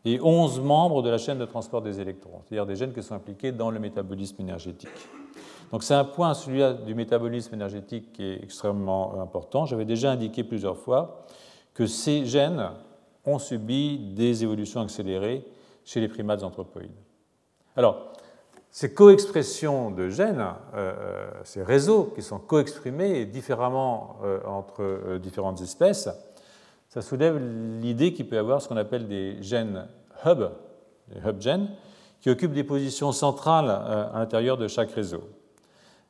et 0.05 0.19
11 0.21 0.59
membres 0.61 1.01
de 1.01 1.09
la 1.09 1.17
chaîne 1.17 1.37
de 1.37 1.45
transport 1.45 1.81
des 1.81 1.99
électrons, 1.99 2.41
c'est-à-dire 2.43 2.65
des 2.65 2.75
gènes 2.75 2.93
qui 2.93 3.01
sont 3.01 3.15
impliqués 3.15 3.51
dans 3.51 3.71
le 3.71 3.79
métabolisme 3.79 4.41
énergétique. 4.41 4.89
Donc 5.71 5.83
c'est 5.83 5.93
un 5.93 6.03
point, 6.03 6.33
celui 6.33 6.61
du 6.85 6.93
métabolisme 6.93 7.55
énergétique, 7.55 8.13
qui 8.13 8.23
est 8.23 8.43
extrêmement 8.43 9.19
important. 9.21 9.65
J'avais 9.65 9.85
déjà 9.85 10.11
indiqué 10.11 10.43
plusieurs 10.43 10.77
fois 10.77 11.25
que 11.73 11.87
ces 11.87 12.25
gènes 12.25 12.69
ont 13.25 13.39
subi 13.39 13.97
des 13.97 14.43
évolutions 14.43 14.81
accélérées 14.81 15.45
chez 15.85 15.99
les 15.99 16.07
primates 16.07 16.43
anthropoïdes. 16.43 16.91
Alors, 17.75 18.13
ces 18.69 18.93
co-expressions 18.93 19.91
de 19.91 20.09
gènes, 20.09 20.39
euh, 20.39 20.53
euh, 20.75 21.31
ces 21.43 21.61
réseaux 21.61 22.05
qui 22.15 22.23
sont 22.23 22.39
co-exprimés 22.39 23.25
différemment 23.25 24.17
euh, 24.23 24.39
entre 24.47 25.17
différentes 25.21 25.61
espèces, 25.61 26.09
ça 26.93 27.01
soulève 27.01 27.39
l'idée 27.81 28.13
qu'il 28.13 28.27
peut 28.27 28.35
y 28.35 28.39
avoir 28.39 28.61
ce 28.61 28.67
qu'on 28.67 28.77
appelle 28.77 29.07
des 29.07 29.41
gènes 29.41 29.87
hub, 30.27 30.43
des 31.07 31.27
hub 31.27 31.41
gènes, 31.41 31.69
qui 32.21 32.29
occupent 32.29 32.53
des 32.53 32.63
positions 32.63 33.11
centrales 33.11 33.71
à 33.71 34.11
l'intérieur 34.13 34.57
de 34.57 34.67
chaque 34.67 34.91
réseau 34.91 35.23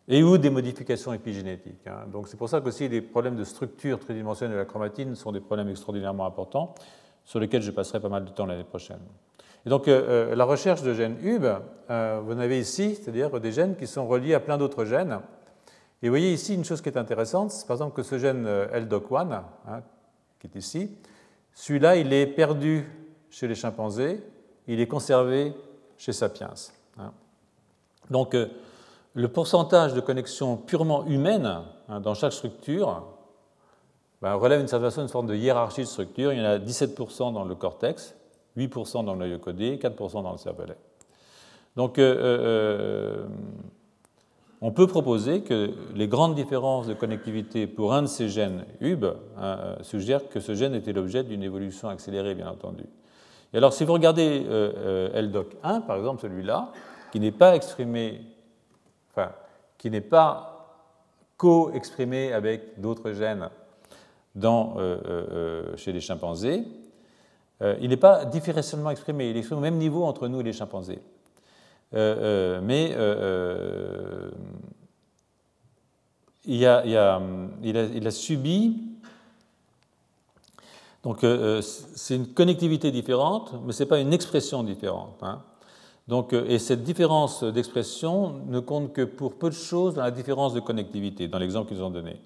et 0.10 0.24
ou 0.24 0.38
des 0.38 0.50
modifications 0.50 1.14
épigénétiques. 1.14 1.88
Hein. 1.88 2.06
Donc 2.12 2.28
c'est 2.28 2.36
pour 2.36 2.50
ça 2.50 2.60
qu'aussi 2.60 2.90
les 2.90 3.00
problèmes 3.00 3.38
de 3.38 3.46
structure 3.46 3.98
tridimensionnelle 3.98 4.56
de 4.56 4.60
la 4.60 4.66
chromatine 4.66 5.16
sont 5.16 5.32
des 5.32 5.40
problèmes 5.40 5.70
extraordinairement 5.70 6.26
importants 6.26 6.76
sur 7.24 7.40
lesquels 7.40 7.62
je 7.62 7.72
passerai 7.72 8.02
pas 8.02 8.10
mal 8.10 8.26
de 8.26 8.32
temps 8.32 8.46
l'année 8.46 8.66
prochaine. 8.66 9.00
Et 9.66 9.70
donc 9.70 9.88
euh, 9.88 10.32
euh, 10.34 10.36
la 10.36 10.44
recherche 10.44 10.82
de 10.82 10.94
gènes 10.94 11.16
HUB, 11.24 11.46
euh, 11.90 12.20
vous 12.26 12.34
en 12.34 12.40
avez 12.40 12.60
ici, 12.60 12.96
c'est-à-dire 12.96 13.40
des 13.40 13.54
gènes 13.54 13.78
qui 13.78 13.88
sont 13.88 14.06
reliés 14.06 14.34
à 14.34 14.42
plein 14.42 14.58
d'autres 14.58 14.84
gènes. 14.84 15.20
Et 16.02 16.10
vous 16.10 16.12
voyez 16.12 16.34
ici 16.34 16.56
une 16.56 16.66
chose 16.66 16.82
qui 16.82 16.90
est 16.90 16.98
intéressante, 16.98 17.52
c'est 17.52 17.66
par 17.66 17.76
exemple 17.76 17.96
que 17.96 18.04
ce 18.04 18.18
gène 18.18 18.46
LDOC1, 18.46 19.44
hein, 19.70 19.82
qui 20.44 20.58
est 20.58 20.60
ici, 20.60 20.92
celui-là, 21.54 21.96
il 21.96 22.12
est 22.14 22.28
perdu 22.28 22.86
chez 23.30 23.48
les 23.48 23.56
chimpanzés, 23.56 24.22
il 24.68 24.80
est 24.80 24.88
conservé 24.88 25.54
chez 25.98 26.14
Sapiens. 26.14 26.54
Hein. 26.98 27.12
Donc 28.10 28.36
le 29.14 29.28
pourcentage 29.28 29.94
de 29.94 30.02
connexions 30.02 30.58
purement 30.58 31.06
humaines 31.06 31.62
hein, 31.88 32.00
dans 32.00 32.14
chaque 32.14 32.34
structure 32.34 33.04
ben, 34.22 34.34
relève 34.36 34.62
une 34.62 34.68
certaine 34.68 34.90
façon 34.90 35.08
forme 35.08 35.28
de 35.28 35.36
hiérarchie 35.36 35.82
de 35.82 35.86
structure. 35.86 36.34
Il 36.34 36.40
y 36.40 36.42
en 36.42 36.46
a 36.46 36.58
17% 36.58 37.34
dans 37.34 37.44
le 37.44 37.56
cortex, 37.56 38.16
8% 38.58 39.06
dans 39.06 39.16
noyau 39.16 39.38
codé, 39.40 39.78
4% 39.78 40.24
dans 40.24 40.32
le 40.32 40.38
cervelet. 40.38 40.78
Euh, 41.78 41.88
euh, 41.98 41.98
euh, 42.00 43.26
on 44.64 44.72
peut 44.72 44.88
proposer 44.88 45.42
que 45.42 45.72
les 45.94 46.08
grandes 46.08 46.34
différences 46.34 46.88
de 46.88 46.96
connectivité 46.96 47.68
pour 47.68 47.94
un 47.94 48.02
de 48.02 48.08
ces 48.08 48.30
gènes 48.30 48.66
UB 48.82 49.06
hein, 49.38 49.76
suggèrent 49.82 50.28
que 50.30 50.40
ce 50.40 50.56
gène 50.56 50.74
était 50.74 50.94
l'objet 50.94 51.24
d'une 51.24 51.44
évolution 51.44 51.90
accélérée, 51.90 52.34
bien 52.34 52.48
entendu. 52.48 52.86
Et 53.54 53.58
alors, 53.58 53.74
si 53.74 53.86
vous 53.86 53.94
regardez 53.94 54.40
LDOC1, 55.14 55.86
par 55.86 55.98
exemple, 55.98 56.22
celui-là, 56.22 56.72
qui 57.12 57.20
n'est 57.20 57.32
pas 57.32 57.56
exprimé 57.56 58.22
enfin, 59.12 59.32
qui 59.78 59.92
n'est 59.92 60.02
pas 60.02 60.54
co-exprimé 61.38 62.34
avec 62.34 62.80
d'autres 62.80 63.12
gènes 63.12 63.50
euh, 64.36 64.42
euh, 64.46 65.02
euh, 65.08 65.78
chez 65.78 65.92
les 65.92 66.00
chimpanzés, 66.00 66.64
il 67.80 67.90
n'est 67.90 67.98
pas 67.98 68.26
différentiellement 68.26 68.90
exprimé, 68.90 69.30
il 69.30 69.38
est 69.38 69.40
exprimé 69.40 69.60
au 69.60 69.62
même 69.62 69.78
niveau 69.78 70.04
entre 70.04 70.28
nous 70.28 70.42
et 70.42 70.44
les 70.44 70.52
chimpanzés. 70.52 71.00
Mais 71.94 72.96
il, 76.46 76.66
a, 76.66 78.12
subi 78.12 78.82
donc 81.04 81.26
c'est 81.52 82.16
une 82.16 82.28
connectivité 82.28 82.90
différente, 82.92 83.54
mais 83.66 83.74
ce 83.74 83.84
n'est 83.84 83.90
pas 83.90 84.00
une 84.00 84.14
expression 84.14 84.64
différente. 84.64 85.18
Hein. 85.22 85.42
Donc, 86.08 86.34
euh, 86.34 86.46
et 86.48 86.60
cette 86.60 86.84
différence 86.84 87.44
d'expression 87.44 88.42
ne 88.48 88.60
compte 88.60 88.94
que 88.94 89.04
pour 89.04 89.36
peu 89.36 89.50
de 89.50 89.56
choses 89.56 89.96
dans 89.96 90.04
la 90.04 90.12
différence 90.12 90.54
de 90.54 90.60
connectivité, 90.60 91.28
dans 91.28 91.40
l'exemple 91.40 91.70
qu'ils 91.70 91.82
ont 91.82 91.90
donné. 91.90 92.18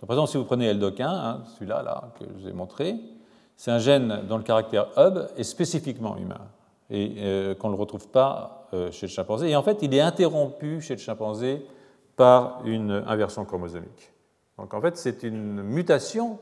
par 0.00 0.10
exemple, 0.10 0.30
si 0.30 0.36
vous 0.36 0.44
prenez 0.44 0.72
LDOC1, 0.72 1.02
hein, 1.02 1.42
celui-là 1.54 1.82
là, 1.82 2.12
que 2.18 2.24
je 2.26 2.42
vous 2.42 2.48
ai 2.48 2.52
montré, 2.52 2.96
c'est 3.56 3.70
un 3.70 3.78
gène 3.78 4.22
dont 4.28 4.36
le 4.36 4.42
caractère 4.42 4.88
hub 4.96 5.28
est 5.36 5.44
spécifiquement 5.44 6.16
humain 6.16 6.40
et 6.90 7.14
euh, 7.18 7.54
qu'on 7.54 7.68
ne 7.68 7.74
le 7.74 7.80
retrouve 7.80 8.08
pas 8.08 8.61
euh, 8.61 8.61
chez 8.90 9.06
le 9.06 9.12
chimpanzé. 9.12 9.50
Et 9.50 9.56
en 9.56 9.62
fait, 9.62 9.78
il 9.82 9.94
est 9.94 10.00
interrompu 10.00 10.80
chez 10.80 10.94
le 10.94 11.00
chimpanzé 11.00 11.64
par 12.16 12.62
une 12.64 13.04
inversion 13.06 13.44
chromosomique. 13.44 14.12
Donc 14.58 14.74
en 14.74 14.80
fait, 14.80 14.96
c'est 14.96 15.22
une 15.22 15.62
mutation 15.62 16.38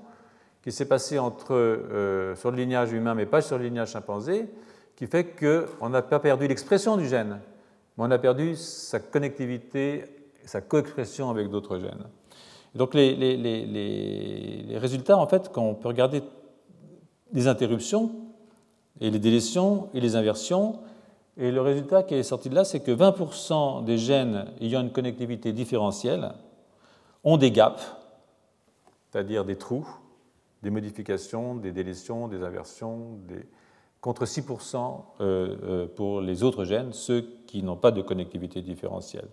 qui 0.62 0.72
s'est 0.72 0.86
passée 0.86 1.18
entre, 1.18 2.34
sur 2.36 2.50
le 2.50 2.56
lignage 2.56 2.92
humain, 2.92 3.14
mais 3.14 3.26
pas 3.26 3.40
sur 3.40 3.56
le 3.58 3.64
lignage 3.64 3.92
chimpanzé, 3.92 4.48
qui 4.96 5.06
fait 5.06 5.24
qu'on 5.24 5.88
n'a 5.88 6.02
pas 6.02 6.18
perdu 6.18 6.46
l'expression 6.46 6.96
du 6.98 7.08
gène, 7.08 7.40
mais 7.96 8.04
on 8.04 8.10
a 8.10 8.18
perdu 8.18 8.54
sa 8.54 9.00
connectivité, 9.00 10.04
sa 10.44 10.60
coexpression 10.60 11.30
avec 11.30 11.48
d'autres 11.48 11.78
gènes. 11.78 12.04
donc 12.74 12.92
les, 12.94 14.76
résultats, 14.76 15.16
en 15.16 15.26
fait, 15.26 15.50
quand 15.50 15.62
on 15.62 15.74
peut 15.74 15.88
regarder 15.88 16.22
les 17.32 17.48
interruptions 17.48 18.10
et 19.00 19.10
les 19.10 19.18
délétions 19.18 19.88
et 19.94 20.00
les 20.00 20.16
inversions. 20.16 20.80
Et 21.40 21.50
le 21.50 21.62
résultat 21.62 22.02
qui 22.02 22.14
est 22.14 22.22
sorti 22.22 22.50
de 22.50 22.54
là, 22.54 22.64
c'est 22.64 22.80
que 22.80 22.90
20% 22.92 23.82
des 23.82 23.96
gènes 23.96 24.44
ayant 24.60 24.82
une 24.82 24.92
connectivité 24.92 25.54
différentielle 25.54 26.32
ont 27.24 27.38
des 27.38 27.50
gaps, 27.50 27.96
c'est-à-dire 29.10 29.46
des 29.46 29.56
trous, 29.56 29.88
des 30.62 30.68
modifications, 30.68 31.54
des 31.54 31.72
délétions, 31.72 32.28
des 32.28 32.42
inversions, 32.42 33.18
contre 34.02 34.26
6% 34.26 34.76
euh, 35.20 35.56
euh, 35.62 35.86
pour 35.86 36.20
les 36.20 36.42
autres 36.42 36.64
gènes, 36.64 36.92
ceux 36.92 37.24
qui 37.46 37.62
n'ont 37.62 37.76
pas 37.76 37.90
de 37.90 38.02
connectivité 38.02 38.60
différentielle. 38.60 39.28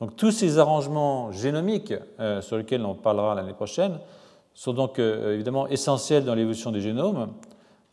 Donc 0.00 0.16
tous 0.16 0.30
ces 0.30 0.58
arrangements 0.58 1.30
génomiques 1.30 1.92
euh, 2.20 2.40
sur 2.40 2.56
lesquels 2.56 2.86
on 2.86 2.94
parlera 2.94 3.34
l'année 3.34 3.52
prochaine 3.52 3.98
sont 4.54 4.72
donc 4.72 5.00
évidemment 5.00 5.66
essentiels 5.66 6.24
dans 6.24 6.34
l'évolution 6.34 6.70
des 6.70 6.80
génomes, 6.80 7.34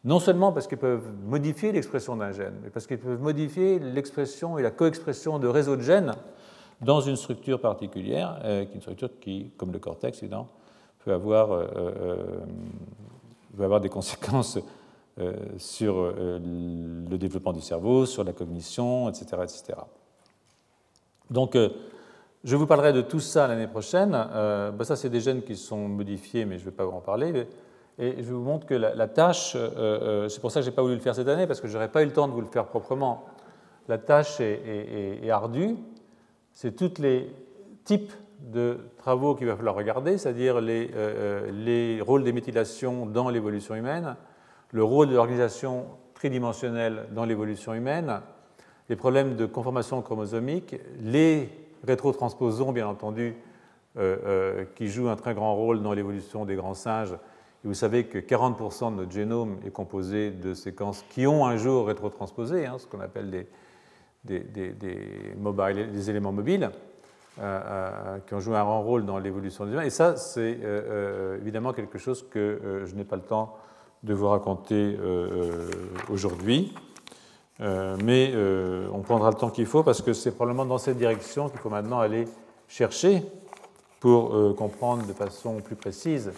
non 0.03 0.19
seulement 0.19 0.52
parce 0.52 0.68
qu'ils 0.68 0.78
peuvent 0.78 1.10
modifier 1.26 1.72
l'expression 1.72 2.15
d'un 2.15 2.32
gène, 2.32 2.56
mais 2.64 2.69
parce 2.69 2.88
qu'ils 2.88 2.98
peuvent 2.98 3.22
modifier 3.22 3.80
l'expression 3.80 4.57
et 4.57 4.64
la 4.64 4.72
coexpression 4.72 5.40
de 5.40 5.48
réseaux 5.48 5.76
de 5.76 5.82
gènes 5.82 6.14
dans 6.82 7.02
une 7.02 7.15
structure 7.15 7.61
particulière, 7.61 8.40
est 8.44 8.73
une 8.73 8.82
structure 8.82 9.10
qui, 9.19 9.52
comme 9.57 9.72
le 9.72 9.78
cortex, 9.78 10.18
évidemment, 10.23 10.48
peut 11.06 11.14
avoir, 11.14 11.52
euh, 11.52 11.68
euh, 11.76 12.40
peut 13.56 13.64
avoir 13.64 13.82
des 13.82 13.90
conséquences 13.90 14.57
euh, 15.19 15.34
sur 15.57 16.11
le 16.18 17.18
développement 17.18 17.53
du 17.53 17.61
cerveau, 17.61 18.07
sur 18.07 18.23
la 18.23 18.34
cognition, 18.34 19.10
etc. 19.10 19.26
etc. 19.44 19.73
Donc, 21.30 21.56
je 22.44 22.56
vous 22.56 22.65
parlerai 22.65 22.91
de 22.91 23.02
tout 23.02 23.19
ça 23.19 23.48
l'année 23.48 23.68
prochaine. 23.68 24.15
Euh, 24.15 24.72
bah, 24.72 24.84
ça, 24.84 24.95
c'est 24.95 25.10
des 25.10 25.19
gènes 25.19 25.44
qui 25.44 25.56
sont 25.56 25.88
modifiés, 25.88 26.45
mais 26.45 26.57
je 26.57 26.65
ne 26.65 26.72
vais 26.72 26.76
pas 26.76 26.86
vous 26.86 26.98
en 26.98 27.02
parler. 27.02 27.48
Et 28.02 28.23
je 28.23 28.34
vous 28.34 28.41
montre 28.41 28.65
que 28.65 28.73
la, 28.73 29.07
tâche, 29.07 29.56
c'est 29.56 30.41
pour 30.41 30.52
ça 30.52 30.60
que 30.60 30.65
je 30.65 30.72
n'ai 30.72 30.76
pas 30.76 30.82
voulu 30.82 30.95
le 30.95 31.02
faire 31.02 31.14
cette 31.14 31.28
année, 31.28 31.45
parce 31.45 31.61
que 31.61 31.68
je 31.68 31.73
n'aurais 31.73 31.91
pas 31.91 32.02
eu 32.02 32.06
le 32.06 32.11
temps 32.11 32.28
de 32.28 32.34
vous 32.34 32.41
le 32.41 32.48
faire 32.48 32.65
proprement. 32.65 33.26
La 33.88 33.99
tâche 33.99 34.40
est, 34.40 35.30
ardue. 35.30 35.76
C'est 36.52 36.76
tous 36.76 36.99
les 36.99 37.32
types 37.84 38.11
de 38.40 38.80
travaux 38.98 39.36
qu'il 39.36 39.48
va 39.48 39.56
falloir 39.56 39.76
regarder, 39.76 40.18
c'est-à-dire 40.18 40.61
les, 40.61 40.88
euh, 40.95 41.45
euh, 41.45 41.52
les, 41.52 42.02
rôles 42.02 42.23
des 42.23 42.34
méthylations 42.34 43.06
dans 43.06 43.30
l'évolution 43.30 43.76
humaine, 43.76 44.15
le 44.72 44.84
rôle 44.84 45.10
de 45.10 45.15
l'organisation 45.15 45.86
tridimensionnelle 46.15 47.07
dans 47.11 47.26
l'évolution 47.26 47.73
humaine, 47.73 48.22
les 48.90 48.95
problèmes 48.95 49.36
de 49.36 49.45
conformation 49.45 50.02
chromosomique, 50.02 50.76
les 51.02 51.49
rétrotransposons, 51.86 52.72
bien 52.72 52.88
entendu, 52.88 53.36
euh, 53.98 54.65
qui 54.76 54.88
jouent 54.88 55.10
un 55.10 55.15
très 55.15 55.34
grand 55.34 55.56
rôle 55.56 55.84
dans 55.84 55.94
l'évolution 55.94 56.45
des 56.45 56.56
grands 56.56 56.73
singes. 56.73 57.15
Vous 57.64 57.74
savez 57.74 58.06
que 58.06 58.18
40% 58.18 58.92
de 58.92 58.96
notre 58.98 59.12
génome 59.12 59.58
est 59.66 59.72
composé 59.72 60.32
de 60.32 60.54
séquences 60.54 61.04
qui 61.10 61.28
ont 61.28 61.46
un 61.46 61.58
jour 61.58 61.88
rétrotransposé, 61.88 62.66
hein, 62.66 62.78
ce 62.80 62.88
qu'on 62.88 63.02
appelle 63.02 63.30
des, 63.30 63.48
des, 64.24 64.40
des, 64.40 64.74
des 64.74 66.10
éléments 66.10 66.32
mobiles. 66.32 66.72
Euh, 67.40 67.62
euh, 67.66 68.18
qui 68.28 68.34
ont 68.34 68.42
joué 68.42 68.58
un 68.58 68.64
grand 68.66 68.82
rôle 68.84 69.06
dans 69.06 69.18
l'évolution 69.18 69.66
des 69.66 69.72
humains. 69.72 69.84
Et 69.84 69.90
ça, 69.90 70.18
c'est 70.18 70.60
euh, 70.64 71.38
évidemment 71.40 71.72
quelque 71.72 71.98
chose 71.98 72.28
que 72.30 72.84
je 72.86 72.94
n'ai 72.94 73.06
pas 73.06 73.16
le 73.16 73.22
temps 73.22 73.56
de 74.04 74.14
vous 74.14 74.28
raconter 74.28 74.98
aujourd'hui. 76.10 76.74
mais 77.60 78.34
on 78.92 79.00
prendra 79.00 79.30
le 79.30 79.36
temps 79.36 79.50
qu'il 79.50 79.66
faut 79.66 79.84
parce 79.84 80.02
que 80.02 80.12
c'est 80.12 80.32
probablement 80.32 80.66
dans 80.66 80.78
cette 80.78 80.98
direction 80.98 81.48
qu'il 81.48 81.60
faut 81.60 81.70
maintenant 81.70 82.00
aller 82.00 82.26
chercher 82.68 83.24
pour 84.02 84.56
comprendre 84.56 85.06
de 85.08 85.14
façon 85.14 85.62
plus 85.62 85.76
précise 85.76 86.32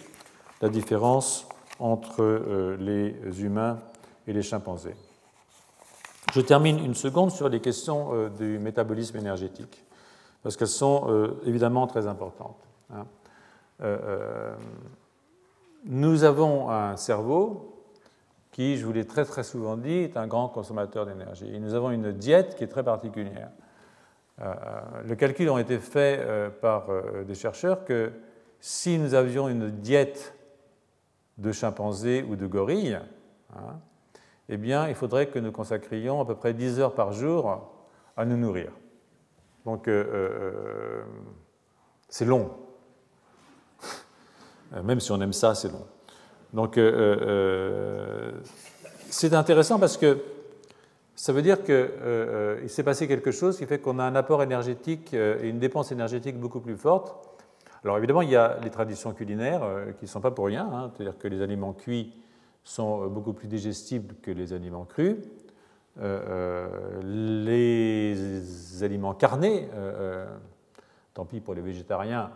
la 0.60 0.68
différence 0.68 1.48
entre 1.78 2.76
les 2.78 3.42
humains 3.42 3.78
et 4.26 4.32
les 4.32 4.42
chimpanzés. 4.42 4.96
Je 6.32 6.40
termine 6.40 6.78
une 6.78 6.94
seconde 6.94 7.30
sur 7.30 7.48
les 7.48 7.60
questions 7.60 8.28
du 8.38 8.58
métabolisme 8.58 9.16
énergétique 9.18 9.84
parce 10.44 10.56
qu'elles 10.56 10.68
sont 10.68 11.06
euh, 11.08 11.40
évidemment 11.46 11.88
très 11.88 12.06
importantes. 12.06 12.62
Hein. 12.92 13.06
Euh, 13.82 13.98
euh, 14.04 14.54
nous 15.86 16.22
avons 16.22 16.70
un 16.70 16.96
cerveau 16.96 17.82
qui, 18.52 18.76
je 18.76 18.84
vous 18.84 18.92
l'ai 18.92 19.06
très 19.06 19.24
très 19.24 19.42
souvent 19.42 19.76
dit, 19.76 19.90
est 19.90 20.16
un 20.16 20.26
grand 20.26 20.48
consommateur 20.48 21.06
d'énergie. 21.06 21.52
Et 21.52 21.58
nous 21.58 21.74
avons 21.74 21.90
une 21.90 22.12
diète 22.12 22.54
qui 22.54 22.62
est 22.62 22.68
très 22.68 22.84
particulière. 22.84 23.50
le 24.38 25.14
calcul 25.16 25.50
a 25.50 25.58
été 25.58 25.78
fait 25.78 26.24
par 26.60 26.86
des 27.26 27.34
chercheurs 27.34 27.84
que 27.84 28.12
si 28.60 28.96
nous 28.98 29.14
avions 29.14 29.48
une 29.48 29.70
diète 29.70 30.34
de 31.38 31.52
chimpanzés 31.52 32.24
ou 32.28 32.36
de 32.36 32.46
gorilles, 32.46 33.00
hein, 33.54 33.80
eh 34.48 34.56
bien, 34.56 34.88
il 34.88 34.94
faudrait 34.94 35.28
que 35.28 35.38
nous 35.38 35.52
consacrions 35.52 36.20
à 36.20 36.24
peu 36.24 36.34
près 36.34 36.52
10 36.52 36.80
heures 36.80 36.94
par 36.94 37.12
jour 37.12 37.70
à 38.16 38.24
nous 38.24 38.36
nourrir. 38.36 38.70
Donc, 39.64 39.88
euh, 39.88 40.04
euh, 40.12 41.02
c'est 42.08 42.26
long. 42.26 42.50
Même 44.82 45.00
si 45.00 45.12
on 45.12 45.20
aime 45.20 45.32
ça, 45.32 45.54
c'est 45.54 45.68
long. 45.68 45.86
Donc, 46.52 46.78
euh, 46.78 48.32
c'est 49.08 49.34
intéressant 49.34 49.78
parce 49.78 49.96
que 49.96 50.18
ça 51.14 51.32
veut 51.32 51.42
dire 51.42 51.62
qu'il 51.62 52.68
s'est 52.68 52.82
passé 52.82 53.08
quelque 53.08 53.30
chose 53.30 53.56
qui 53.56 53.66
fait 53.66 53.78
qu'on 53.78 53.98
a 53.98 54.04
un 54.04 54.16
apport 54.16 54.42
énergétique 54.42 55.14
et 55.14 55.48
une 55.48 55.60
dépense 55.60 55.92
énergétique 55.92 56.38
beaucoup 56.38 56.60
plus 56.60 56.76
forte. 56.76 57.33
Alors 57.84 57.98
évidemment, 57.98 58.22
il 58.22 58.30
y 58.30 58.36
a 58.36 58.58
les 58.62 58.70
traditions 58.70 59.12
culinaires 59.12 59.62
qui 59.98 60.06
ne 60.06 60.08
sont 60.08 60.20
pas 60.20 60.30
pour 60.30 60.46
rien, 60.46 60.66
hein. 60.72 60.90
c'est-à-dire 60.94 61.18
que 61.18 61.28
les 61.28 61.42
aliments 61.42 61.74
cuits 61.74 62.14
sont 62.62 63.08
beaucoup 63.08 63.34
plus 63.34 63.46
digestibles 63.46 64.14
que 64.22 64.30
les 64.30 64.54
aliments 64.54 64.86
crus. 64.86 65.16
Euh, 66.00 66.20
euh, 66.28 67.02
les 67.02 68.82
aliments 68.82 69.14
carnés, 69.14 69.68
euh, 69.74 70.26
tant 71.12 71.24
pis 71.24 71.40
pour 71.40 71.54
les 71.54 71.60
végétariens, 71.60 72.32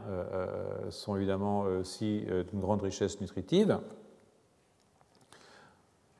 sont 0.90 1.16
évidemment 1.16 1.62
aussi 1.62 2.24
d'une 2.50 2.60
grande 2.60 2.82
richesse 2.82 3.20
nutritive. 3.20 3.80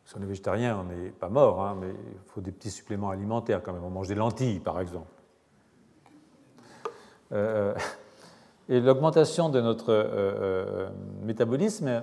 Si 0.05 0.17
on 0.17 0.23
est 0.23 0.27
végétarien, 0.27 0.79
on 0.81 0.85
n'est 0.85 1.11
pas 1.11 1.29
mort, 1.29 1.63
hein, 1.63 1.77
mais 1.81 1.91
il 1.91 2.31
faut 2.31 2.41
des 2.41 2.51
petits 2.51 2.71
suppléments 2.71 3.11
alimentaires 3.11 3.63
quand 3.63 3.73
même. 3.73 3.85
On 3.85 3.91
mange 3.91 4.09
des 4.09 4.15
lentilles, 4.15 4.59
par 4.59 4.81
exemple. 4.81 5.07
Et 8.69 8.81
l'augmentation 8.81 9.49
de 9.49 9.61
notre 9.61 10.91
métabolisme 11.23 12.03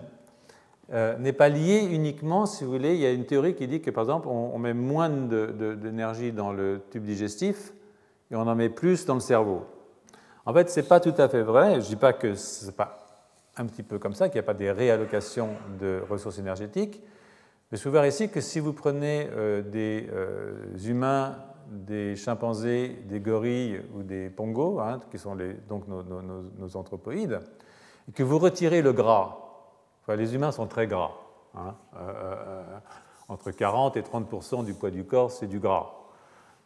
euh, 0.94 1.18
n'est 1.18 1.34
pas 1.34 1.50
lié 1.50 1.88
uniquement, 1.92 2.46
si 2.46 2.64
vous 2.64 2.72
voulez, 2.72 2.94
il 2.94 3.02
y 3.02 3.08
a 3.08 3.12
une 3.12 3.26
théorie 3.26 3.56
qui 3.56 3.68
dit 3.68 3.82
que 3.82 3.90
par 3.90 4.04
exemple 4.04 4.28
on, 4.28 4.58
met 4.60 4.76
moins 4.76 5.10
d'énergie 5.10 6.32
dans 6.32 6.54
le 6.54 6.82
tube 6.92 7.04
digestif 7.04 7.74
et 8.30 8.36
on 8.36 8.42
en 8.42 8.56
met 8.56 8.70
plus 8.70 9.06
dans 9.06 9.16
le 9.16 9.20
cerveau. 9.20 9.66
En 10.46 10.54
fait, 10.54 10.70
ce 10.70 10.80
n'est 10.80 10.86
pas 10.86 11.00
tout 11.00 11.14
à 11.18 11.28
fait 11.28 11.42
vrai. 11.42 11.74
Je 11.76 11.86
ne 11.86 11.90
dis 11.90 11.96
pas 11.96 12.14
que 12.14 12.36
ce 12.36 12.68
n'est 12.68 12.72
pas 12.72 13.00
un 13.58 13.66
petit 13.66 13.82
peu 13.82 13.98
comme 13.98 14.14
ça, 14.14 14.30
qu'il 14.30 14.36
n'y 14.36 14.46
a 14.46 14.48
pas 14.48 14.54
des 14.54 14.72
réallocations 14.72 15.50
de 15.80 16.04
ressources 16.08 16.38
énergétiques. 16.38 17.02
Mais 17.72 17.80
je 17.80 17.84
vous 17.84 17.90
voir 17.90 18.06
ici 18.06 18.30
que 18.30 18.42
si 18.42 18.60
vous 18.60 18.74
prenez 18.74 19.28
euh, 19.36 19.64
des 19.64 20.08
euh, 20.14 20.68
humains, 20.86 21.36
des 21.70 22.16
chimpanzés, 22.16 23.00
des 23.06 23.20
gorilles 23.20 23.82
ou 23.96 24.04
des 24.04 24.30
pongos, 24.30 24.80
hein, 24.80 25.00
qui 25.12 25.18
sont 25.18 25.38
donc 25.68 25.88
nos, 25.88 26.04
nos 26.04 26.78
anthropoïdes, 26.78 27.40
et 28.08 28.12
que 28.12 28.24
vous 28.24 28.40
retirez 28.40 28.82
le 28.82 28.94
gras, 28.94 29.38
les 30.14 30.36
humains 30.36 30.52
sont 30.52 30.68
très 30.68 30.88
gras. 30.88 31.12
Hein. 31.56 31.76
Euh, 31.96 32.00
euh, 32.00 32.36
euh, 32.48 32.64
entre 33.28 33.52
40 33.52 33.98
et 33.98 34.02
30% 34.02 34.66
du 34.66 34.74
poids 34.74 34.92
du 34.92 35.04
corps, 35.04 35.32
c'est 35.32 35.48
du 35.48 35.60
gras. 35.60 35.94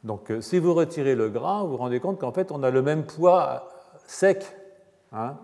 Donc 0.04 0.32
si 0.42 0.60
vous 0.60 0.74
retirez 0.74 1.16
le 1.16 1.30
gras, 1.30 1.64
vous 1.64 1.70
vous 1.70 1.78
rendez 1.78 2.00
compte 2.00 2.20
qu'en 2.20 2.34
fait 2.34 2.52
on 2.52 2.64
a 2.64 2.70
le 2.70 2.82
même 2.82 3.06
poids 3.06 3.70
sec 4.08 4.46
hein, 5.14 5.38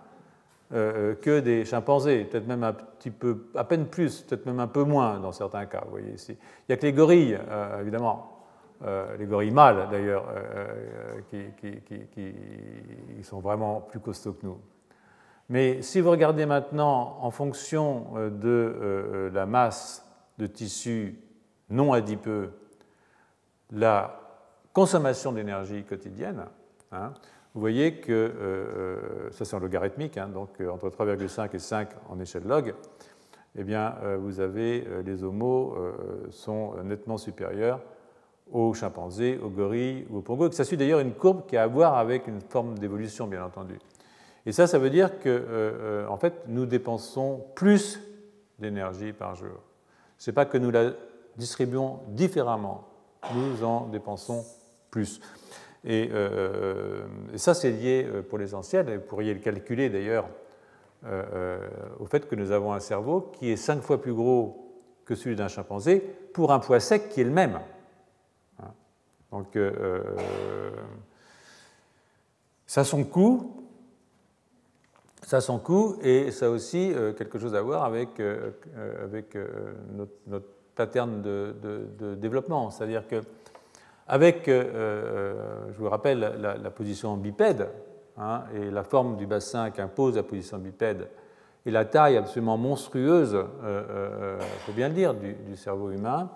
que 0.71 1.39
des 1.39 1.63
chimpanzés, 1.63 2.25
peut-être 2.25 2.47
même 2.47 2.63
un 2.63 2.73
petit 2.73 3.11
peu, 3.11 3.47
à 3.55 3.63
peine 3.63 3.85
plus, 3.85 4.21
peut-être 4.21 4.45
même 4.45 4.59
un 4.59 4.67
peu 4.67 4.83
moins 4.83 5.19
dans 5.19 5.31
certains 5.31 5.65
cas. 5.65 5.83
Vous 5.85 5.91
voyez 5.91 6.13
ici. 6.13 6.33
Il 6.33 6.65
n'y 6.69 6.73
a 6.73 6.77
que 6.77 6.85
les 6.85 6.93
gorilles, 6.93 7.39
évidemment, 7.79 8.34
les 9.17 9.25
gorilles 9.25 9.51
mâles 9.51 9.87
d'ailleurs, 9.89 10.25
qui, 11.29 13.23
sont 13.23 13.39
vraiment 13.39 13.81
plus 13.81 13.99
costauds 13.99 14.33
que 14.33 14.45
nous. 14.45 14.59
Mais 15.49 15.81
si 15.81 16.01
vous 16.01 16.09
regardez 16.09 16.45
maintenant 16.45 17.17
en 17.21 17.29
fonction 17.29 18.07
euh, 18.15 18.29
de 18.29 18.47
euh, 18.47 18.79
euh, 18.81 19.31
la 19.31 19.45
masse 19.45 20.05
de 20.39 20.47
tissu 20.47 21.19
non 21.69 21.93
adipeux, 21.93 22.51
la 23.71 24.19
consommation 24.73 25.31
d'énergie 25.31 25.83
quotidienne, 25.83 26.45
hein, 26.91 27.13
vous 27.53 27.61
voyez 27.61 28.01
que, 28.01 29.29
ça 29.31 29.45
c'est 29.45 29.55
en 29.55 29.59
logarithmique, 29.59 30.17
hein, 30.17 30.27
donc 30.27 30.61
entre 30.69 30.89
3,5 30.89 31.55
et 31.55 31.59
5 31.59 31.89
en 32.09 32.19
échelle 32.19 32.43
log, 32.43 32.75
eh 33.55 33.63
bien, 33.63 33.95
vous 34.19 34.41
avez 34.41 34.85
les 35.05 35.23
homos 35.23 35.75
sont 36.31 36.73
nettement 36.83 37.17
supérieurs 37.17 37.79
aux 38.51 38.73
chimpanzés, 38.73 39.39
aux 39.41 39.49
gorilles 39.49 40.05
ou 40.09 40.17
aux 40.17 40.21
pongos, 40.21 40.51
ça 40.51 40.63
suit 40.63 40.77
d'ailleurs 40.77 40.99
une 40.99 41.13
courbe 41.13 41.45
qui 41.47 41.57
a 41.57 41.63
à 41.63 41.67
voir 41.67 41.97
avec 41.97 42.27
une 42.27 42.41
forme 42.41 42.77
d'évolution, 42.77 43.27
bien 43.27 43.43
entendu. 43.43 43.79
Et 44.45 44.51
ça, 44.51 44.67
ça 44.67 44.77
veut 44.77 44.91
dire 44.91 45.19
que, 45.19 45.29
euh, 45.29 45.43
euh, 45.49 46.07
en 46.07 46.17
fait, 46.17 46.33
nous 46.47 46.65
dépensons 46.65 47.43
plus 47.55 47.99
d'énergie 48.59 49.13
par 49.13 49.35
jour. 49.35 49.63
Ce 50.17 50.29
n'est 50.29 50.35
pas 50.35 50.45
que 50.45 50.57
nous 50.57 50.71
la 50.71 50.91
distribuons 51.35 51.99
différemment, 52.09 52.87
nous 53.33 53.63
en 53.63 53.87
dépensons 53.87 54.45
plus. 54.91 55.19
Et, 55.83 56.09
ça, 57.35 57.53
c'est 57.53 57.71
lié 57.71 58.07
pour 58.29 58.37
l'essentiel, 58.37 58.87
et 58.89 58.97
vous 58.97 59.03
pourriez 59.03 59.33
le 59.33 59.41
calculer 59.41 59.89
d'ailleurs 59.89 60.29
au 61.99 62.05
fait 62.05 62.27
que 62.27 62.35
nous 62.35 62.51
avons 62.51 62.71
un 62.71 62.79
cerveau 62.79 63.29
qui 63.33 63.51
est 63.51 63.57
cinq 63.57 63.81
fois 63.81 64.01
plus 64.01 64.13
gros 64.13 64.65
que 65.05 65.13
celui 65.13 65.35
d'un 65.35 65.49
chimpanzé 65.49 65.99
pour 66.33 66.51
un 66.51 66.59
poids 66.59 66.79
sec 66.79 67.09
qui 67.09 67.21
est 67.21 67.25
le 67.25 67.29
même. 67.29 67.59
Donc, 69.31 69.57
ça 72.67 72.81
a 72.81 72.83
son 72.83 73.03
coût, 73.03 73.65
ça 75.21 75.41
son 75.41 75.59
coût 75.59 75.97
et 76.01 76.31
ça 76.31 76.47
a 76.47 76.49
aussi 76.49 76.91
euh, 76.93 77.13
quelque 77.13 77.39
chose 77.39 77.55
à 77.55 77.61
voir 77.61 77.83
avec, 77.83 78.19
euh, 78.19 78.51
euh, 78.77 79.73
notre, 80.27 80.45
pattern 80.75 81.21
de, 81.21 82.15
développement. 82.15 82.69
C'est-à-dire 82.69 83.07
que, 83.07 83.21
avec, 84.07 84.43
je 84.47 85.77
vous 85.77 85.89
rappelle, 85.89 86.19
la, 86.19 86.69
position 86.69 87.15
bipède 87.15 87.69
hein, 88.17 88.43
et 88.53 88.69
la 88.69 88.83
forme 88.83 89.15
du 89.15 89.25
bassin 89.25 89.71
qu'impose 89.71 90.17
la 90.17 90.23
position 90.23 90.57
bipède 90.57 91.07
et 91.65 91.71
la 91.71 91.85
taille 91.85 92.17
absolument 92.17 92.57
monstrueuse, 92.57 93.37
il 93.63 94.63
faut 94.65 94.73
bien 94.73 94.89
le 94.89 94.95
dire, 94.95 95.13
du 95.13 95.55
cerveau 95.55 95.91
humain, 95.91 96.29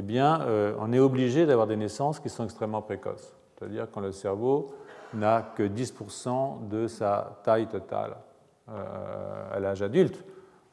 eh 0.00 0.02
bien, 0.02 0.46
on 0.78 0.92
est 0.92 0.98
obligé 0.98 1.46
d'avoir 1.46 1.66
des 1.66 1.76
naissances 1.76 2.20
qui 2.20 2.28
sont 2.28 2.44
extrêmement 2.44 2.82
précoces. 2.82 3.34
C'est-à-dire 3.58 3.86
quand 3.92 4.00
le 4.00 4.12
cerveau 4.12 4.74
n'a 5.14 5.52
que 5.56 5.62
10% 5.62 6.68
de 6.68 6.86
sa 6.86 7.40
taille 7.44 7.68
totale 7.68 8.16
euh, 8.70 9.56
à 9.56 9.60
l'âge 9.60 9.82
adulte. 9.82 10.24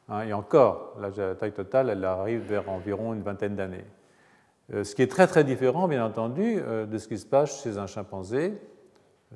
Hein, 0.08 0.22
et 0.22 0.32
encore, 0.32 0.94
la 1.00 1.34
taille 1.34 1.52
totale, 1.52 1.90
elle 1.90 2.04
arrive 2.04 2.42
vers 2.42 2.68
environ 2.68 3.12
une 3.12 3.22
vingtaine 3.22 3.56
d'années. 3.56 3.84
Euh, 4.72 4.84
ce 4.84 4.94
qui 4.94 5.02
est 5.02 5.10
très 5.10 5.26
très 5.26 5.44
différent, 5.44 5.88
bien 5.88 6.04
entendu, 6.04 6.60
euh, 6.60 6.86
de 6.86 6.98
ce 6.98 7.08
qui 7.08 7.18
se 7.18 7.26
passe 7.26 7.62
chez 7.62 7.76
un 7.76 7.86
chimpanzé, 7.86 8.58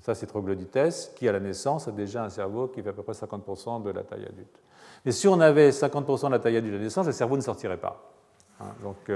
ça 0.00 0.14
c'est 0.14 0.26
troglodytes, 0.26 1.12
qui 1.16 1.28
à 1.28 1.32
la 1.32 1.40
naissance 1.40 1.88
a 1.88 1.90
déjà 1.92 2.24
un 2.24 2.28
cerveau 2.28 2.68
qui 2.68 2.82
fait 2.82 2.90
à 2.90 2.92
peu 2.92 3.02
près 3.02 3.12
50% 3.12 3.82
de 3.82 3.90
la 3.90 4.02
taille 4.02 4.24
adulte. 4.26 4.62
Mais 5.04 5.12
si 5.12 5.26
on 5.28 5.40
avait 5.40 5.70
50% 5.70 6.26
de 6.26 6.32
la 6.32 6.38
taille 6.38 6.56
adulte 6.56 6.74
à 6.74 6.78
la 6.78 6.84
naissance, 6.84 7.06
le 7.06 7.12
cerveau 7.12 7.36
ne 7.36 7.42
sortirait 7.42 7.78
pas. 7.78 8.11
Hein, 8.62 8.74
donc, 8.82 9.10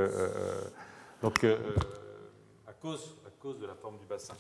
donc 1.23 1.45
à, 1.45 2.73
cause, 2.81 3.17
à 3.27 3.31
cause 3.41 3.59
de 3.61 3.67
la 3.67 3.75
forme 3.75 3.99
du 3.99 4.07
bassin 4.07 4.35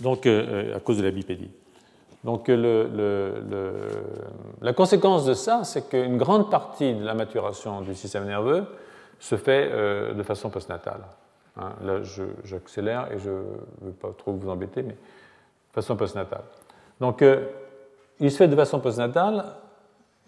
donc 0.00 0.26
euh, 0.26 0.76
à 0.76 0.80
cause 0.80 0.98
de 0.98 1.02
la 1.02 1.10
bipédie. 1.10 1.50
Donc 2.24 2.48
la 4.60 4.72
conséquence 4.74 5.24
de 5.24 5.32
ça, 5.34 5.64
c'est 5.64 5.88
qu'une 5.88 6.18
grande 6.18 6.50
partie 6.50 6.94
de 6.94 7.02
la 7.04 7.14
maturation 7.14 7.80
du 7.80 7.94
système 7.94 8.26
nerveux 8.26 8.66
se 9.18 9.36
fait 9.36 9.70
euh, 9.72 10.12
de 10.12 10.22
façon 10.22 10.50
postnatale. 10.50 11.00
Hein, 11.56 11.72
là, 11.82 12.00
j'accélère 12.44 13.10
et 13.12 13.18
je 13.18 13.30
ne 13.30 13.86
veux 13.86 13.92
pas 13.92 14.10
trop 14.16 14.32
vous 14.32 14.50
embêter, 14.50 14.82
mais 14.82 14.92
de 14.92 15.72
façon 15.72 15.96
postnatale. 15.96 16.44
Donc, 17.00 17.22
euh, 17.22 17.46
il 18.18 18.30
se 18.30 18.36
fait 18.36 18.48
de 18.48 18.56
façon 18.56 18.80
postnatale. 18.80 19.44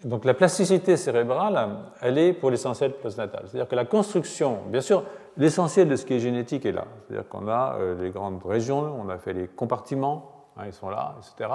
Donc, 0.03 0.25
la 0.25 0.33
plasticité 0.33 0.97
cérébrale, 0.97 1.77
elle 2.01 2.17
est 2.17 2.33
pour 2.33 2.51
l'essentiel 2.51 2.93
postnatale. 2.93 3.43
C'est-à-dire 3.47 3.67
que 3.67 3.75
la 3.75 3.85
construction, 3.85 4.59
bien 4.67 4.81
sûr, 4.81 5.03
l'essentiel 5.37 5.87
de 5.87 5.95
ce 5.95 6.05
qui 6.05 6.15
est 6.15 6.19
génétique 6.19 6.65
est 6.65 6.71
là. 6.71 6.85
C'est-à-dire 7.07 7.27
qu'on 7.29 7.47
a 7.47 7.77
euh, 7.79 8.01
les 8.01 8.11
grandes 8.11 8.43
régions, 8.43 8.95
on 8.99 9.09
a 9.09 9.17
fait 9.17 9.33
les 9.33 9.47
compartiments, 9.47 10.47
hein, 10.57 10.63
ils 10.65 10.73
sont 10.73 10.89
là, 10.89 11.15
etc. 11.19 11.49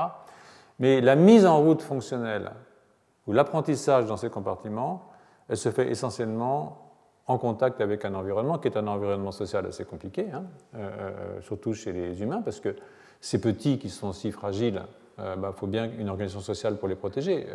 Mais 0.79 1.01
la 1.01 1.17
mise 1.17 1.45
en 1.45 1.61
route 1.61 1.83
fonctionnelle 1.83 2.53
ou 3.27 3.33
l'apprentissage 3.33 4.07
dans 4.07 4.17
ces 4.17 4.31
compartiments, 4.31 5.11
elle 5.49 5.57
se 5.57 5.71
fait 5.71 5.91
essentiellement 5.91 6.89
en 7.27 7.37
contact 7.37 7.81
avec 7.83 8.05
un 8.05 8.15
environnement 8.15 8.59
qui 8.59 8.69
est 8.69 8.79
un 8.79 8.87
environnement 8.87 9.33
social 9.33 9.67
assez 9.67 9.85
compliqué, 9.85 10.29
hein, 10.33 10.45
euh, 10.75 10.79
euh, 10.79 11.41
surtout 11.43 11.75
chez 11.75 11.93
les 11.93 12.23
humains, 12.23 12.41
parce 12.43 12.61
que 12.61 12.75
ces 13.21 13.41
petits 13.41 13.79
qui 13.79 13.91
sont 13.91 14.13
si 14.13 14.33
fragiles, 14.33 14.83
il 15.19 15.41
bah, 15.41 15.53
faut 15.57 15.67
bien 15.67 15.91
une 15.99 16.09
organisation 16.09 16.41
sociale 16.41 16.77
pour 16.77 16.89
les 16.89 16.95
protéger. 16.95 17.47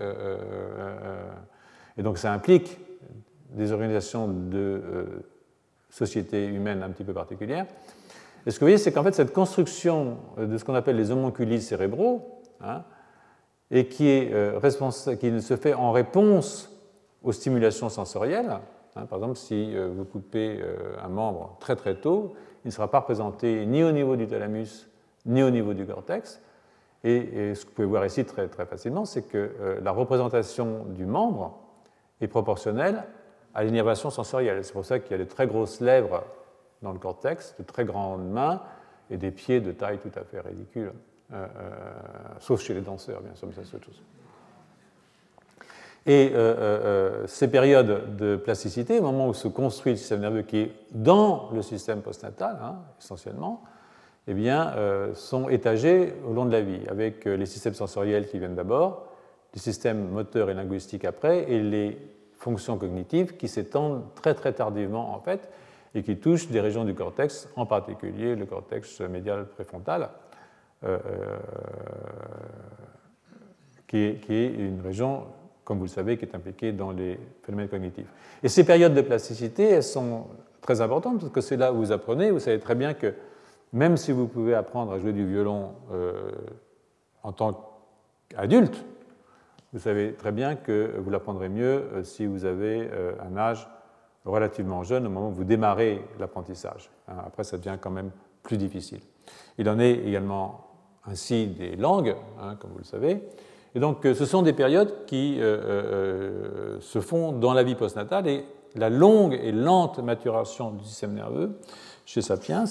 et 1.97 2.03
donc 2.03 2.17
ça 2.17 2.33
implique 2.33 2.77
des 3.51 3.71
organisations 3.71 4.27
de 4.27 5.23
société 5.89 6.45
humaine 6.45 6.83
un 6.83 6.89
petit 6.89 7.03
peu 7.03 7.13
particulière. 7.13 7.65
Et 8.45 8.51
ce 8.51 8.55
que 8.55 8.65
vous 8.65 8.69
voyez, 8.69 8.77
c'est 8.77 8.91
qu'en 8.91 9.03
fait, 9.03 9.13
cette 9.13 9.31
construction 9.31 10.17
de 10.37 10.57
ce 10.57 10.65
qu'on 10.65 10.75
appelle 10.75 10.97
les 10.97 11.11
homonculides 11.11 11.61
cérébraux, 11.61 12.41
hein, 12.61 12.83
et 13.71 13.87
qui, 13.87 14.07
est, 14.07 14.31
euh, 14.33 14.59
qui 15.19 15.41
se 15.41 15.55
fait 15.55 15.73
en 15.73 15.91
réponse 15.91 16.69
aux 17.23 17.31
stimulations 17.31 17.89
sensorielles, 17.89 18.59
hein, 18.95 19.05
par 19.05 19.17
exemple, 19.17 19.37
si 19.37 19.75
euh, 19.75 19.89
vous 19.95 20.03
coupez 20.03 20.59
euh, 20.61 20.95
un 21.03 21.07
membre 21.07 21.57
très 21.59 21.75
très 21.75 21.95
tôt, 21.95 22.33
il 22.65 22.67
ne 22.67 22.71
sera 22.71 22.91
pas 22.91 22.99
représenté 22.99 23.65
ni 23.65 23.83
au 23.83 23.91
niveau 23.91 24.15
du 24.15 24.27
thalamus, 24.27 24.87
ni 25.25 25.41
au 25.41 25.49
niveau 25.49 25.73
du 25.73 25.85
cortex. 25.85 26.41
Et, 27.03 27.53
ce 27.55 27.65
que 27.65 27.69
vous 27.69 27.75
pouvez 27.75 27.87
voir 27.87 28.05
ici 28.05 28.23
très, 28.23 28.47
très 28.47 28.65
facilement, 28.65 29.03
c'est 29.03 29.23
que 29.23 29.79
la 29.81 29.91
représentation 29.91 30.85
du 30.85 31.05
membre 31.05 31.59
est 32.21 32.27
proportionnelle 32.27 33.03
à 33.53 33.63
l'innervation 33.63 34.09
sensorielle. 34.09 34.63
C'est 34.63 34.73
pour 34.73 34.85
ça 34.85 34.99
qu'il 34.99 35.11
y 35.11 35.15
a 35.15 35.23
de 35.23 35.29
très 35.29 35.47
grosses 35.47 35.81
lèvres 35.81 36.23
dans 36.81 36.91
le 36.91 36.99
cortex, 36.99 37.55
de 37.57 37.63
très 37.63 37.85
grandes 37.85 38.29
mains 38.29 38.61
et 39.09 39.17
des 39.17 39.31
pieds 39.31 39.61
de 39.61 39.71
taille 39.71 39.99
tout 39.99 40.11
à 40.15 40.23
fait 40.23 40.39
ridicule, 40.41 40.91
euh, 41.33 41.45
euh, 41.45 41.81
sauf 42.39 42.61
chez 42.61 42.73
les 42.73 42.81
danseurs, 42.81 43.21
bien 43.21 43.35
sûr, 43.35 43.47
mais 43.47 43.53
ça 43.53 43.61
c'est 43.63 43.75
autre 43.75 43.85
chose. 43.85 44.01
Et 46.05 46.31
euh, 46.35 47.25
ces 47.27 47.49
périodes 47.49 48.17
de 48.17 48.35
plasticité, 48.35 48.99
au 48.99 49.03
moment 49.03 49.29
où 49.29 49.33
se 49.33 49.47
construit 49.47 49.93
le 49.93 49.97
système 49.97 50.19
nerveux 50.19 50.41
qui 50.41 50.57
est 50.57 50.71
dans 50.91 51.49
le 51.53 51.61
système 51.61 52.01
postnatal, 52.01 52.59
hein, 52.61 52.75
essentiellement, 52.99 53.63
eh 54.27 54.33
bien, 54.33 54.73
sont 55.15 55.49
étagées 55.49 56.13
au 56.27 56.33
long 56.33 56.45
de 56.45 56.51
la 56.51 56.61
vie, 56.61 56.79
avec 56.87 57.25
les 57.25 57.45
systèmes 57.45 57.73
sensoriels 57.73 58.27
qui 58.27 58.39
viennent 58.39 58.55
d'abord, 58.55 59.07
les 59.53 59.59
systèmes 59.59 60.09
moteurs 60.09 60.49
et 60.49 60.53
linguistiques 60.53 61.05
après, 61.05 61.51
et 61.51 61.59
les 61.59 61.97
fonctions 62.43 62.77
cognitives 62.77 63.37
qui 63.37 63.47
s'étendent 63.47 64.03
très 64.15 64.33
très 64.33 64.53
tardivement 64.53 65.15
en 65.15 65.19
fait 65.19 65.49
et 65.95 66.03
qui 66.03 66.17
touchent 66.17 66.49
des 66.49 66.59
régions 66.59 66.83
du 66.83 66.93
cortex, 66.93 67.47
en 67.55 67.65
particulier 67.65 68.35
le 68.35 68.45
cortex 68.45 68.99
médial 69.01 69.45
préfrontal, 69.47 70.09
euh, 70.83 70.97
euh, 71.05 71.37
qui, 73.87 73.97
est, 73.97 74.53
une 74.55 74.81
région, 74.81 75.25
comme 75.63 75.77
vous 75.77 75.85
le 75.85 75.89
savez, 75.89 76.17
qui 76.17 76.25
est 76.25 76.35
impliquée 76.35 76.71
dans 76.71 76.91
les 76.91 77.19
phénomènes 77.43 77.69
cognitifs. 77.69 78.11
Et 78.41 78.49
ces 78.49 78.63
périodes 78.63 78.95
de 78.95 79.01
plasticité, 79.01 79.69
elles 79.69 79.83
sont 79.83 80.25
très 80.61 80.81
importantes 80.81 81.19
parce 81.19 81.31
que 81.31 81.41
c'est 81.41 81.57
là 81.57 81.71
où 81.71 81.77
vous 81.77 81.91
apprenez. 81.91 82.31
Vous 82.31 82.39
savez 82.39 82.59
très 82.59 82.75
bien 82.75 82.95
que 82.95 83.13
même 83.73 83.97
si 83.97 84.11
vous 84.11 84.27
pouvez 84.27 84.53
apprendre 84.53 84.93
à 84.93 84.99
jouer 84.99 85.11
du 85.11 85.27
violon 85.27 85.71
euh, 85.91 86.31
en 87.23 87.33
tant 87.33 87.71
qu'adulte, 88.29 88.85
vous 89.73 89.79
savez 89.79 90.13
très 90.13 90.31
bien 90.31 90.55
que 90.55 90.93
vous 90.99 91.09
l'apprendrez 91.09 91.49
mieux 91.49 91.89
euh, 91.93 92.03
si 92.03 92.27
vous 92.27 92.45
avez 92.45 92.87
euh, 92.91 93.13
un 93.19 93.35
âge 93.35 93.67
relativement 94.25 94.83
jeune 94.83 95.07
au 95.07 95.09
moment 95.09 95.29
où 95.29 95.33
vous 95.33 95.43
démarrez 95.43 96.05
l'apprentissage. 96.19 96.91
Hein, 97.07 97.15
après, 97.25 97.43
ça 97.43 97.57
devient 97.57 97.77
quand 97.81 97.89
même 97.89 98.11
plus 98.43 98.57
difficile. 98.57 99.01
Il 99.57 99.67
en 99.67 99.79
est 99.79 99.93
également 99.93 100.67
ainsi 101.05 101.47
des 101.47 101.75
langues, 101.75 102.15
hein, 102.39 102.55
comme 102.59 102.71
vous 102.71 102.77
le 102.77 102.83
savez. 102.83 103.23
Et 103.75 103.79
donc, 103.79 104.01
ce 104.03 104.25
sont 104.25 104.43
des 104.43 104.53
périodes 104.53 105.05
qui 105.07 105.39
se 105.39 107.01
font 107.01 107.31
dans 107.31 107.53
la 107.53 107.63
vie 107.63 107.73
postnatale 107.73 108.27
et 108.27 108.45
la 108.75 108.89
longue 108.91 109.33
et 109.33 109.51
lente 109.51 109.97
maturation 109.97 110.71
du 110.71 110.83
système 110.83 111.13
nerveux 111.13 111.59
chez 112.05 112.21
Sapiens, 112.21 112.65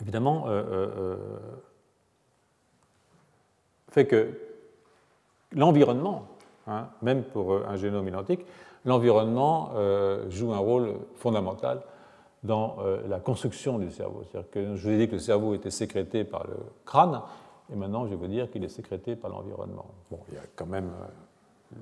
évidemment, 0.00 0.46
fait 3.92 4.06
que 4.06 4.30
l'environnement, 5.54 6.26
hein, 6.66 6.88
même 7.02 7.22
pour 7.22 7.52
euh, 7.52 7.66
un 7.68 7.76
génome 7.76 8.08
identique, 8.08 8.44
l'environnement 8.84 9.70
euh, 9.74 10.28
joue 10.30 10.52
un 10.52 10.58
rôle 10.58 10.94
fondamental 11.14 11.82
dans 12.42 12.76
euh, 12.80 13.06
la 13.06 13.20
construction 13.20 13.78
du 13.78 13.90
cerveau. 13.90 14.24
C'est-à-dire 14.24 14.50
que 14.50 14.76
je 14.76 14.82
vous 14.82 14.94
ai 14.94 14.98
dit 14.98 15.06
que 15.08 15.14
le 15.14 15.20
cerveau 15.20 15.54
était 15.54 15.70
sécrété 15.70 16.24
par 16.24 16.44
le 16.46 16.56
crâne, 16.84 17.20
et 17.72 17.76
maintenant 17.76 18.04
je 18.06 18.10
vais 18.10 18.16
vous 18.16 18.26
dire 18.26 18.50
qu'il 18.50 18.64
est 18.64 18.68
sécrété 18.68 19.14
par 19.14 19.30
l'environnement. 19.30 19.86
Bon, 20.10 20.20
il 20.28 20.34
y 20.34 20.38
a 20.38 20.42
quand 20.56 20.66
même 20.66 20.90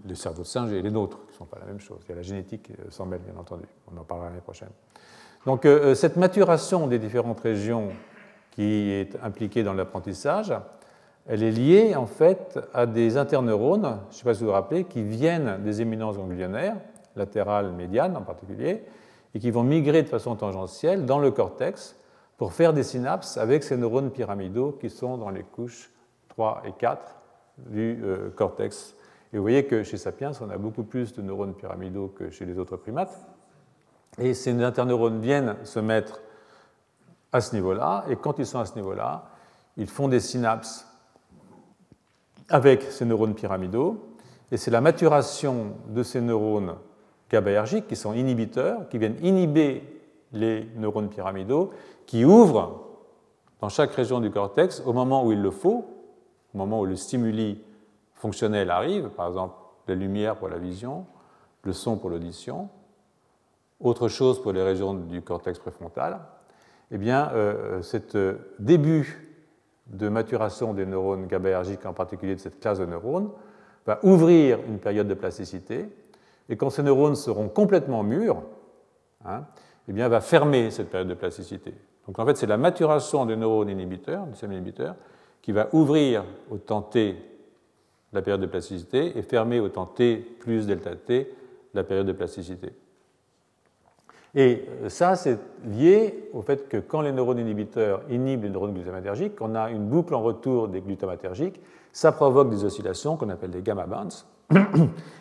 les 0.05 0.15
cerveaux 0.15 0.43
de 0.43 0.47
singe 0.47 0.73
et 0.73 0.83
les 0.83 0.91
nôtres, 0.91 1.19
qui 1.27 1.33
ne 1.33 1.37
sont 1.39 1.45
pas 1.47 1.59
la 1.59 1.67
même 1.67 1.81
chose. 1.81 1.99
Il 2.07 2.11
y 2.11 2.13
a 2.13 2.17
la 2.17 2.23
génétique 2.23 2.63
qui 2.63 2.73
s'en 2.91 3.07
mêle, 3.07 3.21
bien 3.21 3.39
entendu. 3.39 3.65
On 3.93 3.99
en 3.99 4.05
parlera 4.05 4.29
l'année 4.29 4.41
prochaine. 4.41 4.71
Donc 5.47 5.67
cette 5.95 6.17
maturation 6.17 6.87
des 6.87 6.99
différentes 6.99 7.41
régions 7.41 7.89
qui 8.51 8.91
est 8.91 9.17
impliquée 9.23 9.63
dans 9.63 9.73
l'apprentissage, 9.73 10.53
elle 11.27 11.43
est 11.43 11.51
liée 11.51 11.95
en 11.97 12.07
fait 12.07 12.59
à 12.75 12.87
des 12.87 13.17
interneurones, 13.17 14.01
je 14.11 14.15
ne 14.15 14.19
sais 14.19 14.25
pas 14.25 14.35
si 14.35 14.41
vous 14.41 14.47
vous 14.47 14.53
rappelez, 14.53 14.85
qui 14.85 15.03
viennent 15.03 15.63
des 15.63 15.81
éminences 15.81 16.17
ganglionnaires, 16.17 16.77
latérales, 17.17 17.73
médianes 17.73 18.17
en 18.17 18.23
particulier, 18.23 18.83
et 19.35 19.39
qui 19.39 19.51
vont 19.51 19.63
migrer 19.63 20.03
de 20.03 20.09
façon 20.09 20.35
tangentielle 20.35 21.07
dans 21.07 21.19
le 21.19 21.31
cortex 21.31 21.97
pour 22.37 22.53
faire 22.53 22.73
des 22.73 22.83
synapses 22.83 23.37
avec 23.37 23.63
ces 23.63 23.77
neurones 23.77 24.11
pyramidaux 24.11 24.73
qui 24.73 24.91
sont 24.91 25.19
dans 25.19 25.31
les 25.31 25.43
couches 25.43 25.91
3 26.31 26.63
et 26.67 26.73
4 26.73 27.17
du 27.59 28.01
euh, 28.03 28.31
cortex. 28.31 28.97
Et 29.33 29.37
vous 29.37 29.43
voyez 29.43 29.67
que 29.67 29.83
chez 29.83 29.97
Sapiens, 29.97 30.33
on 30.41 30.51
a 30.51 30.59
beaucoup 30.59 30.83
plus 30.83 31.13
de 31.13 31.23
neurones 31.23 31.55
pyramidaux 31.55 32.09
que 32.09 32.31
chez 32.31 32.45
les 32.45 32.59
autres 32.59 32.77
primates. 32.77 33.17
Et 34.19 34.35
ces 34.35 34.53
interneurones 34.63 35.21
viennent 35.21 35.57
se 35.65 35.79
mettre 35.79 36.21
à 37.33 37.41
ce 37.41 37.55
niveau-là, 37.55 38.05
et 38.09 38.17
quand 38.17 38.39
ils 38.41 38.47
sont 38.47 38.59
à 38.59 38.67
ce 38.67 38.75
niveau-là, 38.75 39.27
ils 39.77 39.87
font 39.87 40.09
des 40.09 40.19
synapses 40.19 40.87
avec 42.49 42.83
ces 42.83 43.05
neurones 43.05 43.35
pyramidaux, 43.35 44.17
et 44.51 44.57
c'est 44.57 44.73
la 44.73 44.81
maturation 44.81 45.77
de 45.89 46.03
ces 46.03 46.21
neurones 46.21 46.75
GABAergiques 47.31 47.87
qui 47.87 47.95
sont 47.95 48.13
inhibiteurs, 48.13 48.89
qui 48.89 48.99
viennent 48.99 49.23
inhiber 49.23 49.85
les 50.33 50.69
neurones 50.75 51.09
pyramidaux, 51.09 51.71
qui 52.07 52.25
ouvrent 52.25 52.89
dans 53.61 53.69
chaque 53.69 53.93
région 53.93 54.21
du 54.21 54.33
cortex 54.33 54.83
au 54.85 54.93
moment 54.93 55.25
où 55.25 55.31
il 55.31 55.41
le 55.41 55.53
faut, 55.53 55.87
au 56.53 56.59
moment 56.59 56.81
où 56.81 56.87
le 56.87 56.97
stimuli 56.97 57.63
fonctionnel 58.21 58.71
arrive, 58.71 59.09
par 59.09 59.29
exemple 59.29 59.55
la 59.89 59.95
lumière 59.95 60.37
pour 60.37 60.49
la 60.49 60.59
vision, 60.59 61.07
le 61.65 61.73
son 61.73 61.97
pour 61.97 62.11
l'audition, 62.11 62.69
autre 63.81 64.09
chose 64.09 64.41
pour 64.41 64.53
les 64.53 64.63
régions 64.63 64.95
du 64.95 65.23
cortex 65.23 65.59
préfrontal, 65.59 66.21
eh 66.91 66.99
bien, 66.99 67.31
euh, 67.33 67.83
ce 67.83 67.97
euh, 68.15 68.35
début 68.59 69.27
de 69.87 70.09
maturation 70.09 70.75
des 70.75 70.87
neurones 70.87 71.27
GABAergiques, 71.27 71.87
en 71.87 71.95
particulier 71.95 72.35
de 72.35 72.41
cette 72.41 72.61
classe 72.61 72.79
de 72.79 72.87
neurones, 72.87 73.31
va 73.87 73.99
ouvrir 74.03 74.59
une 74.69 74.79
période 74.79 75.09
de 75.09 75.15
plasticité, 75.15 75.89
et 76.49 76.57
quand 76.57 76.71
ces 76.71 76.83
neurones 76.83 77.17
seront 77.17 77.49
complètement 77.49 78.03
mûrs, 78.03 78.43
hein, 79.25 79.45
eh 79.89 79.93
bien, 79.93 80.09
va 80.09 80.21
fermer 80.21 80.71
cette 80.71 80.91
période 80.91 81.09
de 81.09 81.15
plasticité. 81.15 81.75
Donc 82.07 82.19
en 82.19 82.27
fait, 82.27 82.37
c'est 82.37 82.47
la 82.47 82.59
maturation 82.59 83.25
des 83.25 83.37
neurones 83.37 83.71
inhibiteurs, 83.71 84.27
du 84.27 84.33
système 84.33 84.53
inhibiteur, 84.53 84.95
qui 85.41 85.53
va 85.53 85.69
ouvrir 85.73 86.25
au 86.51 86.59
temps 86.59 86.83
t 86.83 87.17
la 88.13 88.23
période 88.23 88.41
de 88.41 88.47
plasticité 88.47 89.17
et 89.19 89.23
fermer 89.23 89.61
au 89.61 89.69
temps 89.69 89.87
t 89.87 90.17
plus 90.17 90.67
delta 90.67 90.95
t 90.97 91.33
la 91.75 91.85
période 91.85 92.07
de 92.07 92.13
plasticité. 92.13 92.73
Et 94.35 94.65
euh, 94.83 94.89
ça, 94.89 95.17
c'est 95.17 95.39
lié 95.65 96.29
au 96.33 96.43
fait 96.43 96.69
que 96.69 96.77
quand 96.77 97.01
les 97.01 97.13
neurones 97.13 97.39
inhibiteurs 97.39 98.03
inhibent 98.09 98.45
les 98.45 98.51
neurones 98.51 98.75
glutamatergiques, 98.75 99.41
on 99.41 99.55
a 99.55 99.71
une 99.71 99.87
boucle 99.87 100.15
en 100.15 100.23
retour 100.23 100.69
des 100.69 100.81
glutamatergiques, 100.81 101.61
ça 101.93 102.13
provoque 102.13 102.51
des 102.51 102.65
oscillations 102.65 103.17
qu'on 103.17 103.29
appelle 103.29 103.51
des 103.51 103.63
gamma 103.63 103.87
bands. 103.87 104.09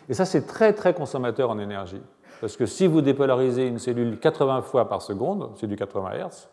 Et 0.08 0.14
ça, 0.14 0.24
c'est 0.24 0.46
très, 0.46 0.72
très 0.72 0.94
consommateur 0.94 1.50
en 1.50 1.58
énergie. 1.58 2.02
Parce 2.40 2.56
que 2.56 2.66
si 2.66 2.86
vous 2.86 3.00
dépolarisez 3.00 3.66
une 3.66 3.78
cellule 3.78 4.18
80 4.18 4.62
fois 4.62 4.88
par 4.88 5.02
seconde, 5.02 5.50
c'est 5.56 5.66
du 5.66 5.76
80 5.76 6.10
Hz, 6.28 6.48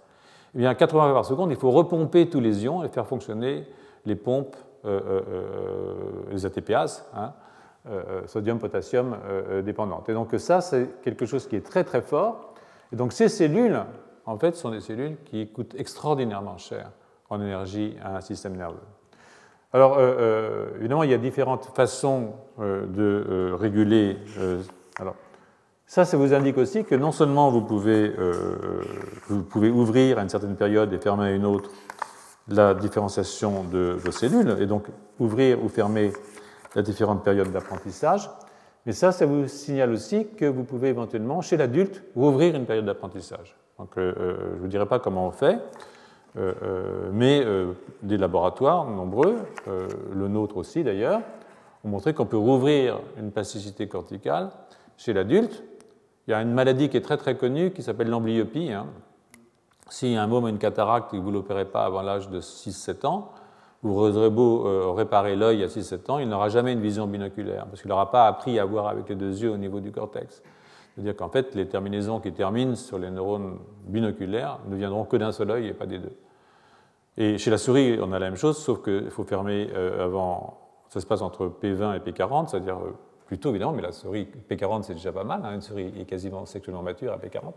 eh 0.56 0.58
bien 0.60 0.74
80 0.74 1.04
fois 1.04 1.14
par 1.14 1.26
seconde, 1.26 1.52
il 1.52 1.58
faut 1.58 1.72
repomper 1.72 2.28
tous 2.28 2.40
les 2.40 2.66
ions 2.66 2.84
et 2.84 2.90
faire 2.90 3.06
fonctionner 3.06 3.68
les 4.06 4.16
pompes, 4.16 4.56
les 6.32 6.46
ATPase, 6.46 7.06
hein, 7.16 7.34
euh, 7.90 8.26
sodium-potassium 8.28 9.16
dépendantes. 9.64 10.10
Et 10.10 10.14
donc 10.14 10.34
ça, 10.38 10.62
c'est 10.62 11.02
quelque 11.02 11.26
chose 11.26 11.48
qui 11.48 11.56
est 11.56 11.66
très 11.66 11.84
très 11.84 12.02
fort. 12.02 12.54
Et 12.92 12.96
donc 12.96 13.14
ces 13.14 13.30
cellules, 13.30 13.80
en 14.26 14.38
fait, 14.38 14.56
sont 14.56 14.72
des 14.72 14.82
cellules 14.82 15.18
qui 15.26 15.48
coûtent 15.48 15.76
extraordinairement 15.78 16.58
cher 16.58 16.92
en 17.30 17.42
énergie 17.42 17.96
à 18.04 18.18
un 18.18 18.22
système 18.22 18.56
nerveux. 18.56 18.78
Alors, 19.74 20.00
évidemment, 20.80 21.04
il 21.04 21.12
y 21.12 21.14
a 21.14 21.18
différentes 21.18 21.66
façons 21.76 22.32
de 22.58 23.52
réguler. 23.54 24.18
alors, 24.98 25.16
ça, 25.86 26.06
ça 26.06 26.18
vous 26.18 26.34
indique 26.34 26.58
aussi 26.58 26.86
que 26.86 26.96
non 26.96 27.12
seulement 27.12 27.52
vous 27.52 27.62
pouvez, 27.62 28.14
vous 29.28 29.44
pouvez 29.44 29.70
ouvrir 29.70 30.20
à 30.20 30.24
une 30.24 30.30
certaine 30.30 30.56
période 30.56 30.94
et 30.94 30.98
fermer 30.98 31.28
à 31.28 31.32
une 31.32 31.46
autre 31.46 31.70
la 32.50 32.74
différenciation 32.74 33.64
de 33.64 33.98
vos 33.98 34.12
cellules, 34.12 34.56
et 34.60 34.66
donc 34.66 34.88
ouvrir 35.20 35.64
ou 35.64 35.70
fermer 35.70 36.14
la 36.76 36.82
différentes 36.82 37.24
périodes 37.24 37.52
d'apprentissage. 37.52 38.30
Mais 38.86 38.94
ça, 38.94 39.12
ça 39.12 39.26
vous 39.26 39.48
signale 39.48 39.92
aussi 39.92 40.28
que 40.28 40.46
vous 40.46 40.64
pouvez 40.64 40.90
éventuellement, 40.90 41.42
chez 41.42 41.58
l'adulte, 41.58 42.04
ouvrir 42.16 42.56
une 42.56 42.66
période 42.66 42.86
d'apprentissage. 42.86 43.56
Donc, 43.78 43.98
euh, 43.98 44.14
euh, 44.18 44.38
je 44.52 44.56
ne 44.56 44.60
vous 44.62 44.68
dirai 44.68 44.86
pas 44.86 45.00
comment 45.00 45.28
on 45.28 45.32
fait, 45.32 45.60
euh, 46.38 47.10
mais 47.12 47.44
des 48.04 48.18
laboratoires 48.18 48.86
nombreux, 48.86 49.38
le 49.66 50.28
nôtre 50.28 50.58
aussi 50.58 50.84
d'ailleurs, 50.84 51.22
ont 51.84 51.90
montré 51.90 52.14
qu'on 52.14 52.26
peut 52.26 52.38
rouvrir 52.38 53.00
une 53.18 53.32
plasticité 53.32 53.88
corticale 53.88 54.52
chez 54.98 55.14
l'adulte. 55.14 55.64
Il 56.28 56.32
y 56.32 56.34
a 56.34 56.42
une 56.42 56.54
maladie 56.54 56.90
qui 56.90 56.98
est 56.98 57.02
très 57.02 57.18
très 57.18 57.36
connue 57.36 57.72
qui 57.72 57.82
s'appelle 57.82 58.10
l'amblyopie. 58.10 58.72
Hein. 58.72 58.88
Si 59.90 60.16
un 60.16 60.28
môme 60.28 60.46
a 60.46 60.50
une 60.50 60.58
cataracte 60.58 61.14
et 61.14 61.18
que 61.18 61.22
vous 61.22 61.30
ne 61.30 61.36
l'opérez 61.36 61.66
pas 61.66 61.86
avant 61.86 62.02
l'âge 62.02 62.30
de 62.30 62.42
6-7 62.42 63.06
ans, 63.06 63.32
vous 63.84 64.18
aurez 64.18 64.30
beau 64.30 64.68
euh, 64.68 64.92
réparer 64.92 65.36
l'œil 65.36 65.64
à 65.64 65.68
6-7 65.68 66.12
ans, 66.12 66.20
il 66.20 66.28
n'aura 66.28 66.50
jamais 66.50 66.74
une 66.74 66.82
vision 66.82 67.08
binoculaire, 67.08 67.66
parce 67.68 67.82
qu'il 67.82 67.90
n'aura 67.90 68.12
pas 68.12 68.28
appris 68.28 68.60
à 68.60 68.66
voir 68.66 68.88
avec 68.88 69.08
les 69.10 69.16
deux 69.16 69.42
yeux 69.42 69.52
au 69.52 69.58
niveau 69.58 69.80
du 69.80 69.92
cortex. 69.92 70.42
C'est-à-dire 70.94 71.16
qu'en 71.16 71.30
fait, 71.30 71.54
les 71.54 71.68
terminaisons 71.68 72.20
qui 72.20 72.34
terminent 72.34 72.76
sur 72.76 72.98
les 72.98 73.12
neurones 73.12 73.60
binoculaires 73.86 74.60
ne 74.68 74.76
viendront 74.76 75.06
que 75.06 75.16
d'un 75.16 75.32
seul 75.32 75.52
œil 75.52 75.68
et 75.68 75.74
pas 75.74 75.86
des 75.86 76.00
deux. 76.00 76.16
Et 77.18 77.38
chez 77.38 77.52
la 77.52 77.58
souris, 77.58 78.00
on 78.02 78.12
a 78.12 78.20
la 78.20 78.26
même 78.26 78.36
chose, 78.36 78.58
sauf 78.58 78.84
qu'il 78.84 79.10
faut 79.12 79.24
fermer 79.24 79.70
euh, 79.74 80.06
avant. 80.06 80.60
Ça 80.90 81.00
se 81.00 81.06
passe 81.06 81.22
entre 81.22 81.48
P20 81.62 81.98
et 81.98 82.00
P40, 82.00 82.48
c'est-à-dire 82.48 82.78
euh, 82.78 82.96
plutôt 83.28 83.50
évidemment, 83.50 83.74
mais 83.74 83.82
la 83.82 83.92
souris 83.92 84.28
P40 84.50 84.84
c'est 84.84 84.94
déjà 84.94 85.12
pas 85.12 85.24
mal, 85.24 85.42
hein, 85.44 85.54
une 85.54 85.62
souris 85.62 85.94
est 86.00 86.06
quasiment 86.06 86.46
sexuellement 86.46 86.82
mature 86.82 87.12
à 87.12 87.18
P40 87.18 87.54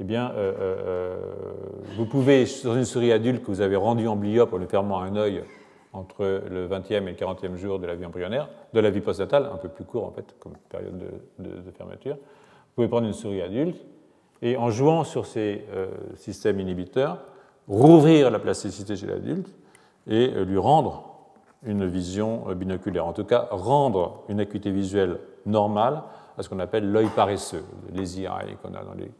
eh 0.00 0.04
bien, 0.04 0.30
euh, 0.30 0.34
euh, 0.36 0.76
euh, 0.86 1.16
vous 1.96 2.06
pouvez, 2.06 2.46
sur 2.46 2.76
une 2.76 2.84
souris 2.84 3.10
adulte 3.10 3.42
que 3.42 3.48
vous 3.48 3.60
avez 3.60 3.74
rendue 3.74 4.06
emblyope 4.06 4.52
en 4.52 4.58
lui 4.58 4.68
fermant 4.68 5.00
un 5.00 5.16
œil 5.16 5.42
entre 5.92 6.42
le 6.48 6.68
20e 6.68 7.08
et 7.08 7.10
le 7.10 7.12
40e 7.14 7.56
jour 7.56 7.80
de 7.80 7.86
la 7.86 7.96
vie 7.96 8.06
embryonnaire, 8.06 8.48
de 8.74 8.80
la 8.80 8.90
vie 8.90 9.00
postnatale, 9.00 9.50
un 9.52 9.56
peu 9.56 9.68
plus 9.68 9.84
court 9.84 10.04
en 10.04 10.12
fait 10.12 10.36
comme 10.38 10.52
période 10.68 10.98
de, 11.38 11.70
fermeture, 11.76 12.14
vous 12.14 12.74
pouvez 12.76 12.88
prendre 12.88 13.06
une 13.06 13.12
souris 13.12 13.42
adulte 13.42 13.84
et 14.40 14.56
en 14.56 14.70
jouant 14.70 15.02
sur 15.02 15.26
ces 15.26 15.64
systèmes 16.14 16.60
inhibiteurs, 16.60 17.18
rouvrir 17.66 18.30
la 18.30 18.38
plasticité 18.38 18.94
chez 18.94 19.06
l'adulte 19.06 19.48
et 20.06 20.28
lui 20.28 20.58
rendre 20.58 21.08
une 21.64 21.86
vision 21.86 22.44
binoculaire, 22.54 23.06
en 23.06 23.12
tout 23.12 23.24
cas 23.24 23.48
rendre 23.50 24.22
une 24.28 24.38
acuité 24.38 24.70
visuelle 24.70 25.18
normale 25.46 26.02
à 26.36 26.42
ce 26.42 26.48
qu'on 26.48 26.60
appelle 26.60 26.92
l'œil 26.92 27.08
paresseux, 27.16 27.64
les 27.92 28.20
eye 28.20 28.56
qu'on 28.62 28.74
a 28.74 28.84
dans 28.84 28.94
les 28.94 29.10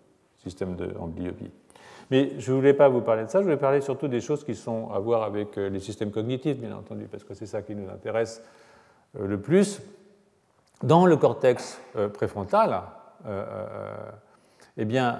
système 0.48 0.76
de, 0.76 0.90
Mais 2.10 2.32
je 2.38 2.50
ne 2.50 2.56
voulais 2.56 2.74
pas 2.74 2.88
vous 2.88 3.00
parler 3.00 3.24
de 3.24 3.28
ça, 3.28 3.40
je 3.40 3.44
voulais 3.44 3.56
parler 3.56 3.80
surtout 3.80 4.08
des 4.08 4.20
choses 4.20 4.44
qui 4.44 4.54
sont 4.54 4.90
à 4.90 4.98
voir 4.98 5.22
avec 5.22 5.58
euh, 5.58 5.68
les 5.68 5.80
systèmes 5.80 6.10
cognitifs, 6.10 6.58
bien 6.58 6.76
entendu, 6.76 7.06
parce 7.10 7.24
que 7.24 7.34
c'est 7.34 7.46
ça 7.46 7.62
qui 7.62 7.74
nous 7.74 7.88
intéresse 7.90 8.42
euh, 9.18 9.26
le 9.26 9.40
plus. 9.40 9.80
Dans 10.82 11.06
le 11.06 11.16
cortex 11.16 11.80
euh, 11.96 12.08
préfrontal, 12.08 12.82
eh 14.76 14.84
bien, 14.84 15.18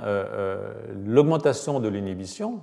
l'augmentation 1.05 1.81
de 1.81 1.89
l'inhibition 1.89 2.61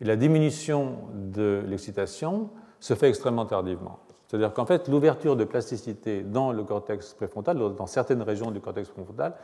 et 0.00 0.04
la 0.04 0.14
diminution 0.14 0.98
de 1.12 1.64
l'excitation 1.66 2.50
se 2.78 2.94
fait 2.94 3.08
extrêmement 3.08 3.46
tardivement. 3.46 3.98
C'est-à-dire 4.28 4.52
qu'en 4.52 4.64
fait, 4.64 4.88
l'ouverture 4.88 5.36
de 5.36 5.44
plasticité 5.44 6.22
dans 6.22 6.52
le 6.52 6.62
cortex 6.62 7.14
préfrontal, 7.14 7.58
dans 7.58 7.86
certaines 7.86 8.22
régions 8.22 8.52
du 8.52 8.60
cortex 8.60 8.88
préfrontal, 8.90 9.34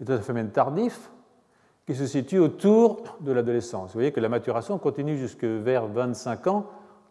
est 0.00 0.08
un 0.08 0.20
phénomène 0.20 0.50
tardif 0.50 1.10
qui 1.90 1.96
se 1.96 2.06
situe 2.06 2.38
autour 2.38 3.02
de 3.18 3.32
l'adolescence. 3.32 3.88
Vous 3.88 3.94
voyez 3.94 4.12
que 4.12 4.20
la 4.20 4.28
maturation 4.28 4.78
continue 4.78 5.18
jusque 5.18 5.42
vers 5.42 5.88
25 5.88 6.46
ans, 6.46 6.66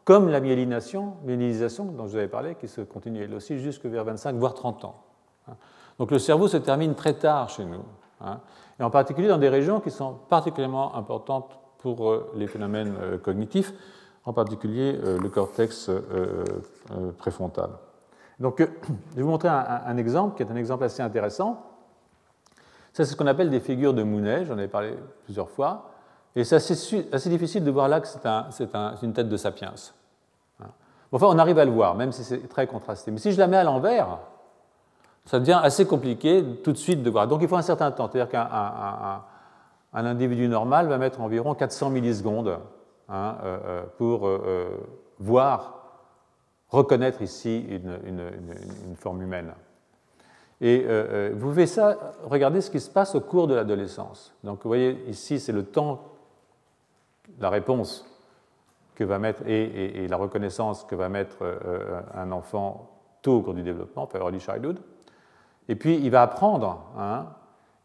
comme 0.05 0.29
la 0.29 0.39
myélination, 0.39 1.15
myélinisation 1.25 1.83
dont 1.83 2.05
je 2.05 2.11
vous 2.11 2.15
avais 2.15 2.29
parlé, 2.29 2.55
qui 2.55 2.69
se 2.69 2.79
continue 2.79 3.21
elle 3.25 3.33
aussi 3.33 3.59
jusque 3.59 3.83
vers 3.83 4.05
25, 4.05 4.37
voire 4.37 4.53
30 4.53 4.85
ans. 4.85 5.03
Donc 5.97 6.11
le 6.11 6.17
cerveau 6.17 6.47
se 6.47 6.55
termine 6.55 6.95
très 6.95 7.15
tard 7.15 7.49
chez 7.49 7.65
nous, 7.65 7.83
hein, 8.21 8.39
et 8.79 8.83
en 8.83 8.89
particulier 8.89 9.27
dans 9.27 9.37
des 9.37 9.49
régions 9.49 9.81
qui 9.81 9.91
sont 9.91 10.15
particulièrement 10.29 10.95
importantes 10.95 11.59
pour 11.79 12.09
euh, 12.09 12.31
les 12.35 12.47
phénomènes 12.47 12.95
euh, 13.01 13.17
cognitifs, 13.17 13.73
en 14.23 14.31
particulier 14.31 14.97
euh, 15.03 15.19
le 15.19 15.27
cortex 15.27 15.91
préfrontal. 17.17 17.71
Donc, 18.39 18.61
je 18.61 19.15
vais 19.17 19.23
vous 19.23 19.29
montrer 19.29 19.49
un 19.49 19.97
exemple 19.97 20.37
qui 20.37 20.43
est 20.43 20.49
un 20.49 20.55
exemple 20.55 20.85
assez 20.85 21.01
intéressant. 21.01 21.65
Ça, 22.93 23.05
c'est 23.05 23.11
ce 23.11 23.15
qu'on 23.15 23.27
appelle 23.27 23.49
des 23.49 23.59
figures 23.59 23.93
de 23.93 24.03
Mounet, 24.03 24.45
j'en 24.45 24.57
ai 24.57 24.67
parlé 24.67 24.93
plusieurs 25.25 25.49
fois. 25.49 25.91
Et 26.35 26.43
c'est 26.43 26.55
assez, 26.55 27.29
difficile 27.29 27.63
de 27.63 27.71
voir 27.71 27.87
là 27.87 27.99
que 27.99 28.07
c'est 28.07 29.03
une 29.03 29.13
tête 29.13 29.29
de 29.29 29.37
sapiens. 29.37 29.73
Hein. 30.61 30.67
Enfin, 31.11 31.27
on 31.29 31.39
arrive 31.39 31.57
à 31.57 31.65
le 31.65 31.71
voir, 31.71 31.95
même 31.95 32.11
si 32.11 32.23
c'est 32.23 32.47
très 32.47 32.67
contrasté. 32.67 33.11
Mais 33.11 33.17
si 33.17 33.31
je 33.31 33.39
la 33.39 33.47
mets 33.47 33.57
à 33.57 33.63
l'envers, 33.63 34.19
ça 35.25 35.39
devient 35.39 35.59
assez 35.61 35.85
compliqué 35.85 36.43
tout 36.63 36.71
de 36.71 36.77
suite 36.77 37.03
de 37.03 37.09
voir. 37.09 37.27
Donc 37.27 37.41
il 37.41 37.47
faut 37.47 37.55
un 37.55 37.61
certain 37.61 37.91
temps. 37.91 38.09
C'est-à-dire 38.11 38.29
qu'un 38.29 39.21
individu 39.93 40.47
normal 40.47 40.87
va 40.87 40.97
mettre 40.97 41.21
environ 41.21 41.55
400 41.55 41.89
millisecondes 41.89 42.59
hein, 43.09 43.37
euh, 43.43 43.59
euh, 43.65 43.83
pour 43.97 44.27
euh, 44.27 44.69
voir, 45.19 45.75
reconnaître 46.69 47.21
ici 47.21 47.65
une 47.69 48.95
forme 48.95 49.21
humaine. 49.21 49.53
Et 50.61 50.83
euh, 50.85 50.89
euh, 50.89 51.31
vous 51.33 51.49
pouvez 51.49 51.67
ça, 51.67 51.97
regardez 52.23 52.61
ce 52.61 52.69
qui 52.69 52.79
se 52.79 52.89
passe 52.89 53.15
au 53.15 53.21
cours 53.21 53.47
de 53.47 53.55
l'adolescence. 53.55 54.33
Donc 54.43 54.63
vous 54.63 54.69
voyez, 54.69 55.03
ici, 55.07 55.39
c'est 55.39 55.53
le 55.53 55.63
temps, 55.63 56.03
la 57.39 57.49
réponse 57.49 58.05
que 58.95 59.05
va 59.05 59.19
mettre 59.19 59.43
et, 59.47 60.07
la 60.09 60.17
reconnaissance 60.17 60.83
que 60.83 60.95
va 60.95 61.07
mettre 61.07 61.37
euh, 61.41 62.01
un 62.13 62.33
enfant 62.33 62.89
tôt 63.21 63.37
au 63.37 63.41
cours 63.41 63.53
du 63.53 63.63
développement, 63.63 64.03
enfin 64.03 64.19
early 64.19 64.41
childhood. 64.41 64.79
Et 65.69 65.75
puis 65.75 65.95
il 65.95 66.09
va 66.09 66.23
apprendre, 66.23 66.83
hein, 66.97 67.27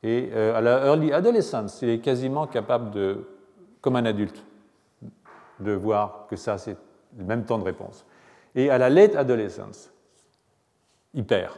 et 0.02 0.32
à 0.32 0.60
la 0.60 0.86
early 0.86 1.12
adolescence, 1.12 1.80
il 1.82 1.90
est 1.90 2.00
quasiment 2.00 2.46
capable 2.46 2.90
de, 2.90 3.26
comme 3.80 3.96
un 3.96 4.04
adulte, 4.04 4.44
de 5.60 5.72
voir 5.72 6.26
que 6.28 6.36
ça 6.36 6.58
c'est 6.58 6.76
le 7.16 7.24
même 7.24 7.44
temps 7.44 7.58
de 7.58 7.64
réponse. 7.64 8.04
Et 8.54 8.70
à 8.70 8.78
la 8.78 8.90
late 8.90 9.14
adolescence, 9.16 9.92
il 11.14 11.24
perd. 11.24 11.54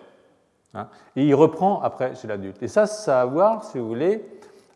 Hein, 0.77 0.89
et 1.17 1.25
il 1.25 1.35
reprend 1.35 1.81
après 1.81 2.15
chez 2.15 2.29
l'adulte. 2.29 2.63
Et 2.63 2.69
ça, 2.69 2.87
ça 2.87 3.21
a 3.21 3.23
à 3.23 3.27
voir, 3.27 3.65
si 3.65 3.79
vous 3.79 3.89
voulez, 3.89 4.25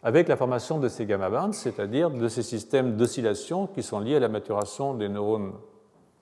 avec 0.03 0.29
la 0.29 0.37
formation 0.37 0.79
de 0.79 0.89
ces 0.89 1.05
gamma 1.05 1.29
bands, 1.29 1.53
c'est-à-dire 1.53 2.11
de 2.11 2.29
ces 2.29 2.43
systèmes 2.43 2.97
d'oscillation 2.97 3.67
qui 3.67 3.83
sont 3.83 4.01
liés 4.01 4.17
à 4.17 4.21
la 4.21 4.29
maturation 4.29 4.95
des 4.95 5.09
neurones 5.09 5.53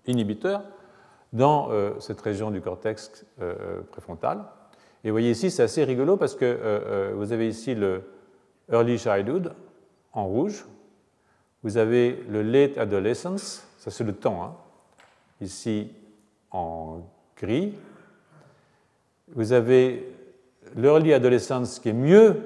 inhibiteurs 0.07 0.63
dans 1.33 1.71
euh, 1.71 1.93
cette 2.01 2.21
région 2.21 2.51
du 2.51 2.61
cortex 2.61 3.25
euh, 3.41 3.83
préfrontal. 3.93 4.45
Et 5.05 5.11
vous 5.11 5.15
voyez 5.15 5.31
ici, 5.31 5.51
c'est 5.51 5.63
assez 5.63 5.85
rigolo 5.85 6.17
parce 6.17 6.35
que 6.35 6.45
euh, 6.45 7.13
vous 7.15 7.33
avez 7.33 7.49
ici 7.49 7.75
le 7.75 8.03
early 8.73 8.99
childhood 8.99 9.55
en 10.13 10.27
rouge, 10.27 10.65
vous 11.63 11.77
avez 11.77 12.25
le 12.29 12.43
late 12.43 12.79
adolescence, 12.79 13.67
ça 13.79 13.91
c'est 13.91 14.05
le 14.05 14.15
temps, 14.15 14.43
hein, 14.43 14.57
ici 15.41 15.93
en 16.51 17.01
gris. 17.37 17.75
Vous 19.35 19.53
avez 19.53 20.13
l'early 20.77 21.13
adolescence 21.13 21.79
qui 21.79 21.91
est 21.91 21.95
mieux 21.95 22.37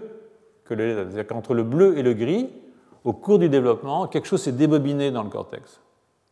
que 0.64 0.74
le 0.74 0.94
c'est-à-dire 0.94 1.26
qu'entre 1.26 1.54
le 1.54 1.64
bleu 1.64 1.98
et 1.98 2.02
le 2.02 2.14
gris, 2.14 2.50
au 3.04 3.12
cours 3.12 3.38
du 3.38 3.48
développement, 3.48 4.06
quelque 4.06 4.26
chose 4.26 4.42
s'est 4.42 4.52
débobiné 4.52 5.10
dans 5.10 5.22
le 5.22 5.28
cortex. 5.28 5.80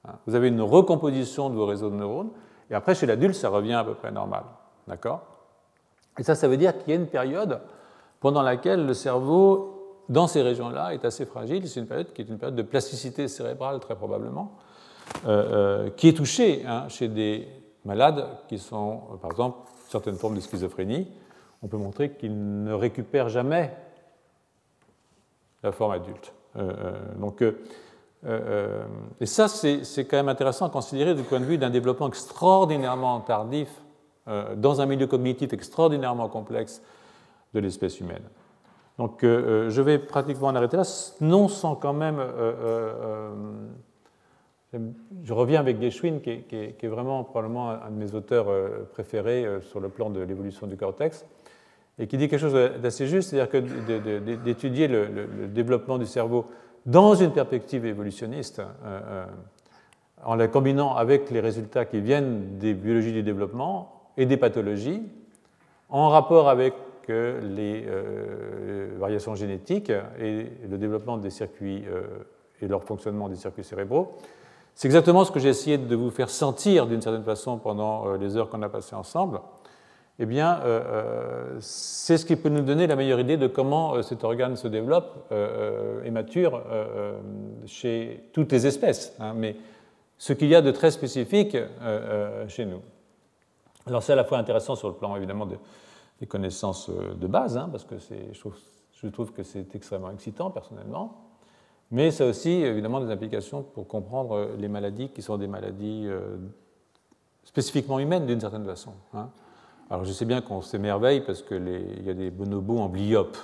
Hein. 0.06 0.12
Vous 0.26 0.34
avez 0.34 0.48
une 0.48 0.60
recomposition 0.60 1.50
de 1.50 1.54
vos 1.54 1.66
réseaux 1.66 1.90
de 1.90 1.96
neurones, 1.96 2.30
et 2.70 2.74
après, 2.74 2.94
chez 2.94 3.06
l'adulte, 3.06 3.34
ça 3.34 3.48
revient 3.48 3.74
à 3.74 3.84
peu 3.84 3.94
près 3.94 4.12
normal. 4.12 4.44
D'accord? 4.86 5.22
Et 6.18 6.22
ça, 6.22 6.34
ça 6.34 6.46
veut 6.48 6.56
dire 6.56 6.78
qu'il 6.78 6.90
y 6.90 6.96
a 6.96 7.00
une 7.00 7.08
période 7.08 7.60
pendant 8.20 8.42
laquelle 8.42 8.86
le 8.86 8.94
cerveau 8.94 10.04
dans 10.08 10.26
ces 10.26 10.42
régions-là 10.42 10.94
est 10.94 11.04
assez 11.04 11.26
fragile. 11.26 11.66
C'est 11.68 11.80
une 11.80 11.86
période 11.86 12.12
qui 12.12 12.22
est 12.22 12.28
une 12.28 12.38
période 12.38 12.56
de 12.56 12.62
plasticité 12.62 13.26
cérébrale, 13.28 13.80
très 13.80 13.96
probablement, 13.96 14.56
euh, 15.26 15.86
euh, 15.86 15.90
qui 15.90 16.08
est 16.08 16.16
touchée 16.16 16.64
hein, 16.66 16.88
chez 16.88 17.08
des 17.08 17.48
malades 17.84 18.26
qui 18.48 18.58
sont, 18.58 19.00
par 19.20 19.30
exemple, 19.30 19.58
certaines 19.90 20.16
formes 20.16 20.36
de 20.36 20.40
schizophrénie. 20.40 21.08
On 21.62 21.68
peut 21.68 21.76
montrer 21.76 22.12
qu'ils 22.12 22.64
ne 22.64 22.72
récupèrent 22.72 23.28
jamais 23.28 23.74
la 25.62 25.72
forme 25.72 25.92
adulte. 25.92 26.32
donc, 27.16 27.42
et 27.42 29.26
ça, 29.26 29.46
c'est 29.46 30.04
quand 30.06 30.16
même 30.16 30.30
intéressant 30.30 30.66
à 30.66 30.70
considérer 30.70 31.14
du 31.14 31.22
point 31.22 31.38
de 31.38 31.44
vue 31.44 31.58
d'un 31.58 31.68
développement 31.68 32.08
extraordinairement 32.08 33.20
tardif 33.20 33.68
dans 34.56 34.80
un 34.80 34.86
milieu 34.86 35.06
cognitif 35.06 35.52
extraordinairement 35.52 36.28
complexe 36.28 36.80
de 37.52 37.60
l'espèce 37.60 38.00
humaine. 38.00 38.22
Donc 39.00 39.24
euh, 39.24 39.66
euh, 39.66 39.70
je 39.70 39.80
vais 39.80 39.98
pratiquement 39.98 40.48
en 40.48 40.54
arrêter 40.54 40.76
là, 40.76 40.82
non 41.22 41.48
sans 41.48 41.74
quand 41.74 41.94
même... 41.94 42.22
Euh, 44.74 44.78
je 45.24 45.32
reviens 45.32 45.60
avec 45.60 45.80
Geschwin, 45.80 46.20
qui 46.20 46.30
est, 46.30 46.86
vraiment 46.86 47.24
probablement 47.24 47.70
un 47.70 47.90
de 47.90 47.96
mes 47.96 48.14
auteurs 48.14 48.46
préférés 48.92 49.46
sur 49.62 49.80
le 49.80 49.88
plan 49.88 50.10
de 50.10 50.20
l'évolution 50.20 50.66
du 50.66 50.76
cortex, 50.76 51.26
et 51.98 52.06
qui 52.06 52.16
dit 52.16 52.28
quelque 52.28 52.40
chose 52.40 52.54
d'assez 52.80 53.06
juste, 53.06 53.30
c'est-à-dire 53.30 53.50
que 53.50 54.36
d'étudier 54.36 54.88
le, 54.88 55.48
développement 55.48 55.98
du 55.98 56.06
cerveau 56.06 56.46
dans 56.86 57.14
une 57.14 57.32
perspective 57.32 57.84
évolutionniste, 57.84 58.62
en 60.24 60.34
la 60.34 60.48
combinant 60.48 60.94
avec 60.94 61.30
les 61.30 61.40
résultats 61.40 61.84
qui 61.84 62.00
viennent 62.00 62.58
des 62.58 62.74
biologies 62.74 63.12
du 63.12 63.22
développement 63.22 64.10
et 64.16 64.26
des 64.26 64.36
pathologies, 64.36 65.02
en 65.88 66.08
rapport 66.08 66.48
avec 66.48 66.74
les 67.08 67.84
euh, 67.86 68.94
variations 68.98 69.34
génétiques 69.34 69.92
et 70.18 70.46
le 70.68 70.78
développement 70.78 71.16
des 71.16 71.30
circuits 71.30 71.84
euh, 71.88 72.02
et 72.60 72.68
leur 72.68 72.84
fonctionnement 72.84 73.28
des 73.28 73.36
circuits 73.36 73.64
cérébraux. 73.64 74.16
C'est 74.80 74.88
exactement 74.88 75.26
ce 75.26 75.30
que 75.30 75.40
j'ai 75.40 75.50
essayé 75.50 75.76
de 75.76 75.94
vous 75.94 76.08
faire 76.08 76.30
sentir 76.30 76.86
d'une 76.86 77.02
certaine 77.02 77.22
façon 77.22 77.58
pendant 77.58 78.06
euh, 78.06 78.16
les 78.16 78.38
heures 78.38 78.48
qu'on 78.48 78.62
a 78.62 78.70
passées 78.70 78.96
ensemble. 78.96 79.42
Eh 80.18 80.24
bien, 80.24 80.60
c'est 81.60 82.18
ce 82.18 82.26
qui 82.26 82.36
peut 82.36 82.50
nous 82.50 82.60
donner 82.60 82.86
la 82.86 82.94
meilleure 82.94 83.20
idée 83.20 83.38
de 83.38 83.46
comment 83.46 84.02
cet 84.02 84.22
organe 84.22 84.54
se 84.54 84.68
développe 84.68 85.32
et 86.04 86.10
mature 86.10 86.62
chez 87.64 88.28
toutes 88.34 88.52
les 88.52 88.66
espèces, 88.66 89.16
hein, 89.18 89.32
mais 89.34 89.56
ce 90.18 90.34
qu'il 90.34 90.48
y 90.48 90.54
a 90.54 90.60
de 90.60 90.72
très 90.72 90.90
spécifique 90.90 91.56
chez 92.48 92.66
nous. 92.66 92.82
Alors 93.86 94.02
c'est 94.02 94.12
à 94.12 94.16
la 94.16 94.24
fois 94.24 94.36
intéressant 94.36 94.76
sur 94.76 94.88
le 94.88 94.94
plan 94.94 95.16
évidemment 95.16 95.46
de, 95.46 95.56
des 96.20 96.26
connaissances 96.26 96.90
euh, 96.90 97.14
de 97.14 97.26
base, 97.26 97.56
hein, 97.56 97.68
parce 97.70 97.84
que 97.84 97.96
je 97.98 99.08
trouve 99.08 99.32
que 99.32 99.42
c'est 99.42 99.74
extrêmement 99.74 100.10
excitant 100.10 100.50
personnellement, 100.50 101.29
mais 101.90 102.10
ça 102.10 102.24
a 102.24 102.28
aussi 102.28 102.50
évidemment 102.50 103.00
des 103.00 103.10
implications 103.10 103.62
pour 103.62 103.86
comprendre 103.86 104.36
euh, 104.36 104.56
les 104.58 104.68
maladies 104.68 105.08
qui 105.08 105.22
sont 105.22 105.36
des 105.36 105.46
maladies 105.46 106.04
euh, 106.06 106.36
spécifiquement 107.44 107.98
humaines 107.98 108.26
d'une 108.26 108.40
certaine 108.40 108.64
façon. 108.64 108.92
Hein. 109.14 109.30
Alors 109.90 110.04
je 110.04 110.12
sais 110.12 110.24
bien 110.24 110.40
qu'on 110.40 110.62
s'émerveille 110.62 111.20
parce 111.20 111.42
qu'il 111.42 112.04
y 112.04 112.10
a 112.10 112.14
des 112.14 112.30
bonobos 112.30 112.78
en 112.78 112.88
bliop. 112.88 113.36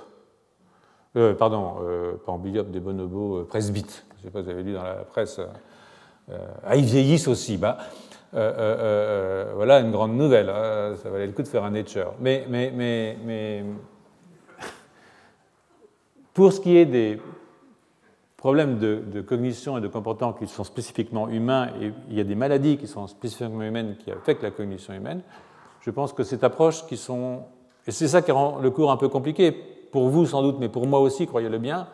pardon, 1.39 1.75
pas 2.25 2.31
en 2.31 2.39
bliop, 2.39 2.71
des 2.71 2.79
bonobos 2.79 3.45
presbytes. 3.47 4.07
Je 4.11 4.19
ne 4.19 4.23
sais 4.25 4.31
pas 4.31 4.41
si 4.41 4.45
vous 4.45 4.51
avez 4.51 4.63
lu 4.63 4.73
dans 4.73 4.85
la 4.85 5.03
presse. 5.03 5.41
ah, 6.63 6.77
ils 6.77 6.85
vieillissent 6.85 7.27
aussi. 7.27 7.57
Bah, 7.57 7.79
euh, 8.35 8.39
euh, 8.39 8.77
euh, 8.79 9.53
voilà 9.55 9.81
une 9.81 9.91
grande 9.91 10.17
nouvelle. 10.17 10.51
Hein. 10.51 10.95
ça 11.03 11.09
valait 11.09 11.27
le 11.27 11.33
coup 11.33 11.43
de 11.43 11.49
faire 11.49 11.65
un 11.65 11.71
Nature. 11.71 12.15
Mais, 12.21 12.45
mais, 12.49 12.73
mais, 12.75 13.17
mais 13.25 13.65
pour 16.35 16.53
ce 16.53 16.61
qui 16.61 16.77
est 16.77 16.87
des 16.87 17.21
problèmes 18.37 18.79
de, 18.79 19.21
cognition 19.23 19.79
et 19.79 19.81
de 19.81 19.89
comportement 19.89 20.33
qui 20.33 20.47
sont 20.47 20.65
spécifiquement 20.65 21.29
humains, 21.29 21.69
et 21.81 21.93
il 22.11 22.17
y 22.17 22.21
a 22.21 22.25
des 22.25 22.35
maladies 22.35 22.77
qui 22.77 22.87
sont 22.87 23.07
spécifiquement 23.07 23.63
humaines 23.63 23.97
qui 23.99 24.11
affectent 24.11 24.43
la 24.43 24.51
cognition 24.51 24.93
humaine, 24.95 25.23
je 25.81 25.91
pense 25.91 26.13
que 26.13 26.23
cette 26.23 26.45
approche 26.45 26.87
qui 26.87 26.97
sont... 26.97 27.43
Et 27.87 27.93
c'est 27.93 28.09
ça 28.09 28.21
qui 28.21 28.33
rend 28.33 28.59
le 28.59 28.71
cours 28.71 28.91
un 28.91 28.97
peu 28.97 29.09
compliqué, 29.09 29.53
pour 29.93 30.09
vous 30.09 30.27
sans 30.27 30.43
doute, 30.43 30.57
mais 30.59 30.69
pour 30.69 30.87
moi 30.87 31.01
aussi, 31.01 31.27
croyez-le 31.27 31.59
bien, 31.59 31.89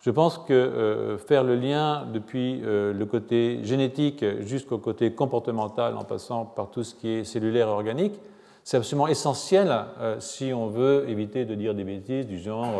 je 0.00 0.10
pense 0.10 0.38
que 0.38 0.52
euh, 0.52 1.18
faire 1.18 1.42
le 1.42 1.56
lien 1.56 2.06
depuis 2.12 2.62
euh, 2.64 2.92
le 2.92 3.06
côté 3.06 3.60
génétique 3.64 4.24
jusqu'au 4.40 4.78
côté 4.78 5.12
comportemental 5.12 5.96
en 5.96 6.04
passant 6.04 6.44
par 6.44 6.70
tout 6.70 6.84
ce 6.84 6.94
qui 6.94 7.08
est 7.08 7.24
cellulaire 7.24 7.68
et 7.68 7.72
organique, 7.72 8.20
c'est 8.62 8.76
absolument 8.76 9.08
essentiel 9.08 9.74
euh, 10.00 10.16
si 10.20 10.52
on 10.52 10.68
veut 10.68 11.08
éviter 11.08 11.44
de 11.44 11.54
dire 11.54 11.74
des 11.74 11.84
bêtises 11.84 12.26
du 12.26 12.38
genre 12.38 12.74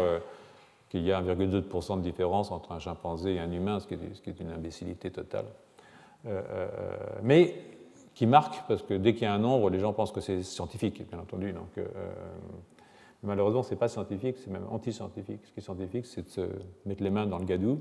qu'il 0.88 1.02
y 1.02 1.12
a 1.12 1.20
1,2% 1.20 1.98
de 1.98 2.02
différence 2.02 2.50
entre 2.50 2.72
un 2.72 2.78
chimpanzé 2.78 3.34
et 3.34 3.40
un 3.40 3.50
humain, 3.50 3.80
ce 3.80 3.86
qui 3.86 3.94
est, 3.94 4.40
une 4.40 4.50
imbécilité 4.50 5.10
totale. 5.10 5.46
mais 7.22 7.54
qui 8.16 8.26
marque, 8.26 8.66
parce 8.66 8.82
que 8.82 8.94
dès 8.94 9.12
qu'il 9.12 9.24
y 9.24 9.26
a 9.26 9.34
un 9.34 9.38
nombre, 9.38 9.68
les 9.68 9.78
gens 9.78 9.92
pensent 9.92 10.10
que 10.10 10.22
c'est 10.22 10.42
scientifique, 10.42 11.06
bien 11.08 11.18
entendu. 11.18 11.54
Malheureusement, 13.22 13.62
ce 13.62 13.70
n'est 13.70 13.76
pas 13.76 13.88
scientifique, 13.88 14.36
c'est 14.42 14.50
même 14.50 14.66
anti-scientifique. 14.70 15.40
Ce 15.44 15.52
qui 15.52 15.60
est 15.60 15.62
scientifique, 15.62 16.06
c'est 16.06 16.22
de 16.22 16.30
se 16.30 16.48
mettre 16.86 17.02
les 17.02 17.10
mains 17.10 17.26
dans 17.26 17.38
le 17.38 17.44
gadou, 17.44 17.80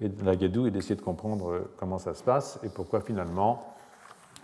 et 0.00 0.10
la 0.22 0.36
gadou, 0.36 0.66
et 0.66 0.70
d'essayer 0.70 0.96
de 0.96 1.00
comprendre 1.00 1.50
euh, 1.50 1.72
comment 1.76 1.98
ça 1.98 2.14
se 2.14 2.22
passe 2.22 2.60
et 2.62 2.68
pourquoi 2.68 3.00
finalement, 3.00 3.74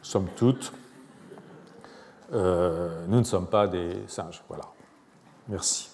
somme 0.03 0.29
toute, 0.37 0.73
euh, 2.33 3.07
nous 3.07 3.19
ne 3.19 3.25
sommes 3.25 3.47
pas 3.47 3.69
des 3.69 3.91
singes. 4.07 4.43
Voilà. 4.49 4.65
Merci. 5.49 5.94